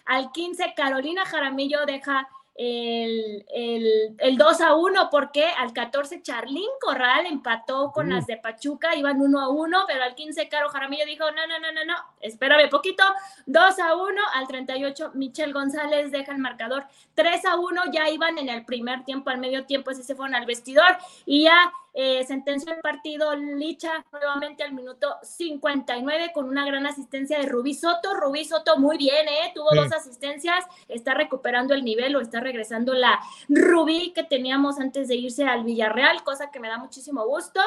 Al 0.06 0.32
15, 0.32 0.74
Carolina 0.76 1.26
Jaramillo 1.26 1.86
deja 1.86 2.28
el, 2.64 3.44
el, 3.52 4.16
el 4.20 4.38
2 4.38 4.62
a 4.62 4.76
1, 4.76 5.10
porque 5.10 5.46
al 5.46 5.74
14 5.74 6.22
Charlín 6.22 6.70
Corral 6.80 7.26
empató 7.26 7.92
con 7.92 8.08
Uh. 8.08 8.10
las 8.12 8.28
de 8.28 8.38
Pachuca, 8.38 8.96
iban 8.96 9.20
1 9.20 9.40
a 9.42 9.50
1, 9.50 9.84
pero 9.88 10.04
al 10.04 10.14
15 10.14 10.48
Caro 10.48 10.70
Jaramillo 10.70 11.06
dijo, 11.06 11.26
no, 11.32 11.48
no, 11.48 11.60
no, 11.60 11.72
no, 11.72 11.86
no, 11.86 11.96
espérame 12.20 12.70
poquito, 12.70 13.04
2 13.48 13.80
a 13.80 13.96
1, 13.96 14.22
al 14.36 14.48
38 14.48 15.12
Michelle 15.16 15.54
González 15.54 16.12
deja 16.12 16.34
el 16.34 16.38
marcador 16.38 16.86
3 17.16 17.46
a 17.46 17.56
1, 17.56 17.82
ya 17.92 18.10
iban 18.10 18.38
en 18.38 18.50
el 18.50 18.64
primer 18.64 19.06
tiempo, 19.06 19.32
al 19.32 19.40
medio 19.40 19.66
tiempo, 19.66 19.90
así 19.90 20.04
se 20.04 20.14
fueron 20.14 20.36
al 20.36 20.46
vestidor 20.46 20.98
y 21.26 21.46
ya 21.46 21.74
eh, 21.94 22.24
sentenció 22.26 22.74
el 22.74 22.80
partido 22.80 23.36
Licha 23.36 24.06
nuevamente 24.12 24.64
al 24.64 24.74
minuto 24.74 25.16
59 25.24 26.32
con 26.34 26.48
una 26.48 26.66
gran 26.66 26.86
asistencia 26.86 27.40
de 27.40 27.48
Rubí 27.48 27.74
Soto. 27.74 28.14
Rubí 28.14 28.46
Soto 28.46 28.78
muy 28.78 28.98
bien, 28.98 29.28
¿eh? 29.28 29.52
tuvo 29.54 29.70
Sí. 29.72 29.78
dos 29.78 29.92
asistencias, 29.94 30.66
está 30.88 31.14
recuperando 31.14 31.74
el 31.74 31.84
nivel 31.84 32.16
o 32.16 32.22
está 32.22 32.40
regresando 32.40 32.94
la 32.94 33.20
Rubí 33.50 34.14
que 34.14 34.24
teníamos 34.24 34.80
antes 34.80 35.08
de 35.08 35.16
irse 35.16 35.46
al 35.46 35.64
Villarreal, 35.64 36.24
cosa 36.24 36.50
que 36.52 36.60
me 36.60 36.70
da 36.70 36.78
muchísimo 36.78 37.26
gusto. 37.26 37.62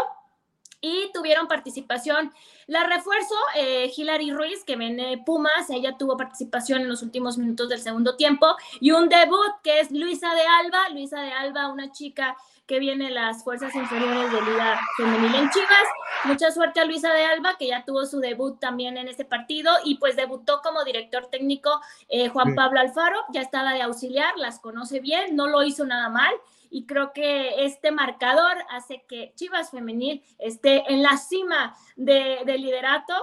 Y 0.81 1.11
tuvieron 1.15 1.49
participación 1.49 2.31
la 2.67 2.85
refuerzo, 2.85 3.35
eh, 3.57 3.91
Hilary 3.97 4.33
Ruiz, 4.33 4.65
que 4.65 4.77
viene 4.77 5.17
Pumas, 5.25 5.71
ella 5.71 5.97
tuvo 5.97 6.19
participación 6.19 6.83
en 6.83 6.89
los 6.89 7.03
últimos 7.03 7.39
minutos 7.39 7.71
del 7.71 7.81
segundo 7.81 8.17
tiempo, 8.17 8.55
y 8.81 8.91
un 8.91 9.09
debut 9.09 9.53
que 9.63 9.81
es 9.81 9.91
Luisa 9.91 10.35
de 10.35 10.43
Alba, 10.43 10.91
Luisa 10.91 11.23
de 11.23 11.33
Alba, 11.33 11.69
una 11.69 11.91
chica 11.91 12.37
que 12.67 12.79
viene 12.79 13.07
de 13.07 13.11
las 13.11 13.45
fuerzas 13.45 13.75
inferiores 13.75 14.33
de 14.33 14.41
Liga 14.43 14.81
Femenil 14.97 15.35
en 15.35 15.51
Chivas. 15.51 15.87
Mucha 16.25 16.51
suerte 16.51 16.81
a 16.81 16.85
Luisa 16.85 17.13
de 17.13 17.25
Alba, 17.25 17.57
que 17.59 17.67
ya 17.69 17.85
tuvo 17.85 18.07
su 18.07 18.21
debut 18.21 18.59
también 18.59 18.97
en 18.97 19.09
este 19.09 19.25
partido 19.25 19.71
y 19.85 19.97
pues 19.97 20.17
debutó 20.17 20.61
como 20.63 20.85
director 20.85 21.27
técnico 21.27 21.81
eh, 22.09 22.29
Juan. 22.29 22.55
Pablo 22.55 22.81
Alfaro, 22.81 23.19
ya 23.33 23.41
estaba 23.41 23.73
de 23.73 23.83
auxiliar, 23.83 24.33
las 24.37 24.61
conoce 24.61 25.01
bien, 25.01 25.37
no 25.37 25.47
lo 25.47 25.63
hizo 25.63 25.85
nada 25.85 26.09
mal 26.09 26.33
y 26.75 26.87
creo 26.87 27.13
que 27.13 27.65
este 27.65 27.93
marcador 27.93 28.57
hace 28.69 29.05
que 29.09 29.33
Chivas 29.37 29.71
Femenil 29.71 30.25
esté 30.41 30.83
en 30.93 31.05
la 31.05 31.17
cima 31.19 31.77
de, 31.95 32.41
del 32.47 32.63
liderato. 32.63 33.15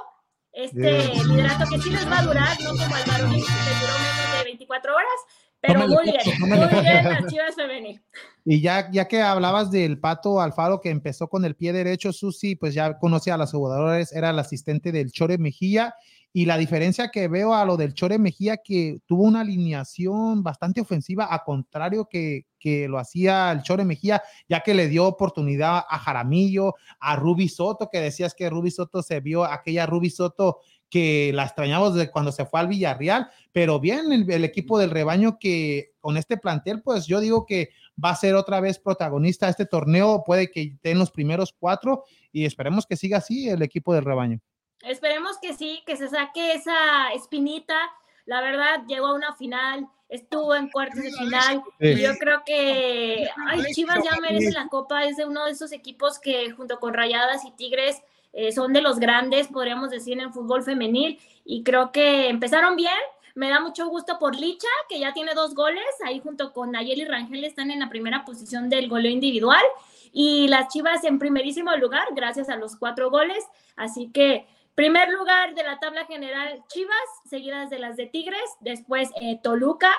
Este 0.53 1.13
liderato 1.25 1.65
que 1.69 1.79
sí 1.79 1.89
les 1.89 2.09
va 2.09 2.19
a 2.19 2.23
durar, 2.23 2.61
no 2.61 2.69
como 2.69 2.95
al 2.95 3.03
varonil, 3.05 3.43
que 3.43 3.79
duró 3.81 3.93
menos 3.99 4.37
de 4.37 4.43
24 4.45 4.95
horas, 4.95 5.19
pero 5.61 5.87
muy 5.87 6.03
bien, 6.05 6.39
muy 6.39 6.49
bien 6.49 7.03
las 7.03 7.25
Chivas 7.27 7.55
Femenil. 7.55 8.01
Y 8.43 8.61
ya, 8.61 8.89
ya 8.91 9.07
que 9.07 9.21
hablabas 9.21 9.69
del 9.69 9.99
Pato 9.99 10.41
Alfaro 10.41 10.81
que 10.81 10.89
empezó 10.89 11.27
con 11.27 11.45
el 11.45 11.55
pie 11.55 11.71
derecho, 11.73 12.11
Susi, 12.11 12.55
pues 12.55 12.73
ya 12.73 12.97
conoce 12.97 13.31
a 13.31 13.37
los 13.37 13.51
jugadores, 13.51 14.11
era 14.11 14.31
el 14.31 14.39
asistente 14.39 14.91
del 14.91 15.11
Chore 15.11 15.37
Mejía. 15.37 15.93
Y 16.33 16.45
la 16.45 16.57
diferencia 16.57 17.09
que 17.09 17.27
veo 17.27 17.53
a 17.53 17.65
lo 17.65 17.75
del 17.75 17.93
Chore 17.93 18.17
Mejía, 18.17 18.57
que 18.57 18.99
tuvo 19.05 19.23
una 19.23 19.41
alineación 19.41 20.43
bastante 20.43 20.79
ofensiva, 20.79 21.27
a 21.29 21.43
contrario 21.43 22.07
que, 22.09 22.45
que 22.57 22.87
lo 22.87 22.99
hacía 22.99 23.51
el 23.51 23.63
Chore 23.63 23.83
Mejía, 23.83 24.23
ya 24.47 24.61
que 24.61 24.73
le 24.73 24.87
dio 24.87 25.05
oportunidad 25.05 25.83
a 25.89 25.99
Jaramillo, 25.99 26.75
a 27.01 27.17
Ruby 27.17 27.49
Soto, 27.49 27.89
que 27.91 27.99
decías 27.99 28.33
que 28.33 28.49
Ruby 28.49 28.71
Soto 28.71 29.03
se 29.03 29.19
vio, 29.19 29.43
aquella 29.43 29.85
Ruby 29.85 30.09
Soto 30.09 30.59
que 30.91 31.31
la 31.33 31.45
extrañamos 31.45 31.95
de 31.95 32.11
cuando 32.11 32.31
se 32.31 32.45
fue 32.45 32.59
al 32.59 32.67
Villarreal, 32.67 33.31
pero 33.51 33.79
bien 33.79 34.11
el, 34.11 34.29
el 34.29 34.43
equipo 34.43 34.77
del 34.77 34.91
rebaño 34.91 35.39
que 35.39 35.93
con 36.01 36.17
este 36.17 36.37
plantel, 36.37 36.81
pues 36.81 37.07
yo 37.07 37.21
digo 37.21 37.45
que 37.45 37.69
va 38.03 38.09
a 38.09 38.15
ser 38.15 38.35
otra 38.35 38.59
vez 38.59 38.77
protagonista 38.77 39.45
de 39.45 39.51
este 39.51 39.65
torneo, 39.65 40.23
puede 40.25 40.51
que 40.51 40.61
esté 40.63 40.91
en 40.91 40.99
los 40.99 41.09
primeros 41.09 41.55
cuatro 41.57 42.03
y 42.31 42.45
esperemos 42.45 42.85
que 42.85 42.97
siga 42.97 43.17
así 43.19 43.49
el 43.49 43.61
equipo 43.61 43.93
del 43.93 44.05
rebaño. 44.05 44.39
Esperemos 44.81 45.37
que 45.41 45.53
sí, 45.53 45.81
que 45.85 45.95
se 45.95 46.09
saque 46.09 46.53
esa 46.53 47.13
espinita. 47.13 47.77
La 48.25 48.41
verdad, 48.41 48.83
llegó 48.87 49.07
a 49.07 49.13
una 49.13 49.35
final, 49.35 49.87
estuvo 50.09 50.55
en 50.55 50.69
cuartos 50.69 51.01
de 51.01 51.11
final. 51.11 51.63
Sí. 51.79 51.87
y 51.87 52.01
Yo 52.01 52.15
creo 52.19 52.43
que 52.45 53.29
ay, 53.47 53.63
Chivas 53.73 53.99
ya 54.03 54.19
merece 54.19 54.51
la 54.51 54.67
copa. 54.67 55.05
Es 55.05 55.17
de 55.17 55.25
uno 55.25 55.45
de 55.45 55.51
esos 55.51 55.71
equipos 55.71 56.19
que, 56.19 56.51
junto 56.51 56.79
con 56.79 56.93
Rayadas 56.93 57.45
y 57.45 57.51
Tigres, 57.51 58.01
eh, 58.33 58.51
son 58.51 58.73
de 58.73 58.81
los 58.81 58.99
grandes, 58.99 59.47
podríamos 59.47 59.89
decir, 59.89 60.13
en 60.13 60.21
el 60.21 60.33
fútbol 60.33 60.63
femenil. 60.63 61.19
Y 61.45 61.63
creo 61.63 61.91
que 61.91 62.29
empezaron 62.29 62.75
bien. 62.75 62.93
Me 63.33 63.49
da 63.49 63.59
mucho 63.59 63.87
gusto 63.87 64.19
por 64.19 64.35
Licha, 64.35 64.67
que 64.89 64.99
ya 64.99 65.13
tiene 65.13 65.33
dos 65.33 65.55
goles. 65.55 65.85
Ahí, 66.05 66.19
junto 66.19 66.53
con 66.53 66.71
Nayeli 66.71 67.05
Rangel, 67.05 67.43
están 67.43 67.71
en 67.71 67.79
la 67.79 67.89
primera 67.89 68.25
posición 68.25 68.69
del 68.69 68.89
goleo 68.89 69.11
individual. 69.11 69.63
Y 70.11 70.47
las 70.49 70.67
Chivas 70.67 71.03
en 71.03 71.19
primerísimo 71.19 71.75
lugar, 71.77 72.07
gracias 72.13 72.49
a 72.49 72.57
los 72.57 72.75
cuatro 72.75 73.09
goles. 73.09 73.43
Así 73.75 74.11
que 74.11 74.45
Primer 74.75 75.09
lugar 75.09 75.53
de 75.53 75.63
la 75.63 75.79
tabla 75.79 76.05
general 76.05 76.63
Chivas, 76.69 76.95
seguidas 77.29 77.69
de 77.69 77.77
las 77.79 77.97
de 77.97 78.05
Tigres, 78.05 78.39
después 78.61 79.09
eh, 79.21 79.37
Toluca, 79.43 79.91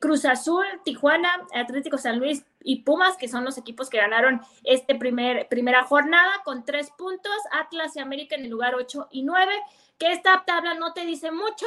Cruz 0.00 0.24
Azul, 0.24 0.64
Tijuana, 0.84 1.46
Atlético 1.54 1.96
San 1.98 2.18
Luis 2.18 2.44
y 2.62 2.82
Pumas, 2.82 3.16
que 3.16 3.28
son 3.28 3.44
los 3.44 3.56
equipos 3.56 3.88
que 3.88 3.98
ganaron 3.98 4.42
este 4.64 4.94
primer, 4.94 5.48
primera 5.48 5.84
jornada 5.84 6.42
con 6.44 6.64
tres 6.64 6.90
puntos, 6.90 7.32
Atlas 7.52 7.96
y 7.96 8.00
América 8.00 8.34
en 8.34 8.44
el 8.44 8.50
lugar 8.50 8.74
8 8.74 9.08
y 9.10 9.22
9, 9.22 9.52
que 9.98 10.12
esta 10.12 10.44
tabla 10.46 10.74
no 10.74 10.92
te 10.92 11.06
dice 11.06 11.30
mucho, 11.30 11.66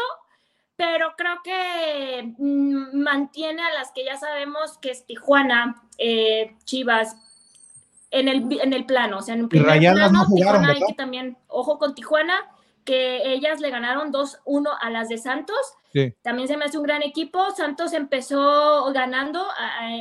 pero 0.76 1.13
creo 1.17 1.41
que 1.43 2.34
mm, 2.38 2.97
mantiene 3.01 3.63
a 3.63 3.74
las 3.74 3.91
que 3.91 4.05
ya 4.05 4.17
sabemos 4.17 4.78
que 4.78 4.91
es 4.91 5.05
Tijuana, 5.05 5.82
eh, 5.97 6.55
Chivas, 6.63 7.17
en 8.11 8.28
el, 8.28 8.59
en 8.61 8.74
el 8.74 8.86
plano, 8.86 9.19
o 9.19 9.22
sea, 9.22 9.36
en 9.36 9.41
el 9.41 9.47
primer 9.47 9.67
Rayadas 9.67 10.09
plano, 10.09 10.19
no 10.19 10.26
jugaron, 10.26 10.61
Tijuana 10.61 10.74
hay 10.74 10.86
que 10.86 10.93
también, 10.93 11.38
ojo 11.47 11.80
con 11.80 11.95
Tijuana, 11.95 12.36
que 12.84 13.34
ellas 13.34 13.59
le 13.59 13.69
ganaron 13.69 14.11
2-1 14.11 14.69
a 14.79 14.89
las 14.89 15.09
de 15.09 15.17
Santos. 15.17 15.57
Sí. 15.93 16.13
También 16.21 16.47
se 16.47 16.57
me 16.57 16.65
hace 16.65 16.77
un 16.77 16.84
gran 16.84 17.03
equipo. 17.03 17.51
Santos 17.51 17.93
empezó 17.93 18.91
ganando, 18.93 19.45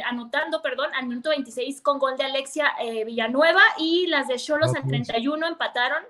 anotando, 0.07 0.63
perdón, 0.63 0.91
al 0.95 1.07
minuto 1.07 1.31
26 1.31 1.83
con 1.83 1.99
gol 1.99 2.17
de 2.17 2.25
Alexia 2.25 2.73
eh, 2.81 3.05
Villanueva 3.05 3.63
y 3.79 4.07
las 4.07 4.29
de 4.29 4.37
Cholos 4.37 4.75
al 4.75 4.83
Ok. 4.83 4.89
31 4.89 5.47
empataron 5.47 6.03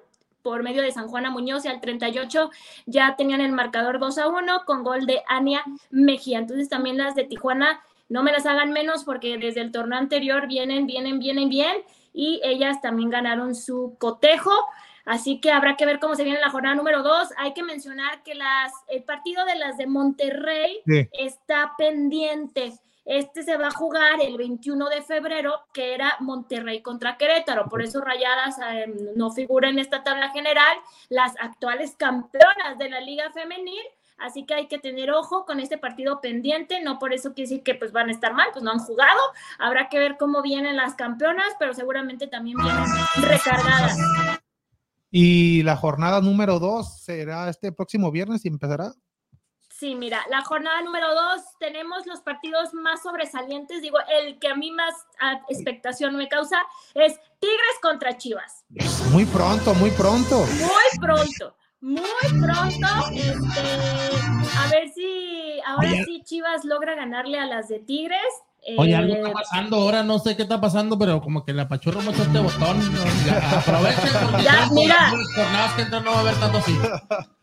por 0.43 0.63
medio 0.63 0.83
de 0.83 0.93
San 0.93 1.09
Juana 1.09 1.31
Muñoz 1.31 1.65
y 1.65 1.69
al 1.69 1.81
38 1.81 2.51
ya 2.87 3.17
tenían 3.17 3.41
el 3.41 3.53
marcador 3.53 3.99
2 3.99 4.19
a 4.19 4.29
1 4.29 4.65
con 4.65 4.83
gol 4.83 5.07
de 5.07 5.23
Ania 5.29 5.65
Mejía. 5.91 6.39
Entonces 6.39 6.69
también 6.69 6.97
las 6.97 7.15
de 7.15 7.25
Tijuana 7.25 7.81
no 8.09 8.23
me 8.23 8.33
las 8.33 8.47
hagan 8.47 8.73
menos 8.73 9.05
porque 9.05 9.39
desde 9.39 9.61
el 9.61 9.73
torneo 9.73 9.99
anterior 9.99 10.47
vienen, 10.47 10.87
vienen, 10.87 11.19
vienen 11.19 11.49
bien 11.49 11.77
y 12.13 12.41
ellas 12.43 12.81
también 12.81 13.11
ganaron 13.11 13.55
su 13.55 13.97
cotejo. 13.99 14.53
Así 15.05 15.41
que 15.41 15.51
habrá 15.51 15.77
que 15.77 15.87
ver 15.87 15.99
cómo 15.99 16.15
se 16.15 16.25
viene 16.25 16.41
la 16.41 16.51
jornada 16.51 16.75
número 16.75 17.03
2. 17.03 17.29
Hay 17.39 17.55
que 17.55 17.63
mencionar 17.63 18.23
que 18.23 18.35
las, 18.35 18.73
el 18.89 19.03
partido 19.03 19.45
de 19.45 19.57
las 19.57 19.77
de 19.77 19.87
Monterrey 19.87 20.81
Sí. 20.87 21.09
está 21.13 21.75
pendiente. 21.79 22.75
Este 23.07 23.43
se 23.43 23.57
va 23.57 23.69
a 23.69 23.73
jugar 23.73 24.21
el 24.21 24.37
21 24.37 24.89
de 24.89 25.03
febrero, 25.03 25.65
que 25.73 25.95
era 25.95 26.17
Monterrey 26.21 26.83
contra 26.83 27.17
Querétaro. 27.17 27.69
Por 27.69 27.83
eso 27.83 28.01
Rayadas 28.01 28.59
eh, 28.71 28.87
no 29.17 29.33
figura 29.33 29.69
en 29.69 29.79
esta 29.79 30.05
tabla 30.05 30.31
general. 30.31 30.77
Las 31.09 31.35
actuales 31.41 31.97
campeonas 31.97 32.79
de 32.79 32.89
la 32.91 33.01
Liga 33.01 33.31
Femenil. 33.33 33.83
Así 34.19 34.45
que 34.45 34.53
hay 34.53 34.69
que 34.69 34.79
tener 34.79 35.11
ojo 35.11 35.47
con 35.47 35.61
este 35.61 35.79
partido 35.79 36.21
pendiente. 36.21 36.81
No 36.83 36.99
por 36.99 37.15
eso 37.15 37.33
quiere 37.33 37.49
decir 37.49 37.65
que 37.65 37.75
pues, 37.75 37.91
van 37.91 38.11
a 38.11 38.13
estar 38.13 38.35
mal, 38.35 38.49
pues 38.53 38.63
no 38.63 38.71
han 38.71 38.79
jugado. 38.79 39.19
Habrá 39.59 39.89
que 39.89 39.99
ver 39.99 40.17
cómo 40.19 40.43
vienen 40.43 40.77
las 40.77 40.95
campeonas, 40.95 41.49
pero 41.59 41.73
seguramente 41.73 42.27
también 42.27 42.59
vienen 42.59 42.85
recargadas. 43.23 43.99
Y 45.11 45.63
la 45.65 45.77
jornada 45.77 46.21
número 46.21 46.59
dos 46.59 47.03
será 47.03 47.49
este 47.49 47.73
próximo 47.73 48.11
viernes 48.11 48.45
y 48.45 48.49
empezará. 48.49 48.93
Sí, 49.81 49.95
mira, 49.95 50.21
la 50.29 50.43
jornada 50.43 50.83
número 50.83 51.15
dos 51.15 51.43
tenemos 51.59 52.07
los 52.07 52.21
partidos 52.21 52.75
más 52.75 53.03
sobresalientes. 53.03 53.81
Digo, 53.81 53.97
el 54.21 54.39
que 54.39 54.49
a 54.49 54.55
mí 54.55 54.71
más 54.71 54.95
ah, 55.21 55.41
expectación 55.49 56.17
me 56.17 56.29
causa 56.29 56.59
es 56.95 57.19
Tigres 57.39 57.79
contra 57.81 58.19
Chivas. 58.19 58.67
Muy 59.11 59.25
pronto, 59.25 59.73
muy 59.75 59.91
pronto. 59.93 60.45
Muy 60.45 60.99
pronto, 61.01 61.57
muy 61.81 62.03
pronto. 62.29 62.89
Este, 63.15 64.51
a 64.59 64.69
ver 64.71 64.91
si, 64.91 65.61
ahora 65.65 66.05
sí 66.05 66.23
Chivas 66.25 66.67
logra 66.67 66.95
ganarle 66.95 67.39
a 67.39 67.47
las 67.47 67.69
de 67.69 67.79
Tigres. 67.79 68.21
Oye, 68.77 68.95
algo 68.95 69.15
Eh, 69.15 69.19
está 69.19 69.33
pasando 69.33 69.77
ahora, 69.77 70.03
no 70.03 70.19
sé 70.19 70.37
qué 70.37 70.43
está 70.43 70.61
pasando, 70.61 70.99
pero 70.99 71.21
como 71.23 71.45
que 71.45 71.53
le 71.53 71.63
apachurro 71.63 72.01
mucho 72.03 72.23
este 72.23 72.39
botón. 72.39 72.79
aprovechen 73.57 74.11
porque 74.31 74.43
Ya, 74.45 74.69
mira. 74.71 75.13
que 75.77 75.83
entran 75.83 76.05
no 76.05 76.11
va 76.13 76.17
a 76.19 76.21
haber 76.21 76.35
tanto 76.37 76.59
así. 76.59 76.77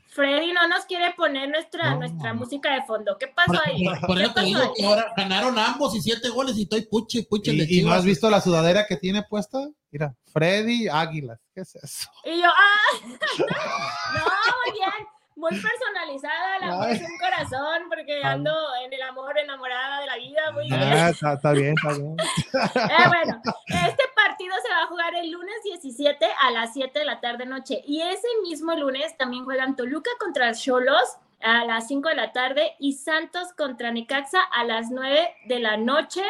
Freddy 0.10 0.52
no 0.52 0.68
nos 0.68 0.86
quiere 0.86 1.14
poner 1.16 1.48
nuestra, 1.50 1.92
No, 1.92 2.00
nuestra 2.00 2.34
no. 2.34 2.40
música 2.40 2.74
de 2.74 2.82
fondo. 2.84 3.18
¿Qué 3.20 3.28
pasó 3.28 3.60
ahí? 3.66 3.84
por- 3.84 4.02
por 4.02 4.18
¿Qué 4.18 4.24
eso 4.24 4.34
te 4.34 4.42
digo 4.42 4.60
ahí? 4.62 4.70
que 4.76 4.86
ahora 4.86 5.14
ganaron 5.16 5.60
ambos 5.60 5.96
y 5.96 6.02
siete 6.02 6.30
goles 6.30 6.58
y 6.58 6.64
estoy 6.64 6.82
puche, 6.88 7.24
puche 7.30 7.52
de 7.52 7.66
¿Y, 7.70 7.80
y 7.82 7.84
no 7.84 7.92
has 7.92 8.04
visto 8.04 8.28
la 8.30 8.42
sudadera 8.42 8.86
que 8.88 8.98
tiene 8.98 9.22
puesta? 9.24 9.60
Mira, 9.92 10.16
Freddy 10.34 10.88
Águilas. 10.88 11.40
¿Qué 11.54 11.62
es 11.62 11.76
eso? 11.76 12.10
Y 12.26 12.42
yo, 12.42 12.48
¡ah! 12.48 12.98
no, 13.38 14.24
muy 14.24 14.80
bien. 14.80 15.08
Muy 15.38 15.52
personalizada, 15.52 16.60
la 16.60 16.84
Ay. 16.84 16.96
es 16.96 17.02
un 17.02 17.18
corazón, 17.20 17.84
porque 17.90 18.16
Ay. 18.16 18.24
ando 18.24 18.52
en 18.84 18.92
el 18.92 19.02
amor, 19.04 19.38
enamorada 19.38 20.02
de 20.02 20.08
la 20.08 20.16
vida, 20.18 20.52
muy 20.52 20.66
bien. 20.66 20.82
Ah, 20.82 21.10
está, 21.10 21.34
está 21.34 21.52
bien, 21.52 21.76
está 21.78 21.94
bien. 21.94 22.18
Eh, 22.88 23.08
bueno, 23.08 23.42
este 23.68 24.04
partido 24.16 24.56
se 24.66 24.74
va 24.74 24.82
a 24.82 24.88
jugar 24.88 25.14
el 25.16 25.30
lunes 25.30 25.56
17 25.64 26.26
a 26.42 26.52
las 26.52 26.74
7 26.74 26.98
de 26.98 27.06
la 27.06 27.20
tarde 27.20 27.46
noche. 27.46 27.84
Y 27.86 28.02
ese 28.02 28.28
mismo 28.42 28.74
lunes 28.74 29.16
también 29.18 29.46
juegan 29.46 29.76
Toluca 29.76 30.10
contra 30.20 30.54
Cholos 30.54 31.18
a 31.42 31.66
las 31.66 31.88
5 31.88 32.10
de 32.10 32.16
la 32.16 32.32
tarde 32.32 32.76
y 32.80 32.94
Santos 32.94 33.54
contra 33.54 33.92
Necaxa 33.92 34.42
a 34.42 34.64
las 34.64 34.90
9 34.90 35.36
de 35.46 35.60
la 35.60 35.78
noche. 35.78 36.24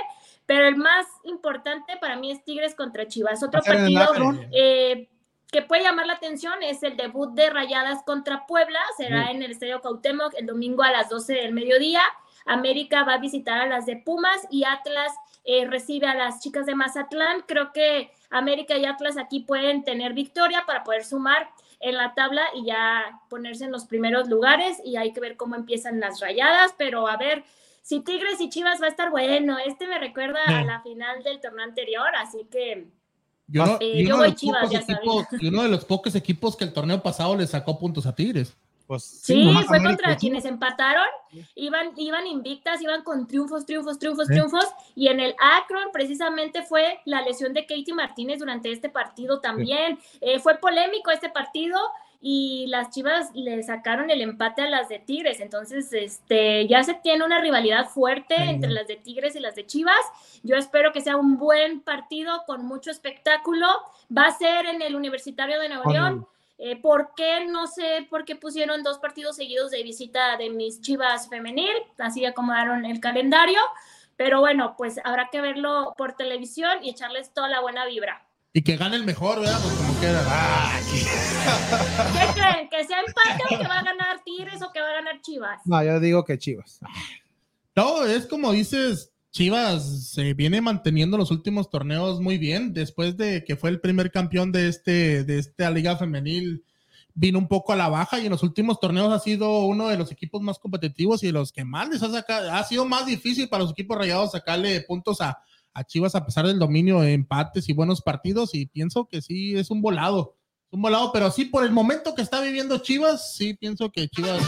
Pero 0.46 0.68
el 0.68 0.76
más 0.76 1.06
importante 1.24 1.96
para 2.02 2.18
mí 2.18 2.32
es 2.32 2.44
Tigres 2.44 2.76
contra 2.76 3.08
Chivas. 3.08 3.42
Otro 3.42 3.60
¿Va 3.60 3.62
a 3.62 3.64
ser 3.64 3.76
en 3.76 3.88
el 3.88 3.94
partido 3.94 4.34
eh, 4.52 5.10
que 5.52 5.62
puede 5.62 5.84
llamar 5.84 6.08
la 6.08 6.14
atención 6.14 6.62
es 6.62 6.84
el 6.84 6.98
debut 6.98 7.34
de 7.34 7.50
Rayadas 7.50 8.04
contra 8.04 8.46
Puebla. 8.46 8.80
Será 8.98 9.32
en 9.32 9.42
el 9.44 9.52
Estadio 9.52 9.82
Cuauhtémoc 9.82 10.34
el 10.38 10.46
domingo 10.46 10.84
a 10.84 10.92
las 10.92 11.10
12 11.10 11.34
del 11.34 11.54
mediodía. 11.54 12.02
América 12.46 13.04
va 13.04 13.16
a 13.16 13.20
visitar 13.20 13.60
a 13.60 13.66
las 13.68 13.86
de 13.86 13.98
Pumas 13.98 14.48
y 14.50 14.64
Atlas 14.64 15.14
eh, 15.44 15.66
recibe 15.66 16.08
a 16.08 16.16
las 16.16 16.42
chicas 16.42 16.66
de 16.66 16.76
Mazatlán. 16.76 17.44
Creo 17.48 17.72
que 17.72 18.12
América 18.30 18.78
y 18.78 18.86
Atlas 18.86 19.18
aquí 19.18 19.40
pueden 19.40 19.84
tener 19.84 20.14
victoria 20.14 20.64
para 20.68 20.84
poder 20.84 21.06
sumar 21.06 21.50
en 21.80 21.96
la 21.96 22.14
tabla 22.14 22.44
y 22.54 22.66
ya 22.66 23.22
ponerse 23.30 23.66
en 23.66 23.72
los 23.72 23.86
primeros 23.86 24.28
lugares 24.28 24.82
y 24.84 24.98
hay 24.98 25.14
que 25.14 25.22
ver 25.22 25.38
cómo 25.38 25.56
empiezan 25.56 26.00
las 26.00 26.20
rayadas, 26.20 26.74
pero 26.78 27.08
a 27.08 27.18
ver 27.18 27.44
si 27.82 28.02
Tigres 28.02 28.42
y 28.42 28.50
Chivas 28.50 28.82
va 28.82 28.88
a 28.88 28.90
estar 28.90 29.10
bueno. 29.12 29.58
Este 29.60 29.88
me 29.88 30.00
recuerda 30.00 30.44
a 30.46 30.64
la 30.66 30.82
final 30.82 31.24
del 31.24 31.40
torneo 31.40 31.64
anterior, 31.64 32.14
así 32.16 32.46
que 32.52 32.88
Eh, 33.50 34.02
y 34.02 34.08
yo 34.08 34.16
uno 34.16 34.26
voy 34.26 34.36
Chivas, 34.36 34.64
pocos 34.64 34.72
ya 34.74 34.80
equipos, 34.80 35.26
y 35.40 35.48
uno 35.48 35.64
de 35.64 35.70
los 35.70 35.86
pocos 35.86 36.16
equipos 36.16 36.56
que 36.58 36.66
el 36.66 36.74
torneo 36.74 37.02
pasado 37.02 37.36
le 37.36 37.48
sacó 37.48 37.80
puntos 37.80 38.06
a 38.06 38.14
Tigres. 38.14 38.56
Pues, 38.88 39.04
Sí, 39.04 39.52
fue 39.68 39.78
América 39.78 39.90
contra 39.90 40.16
quienes 40.18 40.46
empataron, 40.46 41.06
iban, 41.56 41.92
iban 41.98 42.26
invictas, 42.26 42.82
iban 42.82 43.04
con 43.04 43.28
triunfos, 43.28 43.66
triunfos, 43.66 44.00
triunfos, 44.00 44.28
Sí. 44.28 44.34
triunfos, 44.34 44.66
y 44.96 45.08
en 45.10 45.20
el 45.20 45.36
Akron 45.40 45.90
precisamente 45.92 46.64
fue 46.64 47.00
la 47.04 47.22
lesión 47.22 47.54
de 47.54 47.66
Katie 47.66 47.94
Martínez 47.94 48.40
durante 48.40 48.72
este 48.72 48.88
partido 48.90 49.42
también. 49.42 50.00
Eh, 50.22 50.40
fue 50.40 50.56
polémico 50.58 51.12
este 51.12 51.30
partido 51.30 51.78
y 52.20 52.66
las 52.68 52.90
Chivas 52.90 53.30
le 53.34 53.62
sacaron 53.64 54.10
el 54.10 54.22
empate 54.22 54.64
a 54.64 54.70
las 54.70 54.90
de 54.90 55.00
Tigres, 55.00 55.40
entonces 55.40 55.94
este, 55.94 56.68
ya 56.68 56.84
se 56.84 56.96
tiene 56.96 57.24
una 57.24 57.40
rivalidad 57.40 57.90
fuerte 57.90 58.36
entre 58.36 58.72
las 58.72 58.88
de 58.88 58.96
Tigres 58.96 59.36
y 59.36 59.40
las 59.40 59.56
de 59.56 59.66
Chivas. 59.66 59.96
Yo 60.44 60.56
espero 60.56 60.92
que 60.92 61.02
sea 61.02 61.16
un 61.16 61.38
buen 61.38 61.82
partido 61.82 62.44
con 62.46 62.66
mucho 62.66 62.90
espectáculo. 62.90 63.68
Va 64.16 64.24
a 64.24 64.38
ser 64.38 64.66
en 64.66 64.82
el 64.82 64.96
Universitario 64.96 65.60
de 65.60 65.70
Nuevo 65.70 65.92
León. 65.92 66.28
Eh, 66.58 66.76
¿Por 66.82 67.14
qué? 67.16 67.46
No 67.46 67.68
sé 67.68 68.08
por 68.10 68.26
qué 68.26 68.36
pusieron 68.36 68.82
dos 68.82 68.98
partidos 68.98 69.36
seguidos 69.36 69.70
de 69.70 69.84
visita 69.84 70.38
de 70.38 70.50
mis 70.50 70.82
chivas 70.82 71.30
femenil, 71.30 71.76
así 72.00 72.26
acomodaron 72.26 72.84
el 72.86 73.00
calendario, 73.00 73.60
pero 74.16 74.40
bueno, 74.40 74.74
pues 74.76 75.00
habrá 75.04 75.30
que 75.30 75.40
verlo 75.40 75.94
por 75.96 76.14
televisión 76.14 76.84
y 76.84 76.90
echarles 76.90 77.32
toda 77.32 77.48
la 77.48 77.62
buena 77.62 77.86
vibra. 77.86 78.27
Y 78.58 78.64
que 78.64 78.76
gane 78.76 78.96
el 78.96 79.06
mejor, 79.06 79.40
¿verdad? 79.40 79.60
Pues 79.62 79.76
como 79.76 79.94
quiera. 80.00 80.20
Ah, 80.26 80.80
¿Qué 80.92 82.42
creen? 82.42 82.68
¿Que 82.72 82.84
sea 82.86 83.02
empate 83.02 83.44
o 83.46 83.50
que 83.50 83.68
va 83.68 83.78
a 83.78 83.84
ganar 83.84 84.24
Tigres 84.26 84.60
o 84.64 84.72
que 84.74 84.82
va 84.82 84.90
a 84.90 84.94
ganar 84.94 85.22
Chivas? 85.22 85.62
No, 85.66 85.84
yo 85.84 86.00
digo 86.00 86.26
que 86.26 86.40
Chivas. 86.40 86.80
No, 87.76 88.04
es 88.04 88.26
como 88.26 88.52
dices, 88.52 89.12
Chivas 89.30 90.10
se 90.10 90.34
viene 90.34 90.60
manteniendo 90.60 91.20
los 91.20 91.30
últimos 91.30 91.70
torneos 91.70 92.20
muy 92.20 92.40
bien. 92.40 92.74
Después 92.74 93.16
de 93.16 93.44
que 93.44 93.58
fue 93.58 93.70
el 93.70 93.80
primer 93.80 94.12
campeón 94.12 94.52
de, 94.52 94.70
este, 94.70 95.24
de 95.24 95.38
esta 95.38 95.70
liga 95.70 95.96
femenil, 95.96 96.66
vino 97.14 97.38
un 97.38 97.48
poco 97.48 97.74
a 97.74 97.76
la 97.76 97.90
baja 97.90 98.20
y 98.20 98.26
en 98.26 98.32
los 98.32 98.42
últimos 98.42 98.80
torneos 98.80 99.14
ha 99.14 99.20
sido 99.20 99.68
uno 99.68 99.88
de 99.88 99.98
los 99.98 100.12
equipos 100.12 100.42
más 100.42 100.58
competitivos 100.58 101.22
y 101.22 101.28
de 101.28 101.34
los 101.34 101.52
que 101.52 101.64
más 101.64 101.90
les 101.90 102.02
ha 102.02 102.10
sacado. 102.10 102.52
Ha 102.52 102.64
sido 102.64 102.86
más 102.86 103.06
difícil 103.06 103.50
para 103.50 103.62
los 103.62 103.74
equipos 103.74 104.00
rayados 104.00 104.32
sacarle 104.32 104.82
puntos 104.82 105.22
a, 105.22 105.44
a 105.78 105.84
Chivas 105.84 106.16
a 106.16 106.26
pesar 106.26 106.48
del 106.48 106.58
dominio 106.58 107.02
de 107.02 107.14
empates 107.14 107.70
y 107.70 107.74
buenos 107.74 108.02
partidos. 108.02 108.56
Y 108.56 108.66
pienso 108.66 109.06
que 109.06 109.22
sí, 109.22 109.56
es 109.56 109.70
un 109.70 109.82
volado. 109.82 110.36
Un 110.72 110.82
volado, 110.82 111.12
pero 111.14 111.30
sí, 111.30 111.46
por 111.46 111.64
el 111.64 111.72
momento 111.72 112.16
que 112.16 112.24
está 112.24 112.42
viviendo 112.42 112.80
Chivas, 112.80 113.36
sí 113.36 113.54
pienso 113.54 113.92
que 113.92 114.10
Chivas 114.10 114.42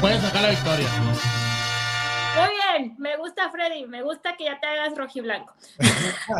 puede 0.00 0.20
sacar 0.20 0.42
la 0.42 0.50
victoria. 0.50 0.86
Me 2.98 3.16
gusta 3.16 3.50
Freddy, 3.50 3.86
me 3.86 4.02
gusta 4.02 4.36
que 4.36 4.44
ya 4.44 4.58
te 4.60 4.66
hagas 4.66 4.96
rojiblanco. 4.96 5.54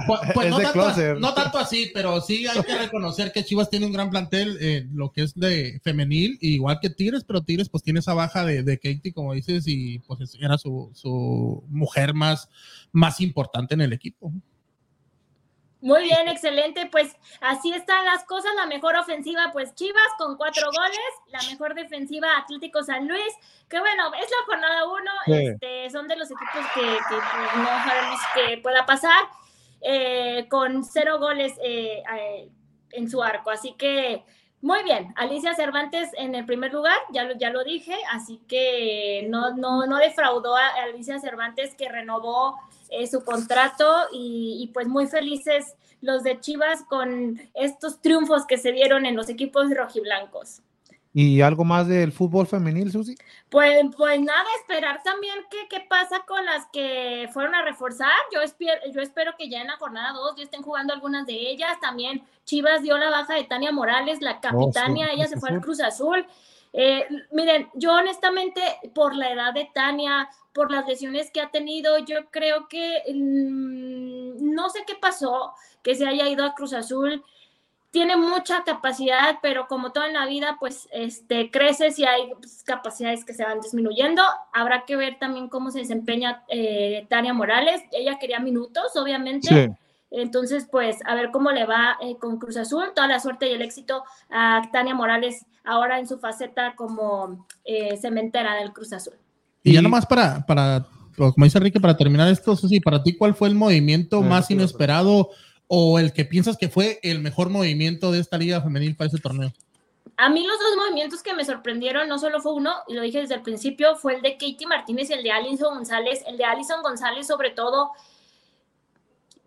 Pues, 0.07 0.20
pues 0.34 0.47
Es 0.47 0.51
no, 0.51 0.57
tanto, 0.59 0.72
closer. 0.72 1.18
no 1.20 1.34
tanto 1.34 1.59
así, 1.59 1.91
pero 1.93 2.20
sí 2.20 2.47
hay 2.47 2.62
que 2.62 2.78
reconocer 2.78 3.32
que 3.32 3.45
Chivas 3.45 3.70
tiene 3.70 3.86
un 3.86 3.93
gran 3.93 4.11
plantel, 4.11 4.57
eh, 4.61 4.86
lo 4.93 5.11
que 5.12 5.22
es 5.22 5.34
de 5.34 5.80
femenil, 5.82 6.39
igual 6.41 6.78
que 6.80 6.91
Tigres, 6.91 7.24
pero 7.24 7.43
Tigres 7.43 7.68
pues 7.68 7.82
tiene 7.82 8.01
esa 8.01 8.14
baja 8.14 8.45
de, 8.45 8.62
de 8.62 8.78
Katie, 8.78 9.12
como 9.12 9.32
dices, 9.34 9.64
y 9.66 9.99
pues 10.01 10.20
es- 10.20 10.36
era 10.41 10.59
su, 10.59 10.91
su 10.95 11.64
mujer 11.68 12.14
más, 12.14 12.49
más 12.93 13.20
importante 13.20 13.74
en 13.74 13.80
el 13.82 13.93
equipo. 13.93 14.32
Muy 15.80 16.02
bien, 16.02 16.26
excelente. 16.28 16.86
Pues 16.90 17.16
así 17.40 17.72
están 17.72 18.04
las 18.04 18.24
cosas. 18.24 18.52
La 18.56 18.66
mejor 18.66 18.96
ofensiva, 18.96 19.50
pues 19.52 19.74
Chivas 19.74 20.08
con 20.18 20.36
cuatro 20.36 20.66
goles. 20.72 21.10
La 21.28 21.40
mejor 21.50 21.74
defensiva, 21.74 22.36
Atlético 22.36 22.82
San 22.82 23.06
Luis. 23.06 23.34
Que 23.68 23.78
bueno, 23.78 24.12
es 24.14 24.28
la 24.30 24.46
jornada 24.46 24.84
uno. 24.88 25.10
Sí. 25.26 25.32
Este, 25.32 25.90
son 25.90 26.08
de 26.08 26.16
los 26.16 26.30
equipos 26.30 26.66
que, 26.74 26.80
que, 26.80 26.98
pues, 27.08 27.56
no 27.56 27.66
sabemos 27.84 28.20
que 28.34 28.58
pueda 28.58 28.86
pasar. 28.86 29.24
eh, 29.80 30.46
con 30.50 30.84
cero 30.84 31.18
goles 31.20 31.52
eh, 31.62 32.02
eh, 32.18 32.48
en 32.92 33.08
su 33.10 33.22
arco. 33.22 33.50
Así 33.50 33.74
que 33.74 34.24
muy 34.61 34.82
bien. 34.82 35.12
Alicia 35.16 35.54
Cervantes 35.54 36.11
en 36.14 36.34
el 36.34 36.44
primer 36.44 36.72
lugar, 36.72 36.96
ya 37.12 37.24
lo, 37.24 37.34
ya 37.36 37.50
lo 37.50 37.62
dije. 37.62 37.94
Así 38.11 38.40
que 38.48 39.26
no, 39.28 39.54
no, 39.54 39.86
no 39.86 39.96
defraudó 39.98 40.56
a 40.56 40.68
Alicia 40.82 41.20
Cervantes 41.20 41.74
que 41.74 41.88
renovó 41.88 42.56
eh, 42.90 43.06
su 43.06 43.24
contrato 43.24 43.86
y, 44.12 44.59
y, 44.61 44.68
pues 44.68 44.88
muy 44.88 45.06
felices 45.06 45.74
los 46.00 46.22
de 46.22 46.40
Chivas 46.40 46.82
con 46.84 47.40
estos 47.54 48.00
triunfos 48.00 48.46
que 48.46 48.56
se 48.56 48.72
dieron 48.72 49.06
en 49.06 49.14
los 49.14 49.28
equipos 49.28 49.70
rojiblancos. 49.70 50.62
¿Y 51.20 51.42
algo 51.42 51.64
más 51.64 51.88
del 51.88 52.12
fútbol 52.12 52.46
femenil, 52.46 52.92
Susi? 52.92 53.16
Pues, 53.50 53.76
pues 53.96 54.20
nada, 54.20 54.46
esperar 54.60 55.02
también 55.02 55.34
qué, 55.50 55.66
qué 55.68 55.80
pasa 55.80 56.20
con 56.24 56.46
las 56.46 56.66
que 56.66 57.28
fueron 57.32 57.56
a 57.56 57.62
reforzar. 57.62 58.12
Yo, 58.32 58.40
espero, 58.40 58.80
yo 58.94 59.00
espero 59.00 59.32
que 59.36 59.48
ya 59.48 59.60
en 59.60 59.66
la 59.66 59.76
jornada 59.78 60.12
2 60.12 60.36
ya 60.36 60.44
estén 60.44 60.62
jugando 60.62 60.94
algunas 60.94 61.26
de 61.26 61.32
ellas. 61.32 61.80
También 61.80 62.22
Chivas 62.44 62.82
dio 62.82 62.96
la 62.98 63.10
baja 63.10 63.34
de 63.34 63.42
Tania 63.42 63.72
Morales, 63.72 64.20
la 64.20 64.38
capitania, 64.38 65.06
oh, 65.06 65.08
sí, 65.08 65.14
ella 65.16 65.26
se 65.26 65.40
fue 65.40 65.50
al 65.50 65.60
Cruz 65.60 65.80
Azul. 65.80 66.24
Eh, 66.72 67.04
miren, 67.32 67.68
yo 67.74 67.94
honestamente, 67.94 68.62
por 68.94 69.16
la 69.16 69.32
edad 69.32 69.52
de 69.52 69.68
Tania, 69.74 70.28
por 70.52 70.70
las 70.70 70.86
lesiones 70.86 71.32
que 71.32 71.40
ha 71.40 71.51
tenido, 71.51 71.98
yo 71.98 72.30
creo 72.30 72.68
que 72.68 73.02
mmm, 73.12 74.55
no 74.55 74.70
sé 74.70 74.84
qué 74.86 74.94
pasó, 74.94 75.52
que 75.82 75.97
se 75.97 76.06
haya 76.06 76.28
ido 76.28 76.44
a 76.44 76.55
Cruz 76.55 76.74
Azul. 76.74 77.24
Tiene 77.90 78.16
mucha 78.16 78.65
capacidad, 78.65 79.39
pero 79.40 79.66
como 79.66 79.93
todo 79.93 80.05
en 80.05 80.12
la 80.12 80.27
vida, 80.27 80.56
pues 80.60 80.89
este, 80.93 81.51
creces 81.51 81.98
y 81.98 82.05
hay 82.05 82.32
pues, 82.35 82.62
capacidades 82.62 83.24
que 83.24 83.32
se 83.32 83.44
van 83.44 83.60
disminuyendo. 83.60 84.23
Habrá 84.52 84.85
que 84.85 84.97
ver 84.97 85.19
también 85.19 85.48
cómo 85.48 85.70
se 85.70 85.81
desempeña 85.81 86.44
eh, 86.48 87.06
Tania 87.09 87.32
Morales. 87.32 87.82
Ella 87.93 88.19
quería 88.19 88.40
minutos, 88.40 88.94
obviamente. 88.97 89.48
Sí. 89.48 89.74
Entonces, 90.10 90.66
pues, 90.70 90.98
a 91.05 91.15
ver 91.15 91.31
cómo 91.31 91.51
le 91.51 91.66
va 91.66 91.98
eh, 92.02 92.16
con 92.19 92.39
Cruz 92.39 92.56
Azul. 92.56 92.93
Toda 92.94 93.09
la 93.09 93.20
suerte 93.20 93.48
y 93.48 93.52
el 93.52 93.62
éxito 93.62 94.05
a 94.31 94.62
Tania 94.73 94.94
Morales 94.94 95.44
ahora 95.65 95.98
en 95.98 96.06
su 96.06 96.19
faceta 96.19 96.74
como 96.77 97.47
eh, 97.65 97.97
cementera 97.98 98.55
del 98.55 98.73
Cruz 98.73 98.93
Azul. 98.93 99.15
Y 99.62 99.74
ya 99.74 99.82
nomás 99.82 100.06
para, 100.06 100.44
para, 100.47 100.86
como 101.16 101.44
dice 101.44 101.59
Enrique, 101.59 101.81
para 101.81 101.97
terminar 101.97 102.28
esto, 102.28 102.56
Susi, 102.56 102.81
para 102.81 103.02
ti, 103.02 103.16
¿cuál 103.16 103.35
fue 103.35 103.48
el 103.48 103.55
movimiento 103.55 104.20
Eh, 104.20 104.24
más 104.24 104.51
inesperado 104.51 105.31
o 105.69 105.99
el 105.99 106.12
que 106.12 106.24
piensas 106.24 106.57
que 106.57 106.69
fue 106.69 106.99
el 107.03 107.20
mejor 107.20 107.51
movimiento 107.51 108.11
de 108.11 108.20
esta 108.20 108.39
liga 108.39 108.61
femenil 108.61 108.97
para 108.97 109.09
ese 109.09 109.19
torneo? 109.19 109.53
A 110.16 110.28
mí 110.28 110.45
los 110.45 110.59
dos 110.59 110.77
movimientos 110.77 111.23
que 111.23 111.35
me 111.35 111.45
sorprendieron, 111.45 112.09
no 112.09 112.19
solo 112.19 112.40
fue 112.40 112.53
uno, 112.55 112.74
y 112.89 112.95
lo 112.95 113.03
dije 113.03 113.20
desde 113.20 113.36
el 113.36 113.43
principio, 113.43 113.95
fue 113.95 114.16
el 114.16 114.23
de 114.23 114.32
Katie 114.32 114.66
Martínez 114.66 115.11
y 115.11 115.12
el 115.12 115.23
de 115.23 115.31
Alison 115.31 115.74
González. 115.77 116.24
El 116.27 116.36
de 116.36 116.45
Alison 116.45 116.82
González, 116.82 117.27
sobre 117.27 117.51
todo, 117.51 117.93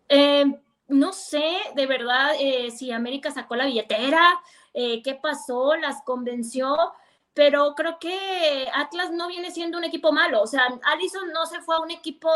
eh, 0.07 0.45
no 0.87 1.13
sé 1.13 1.57
de 1.75 1.85
verdad 1.87 2.35
eh, 2.39 2.69
si 2.71 2.91
América 2.91 3.31
sacó 3.31 3.55
la 3.55 3.65
billetera, 3.65 4.21
eh, 4.73 5.01
qué 5.03 5.15
pasó, 5.15 5.75
las 5.75 6.01
convenció, 6.03 6.77
pero 7.33 7.75
creo 7.75 7.97
que 7.99 8.67
Atlas 8.73 9.11
no 9.11 9.27
viene 9.27 9.51
siendo 9.51 9.77
un 9.77 9.83
equipo 9.83 10.11
malo. 10.11 10.41
O 10.41 10.47
sea, 10.47 10.63
Allison 10.83 11.31
no 11.31 11.45
se 11.45 11.61
fue 11.61 11.75
a 11.75 11.79
un 11.79 11.91
equipo 11.91 12.29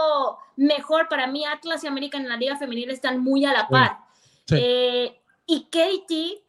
mejor. 0.56 1.10
Para 1.10 1.28
mí, 1.28 1.46
Atlas 1.46 1.84
y 1.84 1.88
América 1.88 2.18
en 2.18 2.30
la 2.30 2.38
Liga 2.38 2.58
Femenil 2.58 2.90
están 2.92 3.20
muy 3.20 3.46
a 3.46 3.52
la 3.52 3.68
par. 3.68 4.00
Sí. 4.48 4.56
Eh, 4.58 5.22
y 5.48 5.66
Katie, 5.66 6.44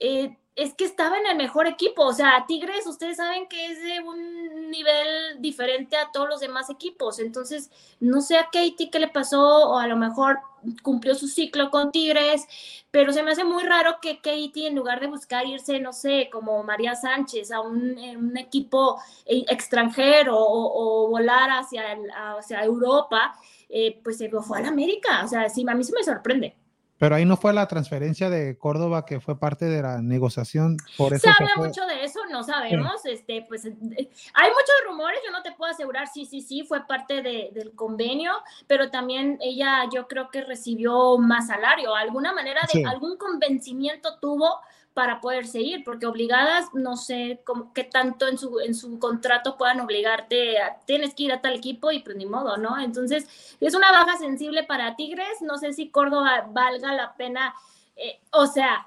eh, 0.00 0.36
es 0.54 0.74
que 0.74 0.84
estaba 0.84 1.18
en 1.18 1.26
el 1.26 1.36
mejor 1.36 1.66
equipo. 1.66 2.04
O 2.04 2.12
sea, 2.12 2.44
Tigres, 2.46 2.86
ustedes 2.86 3.16
saben 3.16 3.48
que 3.48 3.66
es 3.66 3.82
de 3.82 4.00
un 4.00 4.70
nivel 4.70 5.40
diferente 5.40 5.96
a 5.96 6.10
todos 6.12 6.28
los 6.28 6.40
demás 6.40 6.70
equipos. 6.70 7.18
Entonces, 7.18 7.70
no 8.00 8.20
sé 8.20 8.36
a 8.36 8.44
Katie 8.44 8.90
qué 8.90 8.98
le 8.98 9.08
pasó, 9.08 9.70
o 9.70 9.78
a 9.78 9.86
lo 9.86 9.96
mejor 9.96 10.40
cumplió 10.82 11.14
su 11.14 11.26
ciclo 11.26 11.70
con 11.70 11.90
Tigres, 11.90 12.46
pero 12.90 13.12
se 13.12 13.22
me 13.22 13.32
hace 13.32 13.44
muy 13.44 13.64
raro 13.64 13.96
que 14.00 14.16
Katie, 14.18 14.68
en 14.68 14.76
lugar 14.76 15.00
de 15.00 15.08
buscar 15.08 15.46
irse, 15.46 15.80
no 15.80 15.92
sé, 15.92 16.28
como 16.30 16.62
María 16.62 16.94
Sánchez, 16.94 17.50
a 17.50 17.60
un, 17.60 17.98
un 17.98 18.36
equipo 18.36 19.00
eh, 19.26 19.44
extranjero 19.48 20.38
o, 20.38 21.06
o 21.06 21.08
volar 21.08 21.50
hacia, 21.50 21.96
hacia 22.38 22.62
Europa, 22.64 23.34
eh, 23.68 24.00
pues 24.04 24.18
se 24.18 24.28
fue 24.30 24.58
a 24.58 24.62
la 24.62 24.68
América. 24.68 25.24
O 25.24 25.28
sea, 25.28 25.48
sí, 25.48 25.64
a 25.68 25.74
mí 25.74 25.84
sí 25.84 25.92
me 25.92 26.04
sorprende. 26.04 26.56
Pero 27.02 27.16
ahí 27.16 27.24
no 27.24 27.36
fue 27.36 27.52
la 27.52 27.66
transferencia 27.66 28.30
de 28.30 28.56
Córdoba 28.56 29.04
que 29.04 29.18
fue 29.18 29.36
parte 29.36 29.64
de 29.64 29.82
la 29.82 30.00
negociación. 30.00 30.76
Por 30.96 31.12
eso 31.12 31.22
se 31.22 31.30
habla 31.30 31.50
fue. 31.56 31.66
mucho 31.66 31.84
de 31.84 32.04
eso, 32.04 32.20
no 32.30 32.44
sabemos. 32.44 33.04
Este, 33.06 33.44
pues 33.48 33.64
hay 33.64 33.72
muchos 33.72 34.74
rumores, 34.86 35.18
yo 35.26 35.32
no 35.32 35.42
te 35.42 35.50
puedo 35.50 35.72
asegurar 35.72 36.06
sí, 36.06 36.26
sí, 36.26 36.40
sí, 36.40 36.62
fue 36.62 36.86
parte 36.86 37.20
de- 37.20 37.50
del 37.54 37.72
convenio, 37.74 38.30
pero 38.68 38.88
también 38.88 39.36
ella 39.40 39.80
yo 39.92 40.06
creo 40.06 40.30
que 40.30 40.42
recibió 40.42 41.18
más 41.18 41.48
salario, 41.48 41.92
alguna 41.96 42.32
manera 42.32 42.60
de, 42.72 42.78
Sí. 42.80 42.84
algún 42.84 43.16
convencimiento 43.16 44.20
tuvo 44.20 44.60
para 44.94 45.20
poder 45.20 45.46
seguir, 45.46 45.84
porque 45.84 46.06
obligadas, 46.06 46.66
no 46.74 46.96
sé 46.96 47.40
cómo, 47.44 47.72
qué 47.72 47.84
tanto 47.84 48.28
en 48.28 48.38
su, 48.38 48.60
en 48.60 48.74
su 48.74 48.98
contrato 48.98 49.56
puedan 49.56 49.80
obligarte, 49.80 50.60
a, 50.60 50.78
tienes 50.86 51.14
que 51.14 51.24
ir 51.24 51.32
a 51.32 51.40
tal 51.40 51.54
equipo 51.54 51.90
y 51.90 52.00
pues 52.00 52.16
ni 52.16 52.26
modo, 52.26 52.56
¿no? 52.56 52.78
Entonces, 52.78 53.26
es 53.60 53.74
una 53.74 53.90
baja 53.90 54.18
sensible 54.18 54.64
para 54.64 54.96
Tigres, 54.96 55.40
no 55.40 55.58
sé 55.58 55.72
si 55.72 55.90
Córdoba 55.90 56.46
valga 56.50 56.92
la 56.92 57.14
pena, 57.14 57.54
eh, 57.96 58.20
o 58.30 58.46
sea, 58.46 58.86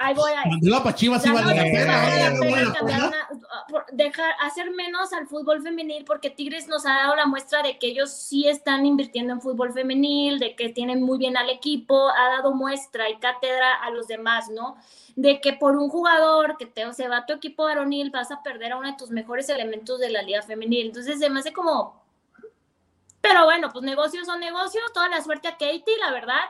ahí 0.00 0.14
voy 0.14 0.32
a... 0.32 0.82
Para 0.82 0.94
Chivas 0.94 1.22
dejar, 3.92 4.34
hacer 4.40 4.70
menos 4.70 5.12
al 5.12 5.26
fútbol 5.26 5.62
femenil 5.62 6.04
porque 6.04 6.30
Tigres 6.30 6.68
nos 6.68 6.86
ha 6.86 6.94
dado 6.94 7.16
la 7.16 7.26
muestra 7.26 7.62
de 7.62 7.78
que 7.78 7.88
ellos 7.88 8.10
sí 8.10 8.48
están 8.48 8.86
invirtiendo 8.86 9.32
en 9.32 9.40
fútbol 9.40 9.72
femenil, 9.72 10.38
de 10.38 10.56
que 10.56 10.70
tienen 10.70 11.02
muy 11.02 11.18
bien 11.18 11.36
al 11.36 11.50
equipo, 11.50 12.08
ha 12.08 12.36
dado 12.36 12.52
muestra 12.54 13.10
y 13.10 13.18
cátedra 13.18 13.74
a 13.74 13.90
los 13.90 14.06
demás, 14.06 14.48
¿no? 14.48 14.76
De 15.16 15.40
que 15.40 15.52
por 15.52 15.76
un 15.76 15.88
jugador 15.90 16.56
que 16.56 16.66
te, 16.66 16.90
se 16.94 17.08
va 17.08 17.18
a 17.18 17.26
tu 17.26 17.34
equipo 17.34 17.64
varonil 17.64 18.10
vas 18.10 18.30
a 18.30 18.42
perder 18.42 18.72
a 18.72 18.78
uno 18.78 18.90
de 18.90 18.96
tus 18.96 19.10
mejores 19.10 19.48
elementos 19.48 20.00
de 20.00 20.10
la 20.10 20.22
liga 20.22 20.42
femenil. 20.42 20.86
Entonces 20.86 21.18
se 21.18 21.28
me 21.28 21.40
hace 21.40 21.52
como... 21.52 22.00
Pero 23.20 23.44
bueno, 23.44 23.68
pues 23.70 23.84
negocios 23.84 24.26
son 24.26 24.40
negocios, 24.40 24.82
toda 24.94 25.08
la 25.08 25.20
suerte 25.22 25.46
a 25.46 25.52
Katie, 25.52 25.98
la 26.00 26.10
verdad. 26.10 26.40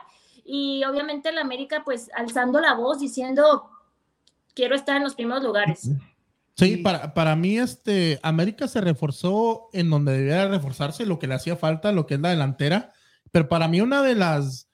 Y 0.45 0.83
obviamente 0.83 1.31
la 1.31 1.41
América 1.41 1.83
pues 1.83 2.09
alzando 2.15 2.59
la 2.59 2.73
voz 2.73 2.99
diciendo 2.99 3.69
quiero 4.53 4.75
estar 4.75 4.97
en 4.97 5.03
los 5.03 5.15
primeros 5.15 5.43
lugares. 5.43 5.89
Sí, 6.55 6.77
para, 6.77 7.13
para 7.13 7.35
mí, 7.35 7.57
este, 7.57 8.19
América 8.21 8.67
se 8.67 8.81
reforzó 8.81 9.69
en 9.73 9.89
donde 9.89 10.17
debía 10.17 10.47
reforzarse, 10.47 11.05
lo 11.05 11.17
que 11.17 11.27
le 11.27 11.33
hacía 11.33 11.55
falta, 11.55 11.91
lo 11.91 12.05
que 12.05 12.15
es 12.15 12.19
la 12.19 12.29
delantera. 12.29 12.93
Pero 13.31 13.47
para 13.47 13.67
mí, 13.67 13.81
una 13.81 14.03
de 14.03 14.15
las 14.15 14.69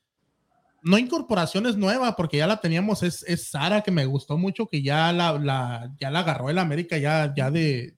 no 0.84 0.98
incorporaciones 0.98 1.78
nuevas, 1.78 2.16
porque 2.16 2.38
ya 2.38 2.48
la 2.48 2.60
teníamos, 2.60 3.04
es, 3.04 3.24
es 3.28 3.50
Sara, 3.50 3.82
que 3.82 3.92
me 3.92 4.06
gustó 4.06 4.38
mucho, 4.38 4.68
que 4.68 4.82
ya 4.82 5.14
la, 5.14 5.38
la, 5.38 5.94
ya 6.00 6.10
la 6.10 6.20
agarró 6.20 6.50
el 6.50 6.58
América, 6.58 6.98
ya, 6.98 7.34
ya 7.36 7.52
de. 7.52 7.96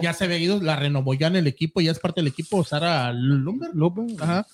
Ya, 0.00 0.12
se 0.12 0.24
había 0.24 0.38
ido, 0.38 0.62
la 0.62 0.76
renovó 0.76 1.14
ya 1.14 1.26
en 1.26 1.34
el 1.34 1.48
equipo, 1.48 1.80
ya 1.80 1.90
es 1.90 1.98
parte 1.98 2.20
del 2.20 2.28
equipo, 2.28 2.62
Sara 2.62 3.12
Lumber. 3.12 3.72
Ajá. 4.20 4.46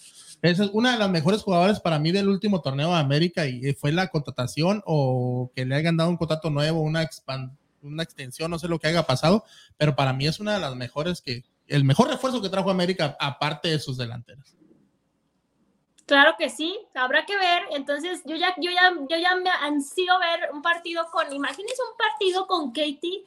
Es 0.45 0.61
una 0.75 0.93
de 0.93 0.99
las 0.99 1.09
mejores 1.09 1.43
jugadoras 1.43 1.81
para 1.81 1.99
mí 1.99 2.12
del 2.12 2.29
último 2.29 2.61
torneo 2.61 2.91
de 2.91 2.99
América 2.99 3.47
y 3.47 3.73
fue 3.73 3.93
la 3.93 4.09
contratación 4.09 4.83
o 4.85 5.51
que 5.55 5.65
le 5.65 5.75
hayan 5.75 5.97
dado 5.97 6.11
un 6.11 6.19
contrato 6.19 6.51
nuevo, 6.51 6.83
una, 6.83 7.09
una 7.81 8.03
extensión, 8.03 8.51
no 8.51 8.59
sé 8.59 8.69
lo 8.69 8.79
que 8.79 8.89
haya 8.89 9.05
pasado, 9.05 9.45
pero 9.79 9.97
para 9.97 10.12
mí 10.12 10.27
es 10.27 10.41
una 10.41 10.53
de 10.53 10.61
las 10.61 10.77
mejores 10.77 11.23
que, 11.23 11.45
el 11.66 11.85
mejor 11.85 12.09
refuerzo 12.09 12.43
que 12.43 12.51
trajo 12.51 12.71
América 12.71 13.16
aparte 13.19 13.69
de 13.69 13.79
sus 13.79 13.97
delanteras. 13.97 14.55
Claro 16.05 16.35
que 16.39 16.51
sí, 16.51 16.79
habrá 16.95 17.25
que 17.25 17.39
ver. 17.39 17.62
Entonces, 17.71 18.21
yo 18.27 18.37
ya, 18.37 18.55
yo 18.59 18.71
ya, 18.71 18.93
yo 19.09 19.16
ya 19.16 19.37
me 19.37 19.49
ansío 19.49 20.12
ver 20.19 20.51
un 20.53 20.61
partido 20.61 21.07
con, 21.11 21.33
imagínense 21.33 21.81
un 21.91 21.97
partido 21.97 22.47
con 22.47 22.71
Katie 22.71 23.25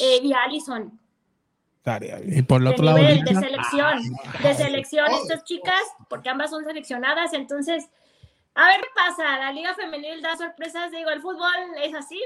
eh, 0.00 0.20
y 0.20 0.32
Allison. 0.32 0.98
Tarea. 1.86 2.18
Y 2.26 2.42
por 2.42 2.58
el 2.60 2.64
de 2.64 2.70
otro 2.72 2.84
lado, 2.84 2.98
nivel, 2.98 3.24
de 3.24 3.34
selección, 3.36 4.02
de 4.42 4.54
selección 4.54 5.06
estas 5.22 5.44
chicas, 5.44 5.82
porque 6.08 6.28
ambas 6.28 6.50
son 6.50 6.64
seleccionadas, 6.64 7.32
entonces, 7.32 7.88
a 8.56 8.66
ver 8.66 8.80
qué 8.80 8.88
pasa, 8.92 9.38
la 9.38 9.52
liga 9.52 9.72
femenil 9.76 10.20
da 10.20 10.36
sorpresas, 10.36 10.90
digo, 10.90 11.10
el 11.10 11.20
fútbol 11.22 11.48
es 11.80 11.94
así, 11.94 12.20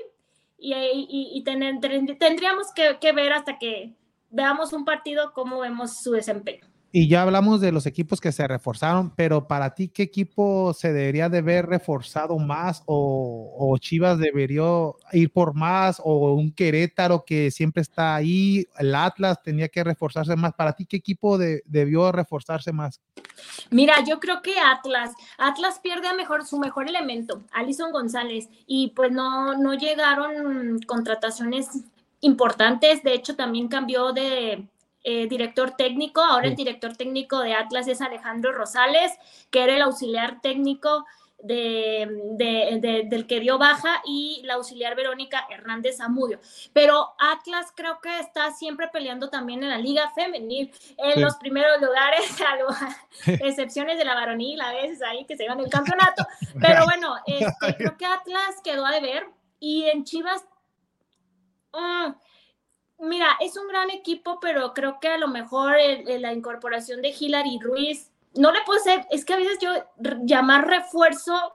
y, 0.58 0.72
y- 0.74 1.30
y 1.34 1.44
tener- 1.44 1.78
ten- 1.80 2.16
tendríamos 2.18 2.72
que, 2.74 2.96
que 2.98 3.12
ver 3.12 3.34
hasta 3.34 3.58
que 3.58 3.92
veamos 4.30 4.72
un 4.72 4.86
partido 4.86 5.34
cómo 5.34 5.58
vemos 5.60 5.90
su 6.02 6.12
desempeño. 6.12 6.66
Y 6.92 7.08
ya 7.08 7.22
hablamos 7.22 7.60
de 7.60 7.70
los 7.70 7.86
equipos 7.86 8.20
que 8.20 8.32
se 8.32 8.48
reforzaron, 8.48 9.10
pero 9.14 9.46
para 9.46 9.74
ti, 9.74 9.88
¿qué 9.88 10.02
equipo 10.02 10.72
se 10.74 10.92
debería 10.92 11.28
de 11.28 11.40
ver 11.40 11.66
reforzado 11.66 12.36
más? 12.38 12.82
¿O, 12.86 13.76
Chivas 13.78 14.18
debería 14.18 14.64
ir 15.12 15.30
por 15.32 15.54
más? 15.54 16.00
¿O 16.04 16.34
un 16.34 16.50
Querétaro 16.52 17.24
que 17.24 17.52
siempre 17.52 17.82
está 17.82 18.16
ahí? 18.16 18.66
¿El 18.76 18.92
Atlas 18.96 19.40
tenía 19.40 19.68
que 19.68 19.84
reforzarse 19.84 20.34
más? 20.34 20.52
Para 20.54 20.72
ti, 20.72 20.84
¿qué 20.84 20.96
equipo 20.96 21.38
de- 21.38 21.62
debió 21.64 22.10
reforzarse 22.10 22.72
más? 22.72 23.00
Mira, 23.70 24.02
yo 24.04 24.18
creo 24.18 24.42
que 24.42 24.58
Atlas, 24.58 25.12
Atlas 25.38 25.78
pierde 25.78 26.08
a 26.08 26.14
mejor, 26.14 26.44
su 26.44 26.58
mejor 26.58 26.88
elemento, 26.88 27.42
Alison 27.52 27.92
González, 27.92 28.48
y 28.66 28.88
pues 28.96 29.12
no, 29.12 29.56
no 29.56 29.74
llegaron 29.74 30.80
contrataciones 30.88 31.68
importantes, 32.20 33.02
de 33.04 33.14
hecho 33.14 33.36
también 33.36 33.68
cambió 33.68 34.12
de 34.12 34.66
eh, 35.04 35.26
director 35.28 35.72
técnico, 35.76 36.20
ahora 36.22 36.48
el 36.48 36.56
director 36.56 36.96
técnico 36.96 37.40
de 37.40 37.54
Atlas 37.54 37.88
es 37.88 38.00
Alejandro 38.00 38.52
Rosales, 38.52 39.12
que 39.50 39.62
era 39.64 39.74
el 39.74 39.82
auxiliar 39.82 40.40
técnico 40.40 41.06
de, 41.42 42.06
de- 42.32 42.78
de- 42.82 43.04
del 43.08 43.26
que 43.26 43.40
dio 43.40 43.56
baja 43.56 44.02
y 44.04 44.42
la 44.44 44.54
auxiliar 44.54 44.94
Verónica 44.94 45.46
Hernández 45.48 45.96
Zamudio. 45.96 46.38
Pero 46.74 47.14
Atlas 47.18 47.72
creo 47.74 47.98
que 48.02 48.20
está 48.20 48.50
siempre 48.52 48.88
peleando 48.88 49.30
también 49.30 49.62
en 49.62 49.70
la 49.70 49.78
liga 49.78 50.10
femenil, 50.14 50.70
en 50.98 51.12
Sí. 51.14 51.20
los 51.20 51.36
primeros 51.36 51.80
lugares, 51.80 52.20
salvo 52.36 52.68
excepciones 53.26 53.96
de 53.96 54.04
la 54.04 54.14
varonil 54.14 54.60
a 54.60 54.70
veces 54.72 55.00
ahí 55.00 55.24
que 55.24 55.34
se 55.38 55.48
van 55.48 55.60
el 55.60 55.70
campeonato. 55.70 56.26
Pero 56.60 56.84
bueno, 56.84 57.14
este, 57.26 57.74
creo 57.74 57.96
que 57.96 58.04
Atlas 58.04 58.56
quedó 58.62 58.84
a 58.84 58.90
deber 58.92 59.26
y 59.58 59.84
en 59.84 60.04
Chivas, 60.04 60.44
mm, 61.72 62.12
mira, 63.00 63.36
es 63.40 63.56
un 63.56 63.68
gran 63.68 63.90
equipo, 63.90 64.38
pero 64.40 64.72
creo 64.74 64.98
que 65.00 65.08
a 65.08 65.18
lo 65.18 65.28
mejor 65.28 65.78
el- 65.78 66.08
el- 66.08 66.22
la 66.22 66.32
incorporación 66.32 67.02
de 67.02 67.14
Hilary 67.18 67.58
Ruiz, 67.60 68.10
no 68.34 68.52
le 68.52 68.60
puedo 68.62 68.78
ser, 68.80 69.06
es 69.10 69.24
que 69.24 69.34
a 69.34 69.36
veces 69.36 69.58
yo 69.60 69.72
llamar 70.22 70.66
refuerzo 70.68 71.52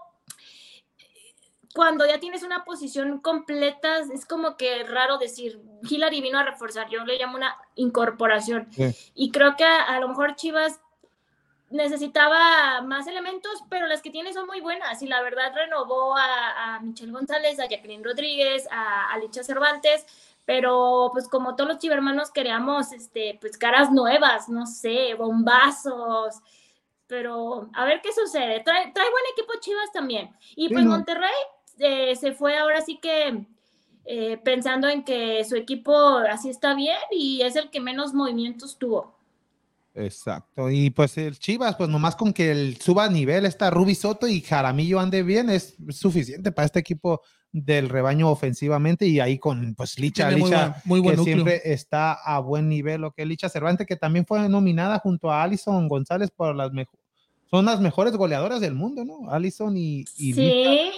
cuando 1.73 2.05
ya 2.05 2.19
tienes 2.21 2.43
una 2.43 2.63
posición 2.63 3.19
completa, 3.19 3.99
es 4.13 4.25
como 4.25 4.55
que 4.55 4.83
raro 4.85 5.17
decir, 5.17 5.59
Hilary 5.89 6.21
vino 6.21 6.39
a 6.39 6.43
reforzar, 6.43 6.87
yo 6.89 7.03
le 7.03 7.17
llamo 7.17 7.35
una 7.35 7.57
incorporación. 7.75 8.67
Sí. 8.71 8.95
Y 9.13 9.31
creo 9.31 9.57
que 9.57 9.65
a, 9.65 9.83
a 9.83 9.99
lo 9.99 10.07
mejor 10.07 10.35
Chivas 10.35 10.79
necesitaba 11.69 12.81
más 12.81 13.07
elementos, 13.07 13.63
pero 13.69 13.87
las 13.87 14.01
que 14.01 14.09
tiene 14.09 14.31
son 14.31 14.47
muy 14.47 14.61
buenas. 14.61 15.01
Y 15.01 15.07
la 15.07 15.21
verdad 15.21 15.53
renovó 15.53 16.15
a, 16.15 16.75
a 16.75 16.79
Michelle 16.79 17.11
González, 17.11 17.59
a 17.59 17.67
Jacqueline 17.67 18.03
Rodríguez, 18.05 18.67
a 18.71 19.11
Alicia 19.11 19.43
Cervantes, 19.43 20.05
pero 20.45 21.09
pues 21.11 21.27
como 21.27 21.55
todos 21.55 21.69
los 21.69 21.79
chivermanos 21.79 22.31
queríamos 22.31 22.91
este, 22.91 23.37
pues 23.41 23.57
caras 23.57 23.91
nuevas, 23.91 24.47
no 24.47 24.65
sé, 24.67 25.15
bombazos. 25.15 26.35
Pero 27.07 27.69
a 27.73 27.85
ver 27.85 28.01
qué 28.01 28.11
sucede. 28.13 28.61
Trae, 28.63 28.91
trae 28.91 29.09
buen 29.09 29.23
equipo 29.33 29.53
Chivas 29.59 29.91
también. 29.91 30.31
Y 30.55 30.69
pues. 30.69 30.85
Monterrey 30.85 31.29
eh, 31.79 32.15
se 32.15 32.31
fue 32.31 32.57
ahora 32.57 32.81
sí 32.81 32.99
que 33.01 33.45
eh, 34.05 34.37
pensando 34.43 34.87
en 34.87 35.03
que 35.03 35.43
su 35.45 35.55
equipo 35.55 35.95
así 36.17 36.49
está 36.49 36.75
bien 36.75 36.97
y 37.11 37.41
es 37.41 37.55
el 37.55 37.69
que 37.71 37.79
menos 37.79 38.13
movimientos 38.13 38.77
tuvo. 38.77 39.15
Exacto. 39.95 40.69
Y 40.69 40.89
pues 40.89 41.17
el 41.17 41.39
Chivas, 41.39 41.75
pues 41.75 41.89
nomás 41.89 42.15
con 42.15 42.33
que 42.33 42.51
el 42.51 42.77
suba 42.81 43.05
a 43.05 43.09
nivel 43.09 43.45
está 43.45 43.71
Ruby 43.71 43.95
Soto 43.95 44.27
y 44.27 44.41
Jaramillo 44.41 44.99
ande 44.99 45.23
bien, 45.23 45.49
es 45.49 45.75
suficiente 45.89 46.51
para 46.51 46.65
este 46.65 46.79
equipo 46.79 47.21
del 47.57 47.87
rebaño 47.87 48.29
ofensivamente 48.29 49.07
y 49.07 49.21
ahí 49.21 49.39
con 49.39 49.75
pues 49.75 49.97
Licha, 49.97 50.29
muy 50.29 50.41
Licha 50.43 50.67
buen- 50.67 50.81
muy 50.83 50.99
buen 50.99 51.13
que 51.13 51.17
núcleo. 51.17 51.35
siempre 51.35 51.61
está 51.73 52.11
a 52.11 52.39
buen 52.39 52.67
nivel, 52.67 52.99
lo 53.01 53.11
que 53.11 53.25
Licha 53.25 53.47
Cervantes, 53.47 53.87
que 53.87 53.95
también 53.95 54.25
fue 54.25 54.49
nominada 54.49 54.99
junto 54.99 55.31
a 55.31 55.41
Alison 55.41 55.87
González 55.87 56.29
por 56.35 56.53
las 56.53 56.73
mejo- 56.73 56.97
son 57.51 57.65
las 57.65 57.79
mejores 57.79 58.15
goleadoras 58.17 58.59
del 58.59 58.73
mundo, 58.73 59.05
¿no? 59.05 59.29
Allison 59.31 59.75
y, 59.77 60.01
y 60.17 60.33
Sí, 60.33 60.91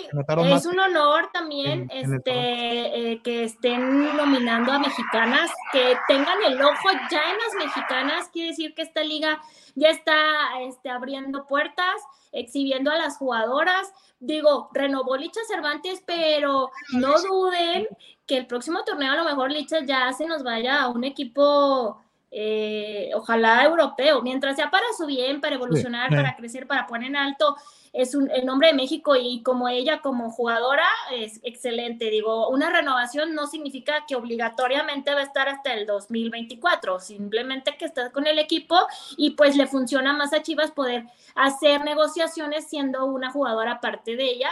es 0.45 0.49
más 0.53 0.65
un 0.65 0.79
honor 0.79 1.29
también 1.33 1.89
en- 1.91 1.91
en 1.91 2.11
el 2.11 2.17
este, 2.17 3.11
eh, 3.11 3.21
que 3.21 3.43
estén 3.43 4.15
nominando 4.15 4.71
a 4.71 4.79
mexicanas, 4.79 5.51
que 5.71 5.95
tengan 6.07 6.37
el 6.47 6.59
ojo 6.61 6.89
ya 7.11 7.21
en 7.31 7.37
las 7.37 7.65
mexicanas, 7.65 8.29
quiere 8.29 8.49
decir 8.49 8.73
que 8.73 8.81
esta 8.83 9.03
liga 9.03 9.39
ya 9.75 9.89
está 9.89 10.15
este, 10.61 10.89
abriendo 10.89 11.45
puertas, 11.47 11.95
exhibiendo 12.31 12.91
a 12.91 12.97
las 12.97 13.17
jugadoras. 13.17 13.91
Digo, 14.19 14.69
renovó 14.73 15.15
Licha 15.17 15.41
Cervantes, 15.47 16.01
pero 16.05 16.71
no 16.93 17.21
duden 17.21 17.87
que 18.25 18.37
el 18.37 18.47
próximo 18.47 18.83
torneo 18.83 19.11
a 19.13 19.15
lo 19.17 19.23
mejor 19.25 19.51
Licha 19.51 19.81
ya 19.85 20.11
se 20.13 20.25
nos 20.25 20.43
vaya 20.43 20.81
a 20.81 20.89
un 20.89 21.03
equipo, 21.03 22.01
eh, 22.31 23.11
ojalá 23.15 23.63
europeo, 23.63 24.21
mientras 24.21 24.55
sea 24.55 24.69
para 24.69 24.85
su 24.97 25.05
bien, 25.05 25.41
para 25.41 25.55
evolucionar, 25.55 26.09
sí. 26.09 26.15
para 26.15 26.35
crecer, 26.35 26.67
para 26.67 26.87
poner 26.87 27.09
en 27.09 27.15
alto 27.15 27.55
es 27.97 28.13
un, 28.13 28.29
el 28.29 28.45
nombre 28.45 28.67
de 28.67 28.73
México 28.75 29.15
y 29.15 29.41
como 29.41 29.67
ella 29.67 30.01
como 30.01 30.29
jugadora 30.29 30.85
es 31.11 31.39
excelente. 31.43 32.11
Digo, 32.11 32.47
una 32.49 32.69
renovación 32.69 33.33
no 33.33 33.47
significa 33.47 34.05
que 34.07 34.15
obligatoriamente 34.15 35.13
va 35.13 35.21
a 35.21 35.23
estar 35.23 35.49
hasta 35.49 35.73
el 35.73 35.87
2024, 35.87 36.99
simplemente 36.99 37.75
que 37.77 37.85
está 37.85 38.11
con 38.11 38.27
el 38.27 38.37
equipo 38.37 38.75
y 39.17 39.31
pues 39.31 39.55
le 39.55 39.65
funciona 39.65 40.13
más 40.13 40.31
a 40.33 40.43
Chivas 40.43 40.71
poder 40.71 41.05
hacer 41.33 41.83
negociaciones 41.83 42.67
siendo 42.67 43.05
una 43.05 43.31
jugadora 43.31 43.73
aparte 43.73 44.15
de 44.15 44.25
ella. 44.25 44.49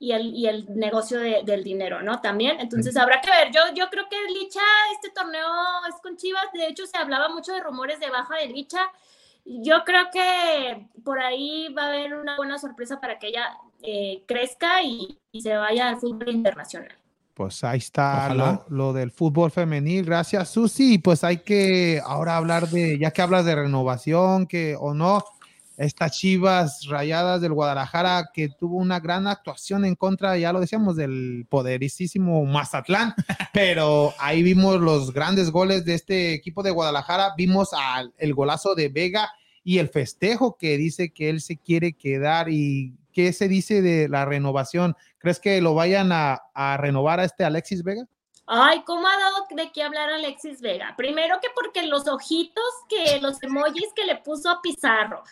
Y 0.00 0.12
el, 0.12 0.32
y 0.34 0.46
el 0.46 0.66
negocio 0.76 1.18
de- 1.18 1.42
del 1.44 1.64
dinero, 1.64 2.02
¿no? 2.02 2.20
También. 2.20 2.60
Entonces 2.60 2.96
habrá 2.96 3.20
que 3.20 3.30
ver. 3.30 3.50
Yo, 3.52 3.60
yo 3.74 3.88
creo 3.90 4.04
que 4.08 4.16
Licha, 4.32 4.60
este 4.94 5.10
torneo 5.10 5.44
es 5.88 5.96
con 6.02 6.16
Chivas. 6.16 6.44
De 6.52 6.68
hecho, 6.68 6.86
se 6.86 6.96
hablaba 6.96 7.28
mucho 7.28 7.52
de 7.52 7.60
rumores 7.60 7.98
de 7.98 8.08
baja 8.08 8.36
de 8.36 8.46
Licha. 8.46 8.78
Yo 9.44 9.82
creo 9.84 10.04
que 10.12 10.86
por 11.02 11.18
ahí 11.18 11.72
va 11.76 11.84
a 11.84 11.88
haber 11.88 12.14
una 12.14 12.36
buena 12.36 12.58
sorpresa 12.58 13.00
para 13.00 13.18
que 13.18 13.28
ella 13.28 13.56
eh, 13.82 14.22
crezca 14.26 14.82
y, 14.82 15.18
y 15.32 15.40
se 15.40 15.56
vaya 15.56 15.88
al 15.88 15.96
fútbol 15.96 16.28
internacional. 16.28 16.92
Pues 17.34 17.62
ahí 17.64 17.78
está 17.78 18.34
lo, 18.34 18.64
lo 18.68 18.92
del 18.92 19.10
fútbol 19.10 19.50
femenil. 19.50 20.04
Gracias, 20.04 20.50
Susi. 20.50 20.94
Y 20.94 20.98
Pues 20.98 21.24
hay 21.24 21.38
que 21.38 22.00
ahora 22.04 22.36
hablar 22.36 22.68
de, 22.68 22.98
ya 22.98 23.10
que 23.12 23.22
hablas 23.22 23.44
de 23.44 23.54
renovación, 23.54 24.46
que 24.46 24.76
o 24.78 24.92
no, 24.92 25.24
estas 25.78 26.18
Chivas 26.18 26.86
Rayadas 26.88 27.40
del 27.40 27.52
Guadalajara 27.52 28.30
que 28.34 28.48
tuvo 28.48 28.76
una 28.76 28.98
gran 28.98 29.28
actuación 29.28 29.84
en 29.84 29.94
contra, 29.94 30.36
ya 30.36 30.52
lo 30.52 30.58
decíamos, 30.58 30.96
del 30.96 31.46
poderísimo 31.48 32.44
Mazatlán, 32.44 33.14
pero 33.54 34.12
ahí 34.18 34.42
vimos 34.42 34.80
los 34.80 35.12
grandes 35.12 35.52
goles 35.52 35.84
de 35.84 35.94
este 35.94 36.34
equipo 36.34 36.64
de 36.64 36.72
Guadalajara, 36.72 37.34
vimos 37.36 37.70
al, 37.72 38.12
el 38.18 38.34
golazo 38.34 38.74
de 38.74 38.88
Vega 38.88 39.30
y 39.62 39.78
el 39.78 39.88
festejo 39.88 40.56
que 40.58 40.76
dice 40.76 41.12
que 41.12 41.30
él 41.30 41.40
se 41.40 41.58
quiere 41.58 41.92
quedar 41.92 42.48
y 42.48 42.98
qué 43.12 43.32
se 43.32 43.46
dice 43.46 43.80
de 43.80 44.08
la 44.08 44.24
renovación. 44.24 44.96
¿Crees 45.18 45.38
que 45.38 45.60
lo 45.60 45.74
vayan 45.74 46.10
a, 46.10 46.42
a 46.54 46.76
renovar 46.76 47.20
a 47.20 47.24
este 47.24 47.44
Alexis 47.44 47.84
Vega? 47.84 48.04
Ay, 48.46 48.82
¿cómo 48.84 49.06
ha 49.06 49.16
dado 49.16 49.46
de 49.50 49.70
qué 49.72 49.82
hablar 49.82 50.08
Alexis 50.08 50.60
Vega? 50.60 50.94
Primero 50.96 51.38
que 51.40 51.48
porque 51.54 51.86
los 51.86 52.08
ojitos, 52.08 52.64
que 52.88 53.20
los 53.20 53.40
emojis 53.42 53.92
que 53.94 54.06
le 54.06 54.16
puso 54.16 54.48
a 54.48 54.62
Pizarro. 54.62 55.22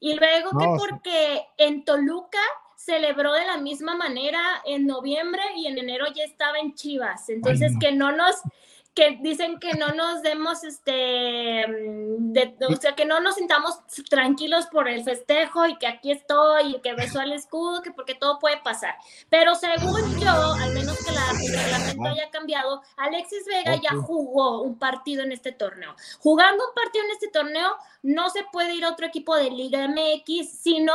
Y 0.00 0.14
luego 0.14 0.50
que 0.50 0.66
No, 0.66 0.76
porque 0.76 1.46
en 1.56 1.84
Toluca 1.84 2.38
celebró 2.76 3.32
de 3.32 3.46
la 3.46 3.56
misma 3.56 3.96
manera 3.96 4.40
en 4.64 4.86
noviembre 4.86 5.42
y 5.56 5.66
en 5.66 5.78
enero 5.78 6.06
ya 6.14 6.24
estaba 6.24 6.58
en 6.58 6.74
Chivas. 6.74 7.28
Entonces 7.28 7.72
no. 7.72 7.78
que 7.80 7.92
no 7.92 8.12
nos, 8.12 8.36
que 8.96 9.18
dicen 9.20 9.60
que 9.60 9.74
no 9.74 9.88
nos 9.88 10.22
demos 10.22 10.64
este, 10.64 11.66
mm, 11.68 12.32
de- 12.32 12.56
o 12.66 12.74
sea, 12.76 12.94
que 12.96 13.04
no 13.04 13.20
nos 13.20 13.34
sintamos 13.36 13.78
tranquilos 14.08 14.66
por 14.66 14.88
el 14.88 15.04
festejo 15.04 15.66
y 15.66 15.76
que 15.76 15.86
aquí 15.86 16.10
estoy 16.10 16.74
y 16.76 16.80
que 16.80 16.94
besó 16.94 17.20
al 17.20 17.32
escudo, 17.32 17.82
que 17.82 17.90
porque 17.92 18.14
todo 18.14 18.38
puede 18.38 18.56
pasar. 18.56 18.94
Pero 19.28 19.54
según 19.54 20.18
yo, 20.18 20.30
al 20.30 20.72
menos 20.72 20.96
que 21.04 21.12
la, 21.12 21.30
el 21.30 21.52
reglamento 21.62 22.04
haya 22.08 22.30
cambiado, 22.30 22.82
Alexis 22.96 23.44
Vega 23.46 23.76
ya 23.76 23.94
jugó 23.96 24.62
un 24.62 24.78
partido 24.78 25.22
en 25.22 25.30
este 25.32 25.52
torneo. 25.52 25.94
Jugando 26.18 26.64
un 26.66 26.74
partido 26.74 27.04
en 27.04 27.10
este 27.10 27.28
torneo, 27.28 27.76
no 28.02 28.30
se 28.30 28.44
puede 28.50 28.74
ir 28.74 28.84
a 28.86 28.90
otro 28.90 29.04
equipo 29.06 29.36
de 29.36 29.50
Liga 29.50 29.86
MX, 29.88 30.48
sino 30.58 30.94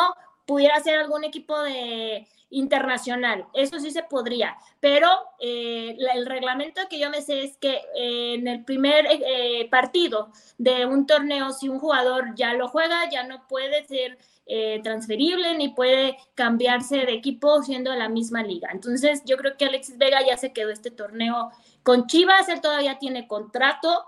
pudiera 0.52 0.78
ser 0.82 1.00
algún 1.00 1.24
equipo 1.24 1.58
de 1.62 2.28
internacional. 2.50 3.46
Eso 3.54 3.80
sí 3.80 3.90
se 3.90 4.04
podría, 4.04 4.58
pero 4.82 5.08
eh, 5.40 5.96
el 6.14 6.26
reglamento 6.26 6.82
que 6.90 7.00
yo 7.00 7.10
me 7.10 7.22
sé 7.22 7.44
es 7.44 7.56
que 7.56 7.76
eh, 7.96 8.34
en 8.34 8.50
el 8.50 8.66
primer 8.66 9.06
eh, 9.06 9.22
eh, 9.62 9.70
partido 9.70 10.34
de 10.58 10.86
un 10.86 11.06
torneo, 11.08 11.52
si 11.52 11.70
un 11.70 11.80
jugador 11.80 12.36
ya 12.36 12.54
lo 12.54 12.68
juega, 12.68 13.10
ya 13.10 13.24
no 13.24 13.48
puede 13.48 13.86
ser 13.88 14.18
eh, 14.46 14.82
transferible 14.84 15.56
ni 15.56 15.70
puede 15.70 16.18
cambiarse 16.36 16.98
de 16.98 17.14
equipo 17.14 17.64
siendo 17.64 17.92
de 17.92 17.98
la 18.00 18.10
misma 18.10 18.44
liga. 18.44 18.68
Entonces, 18.74 19.22
yo 19.24 19.38
creo 19.38 19.56
que 19.56 19.64
Alexis 19.64 19.98
Vega 19.98 20.20
ya 20.28 20.36
se 20.36 20.52
quedó 20.52 20.70
este 20.72 20.92
torneo 20.92 21.50
con 21.84 22.08
Chivas, 22.08 22.50
él 22.50 22.60
todavía 22.60 23.00
tiene 23.00 23.26
contrato 23.26 24.04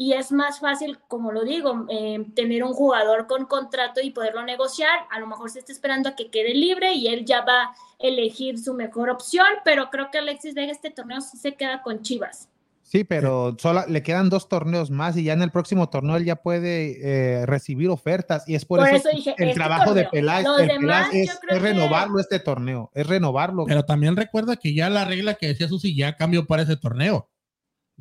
y 0.00 0.14
es 0.14 0.32
más 0.32 0.60
fácil, 0.60 0.98
como 1.08 1.30
lo 1.30 1.44
digo, 1.44 1.84
eh, 1.90 2.24
tener 2.34 2.64
un 2.64 2.72
jugador 2.72 3.26
con 3.26 3.44
contrato 3.44 4.00
y 4.00 4.12
poderlo 4.12 4.42
negociar. 4.42 4.98
A 5.10 5.20
lo 5.20 5.26
mejor 5.26 5.50
se 5.50 5.58
está 5.58 5.72
esperando 5.72 6.08
a 6.08 6.16
que 6.16 6.30
quede 6.30 6.54
libre 6.54 6.94
y 6.94 7.08
él 7.08 7.26
ya 7.26 7.42
va 7.44 7.64
a 7.64 7.74
elegir 7.98 8.58
su 8.58 8.72
mejor 8.72 9.10
opción, 9.10 9.44
pero 9.62 9.90
creo 9.90 10.10
que 10.10 10.16
Alexis 10.16 10.54
Vega 10.54 10.72
este 10.72 10.88
torneo 10.88 11.20
sí 11.20 11.36
se 11.36 11.54
queda 11.54 11.82
con 11.82 12.00
Chivas. 12.00 12.48
Sí, 12.80 13.04
pero 13.04 13.54
solo 13.58 13.84
le 13.88 14.02
quedan 14.02 14.30
dos 14.30 14.48
torneos 14.48 14.90
más 14.90 15.18
y 15.18 15.24
ya 15.24 15.34
en 15.34 15.42
el 15.42 15.50
próximo 15.50 15.90
torneo 15.90 16.16
él 16.16 16.24
ya 16.24 16.36
puede 16.36 16.96
eh, 17.42 17.44
recibir 17.44 17.90
ofertas 17.90 18.48
y 18.48 18.54
es 18.54 18.64
por, 18.64 18.80
Por 18.80 18.88
eso, 18.88 19.10
eso 19.10 19.16
dije, 19.16 19.34
el 19.36 19.50
este 19.50 19.60
trabajo 19.60 19.92
de. 19.92 20.06
Peláez, 20.06 20.46
el 20.60 20.66
demás, 20.66 21.10
Peláez 21.10 21.26
yo 21.28 21.32
es, 21.34 21.40
que- 21.40 21.58
renovarlo 21.58 22.18
este 22.18 22.40
torneo, 22.40 22.90
es 22.94 23.06
renovarlo. 23.06 23.66
Pero 23.66 23.84
también 23.84 24.16
recuerda 24.16 24.56
que 24.56 24.74
ya 24.74 24.88
la 24.88 25.04
regla 25.04 25.34
que 25.34 25.48
decía 25.48 25.68
Susi 25.68 25.94
ya 25.94 26.16
cambió 26.16 26.46
para 26.46 26.62
ese 26.62 26.78
torneo. 26.78 27.28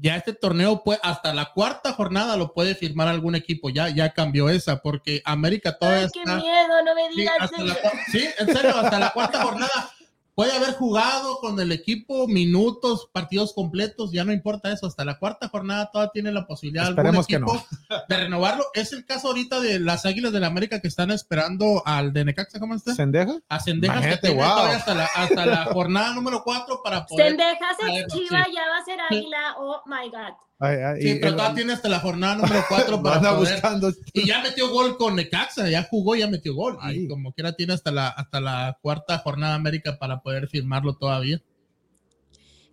Ya 0.02 0.16
este 0.16 0.34
torneo 0.34 0.84
puede, 0.84 1.00
hasta 1.04 1.34
la 1.34 1.52
cuarta 1.54 1.94
jornada 1.94 2.38
lo 2.38 2.54
puede 2.54 2.76
firmar 2.76 3.08
algún 3.08 3.36
equipo. 3.36 3.70
Ya, 3.70 3.90
ya 3.90 4.14
cambió 4.14 4.50
esa, 4.50 4.82
porque 4.82 5.22
América 5.26 5.78
todavía 5.78 6.04
Ay, 6.06 6.10
qué 6.14 6.20
está. 6.20 6.36
miedo, 6.38 6.84
no 6.86 6.96
me 6.96 7.10
Sí, 7.12 7.20
digas 7.20 7.36
hasta 7.40 7.62
la 7.64 7.76
sí, 8.12 8.26
en 8.40 8.48
serio, 8.56 8.78
hasta 8.78 9.00
la 9.00 9.10
cuarta 9.12 9.42
jornada 9.44 9.92
puede 10.40 10.56
haber 10.56 10.76
jugado 10.76 11.40
con 11.40 11.60
el 11.60 11.74
equipo 11.74 12.26
minutos, 12.26 13.10
partidos 13.12 13.52
completos, 13.52 14.14
ya 14.14 14.24
no 14.24 14.32
importa 14.32 14.72
eso. 14.72 14.88
Hasta 14.88 15.04
la 15.04 15.20
cuarta 15.20 15.50
jornada 15.50 15.92
todavía 15.92 16.12
tiene 16.14 16.32
la 16.32 16.48
posibilidad 16.48 16.86
algún 16.86 17.00
Esperemos 17.00 17.28
que 17.28 17.36
equipo 17.36 17.62
de 18.08 18.18
renovarlo. 18.18 18.64
Es 18.74 18.94
el 18.94 19.04
caso 19.06 19.28
ahorita 19.28 19.60
de 19.60 19.82
las 19.82 20.06
Águilas 20.06 20.32
del 20.32 20.46
América 20.46 20.80
que 20.80 20.88
están 20.88 21.12
esperando 21.12 21.84
al 21.86 22.14
de 22.14 22.24
Necaxa, 22.24 22.58
¿cómo 22.58 22.74
está? 22.74 22.96
¿Sendeja? 22.96 23.34
A 23.50 23.60
Cendejas 23.60 23.98
que 23.98 24.08
Imagínate, 24.08 24.28
tiene 24.28 24.42
wow. 24.42 24.50
todavía 24.50 24.78
hasta 24.78 24.96
la, 24.96 25.10
hasta 25.14 25.46
la 25.46 25.66
jornada 25.66 26.14
número 26.14 26.42
4 26.42 26.84
para 26.86 27.06
poder. 27.06 27.28
Sendejas 27.28 27.76
sí. 27.86 28.04
Chiva, 28.08 28.46
ya 28.56 28.62
va 28.70 28.78
a 28.78 28.86
ser 28.86 29.02
Águila, 29.02 29.56
oh 29.58 29.82
my 29.88 30.10
God. 30.10 30.49
Ay, 30.62 30.76
ay, 30.78 31.02
Sí, 31.02 31.10
y- 31.12 31.20
pero 31.20 31.36
todavía 31.38 31.56
tiene 31.56 31.74
hasta 31.74 31.88
la 31.90 32.00
jornada 32.00 32.36
número 32.36 32.64
4 32.68 32.92
lo 32.98 33.02
para 33.04 33.16
anda 33.18 33.36
poder. 33.36 33.54
buscando. 33.54 33.92
Y 34.14 34.28
ya 34.28 34.42
metió 34.42 34.70
gol 34.70 34.98
con 34.98 35.16
Necaxa, 35.16 35.70
ya 35.70 35.84
jugó, 35.90 36.16
ya 36.16 36.28
metió 36.28 36.54
gol. 36.54 36.78
Ay. 36.82 37.06
Y 37.06 37.08
como 37.08 37.32
quiera 37.34 37.54
tiene 37.54 37.74
hasta 37.74 37.92
la, 37.92 38.10
hasta 38.10 38.42
la 38.42 38.78
cuarta 38.82 39.18
jornada 39.20 39.56
América 39.56 39.98
para 39.98 40.22
poder 40.22 40.48
firmarlo 40.50 40.96
todavía. 40.98 41.42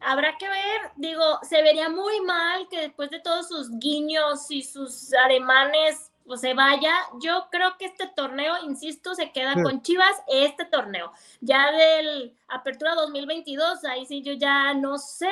Habrá 0.00 0.36
que 0.38 0.48
ver, 0.48 0.80
digo, 0.96 1.22
se 1.42 1.62
vería 1.62 1.88
muy 1.88 2.20
mal 2.20 2.68
que 2.70 2.80
después 2.80 3.10
de 3.10 3.20
todos 3.20 3.48
sus 3.48 3.70
guiños 3.78 4.50
y 4.50 4.62
sus 4.62 5.12
ademanes 5.14 6.12
pues, 6.24 6.40
se 6.40 6.54
vaya. 6.54 6.92
Yo 7.22 7.46
creo 7.50 7.76
que 7.78 7.86
este 7.86 8.08
torneo, 8.14 8.54
insisto, 8.64 9.14
se 9.14 9.32
queda 9.32 9.54
Sí. 9.54 9.62
con 9.62 9.82
Chivas, 9.82 10.14
este 10.28 10.64
torneo. 10.64 11.12
Ya 11.40 11.70
del 11.72 12.34
Apertura 12.48 12.94
2022, 12.94 13.84
ahí 13.84 14.06
sí 14.06 14.22
yo 14.22 14.32
ya 14.34 14.74
no 14.74 14.98
sé 14.98 15.30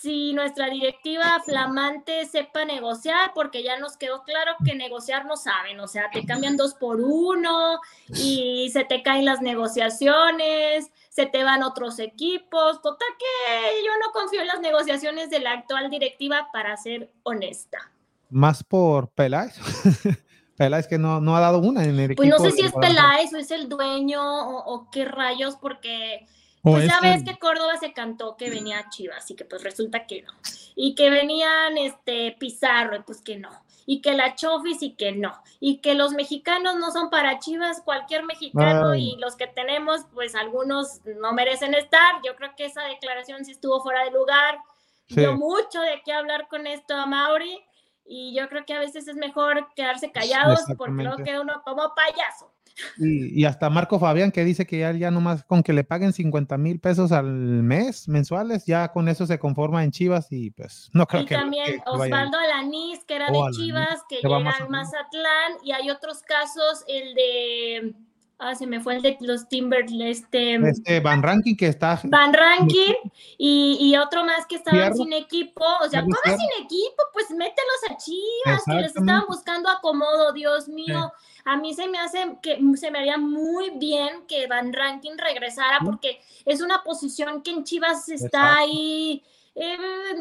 si 0.00 0.32
nuestra 0.32 0.70
directiva 0.70 1.40
flamante 1.44 2.24
sepa 2.26 2.64
negociar, 2.64 3.32
porque 3.34 3.62
ya 3.62 3.78
nos 3.78 3.96
quedó 3.96 4.22
claro 4.22 4.52
que 4.64 4.74
negociar 4.74 5.26
no 5.26 5.36
saben, 5.36 5.80
o 5.80 5.88
sea, 5.88 6.08
te 6.12 6.24
cambian 6.24 6.56
dos 6.56 6.74
por 6.74 7.00
uno 7.00 7.80
y 8.08 8.70
se 8.72 8.84
te 8.84 9.02
caen 9.02 9.24
las 9.24 9.40
negociaciones, 9.40 10.90
se 11.08 11.26
te 11.26 11.42
van 11.42 11.64
otros 11.64 11.98
equipos, 11.98 12.80
total 12.80 13.08
que 13.18 13.84
yo 13.84 13.90
no 14.00 14.12
confío 14.12 14.40
en 14.40 14.46
las 14.46 14.60
negociaciones 14.60 15.30
de 15.30 15.40
la 15.40 15.52
actual 15.52 15.90
directiva 15.90 16.48
para 16.52 16.76
ser 16.76 17.10
honesta. 17.24 17.90
Más 18.30 18.62
por 18.62 19.08
Peláez. 19.08 19.54
Peláez 20.56 20.86
que 20.86 20.98
no, 20.98 21.20
no 21.20 21.36
ha 21.36 21.40
dado 21.40 21.58
una 21.58 21.84
en 21.84 21.98
el 21.98 22.14
Pues 22.14 22.28
no 22.28 22.38
sé 22.38 22.50
si 22.50 22.62
es. 22.62 22.72
Peláez 22.72 23.32
o 23.32 23.36
es 23.36 23.50
el 23.50 23.68
dueño 23.68 24.20
o, 24.22 24.74
o 24.74 24.90
qué 24.90 25.04
rayos, 25.04 25.56
porque 25.56 26.26
Pues 26.62 26.86
ya 26.86 26.94
es 26.96 27.00
ves 27.00 27.24
que 27.24 27.38
Córdoba 27.38 27.76
se 27.76 27.92
cantó 27.92 28.36
que 28.36 28.50
venía 28.50 28.88
Chivas, 28.90 29.18
así 29.18 29.34
que 29.34 29.44
pues 29.44 29.62
resulta 29.62 30.06
que 30.06 30.22
no. 30.22 30.32
Y 30.74 30.94
que 30.94 31.10
venían 31.10 31.78
este 31.78 32.36
Pizarro, 32.38 32.96
y 32.96 33.00
pues 33.00 33.20
que 33.20 33.36
no. 33.36 33.50
Y 33.86 34.02
que 34.02 34.12
la 34.12 34.34
Chofis 34.34 34.82
y 34.82 34.94
que 34.96 35.12
no. 35.12 35.32
Y 35.60 35.78
que 35.78 35.94
los 35.94 36.12
mexicanos 36.12 36.76
no 36.76 36.90
son 36.90 37.10
para 37.10 37.38
Chivas, 37.38 37.80
cualquier 37.82 38.24
mexicano 38.24 38.90
Ay. 38.90 39.12
y 39.12 39.16
los 39.18 39.36
que 39.36 39.46
tenemos, 39.46 40.02
pues 40.12 40.34
algunos 40.34 41.00
no 41.06 41.32
merecen 41.32 41.74
estar. 41.74 42.16
Yo 42.24 42.36
creo 42.36 42.54
que 42.56 42.66
esa 42.66 42.82
declaración 42.84 43.44
sí 43.44 43.52
estuvo 43.52 43.82
fuera 43.82 44.04
de 44.04 44.10
lugar. 44.10 44.58
Sí. 45.06 45.20
Dio 45.20 45.36
mucho 45.36 45.80
de 45.80 46.02
qué 46.04 46.12
hablar 46.12 46.48
con 46.48 46.66
esto 46.66 46.94
a 46.94 47.06
Mauri. 47.06 47.64
y 48.10 48.34
yo 48.34 48.48
creo 48.48 48.64
que 48.64 48.72
a 48.74 48.78
veces 48.78 49.06
es 49.06 49.16
mejor 49.16 49.68
quedarse 49.74 50.10
callados 50.10 50.60
porque 50.78 51.02
luego 51.02 51.22
queda 51.22 51.40
uno 51.42 51.62
como 51.64 51.94
payaso. 51.94 52.50
Y, 52.98 53.40
y 53.40 53.44
hasta 53.44 53.70
Marco 53.70 53.98
Fabián 53.98 54.30
que 54.30 54.44
dice 54.44 54.66
que 54.66 54.78
ya, 54.78 54.92
ya 54.92 55.10
nomás 55.10 55.44
con 55.44 55.62
que 55.62 55.72
le 55.72 55.84
paguen 55.84 56.12
50 56.12 56.56
mil 56.58 56.78
pesos 56.80 57.10
al 57.12 57.26
mes 57.26 58.08
mensuales, 58.08 58.66
ya 58.66 58.88
con 58.92 59.08
eso 59.08 59.26
se 59.26 59.38
conforma 59.38 59.82
en 59.84 59.90
Chivas 59.90 60.28
y 60.30 60.50
pues 60.50 60.88
no 60.92 61.06
creo 61.06 61.22
Y 61.22 61.26
que. 61.26 61.34
también 61.34 61.66
que- 61.66 61.72
que 61.78 61.82
Osvaldo 61.86 62.38
Alanís, 62.38 63.04
que 63.04 63.16
era 63.16 63.30
de 63.30 63.40
Chivas, 63.56 64.02
que 64.08 64.20
que 64.20 64.28
llega 64.28 64.50
al. 64.50 64.68
Mazatlán, 64.68 65.52
y 65.64 65.72
hay 65.72 65.90
otros 65.90 66.22
casos, 66.22 66.84
el 66.88 67.14
de, 67.14 67.94
ah, 68.38 68.54
se 68.54 68.66
me 68.66 68.80
fue 68.80 68.96
el 68.96 69.02
de 69.02 69.16
los 69.20 69.48
Timbers, 69.48 69.92
este, 70.00 70.54
Este 70.68 71.00
Van 71.00 71.22
Ranking 71.22 71.56
que 71.56 71.66
está. 71.68 72.00
Van 72.04 72.32
Rankin, 72.32 72.94
y, 73.36 73.78
y 73.80 73.96
otro 73.96 74.24
más 74.24 74.46
que 74.46 74.56
estaban 74.56 74.80
Fierro. 74.80 74.96
sin 74.96 75.12
equipo, 75.12 75.64
o 75.84 75.88
sea, 75.88 76.02
¿cómo 76.02 76.16
Fierro. 76.24 76.38
sin 76.38 76.64
equipo? 76.64 77.02
Pues 77.12 77.30
mételos 77.30 77.80
a 77.90 77.96
Chivas, 77.96 78.62
que 78.64 78.74
les 78.74 78.96
estaban 78.96 79.24
buscando 79.28 79.68
acomodo, 79.68 80.32
Dios 80.32 80.68
mío. 80.68 81.12
A 81.44 81.56
mí 81.56 81.72
se 81.74 81.88
me 81.88 81.98
hace 81.98 82.36
que 82.42 82.58
se 82.76 82.90
me 82.90 82.98
haría 82.98 83.16
muy 83.18 83.70
bien 83.70 84.26
que 84.28 84.46
Van 84.46 84.72
Rankin 84.72 85.16
regresara 85.18 85.78
porque 85.84 86.20
es 86.44 86.60
una 86.60 86.82
posición 86.82 87.42
que 87.42 87.50
en 87.52 87.64
Chivas 87.64 88.08
está 88.08 88.26
Exacto. 88.26 88.60
ahí. 88.60 89.22
eh, 89.54 89.76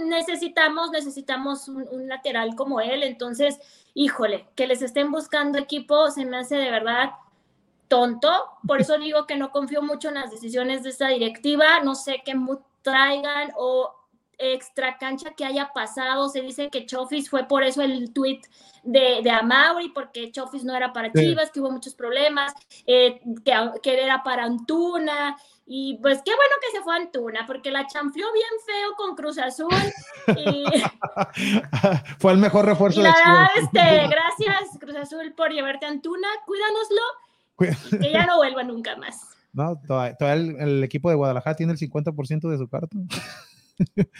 necesitamos, 0.05 0.89
necesitamos 0.91 1.67
un, 1.67 1.85
un 1.91 2.07
lateral 2.07 2.55
como 2.55 2.79
él. 2.81 3.03
Entonces, 3.03 3.59
híjole, 3.93 4.47
que 4.55 4.65
les 4.67 4.81
estén 4.81 5.11
buscando 5.11 5.59
equipo 5.59 6.09
se 6.11 6.25
me 6.25 6.37
hace 6.37 6.55
de 6.55 6.71
verdad 6.71 7.11
tonto. 7.87 8.29
Por 8.65 8.81
eso 8.81 8.97
digo 8.97 9.25
que 9.25 9.37
no 9.37 9.51
confío 9.51 9.81
mucho 9.81 10.09
en 10.09 10.15
las 10.15 10.31
decisiones 10.31 10.83
de 10.83 10.89
esta 10.89 11.07
directiva. 11.09 11.79
No 11.83 11.95
sé 11.95 12.21
qué 12.25 12.35
traigan 12.81 13.51
o 13.57 13.93
extra 14.37 14.97
cancha 14.97 15.31
que 15.31 15.45
haya 15.45 15.71
pasado. 15.73 16.29
Se 16.29 16.41
dice 16.41 16.69
que 16.69 16.85
Chofis 16.85 17.29
fue 17.29 17.45
por 17.47 17.63
eso 17.63 17.81
el 17.81 18.13
tweet 18.13 18.41
de, 18.83 19.21
de 19.23 19.31
Amauri, 19.31 19.89
porque 19.89 20.31
Chofis 20.31 20.63
no 20.63 20.75
era 20.75 20.93
para 20.93 21.11
Sí. 21.13 21.19
Chivas, 21.19 21.51
que 21.51 21.59
hubo 21.59 21.71
muchos 21.71 21.95
problemas, 21.95 22.53
eh, 22.85 23.19
que, 23.43 23.53
que 23.81 24.03
era 24.03 24.23
para 24.23 24.43
Antuna. 24.43 25.37
Y 25.69 25.97
pues 26.01 26.21
qué 26.23 26.31
bueno 26.33 26.55
que 26.61 26.77
se 26.77 26.81
fue 26.83 26.93
a 26.93 26.97
Antuna, 26.97 27.45
porque 27.45 27.71
la 27.71 27.87
chanfleó 27.87 28.31
bien 28.31 28.47
feo 28.65 28.95
con 28.95 29.15
Cruz 29.15 29.37
Azul. 29.37 29.73
Y, 30.37 30.63
Fue 32.19 32.31
el 32.31 32.37
mejor 32.37 32.65
refuerzo 32.65 33.01
y 33.01 33.03
de 33.03 33.09
la 33.09 33.15
verdad, 33.15 33.47
Chivas. 33.53 33.73
este, 33.73 34.07
gracias 34.07 34.77
Cruz 34.79 34.95
Azul 34.95 35.33
por 35.35 35.51
llevarte 35.51 35.85
a 35.85 35.89
Antuna. 35.89 36.27
Cuídanoslo, 36.45 37.01
que 38.01 38.11
ya 38.11 38.25
no 38.25 38.37
vuelva 38.37 38.63
nunca 38.63 38.95
más. 38.97 39.21
No, 39.53 39.79
todavía, 39.87 40.15
todavía 40.15 40.43
el, 40.43 40.69
el 40.69 40.83
equipo 40.83 41.09
de 41.09 41.15
Guadalajara 41.15 41.55
tiene 41.55 41.73
el 41.73 41.79
50% 41.79 42.49
de 42.49 42.57
su 42.57 42.67
carta. 42.67 42.95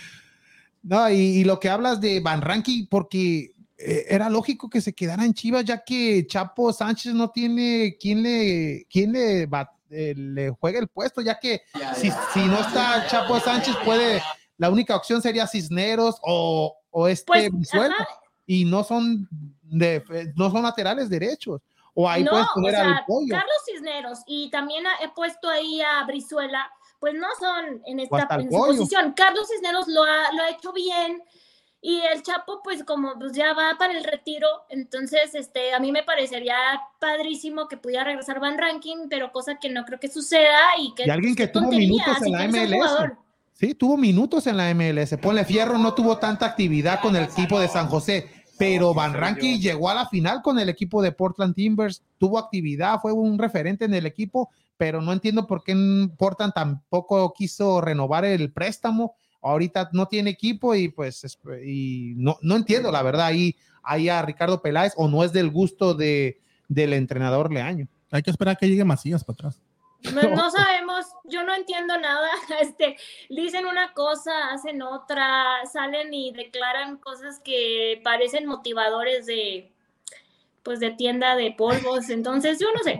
no, 0.84 1.09
y, 1.09 1.15
y 1.15 1.43
lo 1.43 1.59
que 1.59 1.69
hablas 1.69 2.01
de 2.01 2.19
Van 2.19 2.41
Ranking, 2.41 2.88
porque 2.89 3.53
eh, 3.80 4.05
era 4.09 4.30
lógico 4.30 4.69
que 4.69 4.81
se 4.81 4.93
quedara 4.93 5.23
en 5.23 5.34
Chivas, 5.34 5.64
ya 5.64 5.84
que 5.84 6.26
Chapo 6.26 6.73
Sánchez 6.73 7.14
no 7.14 7.30
tiene 7.30 7.95
quien 7.99 8.23
le, 8.23 8.88
quien 8.89 9.11
le, 9.11 9.47
eh, 9.91 10.15
le 10.15 10.49
juegue 10.49 10.80
el 10.80 10.88
puesto, 10.88 11.22
ya 11.22 11.38
que 11.39 11.61
si, 11.95 12.09
si 12.34 12.39
no 12.45 12.59
está 12.59 13.05
Chapo 13.07 13.39
Sánchez, 13.39 13.76
puede, 13.85 14.22
la 14.57 14.72
única 14.72 14.95
opción 14.95 15.22
sería 15.22 15.45
Cisneros 15.45 16.19
o, 16.23 16.76
o 16.89 17.07
este 17.07 17.51
Pues, 17.51 17.91
y 18.47 18.65
no 18.65 18.84
son, 18.84 19.27
de, 19.61 20.03
no 20.35 20.49
son 20.49 20.64
laterales 20.64 21.09
derechos. 21.09 21.61
O 21.99 22.07
ahí 22.07 22.24
no, 22.24 22.30
puedes 22.30 22.45
o 22.45 22.53
poner 22.53 22.72
sea, 22.76 22.98
al 22.98 23.06
pollo. 23.07 23.36
Carlos 23.36 23.57
Cisneros 23.65 24.19
y 24.28 24.52
también 24.52 24.84
he 25.02 25.10
puesto 25.10 25.49
ahí 25.49 25.82
a 25.82 26.03
Brizuela, 26.06 26.72
pues 26.99 27.15
no 27.15 27.26
son 27.40 27.82
en 27.88 27.99
esta 27.99 28.28
en 28.36 28.52
su 28.52 28.56
posición. 28.56 29.14
Carlos 29.14 29.48
Cisneros 29.49 29.88
lo 29.88 30.03
ha, 30.03 30.32
lo 30.32 30.44
ha 30.44 30.49
hecho 30.52 30.72
bien 30.74 31.24
y 31.82 31.99
el 32.02 32.22
Chapo 32.22 32.61
pues 32.64 32.84
como 32.84 33.18
pues 33.18 33.32
ya 33.34 33.53
va 33.53 33.78
para 33.80 33.98
el 33.98 34.03
retiro, 34.03 34.48
entonces 34.69 35.34
este 35.34 35.74
a 35.74 35.80
mí 35.80 35.91
me 35.91 36.03
parecería 36.03 36.56
padrísimo 36.99 37.68
que 37.68 37.78
pudiera 37.78 38.03
regresar 38.03 38.40
Van 38.40 38.60
Ranking, 38.60 39.10
pero 39.10 39.32
cosa 39.32 39.57
que 39.60 39.72
no 39.72 39.84
creo 39.84 39.99
que 39.99 40.07
suceda 40.07 40.78
y 40.80 40.94
que 40.94 41.07
Y 41.07 41.10
alguien 41.10 41.34
pues, 41.36 41.48
que 41.48 41.52
qué 41.52 41.60
tuvo 41.60 41.72
minutos 41.72 42.22
en 42.22 42.32
la 42.32 42.48
MLS. 42.48 43.11
Sí, 43.53 43.74
tuvo 43.74 43.98
minutos 43.98 44.45
en 44.45 44.57
la 44.57 44.72
MLS. 44.76 45.18
Ponle 45.19 45.44
Fierro, 45.44 45.80
no 45.80 45.95
tuvo 45.95 46.19
tanta 46.19 46.45
actividad 46.45 47.02
con 47.02 47.15
el 47.15 47.24
equipo 47.24 47.60
de 47.60 47.68
San 47.68 47.88
José, 47.88 48.30
pero 48.57 48.93
Van 48.93 49.13
Ranking 49.13 49.59
llegó 49.59 49.89
a 49.89 49.93
la 49.95 50.07
final 50.07 50.41
con 50.41 50.59
el 50.59 50.69
equipo 50.69 51.01
de 51.01 51.11
Portland 51.11 51.55
Timbers, 51.55 52.01
tuvo 52.17 52.38
actividad, 52.39 52.99
fue 53.01 53.11
un 53.13 53.38
referente 53.38 53.85
en 53.85 53.93
el 53.93 54.05
equipo, 54.05 54.49
pero 54.77 55.01
no 55.01 55.11
entiendo 55.13 55.47
por 55.47 55.63
qué 55.63 55.71
en 55.73 56.09
Portland 56.17 56.53
tampoco 56.53 57.34
quiso 57.34 57.81
renovar 57.81 58.25
el 58.25 58.51
préstamo. 58.51 59.15
Ahorita 59.41 59.89
no 59.93 60.07
tiene 60.07 60.31
equipo 60.31 60.75
y 60.75 60.89
pues 60.89 61.23
es- 61.23 61.39
y 61.65 62.13
no, 62.17 62.38
no 62.41 62.55
entiendo 62.55 62.91
la 62.91 63.01
verdad 63.03 63.27
ahí, 63.27 63.55
ahí 63.84 64.09
a 64.09 64.21
Ricardo 64.21 64.61
Peláez 64.61 64.93
o 64.97 65.07
no 65.07 65.23
es 65.23 65.31
del 65.31 65.49
gusto 65.49 65.93
de, 65.93 66.39
del 66.67 66.93
entrenador 66.93 67.51
Leaño. 67.53 67.88
Hay 68.11 68.21
que 68.23 68.31
esperar 68.31 68.53
a 68.53 68.55
que 68.57 68.67
llegue 68.67 68.84
Macías 68.84 69.23
para 69.23 69.35
atrás. 69.35 69.61
No, 70.03 70.22
no 70.22 70.52
sabemos, 70.52 71.06
yo 71.26 71.44
no 71.44 71.53
entiendo 71.53 71.98
nada. 71.99 72.30
Este, 72.61 72.98
dicen 73.30 73.65
una 73.65 73.94
cosa, 73.94 74.52
hacen 74.52 74.82
otra, 74.82 75.65
salen 75.72 76.14
y 76.14 76.32
declaran 76.32 76.98
cosas 76.98 77.40
que 77.44 78.02
parecen 78.03 78.45
motivadores 78.45 79.26
de 79.26 79.72
pues 80.68 80.82
de 80.82 80.91
tienda 80.91 81.38
de 81.38 81.53
polvos. 81.57 82.10
Entonces, 82.10 82.60
yo 82.60 82.68
no 82.74 82.84
sé. 82.84 82.99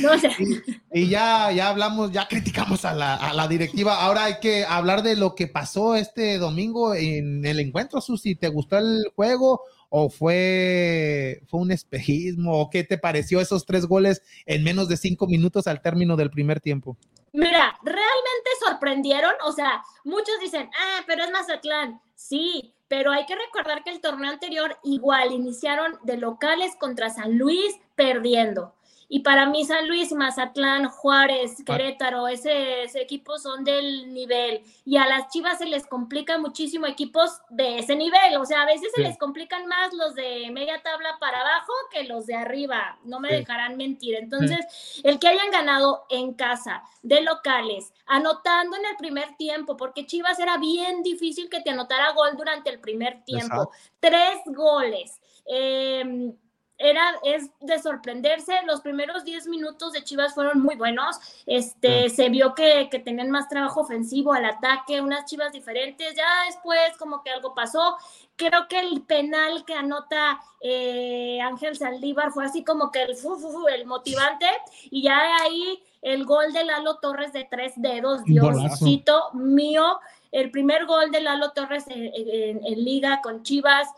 No 0.00 0.18
sé. 0.18 0.30
Y 0.92 1.10
ya, 1.10 1.52
ya 1.52 1.68
hablamos, 1.68 2.10
ya 2.10 2.26
criticamos 2.26 2.86
a 2.86 2.94
la, 2.94 3.16
a 3.16 3.34
la 3.34 3.46
directiva. 3.46 4.00
Ahora 4.00 4.24
hay 4.24 4.40
que 4.40 4.64
hablar 4.64 5.02
de 5.02 5.14
lo 5.14 5.34
que 5.34 5.46
pasó 5.46 5.94
este 5.94 6.38
domingo 6.38 6.94
en 6.94 7.44
el 7.44 7.60
encuentro, 7.60 8.00
Susi. 8.00 8.34
¿Te 8.34 8.48
gustó 8.48 8.78
el 8.78 9.12
juego 9.14 9.60
o 9.98 10.10
fue, 10.10 11.40
fue 11.46 11.60
un 11.60 11.72
espejismo? 11.72 12.60
¿O 12.60 12.68
qué 12.68 12.84
te 12.84 12.98
pareció 12.98 13.40
esos 13.40 13.64
tres 13.64 13.86
goles 13.86 14.20
en 14.44 14.62
menos 14.62 14.90
de 14.90 14.98
cinco 14.98 15.26
minutos 15.26 15.66
al 15.66 15.80
término 15.80 16.16
del 16.16 16.30
primer 16.30 16.60
tiempo? 16.60 16.98
Mira, 17.32 17.74
realmente 17.82 18.50
sorprendieron, 18.62 19.32
o 19.46 19.52
sea, 19.52 19.82
muchos 20.04 20.38
dicen, 20.38 20.68
ah, 20.78 21.02
pero 21.06 21.24
es 21.24 21.30
Mazatlán. 21.30 21.98
Sí, 22.14 22.74
pero 22.88 23.10
hay 23.10 23.24
que 23.24 23.36
recordar 23.36 23.84
que 23.84 23.90
el 23.90 24.02
torneo 24.02 24.30
anterior 24.30 24.76
igual 24.84 25.32
iniciaron 25.32 25.94
de 26.02 26.18
locales 26.18 26.76
contra 26.78 27.08
San 27.08 27.38
Luis 27.38 27.80
perdiendo. 27.94 28.74
Y 29.08 29.20
para 29.20 29.46
mí 29.46 29.64
San 29.64 29.86
Luis, 29.86 30.12
Mazatlán, 30.12 30.88
Juárez, 30.88 31.62
Querétaro, 31.64 32.26
ese, 32.28 32.82
ese 32.82 33.00
equipo 33.02 33.38
son 33.38 33.62
del 33.62 34.12
nivel. 34.12 34.62
Y 34.84 34.96
a 34.96 35.06
las 35.06 35.28
Chivas 35.28 35.58
se 35.58 35.66
les 35.66 35.86
complican 35.86 36.42
muchísimo 36.42 36.86
equipos 36.86 37.40
de 37.48 37.78
ese 37.78 37.94
nivel. 37.94 38.36
O 38.38 38.44
sea, 38.44 38.62
a 38.62 38.66
veces 38.66 38.88
Sí. 38.94 39.02
se 39.02 39.08
les 39.08 39.16
complican 39.18 39.66
más 39.66 39.92
los 39.92 40.14
de 40.14 40.50
media 40.50 40.82
tabla 40.82 41.16
para 41.20 41.40
abajo 41.40 41.72
que 41.92 42.04
los 42.04 42.26
de 42.26 42.34
arriba. 42.34 42.98
No 43.04 43.20
me 43.20 43.28
Sí. 43.28 43.34
dejarán 43.36 43.76
mentir. 43.76 44.16
Entonces, 44.16 45.00
el 45.04 45.18
que 45.18 45.28
hayan 45.28 45.50
ganado 45.50 46.04
en 46.10 46.34
casa, 46.34 46.82
de 47.02 47.20
locales, 47.20 47.92
anotando 48.06 48.76
en 48.76 48.86
el 48.86 48.96
primer 48.96 49.36
tiempo, 49.36 49.76
porque 49.76 50.06
Chivas 50.06 50.38
era 50.40 50.56
bien 50.58 51.04
difícil 51.04 51.48
que 51.48 51.60
te 51.60 51.70
anotara 51.70 52.12
gol 52.12 52.36
durante 52.36 52.70
el 52.70 52.80
primer 52.80 53.22
tiempo. 53.24 53.70
Tres 54.00 54.38
goles. 54.46 55.20
Eh, 55.46 56.32
era, 56.78 57.02
es 57.24 57.50
de 57.60 57.78
sorprenderse. 57.78 58.52
Los 58.66 58.80
primeros 58.82 59.24
10 59.24 59.46
minutos 59.48 59.92
de 59.92 60.04
Chivas 60.04 60.34
fueron 60.34 60.62
muy 60.62 60.76
buenos. 60.76 61.18
Este, 61.46 62.08
Se 62.10 62.28
vio 62.28 62.54
que, 62.54 62.88
que 62.90 62.98
tenían 62.98 63.30
más 63.30 63.48
trabajo 63.48 63.80
ofensivo 63.80 64.32
al 64.32 64.44
ataque, 64.44 65.00
unas 65.00 65.24
Chivas 65.24 65.52
diferentes. 65.52 66.14
Ya 66.14 66.26
después, 66.46 66.78
como 66.98 67.22
que 67.22 67.30
algo 67.30 67.54
pasó. 67.54 67.96
Creo 68.36 68.68
que 68.68 68.78
el 68.80 69.02
penal 69.02 69.64
que 69.64 69.74
anota 69.74 70.40
eh, 70.60 71.40
Ángel 71.40 71.76
Saldívar 71.76 72.30
fue 72.32 72.44
así 72.44 72.62
como 72.64 72.90
que 72.90 73.02
el, 73.02 73.16
fu, 73.16 73.36
fu, 73.36 73.50
fu, 73.50 73.68
el 73.68 73.86
motivante. 73.86 74.46
Y 74.90 75.02
ya 75.02 75.16
de 75.22 75.32
ahí 75.44 75.82
el 76.02 76.24
gol 76.26 76.52
de 76.52 76.64
Lalo 76.64 76.96
Torres 76.98 77.32
de 77.32 77.44
tres 77.50 77.72
dedos. 77.76 78.22
Diosito 78.68 79.30
mío. 79.32 79.98
El 80.32 80.50
primer 80.50 80.84
gol 80.84 81.10
de 81.10 81.20
Lalo 81.22 81.52
Torres 81.52 81.84
en, 81.88 82.10
en- 82.14 82.66
en 82.66 82.84
liga 82.84 83.20
con 83.22 83.42
Chivas 83.42 83.88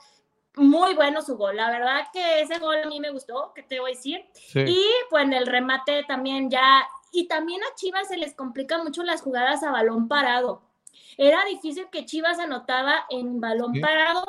muy 0.59 0.95
bueno 0.95 1.23
su 1.23 1.37
gol. 1.37 1.57
La 1.57 1.71
verdad 1.71 2.07
que 2.13 2.41
ese 2.41 2.59
gol 2.59 2.77
a 2.85 2.89
mí 2.89 3.01
me 3.01 3.11
gustó, 3.11 3.53
que 3.55 3.63
te 3.63 3.81
voy 3.81 3.93
a 3.93 3.95
decir. 3.95 4.25
Y 4.69 4.85
pues 5.11 5.25
en 5.25 5.33
el 5.33 5.47
remate 5.47 6.05
también 6.05 6.51
ya. 6.51 6.87
Y 7.13 7.27
también 7.27 7.61
a 7.63 7.75
Chivas 7.75 8.09
se 8.09 8.17
les 8.19 8.35
complica 8.35 8.83
mucho 8.83 9.03
las 9.03 9.23
jugadas 9.23 9.63
a 9.63 9.71
balón 9.71 10.09
parado. 10.09 10.63
Era 11.17 11.45
difícil 11.47 11.89
que 11.91 12.05
Chivas 12.05 12.39
anotaba 12.39 13.07
en 13.11 13.41
balón 13.41 13.73
Sí. 13.75 13.81
parado. 13.81 14.25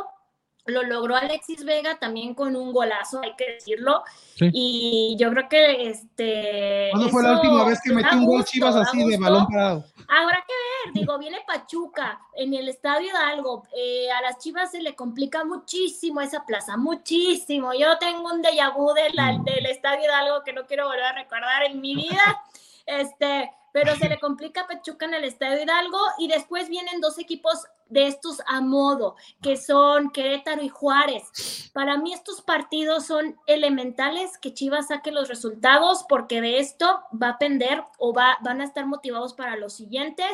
Lo 0.70 0.84
logró 0.84 1.16
Alexis 1.16 1.64
Vega 1.66 2.00
también 2.00 2.34
con 2.34 2.56
un 2.56 2.72
golazo, 2.72 3.22
hay 3.24 3.36
que 3.36 3.54
decirlo. 3.54 4.04
Sí. 4.36 4.50
Y 4.54 5.18
yo 5.20 5.30
creo 5.32 5.50
que 5.50 5.90
este. 5.90 6.90
¿Cuándo 6.92 7.10
fue 7.10 7.24
la 7.24 7.34
última 7.34 7.64
vez 7.66 7.80
que 7.84 7.92
metió 7.94 8.18
un 8.18 8.26
gol 8.26 8.46
Chivas 8.46 8.76
así 8.76 9.04
de 9.08 9.18
balón 9.18 9.48
parado? 9.48 9.84
Habrá 10.08 10.44
que 10.48 10.54
ver, 10.86 10.94
digo, 10.94 11.18
viene 11.20 11.40
Pachuca 11.46 12.20
en 12.36 12.54
el 12.54 12.68
Estadio 12.70 13.10
Hidalgo. 13.10 13.64
eh, 13.76 14.10
a 14.12 14.22
las 14.22 14.38
Chivas 14.40 14.72
se 14.72 14.82
le 14.82 14.96
complica 14.96 15.44
muchísimo 15.44 16.22
esa 16.22 16.46
plaza, 16.46 16.78
muchísimo. 16.78 17.74
Yo 17.74 17.98
tengo 18.00 18.24
un 18.34 18.42
déjà 18.42 18.74
vu 18.76 18.94
de 18.94 19.10
la- 19.14 19.38
del 19.44 19.66
Estadio 19.68 20.06
Hidalgo 20.06 20.44
que 20.44 20.54
no 20.54 20.66
quiero 20.66 20.86
volver 20.88 21.04
a 21.04 21.14
recordar 21.14 21.64
en 21.64 21.82
mi 21.82 21.96
vida. 21.96 22.20
Este, 22.86 23.52
pero 23.82 23.96
se 23.96 24.10
le 24.10 24.20
complica 24.20 24.62
a 24.62 24.68
Pachuca 24.68 25.06
en 25.06 25.14
el 25.14 25.24
Estadio 25.24 25.64
Hidalgo 25.64 26.00
y 26.18 26.28
después 26.28 26.68
vienen 26.68 27.00
dos 27.00 27.18
equipos 27.18 27.66
de 27.88 28.08
estos 28.08 28.42
a 28.46 28.60
modo, 28.60 29.16
que 29.42 29.56
son 29.56 30.12
Querétaro 30.12 30.62
y 30.62 30.68
Juárez. 30.68 31.72
Para 31.72 31.98
mí 31.98 32.12
estos 32.12 32.42
partidos 32.42 33.06
son 33.06 33.38
elementales 33.48 34.38
que 34.38 34.54
Chivas 34.54 34.90
saque 34.90 35.14
los 35.14 35.30
resultados 35.30 36.04
porque 36.10 36.42
de 36.42 36.60
esto 36.60 37.04
va 37.12 37.30
a 37.30 37.38
pender 37.38 37.82
o 38.00 38.14
va, 38.14 38.38
van 38.42 38.60
a 38.60 38.66
estar 38.66 38.86
motivados 38.86 39.34
para 39.34 39.56
los 39.56 39.72
siguientes. 39.72 40.32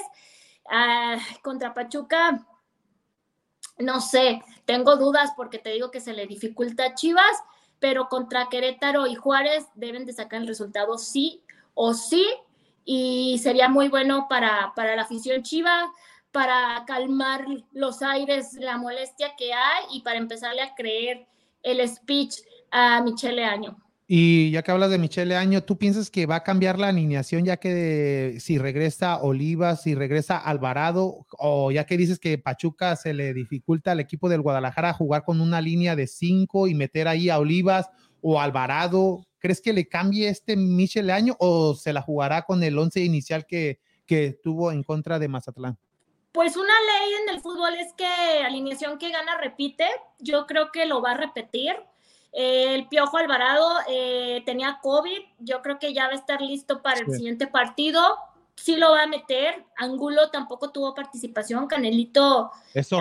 Ah, 0.67 1.19
contra 1.43 1.75
Pachuca, 1.75 2.47
no 3.77 4.01
sé, 4.01 4.41
tengo 4.65 4.95
dudas 4.95 5.33
porque 5.37 5.59
te 5.59 5.69
digo 5.69 5.91
que 5.91 6.01
se 6.01 6.13
le 6.13 6.25
dificulta 6.25 6.85
a 6.85 6.95
Chivas, 6.95 7.43
pero 7.77 8.09
contra 8.09 8.49
Querétaro 8.49 9.05
y 9.05 9.13
Juárez 9.13 9.67
deben 9.75 10.07
de 10.07 10.13
sacar 10.13 10.41
el 10.41 10.47
resultado 10.47 10.97
sí 10.97 11.43
o 11.75 11.93
sí 11.93 12.27
y 12.85 13.39
sería 13.39 13.67
muy 13.67 13.89
bueno 13.89 14.27
para, 14.29 14.71
para 14.75 14.95
la 14.95 15.01
afición 15.01 15.41
Chiva, 15.41 15.91
para 16.31 16.83
calmar 16.85 17.45
los 17.73 18.01
aires, 18.01 18.53
la 18.53 18.77
molestia 18.77 19.33
que 19.37 19.53
hay 19.53 19.85
y 19.91 20.01
para 20.01 20.19
empezarle 20.19 20.61
a 20.61 20.75
creer 20.75 21.25
el 21.63 21.85
speech 21.87 22.35
a 22.71 23.01
Michele 23.01 23.43
Año. 23.43 23.77
Y 24.07 24.51
ya 24.51 24.61
que 24.61 24.69
hablas 24.69 24.91
de 24.91 24.99
Michele 24.99 25.35
Año, 25.35 25.63
¿tú 25.63 25.79
piensas 25.79 26.11
que 26.11 26.27
va 26.27 26.35
a 26.35 26.43
cambiar 26.43 26.77
la 26.77 26.89
alineación 26.89 27.43
ya 27.43 27.57
que 27.57 28.37
si 28.39 28.59
regresa 28.59 29.17
Olivas, 29.17 29.81
si 29.81 29.95
regresa 29.95 30.37
Alvarado, 30.37 31.25
o 31.39 31.71
ya 31.71 31.85
que 31.85 31.97
dices 31.97 32.19
que 32.19 32.37
Pachuca 32.37 32.95
se 32.97 33.15
le 33.15 33.33
dificulta 33.33 33.93
al 33.93 33.99
equipo 33.99 34.29
del 34.29 34.41
Guadalajara 34.41 34.93
jugar 34.93 35.23
con 35.23 35.41
una 35.41 35.59
línea 35.59 35.95
de 35.95 36.05
cinco 36.05 36.67
y 36.67 36.75
meter 36.75 37.07
ahí 37.07 37.29
a 37.29 37.39
Olivas 37.39 37.89
o 38.21 38.39
Alvarado? 38.39 39.25
¿Crees 39.45 39.61
que 39.61 39.73
le 39.73 39.87
cambie 39.87 40.27
este 40.27 40.55
Michele 40.55 41.13
Año 41.13 41.35
o 41.39 41.75
se 41.75 41.93
la 41.93 42.01
jugará 42.01 42.41
con 42.45 42.63
el 42.63 42.77
once 42.77 42.99
inicial 43.01 43.45
que, 43.45 43.79
que 44.07 44.39
tuvo 44.43 44.71
en 44.71 44.83
contra 44.83 45.19
de 45.19 45.27
Mazatlán? 45.27 45.77
Pues 46.31 46.57
una 46.57 46.65
ley 46.65 47.13
en 47.23 47.35
el 47.35 47.41
fútbol 47.41 47.75
es 47.75 47.93
que 47.93 48.05
alineación 48.43 48.97
que 48.97 49.11
gana 49.11 49.37
repite. 49.37 49.87
Yo 50.19 50.47
creo 50.47 50.71
que 50.71 50.85
lo 50.85 51.01
va 51.01 51.11
a 51.11 51.17
repetir 51.17 51.75
el 52.35 52.87
Piojo 52.89 53.17
Alvarado 53.17 53.65
eh, 53.87 54.43
tenía 54.45 54.79
COVID, 54.81 55.19
yo 55.39 55.61
creo 55.61 55.79
que 55.79 55.93
ya 55.93 56.07
va 56.07 56.11
a 56.11 56.15
estar 56.15 56.41
listo 56.41 56.81
para 56.81 56.99
el 56.99 57.09
siguiente 57.09 57.47
partido. 57.47 58.01
Sí 58.55 58.75
lo 58.75 58.91
va 58.91 59.03
a 59.03 59.07
meter. 59.07 59.65
Angulo 59.77 60.29
tampoco 60.31 60.69
tuvo 60.71 60.93
participación. 60.93 61.67
Canelito 61.67 62.51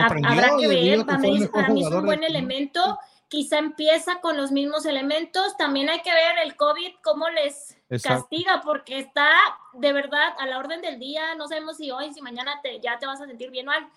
habrá 0.00 0.56
que 0.56 0.68
ver. 0.68 1.04
Para 1.04 1.18
mí, 1.18 1.42
es 1.82 1.90
un 1.90 2.06
buen 2.06 2.22
elemento. 2.22 2.98
Quizá 3.34 3.58
empieza 3.58 4.20
con 4.20 4.36
los 4.36 4.52
mismos 4.52 4.86
elementos. 4.86 5.56
También 5.56 5.88
hay 5.88 6.02
que 6.02 6.12
ver 6.12 6.38
el 6.44 6.56
COVID, 6.56 6.94
cómo 7.02 7.28
les 7.30 7.76
castiga, 8.02 8.60
porque 8.64 8.98
está 8.98 9.28
de 9.72 9.92
verdad 9.92 10.34
a 10.38 10.46
la 10.46 10.58
orden 10.58 10.80
del 10.80 10.98
día. 10.98 11.34
No 11.34 11.48
sabemos 11.48 11.78
si 11.78 11.90
hoy, 11.90 12.12
si 12.12 12.20
mañana 12.20 12.60
te, 12.62 12.80
ya 12.80 12.98
te 12.98 13.06
vas 13.06 13.20
a 13.20 13.26
sentir 13.26 13.50
bien 13.50 13.66
mal. 13.66 13.88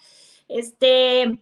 Este, 0.47 1.39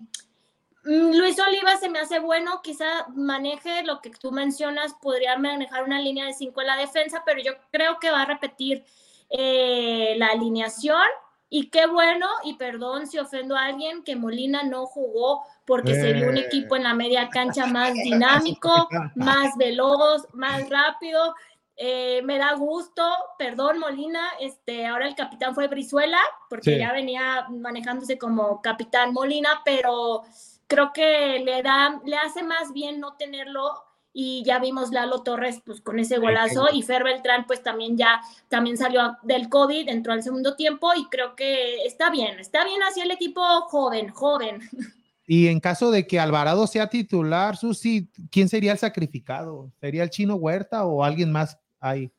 Mm, 0.85 1.17
Luis 1.17 1.39
Oliva 1.39 1.77
se 1.77 1.89
me 1.89 1.97
hace 1.97 2.19
bueno, 2.19 2.61
quizá 2.61 3.07
maneje 3.15 3.83
lo 3.83 4.01
que 4.01 4.11
tú 4.11 4.31
mencionas, 4.31 4.93
podría 5.01 5.35
manejar 5.35 5.83
una 5.83 5.99
línea 5.99 6.25
de 6.25 6.33
cinco 6.33 6.61
en 6.61 6.67
la 6.67 6.77
defensa, 6.77 7.23
pero 7.25 7.41
yo 7.41 7.53
creo 7.71 7.97
que 7.99 8.11
va 8.11 8.21
a 8.21 8.25
repetir 8.25 8.85
eh, 9.29 10.13
la 10.17 10.27
alineación. 10.27 11.07
Y 11.49 11.69
qué 11.69 11.87
bueno, 11.87 12.27
y 12.43 12.55
perdón 12.55 13.07
si 13.07 13.17
ofendo 13.17 13.55
a 13.55 13.65
alguien, 13.65 14.03
que 14.03 14.15
Molina 14.15 14.63
no 14.63 14.85
jugó 14.85 15.43
porque 15.65 15.95
se 15.95 16.13
vio 16.13 16.29
un 16.29 16.37
equipo 16.37 16.75
en 16.75 16.83
la 16.83 16.93
media 16.93 17.29
cancha 17.29 17.65
más 17.67 17.93
dinámico, 17.93 18.87
más 19.15 19.55
veloz, 19.57 20.27
más 20.33 20.69
rápido. 20.69 21.35
Eh, 21.77 22.21
me 22.23 22.37
da 22.37 22.53
gusto, 22.53 23.03
perdón 23.37 23.79
Molina, 23.79 24.21
este, 24.39 24.85
ahora 24.85 25.07
el 25.07 25.15
capitán 25.15 25.53
fue 25.53 25.67
Brizuela, 25.67 26.19
porque 26.49 26.77
ya 26.77 26.93
venía 26.93 27.47
manejándose 27.49 28.17
como 28.17 28.61
capitán 28.61 29.11
Molina, 29.11 29.61
pero 29.65 30.23
creo 30.67 30.93
que 30.93 31.39
le 31.39 31.61
da, 31.63 32.01
le 32.05 32.15
hace 32.15 32.43
más 32.43 32.71
bien 32.71 33.01
no 33.01 33.17
tenerlo 33.17 33.83
y 34.17 34.43
ya 34.45 34.59
vimos 34.59 34.91
Lalo 34.91 35.23
Torres 35.23 35.61
pues 35.65 35.81
con 35.81 35.99
ese 35.99 36.19
golazo 36.19 36.69
y 36.71 36.83
Fer 36.83 37.03
Beltrán 37.03 37.45
pues 37.45 37.61
también 37.61 37.97
ya 37.97 38.21
también 38.47 38.77
salió 38.77 39.17
del 39.23 39.49
COVID, 39.49 39.89
entró 39.89 40.13
al 40.13 40.23
segundo 40.23 40.55
tiempo 40.55 40.93
y 40.95 41.05
creo 41.07 41.35
que 41.35 41.83
está 41.83 42.09
bien, 42.09 42.39
está 42.39 42.63
bien 42.63 42.81
así 42.83 43.01
el 43.01 43.11
equipo 43.11 43.41
joven, 43.63 44.09
joven. 44.09 44.61
Y 45.27 45.47
en 45.47 45.59
caso 45.59 45.91
de 45.91 46.05
que 46.05 46.19
Alvarado 46.19 46.67
sea 46.67 46.89
titular, 46.89 47.57
Susi, 47.57 48.11
¿quién 48.31 48.47
sería 48.47 48.71
el 48.71 48.77
sacrificado? 48.77 49.71
¿Sería 49.79 50.03
el 50.03 50.09
chino 50.09 50.35
Huerta 50.35 50.85
o 50.85 51.03
alguien 51.03 51.31
más 51.31 51.57
ahí? 51.79 52.11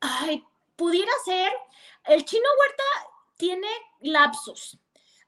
Ay, 0.00 0.42
pudiera 0.76 1.12
ser. 1.24 1.52
El 2.06 2.24
chino 2.24 2.46
Huerta 2.58 2.84
tiene 3.36 3.68
lapsos 4.00 4.78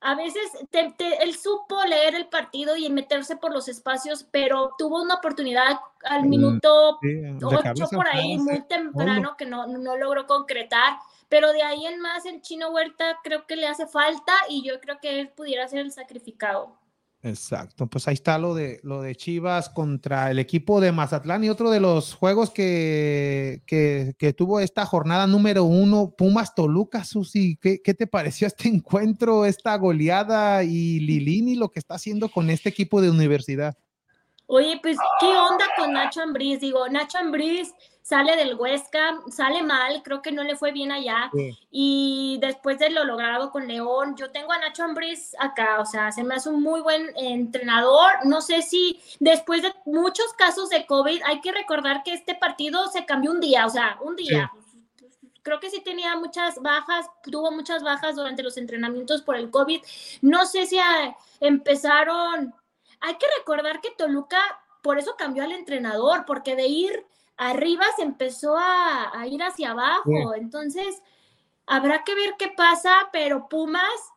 a 0.03 0.15
veces 0.15 0.51
él 0.73 1.35
supo 1.35 1.85
leer 1.85 2.15
el 2.15 2.27
partido 2.29 2.75
y 2.75 2.89
meterse 2.89 3.37
por 3.37 3.53
los 3.53 3.69
espacios, 3.69 4.27
pero 4.31 4.75
tuvo 4.79 5.03
una 5.03 5.17
oportunidad 5.17 5.79
al 6.05 6.25
minuto 6.25 6.99
8 7.43 7.89
por 7.93 8.09
ahí, 8.09 8.39
muy 8.39 8.63
temprano, 8.63 9.37
que 9.37 9.45
no, 9.45 9.67
no 9.67 9.97
logró 9.99 10.27
concretar. 10.27 10.99
Pero 11.31 11.53
de 11.53 11.63
ahí 11.63 11.87
en 11.87 12.01
más, 12.01 12.27
el 12.27 12.43
chino 12.43 12.71
Huerta 12.71 13.19
creo 13.25 13.47
que 13.47 13.57
le 13.57 13.67
hace 13.67 13.87
falta 13.87 14.35
y 14.51 14.63
yo 14.67 14.81
creo 14.81 14.99
que 15.01 15.21
él 15.21 15.31
pudiera 15.31 15.67
ser 15.69 15.79
el 15.79 15.93
sacrificado. 15.93 16.79
Exacto, 17.23 17.87
pues 17.87 18.09
ahí 18.09 18.15
está 18.15 18.39
lo 18.39 18.55
de, 18.55 18.81
lo 18.83 19.03
de 19.03 19.15
Chivas 19.15 19.69
contra 19.69 20.31
el 20.31 20.39
equipo 20.39 20.81
de 20.81 20.91
Mazatlán 20.91 21.45
y 21.45 21.51
otro 21.51 21.71
de 21.71 21.79
los 21.79 22.15
juegos 22.15 22.51
que, 22.51 23.63
que, 23.67 24.33
tuvo 24.33 24.59
esta 24.59 24.87
jornada 24.87 25.27
número 25.27 25.65
uno, 25.65 26.15
Pumas 26.17 26.55
Toluca, 26.55 27.05
Susi, 27.05 27.59
¿qué, 27.61 27.83
¿qué, 27.83 27.93
te 27.93 28.07
pareció 28.07 28.47
este 28.47 28.69
encuentro, 28.71 29.45
esta 29.45 29.77
goleada 29.77 30.65
y 30.65 30.99
Lilini 31.01 31.57
lo 31.57 31.69
que 31.69 31.79
está 31.79 31.97
haciendo 31.97 32.31
con 32.31 32.49
este 32.49 32.71
equipo 32.71 33.03
de 33.03 33.11
universidad? 33.11 33.77
Oye, 34.53 34.81
pues, 34.83 34.99
¿qué 35.21 35.27
onda 35.27 35.65
con 35.77 35.93
Nacho 35.93 36.23
Ambriz? 36.23 36.59
Digo, 36.59 36.89
Nacho 36.89 37.19
Ambriz 37.19 37.73
sale 38.03 38.35
del 38.35 38.57
Huesca, 38.57 39.21
sale 39.31 39.63
mal, 39.63 40.03
creo 40.03 40.23
que 40.23 40.33
no 40.33 40.43
le 40.43 40.57
fue 40.57 40.73
bien 40.73 40.91
allá. 40.91 41.31
Y 41.71 42.37
después 42.41 42.81
de 42.81 42.91
lo 42.91 43.05
logrado 43.05 43.53
con 43.53 43.69
León, 43.69 44.17
yo 44.17 44.33
tengo 44.33 44.51
a 44.51 44.59
Nacho 44.59 44.83
Ambriz 44.83 45.37
acá, 45.39 45.79
o 45.79 45.87
sea, 45.87 46.11
se 46.11 46.25
me 46.25 46.35
hace 46.35 46.49
un 46.49 46.65
muy 46.65 46.81
buen 46.81 47.17
entrenador. 47.17 48.11
No 48.25 48.41
sé 48.41 48.63
si 48.63 49.01
después 49.21 49.63
de 49.63 49.73
muchos 49.85 50.33
casos 50.35 50.69
de 50.69 50.85
COVID, 50.85 51.23
hay 51.27 51.41
que 51.41 51.53
recordar 51.53 52.03
que 52.03 52.13
este 52.13 52.35
partido 52.35 52.89
se 52.89 53.05
cambió 53.05 53.31
un 53.31 53.39
día, 53.39 53.67
o 53.67 53.71
sea, 53.71 53.99
un 54.03 54.17
día. 54.17 54.51
Creo 55.43 55.61
que 55.61 55.71
sí 55.71 55.81
tenía 55.81 56.17
muchas 56.17 56.61
bajas, 56.61 57.07
tuvo 57.23 57.53
muchas 57.53 57.85
bajas 57.85 58.17
durante 58.17 58.43
los 58.43 58.57
entrenamientos 58.57 59.23
por 59.23 59.37
el 59.37 59.49
COVID. 59.49 59.81
No 60.23 60.45
sé 60.45 60.67
si 60.67 60.79
empezaron. 61.39 62.53
Hay 63.01 63.15
que 63.17 63.27
recordar 63.39 63.81
que 63.81 63.91
Toluca 63.91 64.39
por 64.83 64.99
eso 64.99 65.15
cambió 65.17 65.43
al 65.43 65.53
entrenador, 65.53 66.25
porque 66.27 66.57
de 66.57 66.67
ir 66.67 67.07
arriba 67.37 67.85
se 67.97 68.03
empezó 68.03 68.57
a, 68.57 69.27
ir 69.27 69.43
hacia 69.43 69.71
abajo. 69.71 70.35
Entonces, 70.35 71.03
habrá 71.67 72.05
que 72.05 72.15
ver 72.15 72.35
qué 72.39 72.49
pasa, 72.49 72.93
pero 73.13 73.49
Pumas, 73.49 74.13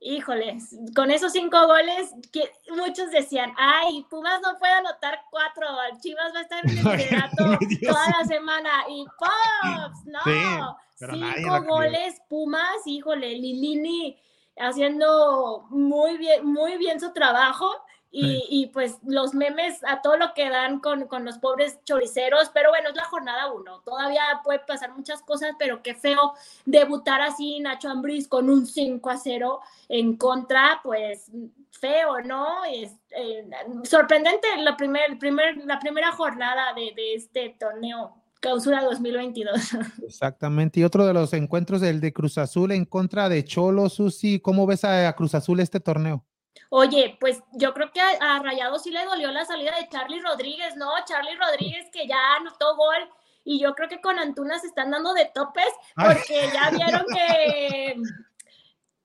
híjoles, 0.00 0.76
con 0.94 1.10
esos 1.10 1.32
cinco 1.32 1.66
goles, 1.66 2.12
que 2.32 2.50
muchos 2.76 3.10
decían, 3.10 3.52
ay, 3.56 4.06
Pumas 4.10 4.40
no 4.42 4.58
puede 4.58 4.72
anotar 4.72 5.22
cuatro, 5.30 5.66
Chivas 6.00 6.32
va 6.34 6.40
a 6.40 6.42
estar 6.42 6.64
en 6.64 6.78
el 6.78 6.84
liderato 6.98 7.58
toda 7.86 8.06
la 8.18 8.24
semana. 8.26 8.70
Y 8.88 9.04
¡Pops! 9.18 10.04
No, 10.04 10.78
cinco 10.98 11.62
goles, 11.66 12.20
Pumas, 12.28 12.86
híjole, 12.86 13.30
Lilini 13.30 14.18
haciendo 14.58 15.66
muy 15.70 16.16
bien, 16.18 16.44
muy 16.44 16.76
bien 16.78 17.00
su 17.00 17.12
trabajo. 17.12 17.70
Y, 18.10 18.70
pues 18.72 18.98
los 19.06 19.34
memes 19.34 19.84
a 19.84 20.00
todo 20.00 20.16
lo 20.16 20.32
que 20.34 20.48
dan 20.48 20.80
con, 20.80 21.06
los 21.24 21.38
pobres 21.38 21.78
choriceros, 21.84 22.50
pero 22.54 22.70
bueno, 22.70 22.88
es 22.88 22.96
la 22.96 23.04
jornada 23.04 23.52
uno, 23.52 23.80
todavía 23.84 24.22
puede 24.42 24.60
pasar 24.60 24.94
muchas 24.96 25.20
cosas, 25.22 25.52
pero 25.58 25.82
qué 25.82 25.94
feo 25.94 26.32
debutar 26.64 27.20
así 27.20 27.60
Nacho 27.60 27.90
Ambriz 27.90 28.26
con 28.26 28.48
un 28.48 28.66
5 28.66 29.10
a 29.10 29.16
0 29.18 29.60
en 29.90 30.16
contra, 30.16 30.80
pues 30.82 31.30
feo, 31.70 32.20
¿no? 32.22 32.64
Es 32.64 32.92
eh, 33.10 33.46
sorprendente 33.84 34.48
la, 34.58 34.76
primer, 34.76 35.18
primer, 35.18 35.58
la 35.66 35.78
primera 35.78 36.10
jornada 36.12 36.72
de, 36.74 36.92
de 36.96 37.14
este 37.14 37.56
torneo 37.58 38.14
Clausura 38.40 38.82
2022. 38.84 39.70
Exactamente. 40.06 40.80
Y 40.80 40.84
otro 40.84 41.06
de 41.06 41.12
los 41.12 41.32
encuentros, 41.32 41.82
el 41.82 42.00
de 42.00 42.12
Cruz 42.12 42.38
Azul 42.38 42.72
en 42.72 42.84
contra 42.84 43.28
de 43.28 43.44
Cholo, 43.44 43.88
Susi. 43.88 44.40
¿Cómo 44.40 44.66
ves 44.66 44.84
a 44.84 45.12
Cruz 45.14 45.34
Azul 45.34 45.60
este 45.60 45.80
torneo? 45.80 46.24
Oye, 46.70 47.16
pues 47.18 47.42
yo 47.52 47.72
creo 47.72 47.90
que 47.92 48.00
a, 48.00 48.40
Rayado 48.40 48.78
sí 48.78 48.90
le 48.90 49.04
dolió 49.04 49.30
la 49.30 49.44
salida 49.44 49.74
de 49.76 49.88
Charlie 49.88 50.20
Rodríguez, 50.20 50.76
¿no? 50.76 50.90
Charlie 51.06 51.36
Rodríguez 51.36 51.86
que 51.92 52.06
ya 52.06 52.36
anotó 52.36 52.76
gol 52.76 53.08
y 53.44 53.58
yo 53.58 53.74
creo 53.74 53.88
que 53.88 54.00
con 54.00 54.18
Antuna 54.18 54.58
se 54.58 54.66
están 54.66 54.90
dando 54.90 55.14
de 55.14 55.30
topes 55.34 55.72
porque 55.94 56.50
ya 56.52 56.70
vieron 56.70 57.06
que, 57.12 57.96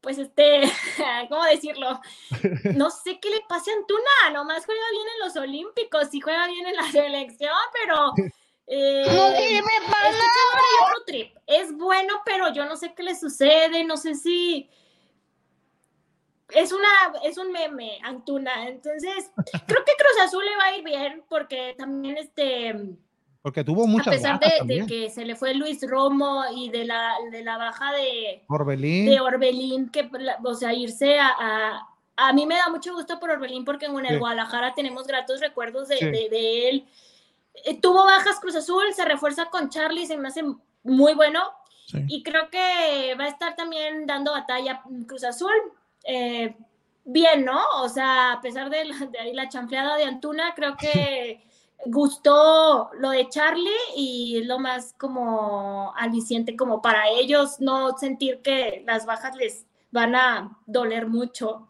pues 0.02 0.18
este, 0.18 0.61
¿cómo 1.30 1.44
decirlo? 1.45 2.02
No 2.76 2.90
sé 2.90 3.19
qué 3.22 3.30
le 3.30 3.41
pasa 3.48 3.72
a 3.72 3.76
Antuna, 3.76 4.34
nomás 4.34 4.65
juega 4.65 4.84
bien 4.91 5.07
en 5.07 5.26
los 5.26 5.35
Olímpicos 5.38 6.14
y 6.14 6.19
juega 6.19 6.48
bien 6.48 6.68
en 6.68 6.76
la 6.76 6.91
selección, 6.91 7.56
pero 7.73 8.14
Eh, 8.68 9.03
No 9.07 9.30
otro 10.85 11.03
trip. 11.06 11.35
Es 11.48 11.76
bueno, 11.76 12.22
pero 12.26 12.53
yo 12.53 12.65
no 12.65 12.76
sé 12.76 12.94
qué 12.94 13.03
le 13.03 13.15
sucede, 13.15 13.84
no 13.84 13.98
sé 13.98 14.15
si 14.15 14.69
es 16.55 16.71
una 16.71 16.88
es 17.23 17.38
un 17.38 17.51
meme, 17.51 17.99
Antuna. 18.03 18.67
Entonces, 18.67 19.31
creo 19.35 19.84
que 19.85 19.93
Cruz 19.97 20.21
Azul 20.23 20.43
le 20.45 20.55
va 20.57 20.65
a 20.65 20.77
ir 20.77 20.84
bien 20.84 21.23
porque 21.30 21.75
también 21.77 22.17
este 22.17 22.75
Porque 23.41 23.63
tuvo 23.63 23.84
a 23.84 23.88
muchas 23.88 24.15
pesar 24.15 24.39
bajas 24.39 24.65
de, 24.67 24.85
que 24.85 25.09
se 25.09 25.25
le 25.25 25.35
fue 25.35 25.53
Luis 25.53 25.81
Romo 25.88 26.43
y 26.55 26.69
de 26.69 26.85
la, 26.85 27.15
de 27.31 27.43
la 27.43 27.57
baja 27.57 27.91
de, 27.93 28.43
Orbelín. 28.47 29.05
de 29.05 29.19
Orbelín, 29.19 29.89
que, 29.89 30.09
o 30.43 30.53
sea, 30.53 30.73
irse 30.73 31.19
a, 31.19 31.27
a, 31.39 31.88
a 32.15 32.34
mí 32.34 32.45
me 32.45 32.55
da 32.55 32.69
mucho 32.69 32.93
gusto 32.93 33.19
por 33.19 33.30
Orbelín 33.31 33.65
porque 33.65 33.85
en 33.88 33.97
el 33.99 34.07
Sí. 34.13 34.17
Guadalajara 34.17 34.73
tenemos 34.73 35.05
gratos 35.07 35.41
recuerdos 35.41 35.88
de, 35.89 35.97
Sí. 35.97 36.05
de- 36.05 36.30
de 36.30 36.69
él. 36.69 36.85
Eh, 37.65 37.80
tuvo 37.80 38.03
bajas 38.05 38.39
Cruz 38.39 38.55
Azul, 38.55 38.84
se 38.95 39.05
refuerza 39.05 39.45
con 39.45 39.69
Charlie, 39.69 40.07
se 40.07 40.17
me 40.17 40.27
hace 40.30 40.43
muy 40.84 41.13
bueno 41.13 41.41
Sí. 41.85 41.99
y 42.07 42.23
creo 42.23 42.49
que 42.49 43.13
va 43.19 43.25
a 43.25 43.27
estar 43.27 43.55
también 43.55 44.05
dando 44.07 44.31
batalla 44.31 44.81
Cruz 45.07 45.23
Azul. 45.25 45.51
Eh, 46.03 46.55
bien, 47.05 47.45
¿no? 47.45 47.59
O 47.81 47.89
sea, 47.89 48.34
a 48.34 48.41
pesar 48.41 48.69
de 48.69 48.85
la, 48.85 49.05
de 49.05 49.19
ahí 49.19 49.34
la 49.34 49.49
de 49.97 50.03
Antuna, 50.03 50.53
creo 50.55 50.75
que 50.77 51.43
gustó 51.85 52.91
lo 52.97 53.09
de 53.09 53.27
Charlie 53.30 53.69
y 53.95 54.38
es 54.39 54.47
lo 54.47 54.59
más 54.59 54.93
como 54.97 55.93
aliciente 55.97 56.55
como 56.55 56.81
para 56.81 57.09
ellos 57.09 57.59
no 57.59 57.97
sentir 57.97 58.41
que 58.41 58.84
las 58.88 59.05
bajas 59.05 59.35
les 59.35 59.65
van 59.91 60.15
a 60.15 60.57
doler 60.65 61.07
mucho. 61.07 61.67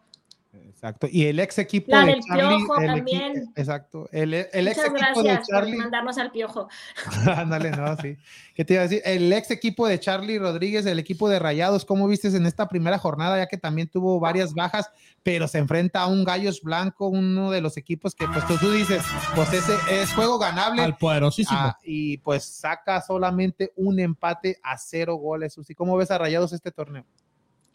Exacto. 0.84 1.08
Y 1.10 1.24
el 1.24 1.40
ex 1.40 1.56
equipo 1.58 1.90
La 1.90 2.00
de 2.00 2.06
del 2.12 2.20
Charlie. 2.20 2.56
Piojo 2.58 2.76
el 2.78 2.82
equi- 2.90 2.94
también. 2.96 3.52
exacto. 3.56 4.06
El, 4.12 4.34
el 4.34 4.68
ex 4.68 4.78
equipo 4.78 4.92
de 5.22 5.28
gracias 5.30 5.38
por 5.48 5.48
Charlie. 5.60 5.76
mandarnos 5.78 6.18
al 6.18 6.30
piojo. 6.30 6.68
Ándale, 7.36 7.70
no, 7.70 7.96
sí. 7.96 8.18
¿Qué 8.54 8.66
te 8.66 8.74
iba 8.74 8.82
a 8.82 8.86
decir? 8.86 9.00
El 9.06 9.32
ex 9.32 9.50
equipo 9.50 9.88
de 9.88 9.98
Charlie 9.98 10.38
Rodríguez, 10.38 10.84
el 10.84 10.98
equipo 10.98 11.30
de 11.30 11.38
Rayados, 11.38 11.86
¿cómo 11.86 12.06
viste 12.06 12.28
en 12.28 12.44
esta 12.44 12.68
primera 12.68 12.98
jornada? 12.98 13.38
Ya 13.38 13.46
que 13.46 13.56
también 13.56 13.88
tuvo 13.88 14.20
varias 14.20 14.52
bajas, 14.52 14.90
pero 15.22 15.48
se 15.48 15.56
enfrenta 15.56 16.02
a 16.02 16.06
un 16.06 16.22
Gallos 16.22 16.60
Blanco, 16.60 17.08
uno 17.08 17.50
de 17.50 17.62
los 17.62 17.78
equipos 17.78 18.14
que, 18.14 18.26
pues 18.28 18.46
tú, 18.46 18.58
tú 18.58 18.70
dices, 18.70 19.02
pues 19.34 19.50
ese 19.54 19.72
es 19.90 20.12
juego 20.12 20.38
ganable. 20.38 20.82
Al 20.82 20.98
poderosísimo. 20.98 21.58
ah, 21.58 21.78
y 21.82 22.18
pues 22.18 22.44
saca 22.44 23.00
solamente 23.00 23.72
un 23.76 23.98
empate 24.00 24.58
a 24.62 24.76
cero 24.76 25.14
goles. 25.14 25.56
¿cómo 25.74 25.96
ves 25.96 26.10
a 26.10 26.18
Rayados 26.18 26.52
este 26.52 26.70
torneo? 26.70 27.06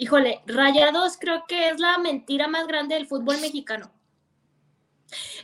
Híjole, 0.02 0.42
Rayados 0.46 1.18
creo 1.18 1.44
que 1.46 1.68
es 1.68 1.80
la 1.80 1.98
mentira 1.98 2.48
más 2.48 2.66
grande 2.68 2.96
del 2.96 3.06
fútbol 3.06 3.42
mexicano. 3.42 3.92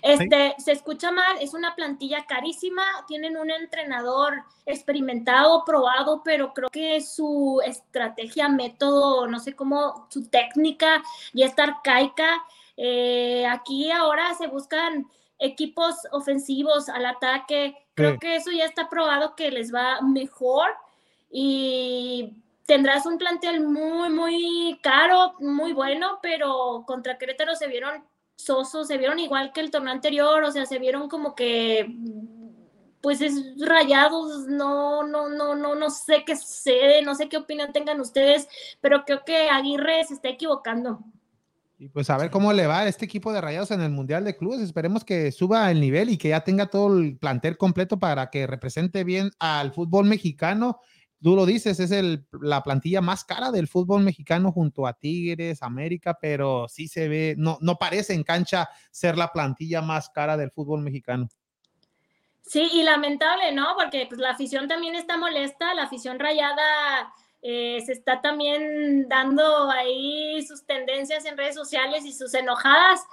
Este, 0.01 0.55
se 0.59 0.71
escucha 0.71 1.11
mal, 1.11 1.37
es 1.41 1.53
una 1.53 1.75
plantilla 1.75 2.25
carísima, 2.25 2.83
tienen 3.05 3.35
un 3.35 3.51
entrenador 3.51 4.43
experimentado, 4.65 5.65
probado, 5.65 6.21
pero 6.23 6.53
creo 6.53 6.69
que 6.69 7.01
su 7.01 7.61
estrategia, 7.65 8.47
método, 8.47 9.27
no 9.27 9.39
sé 9.39 9.57
cómo, 9.57 10.07
su 10.09 10.29
técnica 10.29 11.03
ya 11.33 11.47
está 11.47 11.63
arcaica. 11.63 12.41
Eh, 12.77 13.45
aquí 13.47 13.91
ahora 13.91 14.35
se 14.35 14.47
buscan 14.47 15.05
equipos 15.37 15.95
ofensivos 16.13 16.87
al 16.87 17.05
ataque, 17.07 17.75
creo 17.93 18.13
Sí. 18.13 18.19
que 18.19 18.35
eso 18.37 18.51
ya 18.51 18.63
está 18.63 18.87
probado 18.87 19.35
que 19.35 19.51
les 19.51 19.73
va 19.73 19.99
mejor 19.99 20.69
y 21.29 22.37
tendrás 22.65 23.05
un 23.05 23.17
plantel 23.17 23.65
muy, 23.65 24.09
muy 24.09 24.79
caro, 24.81 25.33
muy 25.39 25.73
bueno, 25.73 26.19
pero 26.21 26.83
contra 26.85 27.17
Querétaro 27.17 27.55
se 27.55 27.67
vieron 27.67 28.03
sosos, 28.35 28.87
se 28.87 28.97
vieron 28.97 29.19
igual 29.19 29.51
que 29.53 29.61
el 29.61 29.71
torneo 29.71 29.93
anterior, 29.93 30.43
o 30.43 30.51
sea, 30.51 30.65
se 30.65 30.79
vieron 30.79 31.07
como 31.07 31.35
que 31.35 31.87
pues 33.01 33.21
es 33.21 33.35
rayados, 33.59 34.47
no, 34.47 35.03
no, 35.03 35.29
no, 35.29 35.55
no, 35.55 35.75
no 35.75 35.89
sé 35.91 36.23
qué 36.25 36.35
sucede, 36.35 37.03
no 37.03 37.13
sé 37.13 37.29
qué 37.29 37.37
opinión 37.37 37.71
tengan 37.71 38.01
ustedes, 38.01 38.47
pero 38.81 39.05
creo 39.05 39.23
que 39.23 39.47
Aguirre 39.47 40.03
se 40.05 40.15
está 40.15 40.29
equivocando. 40.29 41.01
Y 41.77 41.89
pues 41.89 42.09
a 42.09 42.17
ver 42.17 42.31
cómo 42.31 42.51
le 42.51 42.65
va 42.65 42.79
a 42.79 42.87
este 42.87 43.05
equipo 43.05 43.31
de 43.31 43.41
Rayados 43.41 43.69
en 43.69 43.81
el 43.81 43.91
Mundial 43.91 44.23
de 44.23 44.35
Clubes. 44.35 44.61
Esperemos 44.61 45.03
que 45.03 45.31
suba 45.31 45.69
el 45.69 45.81
nivel 45.81 46.09
y 46.09 46.17
que 46.17 46.29
ya 46.29 46.43
tenga 46.43 46.67
todo 46.67 46.97
el 46.97 47.17
plantel 47.17 47.57
completo 47.57 47.99
para 47.99 48.31
que 48.31 48.47
represente 48.47 49.03
bien 49.03 49.29
al 49.39 49.71
fútbol 49.71 50.05
mexicano. 50.05 50.79
Tú 51.25 51.35
lo 51.35 51.47
dices, 51.47 51.79
es 51.79 51.89
el, 51.89 52.23
la 52.39 52.61
plantilla 52.61 53.01
más 53.01 53.25
cara 53.25 53.49
del 53.49 53.67
fútbol 53.67 54.03
mexicano 54.03 54.51
junto 54.51 54.85
a 54.85 54.93
Tigres, 54.93 55.63
América, 55.63 56.15
pero 56.21 56.67
sí 56.69 56.87
se 56.87 57.07
ve, 57.07 57.33
no, 57.35 57.57
no 57.61 57.77
parece 57.77 58.13
en 58.13 58.21
cancha 58.21 58.69
ser 58.91 59.17
la 59.17 59.31
plantilla 59.31 59.81
más 59.81 60.07
cara 60.11 60.37
del 60.37 60.51
fútbol 60.51 60.81
mexicano. 60.81 61.27
Sí, 62.43 62.69
y 62.71 62.83
lamentable, 62.83 63.53
¿no? 63.53 63.69
Porque 63.75 64.05
pues, 64.07 64.21
la 64.21 64.29
afición 64.29 64.67
también 64.67 64.93
está 64.93 65.17
molesta, 65.17 65.73
la 65.73 65.85
afición 65.85 66.19
rayada 66.19 67.11
eh, 67.41 67.81
se 67.83 67.93
está 67.93 68.21
también 68.21 69.09
dando 69.09 69.71
ahí 69.71 70.45
sus 70.45 70.63
tendencias 70.67 71.25
en 71.25 71.37
redes 71.37 71.55
sociales 71.55 72.05
y 72.05 72.13
sus 72.13 72.35
enojadas. 72.35 73.03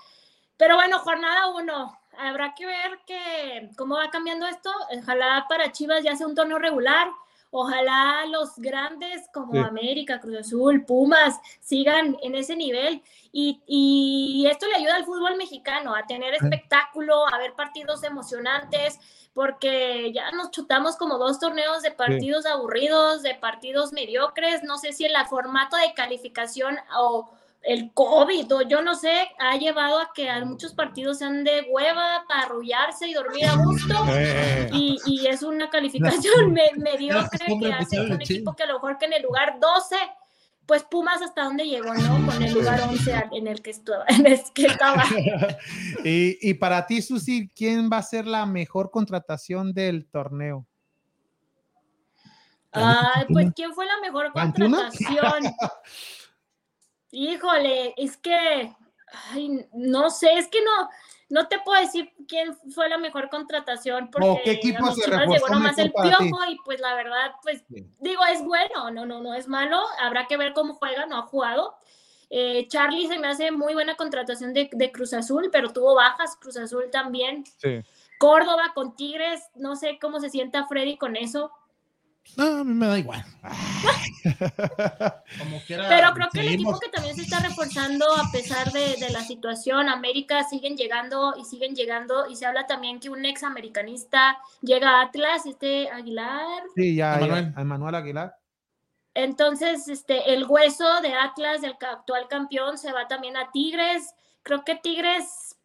Pero 0.58 0.74
bueno, 0.74 0.98
jornada 0.98 1.48
uno, 1.48 1.98
habrá 2.18 2.52
que 2.54 2.66
ver 2.66 3.00
que, 3.06 3.70
cómo 3.78 3.96
va 3.96 4.10
cambiando 4.10 4.46
esto. 4.46 4.70
Ojalá 4.98 5.46
para 5.48 5.72
Chivas 5.72 6.04
ya 6.04 6.14
sea 6.14 6.26
un 6.26 6.34
torneo 6.34 6.58
regular. 6.58 7.08
Ojalá 7.54 8.24
los 8.30 8.56
grandes 8.56 9.28
como 9.32 9.52
Sí. 9.52 9.58
América, 9.58 10.20
Cruz 10.20 10.38
Azul, 10.38 10.86
Pumas 10.86 11.38
sigan 11.60 12.16
en 12.22 12.34
ese 12.34 12.56
nivel 12.56 13.02
y, 13.30 13.60
y 13.66 14.46
esto 14.50 14.66
le 14.66 14.76
ayuda 14.76 14.96
al 14.96 15.04
fútbol 15.04 15.36
mexicano 15.36 15.94
a 15.94 16.06
tener 16.06 16.32
espectáculo, 16.32 17.28
a 17.28 17.36
ver 17.36 17.52
partidos 17.52 18.04
emocionantes, 18.04 18.98
porque 19.34 20.12
ya 20.14 20.30
nos 20.30 20.50
chutamos 20.50 20.96
como 20.96 21.18
dos 21.18 21.38
torneos 21.38 21.82
de 21.82 21.90
partidos 21.90 22.46
aburridos, 22.46 23.22
de 23.22 23.34
partidos 23.34 23.92
mediocres. 23.92 24.62
No 24.62 24.78
sé 24.78 24.94
si 24.94 25.04
el 25.04 25.12
formato 25.28 25.76
de 25.76 25.92
calificación 25.92 26.78
o 26.98 27.30
el 27.64 27.92
COVID 27.94 28.54
o 28.54 28.62
yo 28.62 28.82
no 28.82 28.94
sé, 28.94 29.28
ha 29.38 29.56
llevado 29.56 29.98
a 30.00 30.10
que 30.14 30.28
a 30.28 30.44
muchos 30.44 30.74
partidos 30.74 31.18
sean 31.18 31.44
de 31.44 31.66
hueva 31.70 32.24
para 32.28 32.42
arrullarse 32.42 33.06
y 33.08 33.14
dormir 33.14 33.46
a 33.46 33.54
gusto. 33.56 33.94
Y, 34.72 34.98
y 35.06 35.26
es 35.26 35.42
una 35.42 35.68
calificación 35.70 36.52
me- 36.52 36.70
mediocre 36.76 37.46
que 37.46 37.54
pues, 37.58 37.74
hace 37.74 38.00
un 38.00 38.24
sí. 38.24 38.34
equipo 38.34 38.54
que 38.56 38.62
a 38.62 38.66
lo 38.66 38.74
mejor 38.74 38.98
que 38.98 39.04
en 39.04 39.12
el 39.12 39.22
lugar 39.22 39.58
12, 39.60 39.96
pues 40.66 40.82
Pumas 40.84 41.20
hasta 41.20 41.44
dónde 41.44 41.64
llegó, 41.66 41.92
¿no? 41.92 42.26
Con 42.26 42.42
el 42.42 42.52
lugar 42.54 42.80
11 42.80 43.14
al- 43.14 43.28
en 43.32 43.46
el 43.48 43.60
que 43.62 43.70
estaba. 43.70 44.04
En 44.08 44.26
el 44.26 44.40
que 44.54 44.66
estaba. 44.66 45.04
y, 46.04 46.38
y 46.50 46.54
para 46.54 46.86
ti, 46.86 47.02
Susi, 47.02 47.48
¿quién 47.54 47.90
va 47.92 47.98
a 47.98 48.02
ser 48.02 48.26
la 48.26 48.46
mejor 48.46 48.90
contratación 48.90 49.72
del 49.74 50.06
torneo? 50.06 50.66
Ay, 52.72 53.26
pues 53.30 53.52
¿quién 53.54 53.74
fue 53.74 53.84
la 53.86 54.00
mejor 54.00 54.32
contratación? 54.32 55.44
Híjole, 57.12 57.94
es 57.96 58.16
que, 58.16 58.74
ay, 59.30 59.66
no 59.72 60.10
sé, 60.10 60.32
es 60.38 60.48
que 60.48 60.60
no, 60.64 60.88
no 61.28 61.46
te 61.46 61.58
puedo 61.60 61.80
decir 61.80 62.10
quién 62.26 62.56
fue 62.74 62.88
la 62.88 62.96
mejor 62.96 63.28
contratación 63.28 64.10
porque 64.10 64.40
qué 64.44 64.50
equipo 64.52 64.90
se 64.92 65.10
llegó 65.10 65.48
nomás 65.48 65.78
el 65.78 65.92
piojo 65.92 66.44
y 66.48 66.58
pues 66.64 66.80
la 66.80 66.94
verdad, 66.94 67.32
pues 67.42 67.64
Bien. 67.68 67.94
digo, 68.00 68.24
es 68.24 68.42
bueno, 68.42 68.90
no, 68.90 69.04
no, 69.04 69.20
no 69.20 69.34
es 69.34 69.46
malo, 69.46 69.78
habrá 70.00 70.26
que 70.26 70.38
ver 70.38 70.54
cómo 70.54 70.74
juega, 70.74 71.06
no 71.06 71.18
ha 71.18 71.22
jugado. 71.22 71.76
Eh, 72.30 72.66
Charlie 72.68 73.08
se 73.08 73.18
me 73.18 73.28
hace 73.28 73.50
muy 73.50 73.74
buena 73.74 73.94
contratación 73.94 74.54
de, 74.54 74.70
de 74.72 74.90
Cruz 74.90 75.12
Azul, 75.12 75.50
pero 75.52 75.70
tuvo 75.70 75.94
bajas, 75.94 76.36
Cruz 76.36 76.56
Azul 76.56 76.88
también. 76.90 77.44
Sí. 77.58 77.82
Córdoba 78.18 78.72
con 78.74 78.96
Tigres, 78.96 79.42
no 79.54 79.76
sé 79.76 79.98
cómo 80.00 80.18
se 80.18 80.30
sienta 80.30 80.66
Freddy 80.66 80.96
con 80.96 81.16
eso. 81.16 81.52
No, 82.36 82.44
a 82.60 82.64
mí 82.64 82.72
me 82.72 82.86
da 82.86 82.98
igual. 82.98 83.22
Como 85.38 85.60
quiera. 85.66 85.88
Pero 85.88 86.12
creo 86.14 86.28
que 86.32 86.40
el 86.40 86.48
equipo 86.54 86.78
que 86.78 86.88
también 86.88 87.14
se 87.16 87.22
está 87.22 87.40
reforzando 87.40 88.06
a 88.16 88.30
pesar 88.32 88.72
de, 88.72 88.96
de 88.96 89.10
la 89.10 89.22
situación, 89.22 89.88
América 89.88 90.44
siguen 90.44 90.76
llegando 90.76 91.34
y 91.38 91.44
siguen 91.44 91.74
llegando 91.74 92.28
y 92.28 92.36
se 92.36 92.46
habla 92.46 92.66
también 92.66 93.00
que 93.00 93.10
un 93.10 93.24
ex 93.24 93.42
americanista 93.42 94.38
llega 94.62 94.98
a 94.98 95.02
Atlas, 95.02 95.44
este 95.46 95.90
Aguilar. 95.90 96.62
Sí, 96.74 96.94
ya, 96.96 97.16
Emanuel. 97.56 97.94
Aguilar. 97.94 98.36
Entonces, 99.14 99.88
este, 99.88 100.32
el 100.32 100.44
hueso 100.44 101.02
de 101.02 101.12
Atlas, 101.14 101.60
del 101.60 101.76
ca- 101.76 101.92
actual 101.92 102.28
campeón, 102.28 102.78
se 102.78 102.92
va 102.92 103.08
también 103.08 103.36
a 103.36 103.50
Tigres. 103.50 104.14
Creo 104.42 104.64
que 104.64 104.74
Tigres 104.76 105.56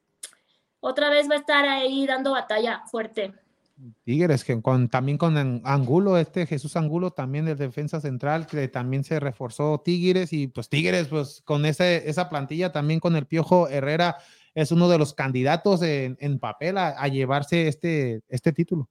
otra 0.82 1.10
vez 1.10 1.30
va 1.30 1.36
a 1.36 1.40
estar 1.40 1.66
ahí 1.66 2.06
dando 2.06 2.32
batalla 2.32 2.84
fuerte. 2.92 3.34
Tigres, 4.04 4.44
que 4.44 4.62
con, 4.62 4.90
también 4.90 5.18
con 5.18 5.38
An- 5.38 5.62
Angulo, 5.64 6.18
este 6.18 6.46
Jesús 6.48 6.76
Angulo, 6.76 7.12
también 7.12 7.46
de 7.46 7.56
defensa 7.56 8.02
central, 8.02 8.48
que 8.48 8.68
también 8.68 9.04
se 9.04 9.20
reforzó 9.20 9.82
Tigres 9.84 10.34
y 10.34 10.48
pues 10.48 10.70
Tigres, 10.70 11.08
pues 11.08 11.42
con 11.46 11.66
ese, 11.66 12.10
esa 12.10 12.30
plantilla 12.30 12.72
también 12.72 13.00
con 13.00 13.16
el 13.16 13.28
Piojo 13.28 13.68
Herrera, 13.70 14.18
es 14.56 14.72
uno 14.72 14.90
de 14.90 14.98
los 14.98 15.14
candidatos 15.14 15.84
en, 15.84 16.18
en 16.20 16.40
papel 16.40 16.78
a, 16.78 16.90
a 16.90 17.08
llevarse 17.08 17.68
este, 17.68 18.22
este 18.28 18.52
título. 18.52 18.90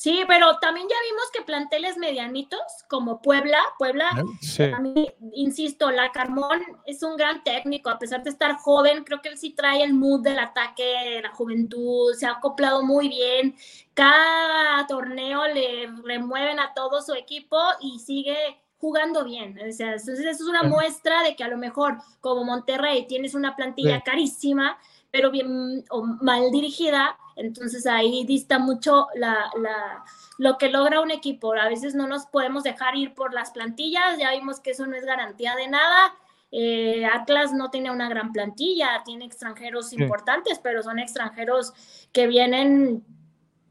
Sí, 0.00 0.22
pero 0.28 0.60
también 0.60 0.86
ya 0.88 0.94
vimos 1.10 1.24
que 1.32 1.42
planteles 1.42 1.96
medianitos 1.96 2.60
como 2.88 3.20
Puebla, 3.20 3.58
Puebla, 3.80 4.08
Sí. 4.40 4.62
a 4.62 4.78
mí, 4.78 5.10
insisto, 5.32 5.90
la 5.90 6.12
Carmón 6.12 6.60
es 6.86 7.02
un 7.02 7.16
gran 7.16 7.42
técnico, 7.42 7.90
a 7.90 7.98
pesar 7.98 8.22
de 8.22 8.30
estar 8.30 8.54
joven, 8.58 9.02
creo 9.02 9.20
que 9.20 9.30
él 9.30 9.36
sí 9.38 9.50
trae 9.50 9.82
el 9.82 9.94
mood 9.94 10.20
del 10.20 10.38
ataque, 10.38 10.84
de 10.84 11.22
la 11.22 11.30
juventud, 11.30 12.14
se 12.14 12.26
ha 12.26 12.30
acoplado 12.34 12.84
muy 12.84 13.08
bien, 13.08 13.56
cada 13.92 14.86
torneo 14.86 15.48
le 15.48 15.88
remueven 16.04 16.60
a 16.60 16.72
todo 16.74 17.02
su 17.02 17.14
equipo 17.14 17.58
y 17.80 17.98
sigue 17.98 18.36
jugando 18.78 19.24
bien, 19.24 19.58
o 19.68 19.72
sea, 19.72 19.94
entonces 19.94 20.20
eso 20.20 20.30
es 20.44 20.48
una 20.48 20.62
muestra 20.62 21.24
de 21.24 21.34
que 21.34 21.42
a 21.42 21.48
lo 21.48 21.56
mejor 21.58 21.96
como 22.20 22.44
Monterrey 22.44 23.04
tienes 23.08 23.34
una 23.34 23.56
plantilla 23.56 23.96
Sí. 23.96 24.02
carísima, 24.04 24.78
pero 25.10 25.32
bien 25.32 25.84
o 25.90 26.02
mal 26.04 26.52
dirigida, 26.52 27.18
entonces 27.38 27.86
ahí 27.86 28.24
dista 28.26 28.58
mucho 28.58 29.06
la, 29.14 29.50
la- 29.58 30.04
lo 30.36 30.58
que 30.58 30.68
logra 30.68 31.00
un 31.00 31.10
equipo. 31.10 31.54
A 31.54 31.68
veces 31.68 31.94
no 31.94 32.06
nos 32.06 32.26
podemos 32.26 32.62
dejar 32.62 32.96
ir 32.96 33.14
por 33.14 33.32
las 33.32 33.50
plantillas, 33.50 34.18
ya 34.18 34.30
vimos 34.32 34.60
que 34.60 34.70
eso 34.72 34.86
no 34.86 34.94
es 34.96 35.04
garantía 35.04 35.56
de 35.56 35.68
nada. 35.68 36.14
Eh, 36.50 37.04
Atlas 37.06 37.52
no 37.52 37.70
tiene 37.70 37.90
una 37.90 38.08
gran 38.08 38.32
plantilla, 38.32 39.02
tiene 39.04 39.24
extranjeros 39.24 39.92
importantes, 39.92 40.58
pero 40.62 40.82
son 40.82 40.98
extranjeros 40.98 41.72
que 42.12 42.26
vienen, 42.26 43.04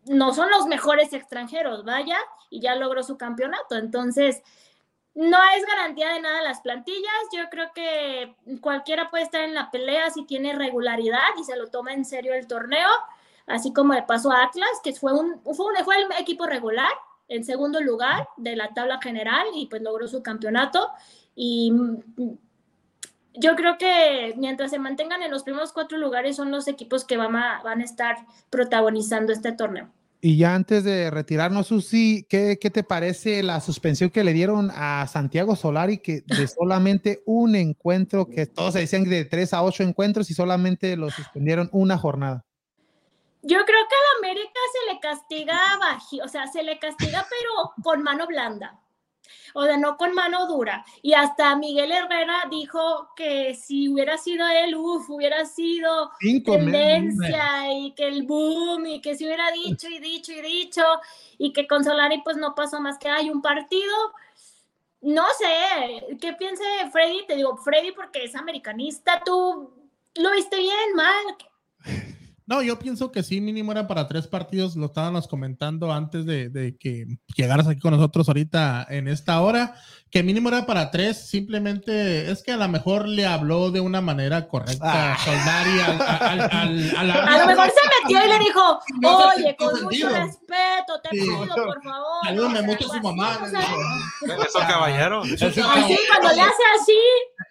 no 0.06 0.34
son 0.34 0.50
los 0.52 0.66
mejores 0.68 1.12
extranjeros, 1.14 1.84
vaya, 1.86 2.18
y 2.50 2.60
ya 2.62 2.76
logró 2.76 3.02
su 3.04 3.18
campeonato. 3.18 3.76
Entonces, 3.78 4.44
no 5.16 5.38
es 5.56 5.66
garantía 5.66 6.14
de 6.14 6.22
nada 6.22 6.44
las 6.44 6.62
plantillas. 6.62 7.12
Yo 7.36 7.50
creo 7.50 7.72
que 7.74 8.36
cualquiera 8.62 9.10
puede 9.10 9.24
estar 9.24 9.42
en 9.42 9.56
la 9.56 9.72
pelea 9.72 10.12
si 10.12 10.26
tiene 10.26 10.54
regularidad 10.54 11.30
y 11.40 11.44
se 11.44 11.56
lo 11.58 11.70
toma 11.70 11.94
en 11.94 12.06
serio 12.06 12.36
el 12.36 12.46
torneo, 12.46 12.90
así 13.48 13.74
como 13.74 13.94
le 13.94 14.04
pasó 14.04 14.32
a 14.32 14.44
Atlas, 14.44 14.70
que 14.84 14.94
fue 14.94 15.14
un, 15.14 15.42
fue 15.44 15.66
un 15.66 15.84
fue 15.84 15.96
el 15.96 16.08
equipo 16.20 16.46
regular 16.46 16.92
en 17.28 17.44
segundo 17.44 17.82
lugar 17.82 18.28
de 18.38 18.56
la 18.56 18.74
tabla 18.74 19.00
general 19.02 19.48
y 19.56 19.68
pues 19.68 19.82
logró 19.82 20.08
su 20.08 20.22
campeonato. 20.22 20.90
Y 21.36 21.72
mm, 21.72 21.98
yo 23.36 23.56
creo 23.56 23.78
que 23.78 24.34
mientras 24.38 24.72
se 24.72 24.80
mantengan 24.80 25.22
en 25.22 25.32
los 25.32 25.44
primeros 25.44 25.72
cuatro 25.72 25.98
lugares 25.98 26.36
son 26.36 26.52
los 26.52 26.68
equipos 26.68 27.06
que 27.06 27.18
van 27.18 27.36
a, 27.36 27.62
van 27.64 27.82
a 27.82 27.86
estar 27.86 28.18
protagonizando 28.50 29.32
este 29.32 29.52
torneo. 29.52 29.90
Y 30.20 30.38
ya 30.38 30.56
antes 30.56 30.84
de 30.84 31.12
retirarnos, 31.12 31.68
Susi, 31.68 32.26
¿qué, 32.28 32.58
¿qué 32.60 32.72
te 32.72 32.84
parece 32.84 33.44
la 33.44 33.62
suspensión 33.62 34.10
que 34.10 34.24
le 34.24 34.34
dieron 34.34 34.72
a 34.74 35.06
Santiago 35.08 35.56
Solari 35.56 36.00
que 36.00 36.24
de 36.26 36.48
solamente 36.48 37.22
un 37.28 37.56
encuentro, 37.56 38.28
que 38.28 38.48
todos 38.48 38.74
se 38.74 38.80
decían 38.80 39.04
de 39.04 39.26
tres 39.26 39.54
a 39.54 39.62
ocho 39.62 39.84
encuentros 39.84 40.32
y 40.32 40.34
solamente 40.34 40.98
lo 40.98 41.12
suspendieron 41.12 41.70
una 41.72 42.00
jornada? 42.00 42.47
Yo 43.48 43.64
creo 43.64 43.88
que 43.88 43.96
a 43.96 44.04
la 44.04 44.28
América 44.28 44.60
se 44.74 44.94
le 44.94 45.00
castiga 45.00 45.58
baji, 45.80 46.20
o 46.20 46.28
sea, 46.28 46.48
se 46.48 46.64
le 46.64 46.78
castiga 46.80 47.26
pero 47.30 47.74
con 47.82 48.04
mano 48.04 48.28
blanda. 48.28 48.78
O 49.54 49.64
sea, 49.64 49.78
no 49.78 49.96
con 49.96 50.14
mano 50.14 50.48
dura. 50.48 50.86
Y 51.02 51.14
hasta 51.14 51.56
Miguel 51.56 51.94
Herrera 51.94 52.44
dijo 52.52 53.10
que 53.16 53.56
si 53.56 53.88
hubiera 53.88 54.18
sido 54.18 54.46
él, 54.50 54.76
uff, 54.76 55.10
hubiera 55.10 55.46
sido 55.46 56.12
Cinco 56.20 56.52
tendencia 56.54 57.72
y 57.72 57.94
que 57.94 58.08
el 58.08 58.24
boom 58.24 58.86
y 58.86 59.02
que 59.02 59.16
se 59.16 59.26
hubiera 59.26 59.50
dicho 59.52 59.88
y 59.88 60.00
dicho 60.00 60.34
y 60.34 60.42
dicho 60.42 60.84
y 61.38 61.54
que 61.54 61.68
con 61.68 61.86
Solari 61.86 62.22
pues 62.24 62.36
no 62.36 62.54
pasó 62.54 62.82
más 62.82 62.98
que 62.98 63.08
hay 63.08 63.30
un 63.30 63.42
partido. 63.42 63.96
No 65.00 65.24
sé, 65.38 66.18
¿qué 66.20 66.34
piense 66.34 66.64
Freddy? 66.92 67.26
Te 67.26 67.38
digo, 67.38 67.56
Freddy 67.56 67.94
porque 67.94 68.26
es 68.26 68.36
americanista, 68.36 69.22
tú 69.24 69.72
lo 70.16 70.32
viste 70.32 70.58
bien, 70.58 70.96
mal. 70.96 71.38
No, 72.50 72.62
yo 72.62 72.80
pienso 72.80 73.12
que 73.12 73.24
sí, 73.24 73.42
mínimo 73.42 73.74
era 73.74 73.88
para 73.88 74.08
tres 74.08 74.26
partidos, 74.26 74.78
lo 74.78 74.86
estábamos 74.86 75.28
comentando 75.28 75.92
antes 75.92 76.26
de, 76.26 76.48
de 76.48 76.78
que 76.78 77.06
llegaras 77.36 77.68
aquí 77.68 77.82
con 77.82 77.92
nosotros 77.92 78.30
ahorita 78.30 78.88
en 78.90 79.10
esta 79.10 79.42
hora, 79.42 79.76
que 80.10 80.24
mínimo 80.24 80.48
era 80.48 80.66
para 80.66 80.90
tres, 80.90 81.28
simplemente 81.28 82.32
es 82.32 82.42
que 82.44 82.54
a 82.54 82.58
lo 82.58 82.68
mejor 82.70 83.06
le 83.06 83.26
habló 83.26 83.70
de 83.72 83.82
una 83.82 84.00
manera 84.00 84.48
correcta 84.48 85.14
Ah. 85.14 85.18
Soldari 85.26 85.80
al, 85.82 86.02
al, 86.02 86.42
al- 86.52 86.96
al 86.96 87.12
A 87.12 87.38
lo 87.40 87.48
mejor 87.48 87.66
se 87.70 88.04
metió 88.04 88.26
y 88.26 88.30
le 88.30 88.40
dijo, 88.40 88.80
oye, 89.36 89.56
con 89.58 89.84
mucho 89.84 90.08
respeto, 90.08 91.02
te 91.04 91.10
Sí. 91.12 91.20
pido, 91.24 91.40
por 91.54 91.84
favor. 91.84 92.54
Sea, 92.54 92.62
mucho 92.62 92.92
a 92.92 92.96
su 92.96 93.02
mamá. 93.02 93.40
Eso, 94.22 94.60
caballero. 94.60 95.22
Así, 95.24 95.40
cuando 95.62 96.34
le 96.34 96.42
hace 96.42 96.64
así, 96.80 96.98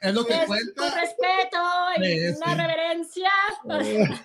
es 0.01 0.15
lo 0.15 0.25
que 0.25 0.33
es 0.35 0.39
con 0.41 0.47
cuenta. 0.49 0.95
respeto 1.01 1.59
y 1.99 2.05
Sí, 2.05 2.19
una 2.37 2.53
sí. 2.53 2.61
reverencia. 2.61 3.31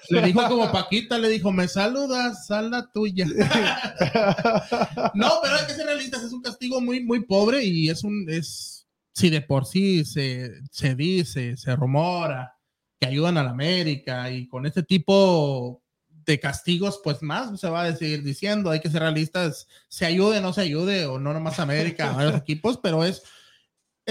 Le 0.10 0.22
dijo 0.22 0.48
como 0.48 0.72
Paquita, 0.72 1.18
le 1.18 1.30
dijo, 1.30 1.52
me 1.52 1.68
saludas, 1.68 2.45
sal 2.48 2.72
la 2.72 2.91
tuya. 2.91 3.26
no, 5.14 5.30
pero 5.41 5.56
hay 5.56 5.65
que 5.68 5.73
ser 5.73 5.85
realistas, 5.85 6.23
es 6.23 6.31
un 6.34 6.41
castigo 6.41 6.81
muy, 6.81 7.03
muy 7.03 7.26
pobre 7.26 7.64
y 7.64 7.89
es 7.89 8.03
un, 8.03 8.26
es, 8.30 8.88
si 9.14 9.30
de 9.30 9.41
por 9.41 9.65
sí 9.65 10.06
se, 10.06 10.52
se 10.72 10.95
dice, 10.95 11.57
se 11.57 11.76
rumora 11.76 12.56
que 12.99 13.07
ayudan 13.07 13.38
a 13.38 13.43
la 13.43 13.52
América 13.52 14.30
y 14.31 14.48
con 14.48 14.65
este 14.65 14.84
tipo 14.84 15.81
de 16.10 16.39
castigos, 16.39 17.02
pues 17.03 17.22
más 17.23 17.60
se 17.60 17.68
va 17.68 17.84
a 17.84 17.95
seguir 17.95 18.23
diciendo, 18.23 18.69
hay 18.69 18.80
que 18.80 18.91
ser 18.91 19.02
realistas, 19.02 19.68
se 19.88 20.06
ayude, 20.06 20.39
no 20.39 20.53
se 20.53 20.61
ayude, 20.61 21.07
o 21.07 21.19
no 21.19 21.34
nomás 21.34 21.60
América, 21.60 22.11
a 22.11 22.15
varios 22.15 22.35
equipos, 22.35 22.80
pero 22.81 23.03
es, 23.03 23.23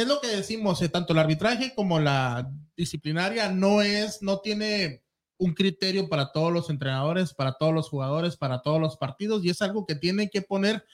es 0.01 0.09
lo 0.09 0.20
que 0.20 0.28
decimos, 0.28 0.81
eh, 0.82 0.89
tanto 0.89 1.12
el 1.12 1.18
arbitraje 1.18 1.74
como 1.74 2.01
la 2.01 2.51
disciplinaria 2.77 3.51
no 3.51 3.82
es, 3.82 4.22
no 4.22 4.40
tiene 4.40 5.02
un 5.39 5.55
criterio 5.55 6.09
para 6.09 6.32
todos 6.32 6.52
los 6.52 6.68
entrenadores, 6.70 7.32
para 7.32 7.55
todos 7.55 7.72
los 7.72 7.89
jugadores, 7.89 8.36
para 8.36 8.62
todos 8.62 8.81
los 8.81 8.97
partidos, 8.97 9.44
y 9.44 9.51
es 9.51 9.62
algo 9.62 9.86
que 9.86 9.94
tiene 9.94 10.28
que 10.28 10.43
poner 10.43 10.85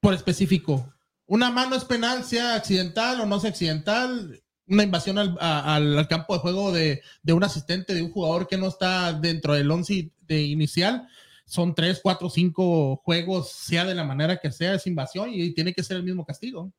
por 0.00 0.14
específico. 0.14 0.94
Una 1.26 1.50
mano 1.50 1.76
es 1.76 1.84
penal, 1.84 2.24
sea 2.24 2.54
accidental 2.54 3.20
o 3.20 3.26
no 3.26 3.38
sea 3.38 3.50
accidental, 3.50 4.42
una 4.66 4.82
invasión 4.82 5.18
al 5.18 6.08
campo 6.08 6.34
de 6.34 6.40
juego 6.40 6.72
de, 6.72 7.02
de 7.22 7.32
un 7.32 7.44
asistente, 7.44 7.94
de 7.94 8.02
un 8.02 8.12
jugador 8.12 8.46
que 8.46 8.56
no 8.56 8.68
está 8.68 9.12
dentro 9.12 9.54
del 9.54 9.70
once 9.70 10.10
de 10.20 10.42
inicial, 10.42 11.08
son 11.44 11.74
tres, 11.74 12.00
cuatro, 12.02 12.28
cinco 12.28 12.96
juegos, 12.96 13.50
sea 13.50 13.86
de 13.86 13.94
la 13.94 14.04
manera 14.04 14.38
que 14.38 14.52
sea, 14.52 14.74
es 14.74 14.86
invasión 14.86 15.30
y 15.32 15.54
tiene 15.54 15.72
que 15.72 15.82
ser 15.82 15.96
el 15.96 16.02
mismo 16.02 16.24
castigo. 16.26 16.72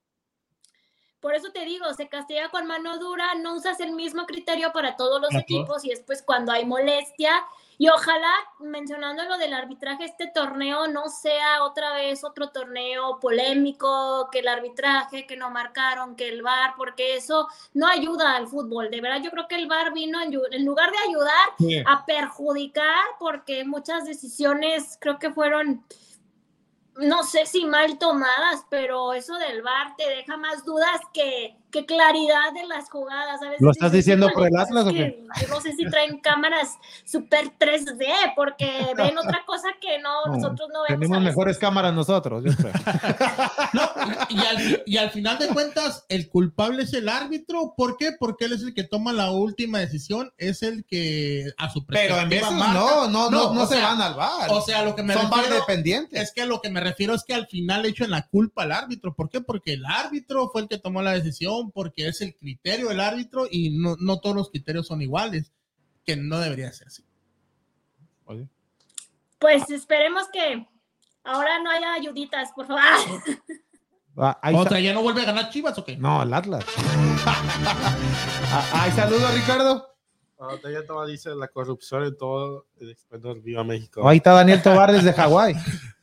Por 1.20 1.36
eso 1.36 1.52
te 1.52 1.66
digo, 1.66 1.94
se 1.94 2.08
castiga 2.08 2.50
con 2.50 2.66
mano 2.66 2.98
dura, 2.98 3.36
no 3.36 3.56
usas 3.56 3.80
el 3.82 3.92
mismo 3.92 4.26
criterio 4.26 4.72
para 4.72 4.96
todos 4.96 5.22
los 5.22 5.34
equipos 5.36 5.84
y 5.84 5.90
después 5.90 6.22
cuando 6.22 6.52
hay 6.52 6.66
molestia. 6.66 7.32
Y 7.82 7.88
ojalá, 7.88 8.32
mencionando 8.60 9.24
lo 9.24 9.38
del 9.38 9.54
arbitraje, 9.54 10.04
este 10.04 10.28
torneo 10.28 10.90
no 10.90 11.08
sea 11.08 11.64
otra 11.64 11.94
vez 11.94 12.26
otro 12.26 12.50
torneo 12.50 13.20
polémico, 13.22 14.28
que 14.34 14.40
el 14.40 14.50
arbitraje, 14.50 15.26
que 15.26 15.38
no 15.38 15.50
marcaron, 15.50 16.18
que 16.18 16.28
el 16.28 16.42
VAR, 16.42 16.74
porque 16.76 17.16
eso 17.16 17.48
no 17.74 17.88
ayuda 17.88 18.36
al 18.36 18.48
fútbol. 18.48 18.90
De 18.92 19.00
verdad, 19.00 19.22
yo 19.24 19.32
creo 19.32 19.48
que 19.48 19.56
el 19.56 19.68
VAR 19.68 19.94
vino 19.94 20.22
en, 20.22 20.34
en 20.52 20.66
lugar 20.66 20.92
de 20.92 20.98
ayudar 20.98 21.86
a 21.86 22.06
perjudicar, 22.06 23.06
porque 23.18 23.64
muchas 23.64 24.06
decisiones 24.06 24.98
creo 25.00 25.18
que 25.18 25.32
fueron 25.32 25.86
no 27.00 27.24
sé 27.24 27.46
si 27.46 27.66
mal 27.66 27.98
tomadas, 27.98 28.66
pero 28.70 29.14
eso 29.14 29.36
del 29.38 29.62
VAR 29.62 29.96
te 29.96 30.10
deja 30.10 30.38
más 30.38 30.66
dudas 30.66 31.02
que, 31.14 31.56
que 31.72 31.86
claridad 31.86 32.52
de 32.54 32.66
las 32.68 32.90
jugadas. 32.90 33.42
A 33.42 33.46
veces 33.46 33.62
¿Lo 33.62 33.72
estás 33.72 33.92
diciendo 33.92 34.28
"Híjole, 34.28 34.50
por 34.50 34.58
el 34.58 34.62
Atlas 34.64 34.86
o 34.88 34.92
Yo 34.92 35.48
no 35.50 35.62
sé 35.62 35.74
si 35.76 35.86
traen 35.86 36.20
cámaras 36.20 36.78
super 37.06 37.52
3D, 37.60 38.34
porque 38.36 38.66
ven 38.98 39.18
otra 39.18 39.44
cosa 39.46 39.68
que 39.80 40.00
no, 40.00 40.26
No, 40.26 40.36
nosotros 40.36 40.70
no 40.74 40.82
vemos. 40.88 41.00
Tenemos 41.02 41.22
mejores 41.22 41.58
cámaras 41.58 41.94
nosotros, 41.94 42.44
yo 42.44 42.54
creo. 42.56 42.74
No, 43.74 43.82
y, 44.30 44.40
al, 44.46 44.84
y 44.86 44.98
al 44.98 45.12
final 45.12 45.38
de 45.38 45.48
cuentas, 45.50 46.06
el 46.10 46.28
culpable 46.30 46.84
es 46.84 46.94
el 46.94 47.08
árbitro. 47.08 47.74
¿Por 47.78 47.98
qué? 47.98 48.14
Porque 48.18 48.46
él 48.46 48.54
es 48.54 48.64
el 48.64 48.74
que 48.74 48.84
toma 48.84 49.14
la 49.14 49.30
última 49.32 49.78
decisión, 49.80 50.32
es 50.38 50.64
el 50.64 50.86
que 50.86 51.46
a 51.58 51.70
su 51.70 51.86
Pero 51.86 52.18
en 52.18 52.30
veces 52.30 52.52
marca. 52.52 52.74
no, 52.74 53.08
no, 53.08 53.30
no, 53.30 53.54
no 53.54 53.66
se 53.68 53.76
sea, 53.76 53.90
van 53.90 54.02
al 54.02 54.16
bar. 54.16 54.50
O 54.50 54.62
sea, 54.62 54.84
lo 54.84 54.96
que 54.96 55.04
me 55.04 55.14
Son 55.14 55.30
bar 55.30 55.42
refiero 55.42 55.60
dependientes. 55.60 56.20
es 56.20 56.32
que 56.34 56.42
a 56.42 56.46
lo 56.48 56.62
que 56.62 56.70
me 56.72 56.80
refiero 56.80 57.14
es 57.14 57.24
que 57.24 57.34
al 57.36 57.46
final 57.48 57.84
le 57.84 57.90
echan 57.90 58.10
la 58.10 58.28
culpa 58.28 58.64
al 58.64 58.72
árbitro. 58.72 59.14
¿Por 59.14 59.30
qué? 59.30 59.40
Porque 59.42 59.74
el 59.74 59.86
árbitro 59.86 60.50
fue 60.50 60.62
el 60.62 60.68
que 60.68 60.80
tomó 60.80 61.02
la 61.04 61.12
decisión, 61.12 61.59
porque 61.72 62.08
es 62.08 62.22
el 62.22 62.36
criterio 62.36 62.90
del 62.90 63.00
árbitro 63.00 63.48
y 63.50 63.78
no, 63.78 63.96
no 64.00 64.20
todos 64.20 64.36
los 64.36 64.50
criterios 64.50 64.88
son 64.88 65.02
iguales, 65.02 65.52
que 66.06 66.16
no 66.16 66.40
debería 66.40 66.72
ser 66.72 66.88
así. 66.88 67.04
Pues 69.40 69.70
esperemos 69.70 70.28
que 70.34 70.68
ahora 71.24 71.60
no 71.64 71.70
haya 71.72 71.94
ayuditas, 71.94 72.52
por 72.54 72.68
favor. 72.68 72.84
Ah, 74.18 74.38
O 74.54 74.68
sea, 74.68 74.80
¿ya 74.82 74.94
no 74.94 75.02
vuelve 75.02 75.22
a 75.22 75.26
ganar 75.26 75.50
Chivas 75.50 75.78
o 75.78 75.86
qué? 75.86 75.96
No, 75.98 76.22
el 76.24 76.34
Atlas. 76.34 76.66
Ah, 78.52 78.66
Ay, 78.74 78.92
saludos, 78.94 79.32
Ricardo. 79.36 79.96
Ah, 80.40 80.56
ya 80.64 80.84
todo 80.84 81.06
dice 81.06 81.36
la 81.36 81.50
corrupción 81.50 82.04
en 82.06 82.18
todo 82.18 82.66
el 82.80 82.90
esplendor 82.90 83.42
Viva 83.44 83.64
México. 83.64 84.08
Ahí 84.10 84.18
está 84.18 84.32
Daniel 84.34 84.64
Tobar 84.64 84.92
desde 84.92 85.14
Hawái. 85.14 85.54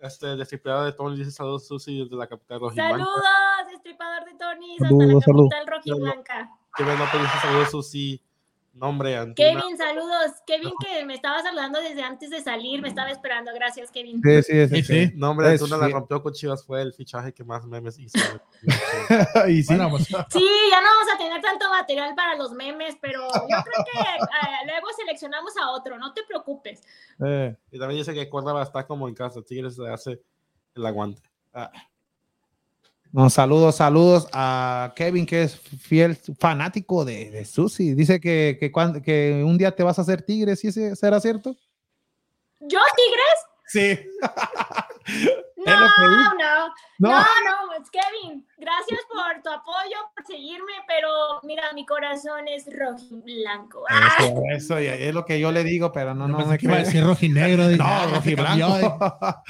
Este 0.00 0.34
destripador 0.34 0.86
de 0.86 0.92
Tony 0.92 1.16
dice 1.16 1.30
saludos 1.30 1.66
Susi 1.66 2.02
desde 2.02 2.16
la 2.16 2.26
capital 2.26 2.60
rojiblanca. 2.60 2.96
Saludos, 2.96 3.22
destripador 3.70 4.24
de 4.24 4.34
Tony, 4.34 4.76
hasta 4.80 4.94
la 4.94 5.20
capital 5.20 5.66
rojiblanca. 5.66 6.50
Que 6.74 6.84
bueno, 6.84 7.04
pues 7.10 7.22
dice 7.22 7.38
saludos 7.42 7.70
Susi. 7.70 8.22
Nombre. 8.72 9.34
Kevin, 9.34 9.76
saludos. 9.76 10.30
Kevin, 10.46 10.72
que 10.80 11.04
me 11.04 11.14
estaba 11.14 11.42
saludando 11.42 11.80
desde 11.80 12.02
antes 12.02 12.30
de 12.30 12.40
salir, 12.40 12.80
me 12.80 12.88
estaba 12.88 13.10
esperando. 13.10 13.52
Gracias, 13.52 13.90
Kevin. 13.90 14.22
Sí, 14.22 14.42
sí, 14.42 14.68
Sí, 14.68 14.82
sí. 14.82 15.06
sí. 15.08 15.12
Nombre 15.16 15.48
Pues, 15.48 15.62
Antuna 15.62 15.76
la 15.86 15.92
rompió 15.92 16.22
con 16.22 16.32
Chivas 16.32 16.64
fue 16.64 16.80
el 16.82 16.92
fichaje 16.92 17.32
que 17.34 17.42
más 17.44 17.66
memes 17.66 17.98
hizo. 17.98 18.18
y 19.48 19.62
sí. 19.62 19.74
Bueno, 19.74 19.90
pues, 19.90 20.04
Sí, 20.04 20.48
ya 20.70 20.80
no 20.80 20.86
vamos 20.88 21.14
a 21.14 21.18
tener 21.18 21.40
tanto 21.42 21.68
material 21.68 22.14
para 22.14 22.36
los 22.36 22.52
memes, 22.52 22.96
pero 23.02 23.26
yo 23.26 23.56
creo 23.64 23.84
que 23.92 23.98
eh, 24.00 24.66
luego 24.66 24.86
seleccionamos 24.96 25.52
a 25.56 25.70
otro, 25.70 25.98
no 25.98 26.12
te 26.14 26.22
preocupes. 26.22 26.82
Eh, 27.24 27.56
y 27.72 27.78
también 27.78 27.98
dice 28.00 28.14
que 28.14 28.28
Córdoba 28.28 28.62
está 28.62 28.86
como 28.86 29.08
en 29.08 29.14
casa. 29.14 29.42
Tigres 29.42 29.76
le 29.78 29.92
hace 29.92 30.22
el 30.74 30.86
aguante. 30.86 31.22
No, 33.12 33.28
saludos, 33.30 33.76
saludos 33.76 34.28
a 34.32 34.92
Kevin, 34.96 35.26
que 35.26 35.42
es 35.44 35.56
fiel 35.58 36.16
fanático 36.38 37.04
de, 37.04 37.30
de 37.30 37.44
Susi. 37.44 37.94
Dice 37.94 38.20
que, 38.20 38.56
que, 38.60 38.70
cuan- 38.70 39.02
que 39.02 39.42
un 39.44 39.58
día 39.58 39.74
te 39.74 39.82
vas 39.82 39.98
a 39.98 40.02
hacer 40.02 40.22
tigre, 40.22 40.54
¿sí 40.56 40.68
ese- 40.68 40.94
será 40.96 41.20
cierto? 41.20 41.56
¿Yo, 42.60 42.78
Tigres? 42.96 43.36
Sí. 43.66 44.10
No, 45.66 45.74
no, 45.78 45.88
No. 46.98 47.10
no, 47.10 47.18
no, 47.18 47.24
pues, 47.76 47.90
Kevin, 47.90 48.46
gracias 48.60 49.00
por 49.10 49.42
tu 49.42 49.50
apoyo, 49.50 49.96
por 50.14 50.26
seguirme, 50.26 50.72
pero 50.86 51.08
mira, 51.42 51.72
mi 51.72 51.86
corazón 51.86 52.46
es 52.46 52.66
rojiblanco. 52.70 53.84
¡Ah! 53.88 54.16
Eso, 54.20 54.42
eso, 54.54 54.80
y 54.80 54.86
es 54.86 55.14
lo 55.14 55.24
que 55.24 55.40
yo 55.40 55.50
le 55.50 55.64
digo, 55.64 55.90
pero 55.92 56.14
no, 56.14 56.26
yo 56.26 56.32
no 56.32 56.38
pensé 56.38 56.52
me 56.52 56.58
que 56.58 56.66
iba 56.66 56.74
a 56.76 56.78
decir 56.80 57.04
rojinegro. 57.04 57.68
dije, 57.68 57.78
No, 57.82 57.86
ah, 57.86 58.06
rojiblanco. 58.14 58.98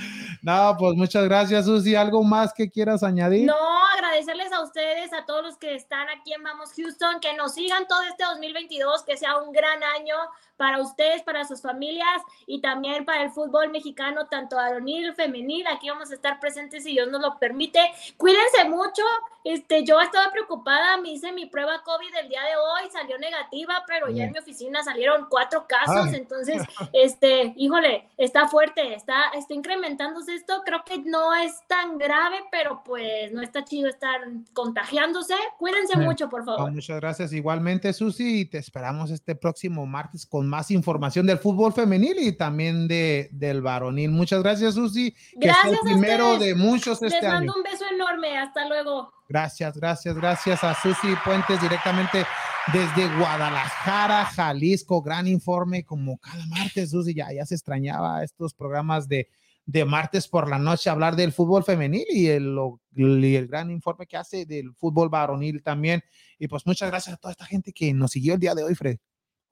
no, 0.43 0.77
pues 0.79 0.95
muchas 0.97 1.25
gracias, 1.25 1.65
Susi. 1.67 1.95
¿Algo 1.95 2.23
más 2.23 2.55
que 2.55 2.71
quieras 2.71 3.03
añadir? 3.03 3.47
No, 3.47 3.87
agradecerles 3.97 4.53
a 4.53 4.63
ustedes, 4.63 5.13
a 5.13 5.27
todos 5.27 5.43
los 5.43 5.59
que 5.59 5.75
están 5.75 6.09
aquí 6.09 6.33
en 6.33 6.43
Vamos 6.43 6.71
Houston, 6.77 7.21
que 7.21 7.35
nos 7.35 7.55
sigan 7.55 7.87
todo 7.87 8.03
este 8.03 8.25
2022, 8.25 9.03
que 9.05 9.17
sea 9.17 9.39
un 9.39 9.53
gran 9.53 9.83
año 9.83 10.15
para 10.57 10.79
ustedes, 10.79 11.23
para 11.23 11.45
sus 11.45 11.63
familias 11.63 12.21
y 12.47 12.61
también 12.61 13.07
para 13.07 13.23
el 13.23 13.31
fútbol 13.31 13.71
mexicano, 13.71 14.27
tanto 14.27 14.57
varonil, 14.57 15.15
femenil. 15.15 15.67
Aquí 15.67 15.89
vamos 15.89 16.11
a 16.11 16.15
estar 16.15 16.39
presentes 16.39 16.85
si 16.85 16.93
Dios 16.93 17.09
nos 17.09 17.23
lo 17.23 17.39
permite. 17.39 17.81
Cuídense 18.19 18.69
mucho. 18.69 19.00
Este, 19.43 19.85
yo 19.85 19.99
estaba 20.01 20.31
preocupada, 20.31 20.99
me 20.99 21.13
hice 21.13 21.33
mi 21.33 21.47
prueba 21.47 21.83
COVID 21.83 22.15
el 22.23 22.29
día 22.29 22.43
de 22.43 22.57
hoy, 22.57 22.91
salió 22.93 23.17
negativa, 23.19 23.83
pero 23.87 24.11
ya 24.11 24.25
en 24.25 24.33
mi 24.33 24.39
oficina 24.39 24.85
salieron 24.85 25.29
cuatro 25.31 25.65
casos, 25.67 26.09
Ay. 26.09 26.17
entonces, 26.17 26.63
este, 26.93 27.55
híjole, 27.57 28.07
está 28.19 28.49
fuerte, 28.49 28.95
está, 28.95 29.31
está 29.35 29.55
incrementándose 29.55 30.35
esto, 30.35 30.61
creo 30.67 30.85
que 30.85 30.99
no 30.99 31.35
es 31.35 31.55
tan 31.69 31.97
grave, 31.97 32.37
pero 32.51 32.83
pues 32.85 33.33
no 33.33 33.41
está 33.41 33.65
chido 33.65 33.89
estar 33.89 34.21
contagiándose. 34.53 35.35
Cuídense 35.59 35.97
mucho, 35.97 36.29
por 36.29 36.45
favor. 36.45 36.71
muchas 36.71 37.01
gracias 37.01 37.33
igualmente, 37.33 37.95
Susi, 37.95 38.41
y 38.41 38.45
te 38.45 38.59
esperamos 38.59 39.11
este 39.11 39.35
próximo 39.35 39.87
martes 39.87 40.27
con 40.27 40.49
más 40.49 40.71
información 40.71 41.27
del 41.27 41.39
fútbol 41.39 41.73
femenil 41.73 42.19
y 42.19 42.33
también 42.33 42.87
de, 42.87 43.31
del 43.33 43.63
varonil. 43.63 44.11
Muchas 44.11 44.43
gracias, 44.43 44.75
Susi. 44.75 45.13
Que 45.13 45.49
el 45.49 45.55
Gracias 45.55 45.79
a 45.79 45.83
primero 45.83 46.39
de 46.39 46.55
muchos 46.55 47.01
Les 47.01 47.15
este 47.15 47.27
mando 47.27 47.53
año. 47.53 47.59
un 47.59 47.63
beso 47.63 47.85
enorme, 47.91 48.37
hasta 48.37 48.69
luego. 48.69 48.90
Gracias, 49.29 49.77
gracias, 49.77 50.17
gracias 50.17 50.65
a 50.65 50.75
Susi 50.75 51.09
Puentes 51.25 51.61
directamente 51.61 52.25
desde 52.73 53.07
Guadalajara, 53.17 54.25
Jalisco. 54.27 55.01
Gran 55.03 55.27
informe 55.29 55.85
como 55.85 56.19
cada 56.19 56.45
martes, 56.47 56.91
Susi. 56.91 57.15
Ya, 57.15 57.33
ya 57.33 57.47
se 57.47 57.55
extrañaba 57.55 58.25
estos 58.25 58.55
programas 58.55 59.07
de, 59.09 59.29
de 59.67 59.85
martes 59.85 60.27
por 60.27 60.49
la 60.51 60.59
noche 60.59 60.91
hablar 60.91 61.15
del 61.15 61.33
fútbol 61.33 61.63
femenil 61.65 62.05
y 62.11 62.27
el, 62.27 62.55
lo- 62.55 62.81
y 62.93 63.37
el 63.37 63.47
gran 63.47 63.71
informe 63.71 64.07
que 64.07 64.17
hace 64.17 64.47
del 64.47 64.75
fútbol 64.75 65.09
varonil 65.09 65.63
también. 65.63 66.03
Y 66.39 66.49
pues 66.49 66.67
muchas 66.67 66.91
gracias 66.91 67.15
a 67.15 67.17
toda 67.17 67.31
esta 67.33 67.47
gente 67.47 67.73
que 67.73 67.93
nos 67.95 68.11
siguió 68.11 68.35
el 68.35 68.41
día 68.41 68.55
de 68.55 68.65
hoy, 68.65 68.75
Fred. 68.75 68.99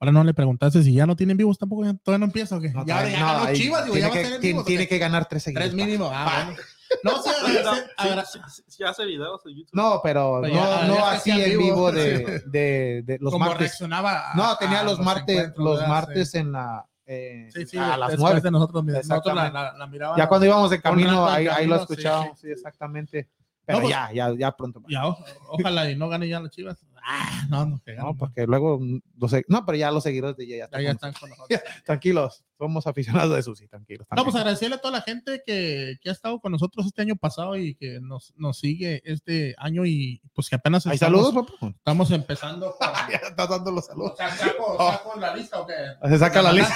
Ahora 0.01 0.13
no 0.13 0.23
le 0.25 0.33
preguntaste 0.35 0.83
si 0.83 0.93
ya 0.93 1.07
no 1.07 1.17
tienen 1.17 1.37
vivos 1.37 1.59
tampoco, 1.59 1.85
ya 1.85 1.93
todavía 1.95 2.21
no 2.21 2.27
empieza 2.27 2.57
o 2.57 2.61
qué. 2.61 2.71
No, 2.71 2.87
ya, 2.87 3.03
no, 3.03 3.11
ganó 3.11 3.53
Chivas, 3.53 3.85
digo, 3.85 3.95
tiene, 3.95 4.01
ya 4.01 4.09
va 4.09 4.13
a 4.15 4.17
que, 4.17 4.25
ser 4.25 4.45
en 4.45 4.65
tiene, 4.65 4.89
que 4.89 4.99
ganar 4.99 5.27
tres 5.29 5.43
seguidos. 5.45 5.65
Tres 5.71 5.75
pa. 5.77 5.85
mínimo. 5.87 6.11
Ah, 6.13 6.43
bueno. 6.47 6.61
No, 7.05 7.23
sí, 7.23 7.31
Sí, 7.47 7.57
agradecer- 7.57 7.91
agra- 7.97 8.25
sí, 8.25 8.39
sí, 8.49 8.63
sí 8.67 8.85
hace 8.85 9.05
videos 9.05 9.41
en 9.47 9.57
YouTube. 9.57 9.71
No, 9.75 10.01
pero 10.03 10.41
Pero 10.43 10.55
no, 10.55 10.61
ya- 10.61 10.87
no 10.87 10.95
ya 10.97 11.11
así 11.13 11.31
en 11.31 11.59
vivo. 11.59 11.93
de, 11.93 12.43
de, 12.47 13.03
de 13.05 13.19
los 13.21 13.33
como 13.33 13.45
martes. 13.47 13.61
reaccionaba 13.61 14.33
a- 14.33 14.35
No, 14.35 14.57
tenía 14.57 14.83
los 14.83 14.99
martes, 15.01 15.53
los 15.57 15.75
¿verdad? 15.79 15.89
martes 15.89 16.35
en 16.35 16.53
la 16.53 16.85
eh, 17.11 17.49
Sí, 17.55 17.65
sí, 17.67 17.79
a 17.79 17.97
las 17.97 18.11
después 18.11 18.21
nueve. 18.33 18.41
de 18.43 18.51
nosotros, 18.51 18.85
nosotros 18.85 18.95
la, 18.95 18.99
Exactamente. 19.01 19.53
la, 19.55 19.73
la 19.79 19.87
miraban. 19.87 20.17
Ya 20.19 20.29
cuando 20.29 20.45
íbamos 20.47 20.71
de 20.71 20.81
camino, 20.81 21.27
ahí, 21.27 21.67
lo 21.67 21.77
escuchábamos, 21.77 22.39
sí, 22.39 22.49
exactamente. 22.51 23.31
Pero 23.65 23.79
No, 23.79 23.83
pues- 23.85 23.95
ya, 23.95 24.13
ya, 24.13 24.35
ya 24.35 24.53
pronto. 24.53 24.83
Ya, 24.89 25.07
o- 25.07 25.17
ojalá 25.49 25.91
y 25.91 25.97
no 25.97 26.09
gane 26.09 26.29
ya 26.29 26.39
las 26.41 26.51
chivas. 26.51 26.79
Ah, 27.05 27.47
no, 27.49 27.67
no, 27.67 27.81
No, 27.97 28.17
porque 28.17 28.47
luego, 28.47 28.79
mm, 28.81 29.01
no, 29.49 29.65
pero 29.67 29.77
ya 29.79 29.91
los 29.91 30.03
seguidores 30.03 30.37
de 30.37 30.45
ella 30.45 30.69
ya, 30.71 30.81
ya, 30.81 30.91
están 30.93 31.13
con- 31.15 31.31
nosotros. 31.31 31.61
tranquilos, 31.85 32.45
somos 32.59 32.87
aficionados 32.87 33.35
de 33.37 33.43
Susi, 33.43 33.69
tranquilos. 33.69 34.07
No, 34.15 34.25
pues 34.25 34.37
agradecerle 34.37 34.77
a 34.77 34.81
toda 34.81 34.93
la 34.99 35.03
gente 35.03 35.43
que, 35.47 35.97
que 36.01 36.09
ha 36.09 36.13
estado 36.13 36.41
con 36.41 36.53
nosotros 36.53 36.87
este 36.87 37.03
año 37.03 37.17
pasado 37.17 37.57
y 37.57 37.75
que 37.75 38.01
nos, 38.01 38.33
nos 38.37 38.59
sigue 38.59 39.03
este 39.05 39.55
año 39.59 39.85
y 39.87 40.21
pues 40.35 40.49
que 40.49 40.57
apenas 40.57 40.87
¿Hay 40.87 40.95
estamos, 40.95 41.27
saludos, 41.27 41.47
papá? 41.61 41.75
estamos 41.77 42.11
empezando. 42.11 42.75
con- 42.79 42.89
ya 43.11 43.17
estás 43.29 43.49
dando 43.49 43.71
los 43.71 43.85
O 43.85 43.89
saludos. 43.89 44.17
sea, 44.17 44.31
¿saco, 44.31 44.77
saco 44.77 45.21
la 45.21 45.37
lista 45.37 45.61
o 45.61 45.67
qué? 45.67 45.75
Se 46.09 46.19
saca 46.19 46.43
la 46.43 46.53
lista. 46.53 46.75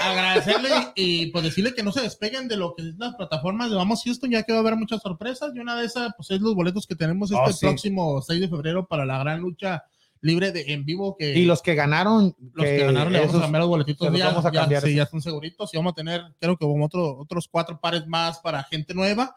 Agradecerle 0.00 0.70
y, 0.94 1.26
pues 1.26 1.44
decirle 1.44 1.74
que 1.74 1.82
no 1.82 1.92
se 1.92 2.02
despeguen 2.02 2.48
de 2.48 2.56
lo 2.56 2.74
que 2.74 2.82
es 2.82 2.94
las 2.98 3.14
plataformas 3.14 3.70
de 3.70 3.76
Vamos 3.76 4.02
Houston, 4.04 4.30
ya 4.30 4.42
que 4.42 4.52
va 4.52 4.58
a 4.58 4.60
haber 4.60 4.76
muchas 4.76 5.00
sorpresas. 5.02 5.52
Y 5.54 5.58
una 5.60 5.76
de 5.78 5.86
esas, 5.86 6.12
pues 6.16 6.30
es 6.30 6.40
los 6.40 6.54
boletos 6.54 6.86
que 6.86 6.94
tenemos 6.94 7.30
este 7.30 7.42
Oh, 7.42 7.52
sí. 7.52 7.66
próximo 7.66 8.22
6 8.22 8.40
de 8.40 8.48
febrero 8.48 8.86
para 8.86 9.04
la 9.06 9.18
gran 9.18 9.40
lucha 9.40 9.84
libre 10.20 10.52
de 10.52 10.72
en 10.72 10.84
vivo. 10.84 11.16
Que 11.18 11.34
Y 11.38 11.44
los 11.44 11.62
que 11.62 11.74
ganaron, 11.74 12.34
los 12.54 12.64
que 12.64 12.78
ganaron 12.78 13.12
le 13.12 13.20
vamos 13.20 13.34
a 13.36 13.40
cambiar 13.40 13.60
los 13.62 13.68
boletitos. 13.68 14.06
se 14.06 14.10
los 14.10 14.18
Ya, 14.18 14.26
vamos 14.28 14.44
a 14.46 14.52
ya- 14.52 14.60
cambiar, 14.60 14.82
sí, 14.82 14.88
sí. 14.90 14.94
ya 14.96 15.02
están 15.04 15.22
seguritos. 15.22 15.72
Y 15.72 15.76
vamos 15.76 15.92
a 15.92 15.96
tener, 15.96 16.22
creo 16.40 16.56
que 16.56 16.64
como 16.66 16.84
otro, 16.86 17.18
otros 17.18 17.48
cuatro 17.50 17.80
pares 17.80 18.06
más 18.06 18.38
para 18.40 18.62
gente 18.64 18.94
nueva. 18.94 19.36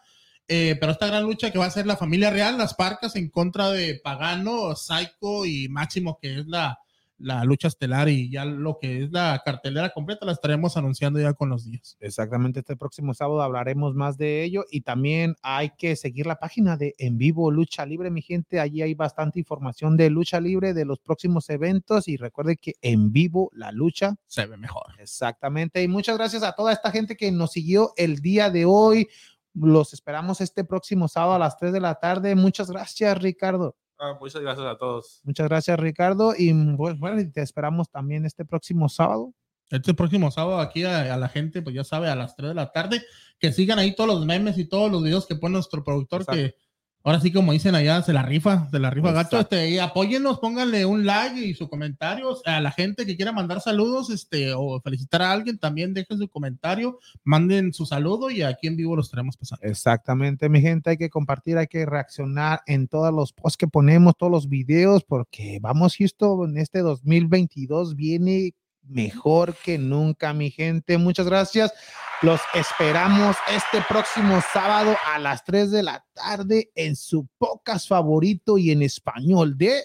Eh, 0.51 0.75
pero 0.79 0.91
esta 0.91 1.05
gran 1.05 1.23
lucha 1.23 1.51
que 1.51 1.59
va 1.59 1.65
a 1.67 1.69
ser 1.69 1.85
la 1.85 1.95
familia 1.95 2.31
real, 2.31 2.57
las 2.57 2.73
Parcas 2.73 3.15
en 3.15 3.29
contra 3.29 3.69
de 3.69 4.01
Pagano, 4.03 4.75
Psycho 4.75 5.45
y 5.45 5.67
Máximo, 5.69 6.17
que 6.19 6.39
es 6.39 6.47
la, 6.47 6.79
la 7.19 7.43
lucha 7.43 7.67
estelar 7.67 8.09
y 8.09 8.29
ya 8.31 8.45
lo 8.45 8.79
que 8.79 9.03
es 9.03 9.11
la 9.11 9.41
cartelera 9.43 9.89
completa 9.89 10.25
la 10.25 10.31
estaremos 10.31 10.77
anunciando 10.77 11.19
ya 11.19 11.33
con 11.33 11.49
los 11.49 11.65
días. 11.65 11.97
Exactamente, 11.99 12.61
este 12.61 12.77
próximo 12.77 13.13
sábado 13.13 13.41
hablaremos 13.41 13.93
más 13.93 14.17
de 14.17 14.43
ello 14.43 14.65
y 14.71 14.81
también 14.81 15.35
hay 15.41 15.71
que 15.77 15.95
seguir 15.95 16.25
la 16.25 16.39
página 16.39 16.77
de 16.77 16.95
En 16.97 17.17
Vivo 17.17 17.51
Lucha 17.51 17.85
Libre, 17.85 18.09
mi 18.09 18.21
gente. 18.21 18.59
Allí 18.59 18.81
hay 18.81 18.93
bastante 18.93 19.39
información 19.39 19.97
de 19.97 20.09
lucha 20.09 20.39
libre, 20.39 20.73
de 20.73 20.85
los 20.85 20.99
próximos 20.99 21.49
eventos 21.49 22.07
y 22.07 22.17
recuerde 22.17 22.55
que 22.55 22.75
En 22.81 23.11
Vivo 23.11 23.51
la 23.53 23.71
lucha 23.71 24.15
Se 24.25 24.45
ve 24.45 24.57
mejor. 24.57 24.85
Exactamente. 24.99 25.83
Y 25.83 25.87
muchas 25.87 26.17
gracias 26.17 26.43
a 26.43 26.53
toda 26.53 26.71
esta 26.71 26.91
gente 26.91 27.15
que 27.15 27.31
nos 27.31 27.51
siguió 27.51 27.93
el 27.97 28.19
día 28.19 28.49
de 28.49 28.65
hoy. 28.65 29.07
Los 29.53 29.93
esperamos 29.93 30.41
este 30.41 30.63
próximo 30.63 31.07
sábado 31.07 31.33
a 31.33 31.39
las 31.39 31.57
3 31.57 31.73
de 31.73 31.81
la 31.81 31.95
tarde. 31.95 32.35
Muchas 32.35 32.71
gracias, 32.71 33.21
Ricardo. 33.21 33.75
Ah, 33.99 34.17
muchas 34.19 34.41
gracias 34.41 34.65
a 34.65 34.77
todos. 34.77 35.19
Muchas 35.23 35.47
gracias, 35.49 35.77
Ricardo. 35.79 36.33
Y 36.37 36.53
pues, 36.77 36.97
bueno, 36.97 37.19
y 37.19 37.29
te 37.29 37.41
esperamos 37.41 37.89
también 37.89 38.25
este 38.25 38.45
próximo 38.45 38.87
sábado. 38.87 39.33
Este 39.69 39.93
próximo 39.93 40.31
sábado 40.31 40.59
aquí 40.59 40.83
a, 40.83 41.13
a 41.13 41.17
la 41.17 41.29
gente, 41.29 41.61
pues 41.61 41.75
ya 41.75 41.83
sabe, 41.83 42.09
a 42.09 42.15
las 42.15 42.35
3 42.35 42.49
de 42.49 42.55
la 42.55 42.71
tarde, 42.71 43.03
que 43.39 43.51
sigan 43.51 43.77
ahí 43.77 43.93
todos 43.93 44.09
los 44.09 44.25
memes 44.25 44.57
y 44.57 44.65
todos 44.65 44.91
los 44.91 45.03
videos 45.03 45.27
que 45.27 45.35
pone 45.35 45.53
nuestro 45.53 45.83
productor, 45.83 46.21
Exacto. 46.21 46.41
que 46.41 46.55
ahora 47.03 47.19
sí, 47.19 47.31
como 47.31 47.53
dicen 47.53 47.75
allá, 47.75 48.01
se 48.01 48.13
la 48.13 48.21
rifa, 48.21 48.67
se 48.69 48.79
la 48.79 48.89
rifa. 48.89 49.09
Exacto. 49.09 49.39
Este, 49.39 49.69
y 49.69 49.79
apóyennos, 49.79 50.39
pónganle 50.39 50.85
un 50.85 51.05
like 51.05 51.39
y 51.39 51.53
sus 51.53 51.69
comentarios. 51.69 52.41
A 52.45 52.59
la 52.59 52.71
gente 52.71 53.05
que 53.05 53.15
quiera 53.15 53.31
mandar 53.31 53.61
saludos 53.61 54.09
este, 54.09 54.53
o 54.53 54.79
felicitar 54.81 55.21
a 55.21 55.31
alguien, 55.31 55.57
también 55.57 55.93
dejen 55.93 56.17
su 56.17 56.27
comentario, 56.29 56.99
manden 57.23 57.73
su 57.73 57.85
saludo 57.85 58.29
y 58.29 58.41
aquí 58.41 58.67
en 58.67 58.75
vivo 58.75 58.95
los 58.95 59.07
estaremos 59.07 59.37
pasando. 59.37 59.65
Exactamente, 59.65 60.49
mi 60.49 60.61
gente. 60.61 60.91
Hay 60.91 60.97
que 60.97 61.09
compartir, 61.09 61.57
hay 61.57 61.67
que 61.67 61.85
reaccionar 61.85 62.61
en 62.65 62.87
todos 62.87 63.13
los 63.13 63.33
posts 63.33 63.57
que 63.57 63.67
ponemos, 63.67 64.15
todos 64.17 64.31
los 64.31 64.49
videos, 64.49 65.03
porque 65.03 65.59
vamos, 65.61 65.95
Houston, 65.97 66.51
en 66.51 66.57
este 66.57 66.79
2022 66.79 67.95
viene 67.95 68.53
mejor 68.89 69.55
que 69.55 69.77
nunca, 69.77 70.33
mi 70.33 70.51
gente. 70.51 70.97
Muchas 70.97 71.25
gracias. 71.25 71.73
Los 72.21 72.41
esperamos 72.53 73.37
este 73.47 73.81
próximo 73.87 74.41
sábado 74.51 74.95
a 75.13 75.19
las 75.19 75.43
3 75.45 75.71
de 75.71 75.83
la 75.83 76.05
tarde 76.13 76.69
en 76.75 76.95
su 76.97 77.27
podcast 77.37 77.87
favorito 77.87 78.57
y 78.57 78.71
en 78.71 78.81
español 78.81 79.57
de 79.57 79.81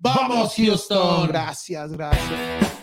¡Vamos, 0.00 0.54
Houston! 0.54 1.26
Gracias, 1.28 1.90
gracias. 1.92 2.77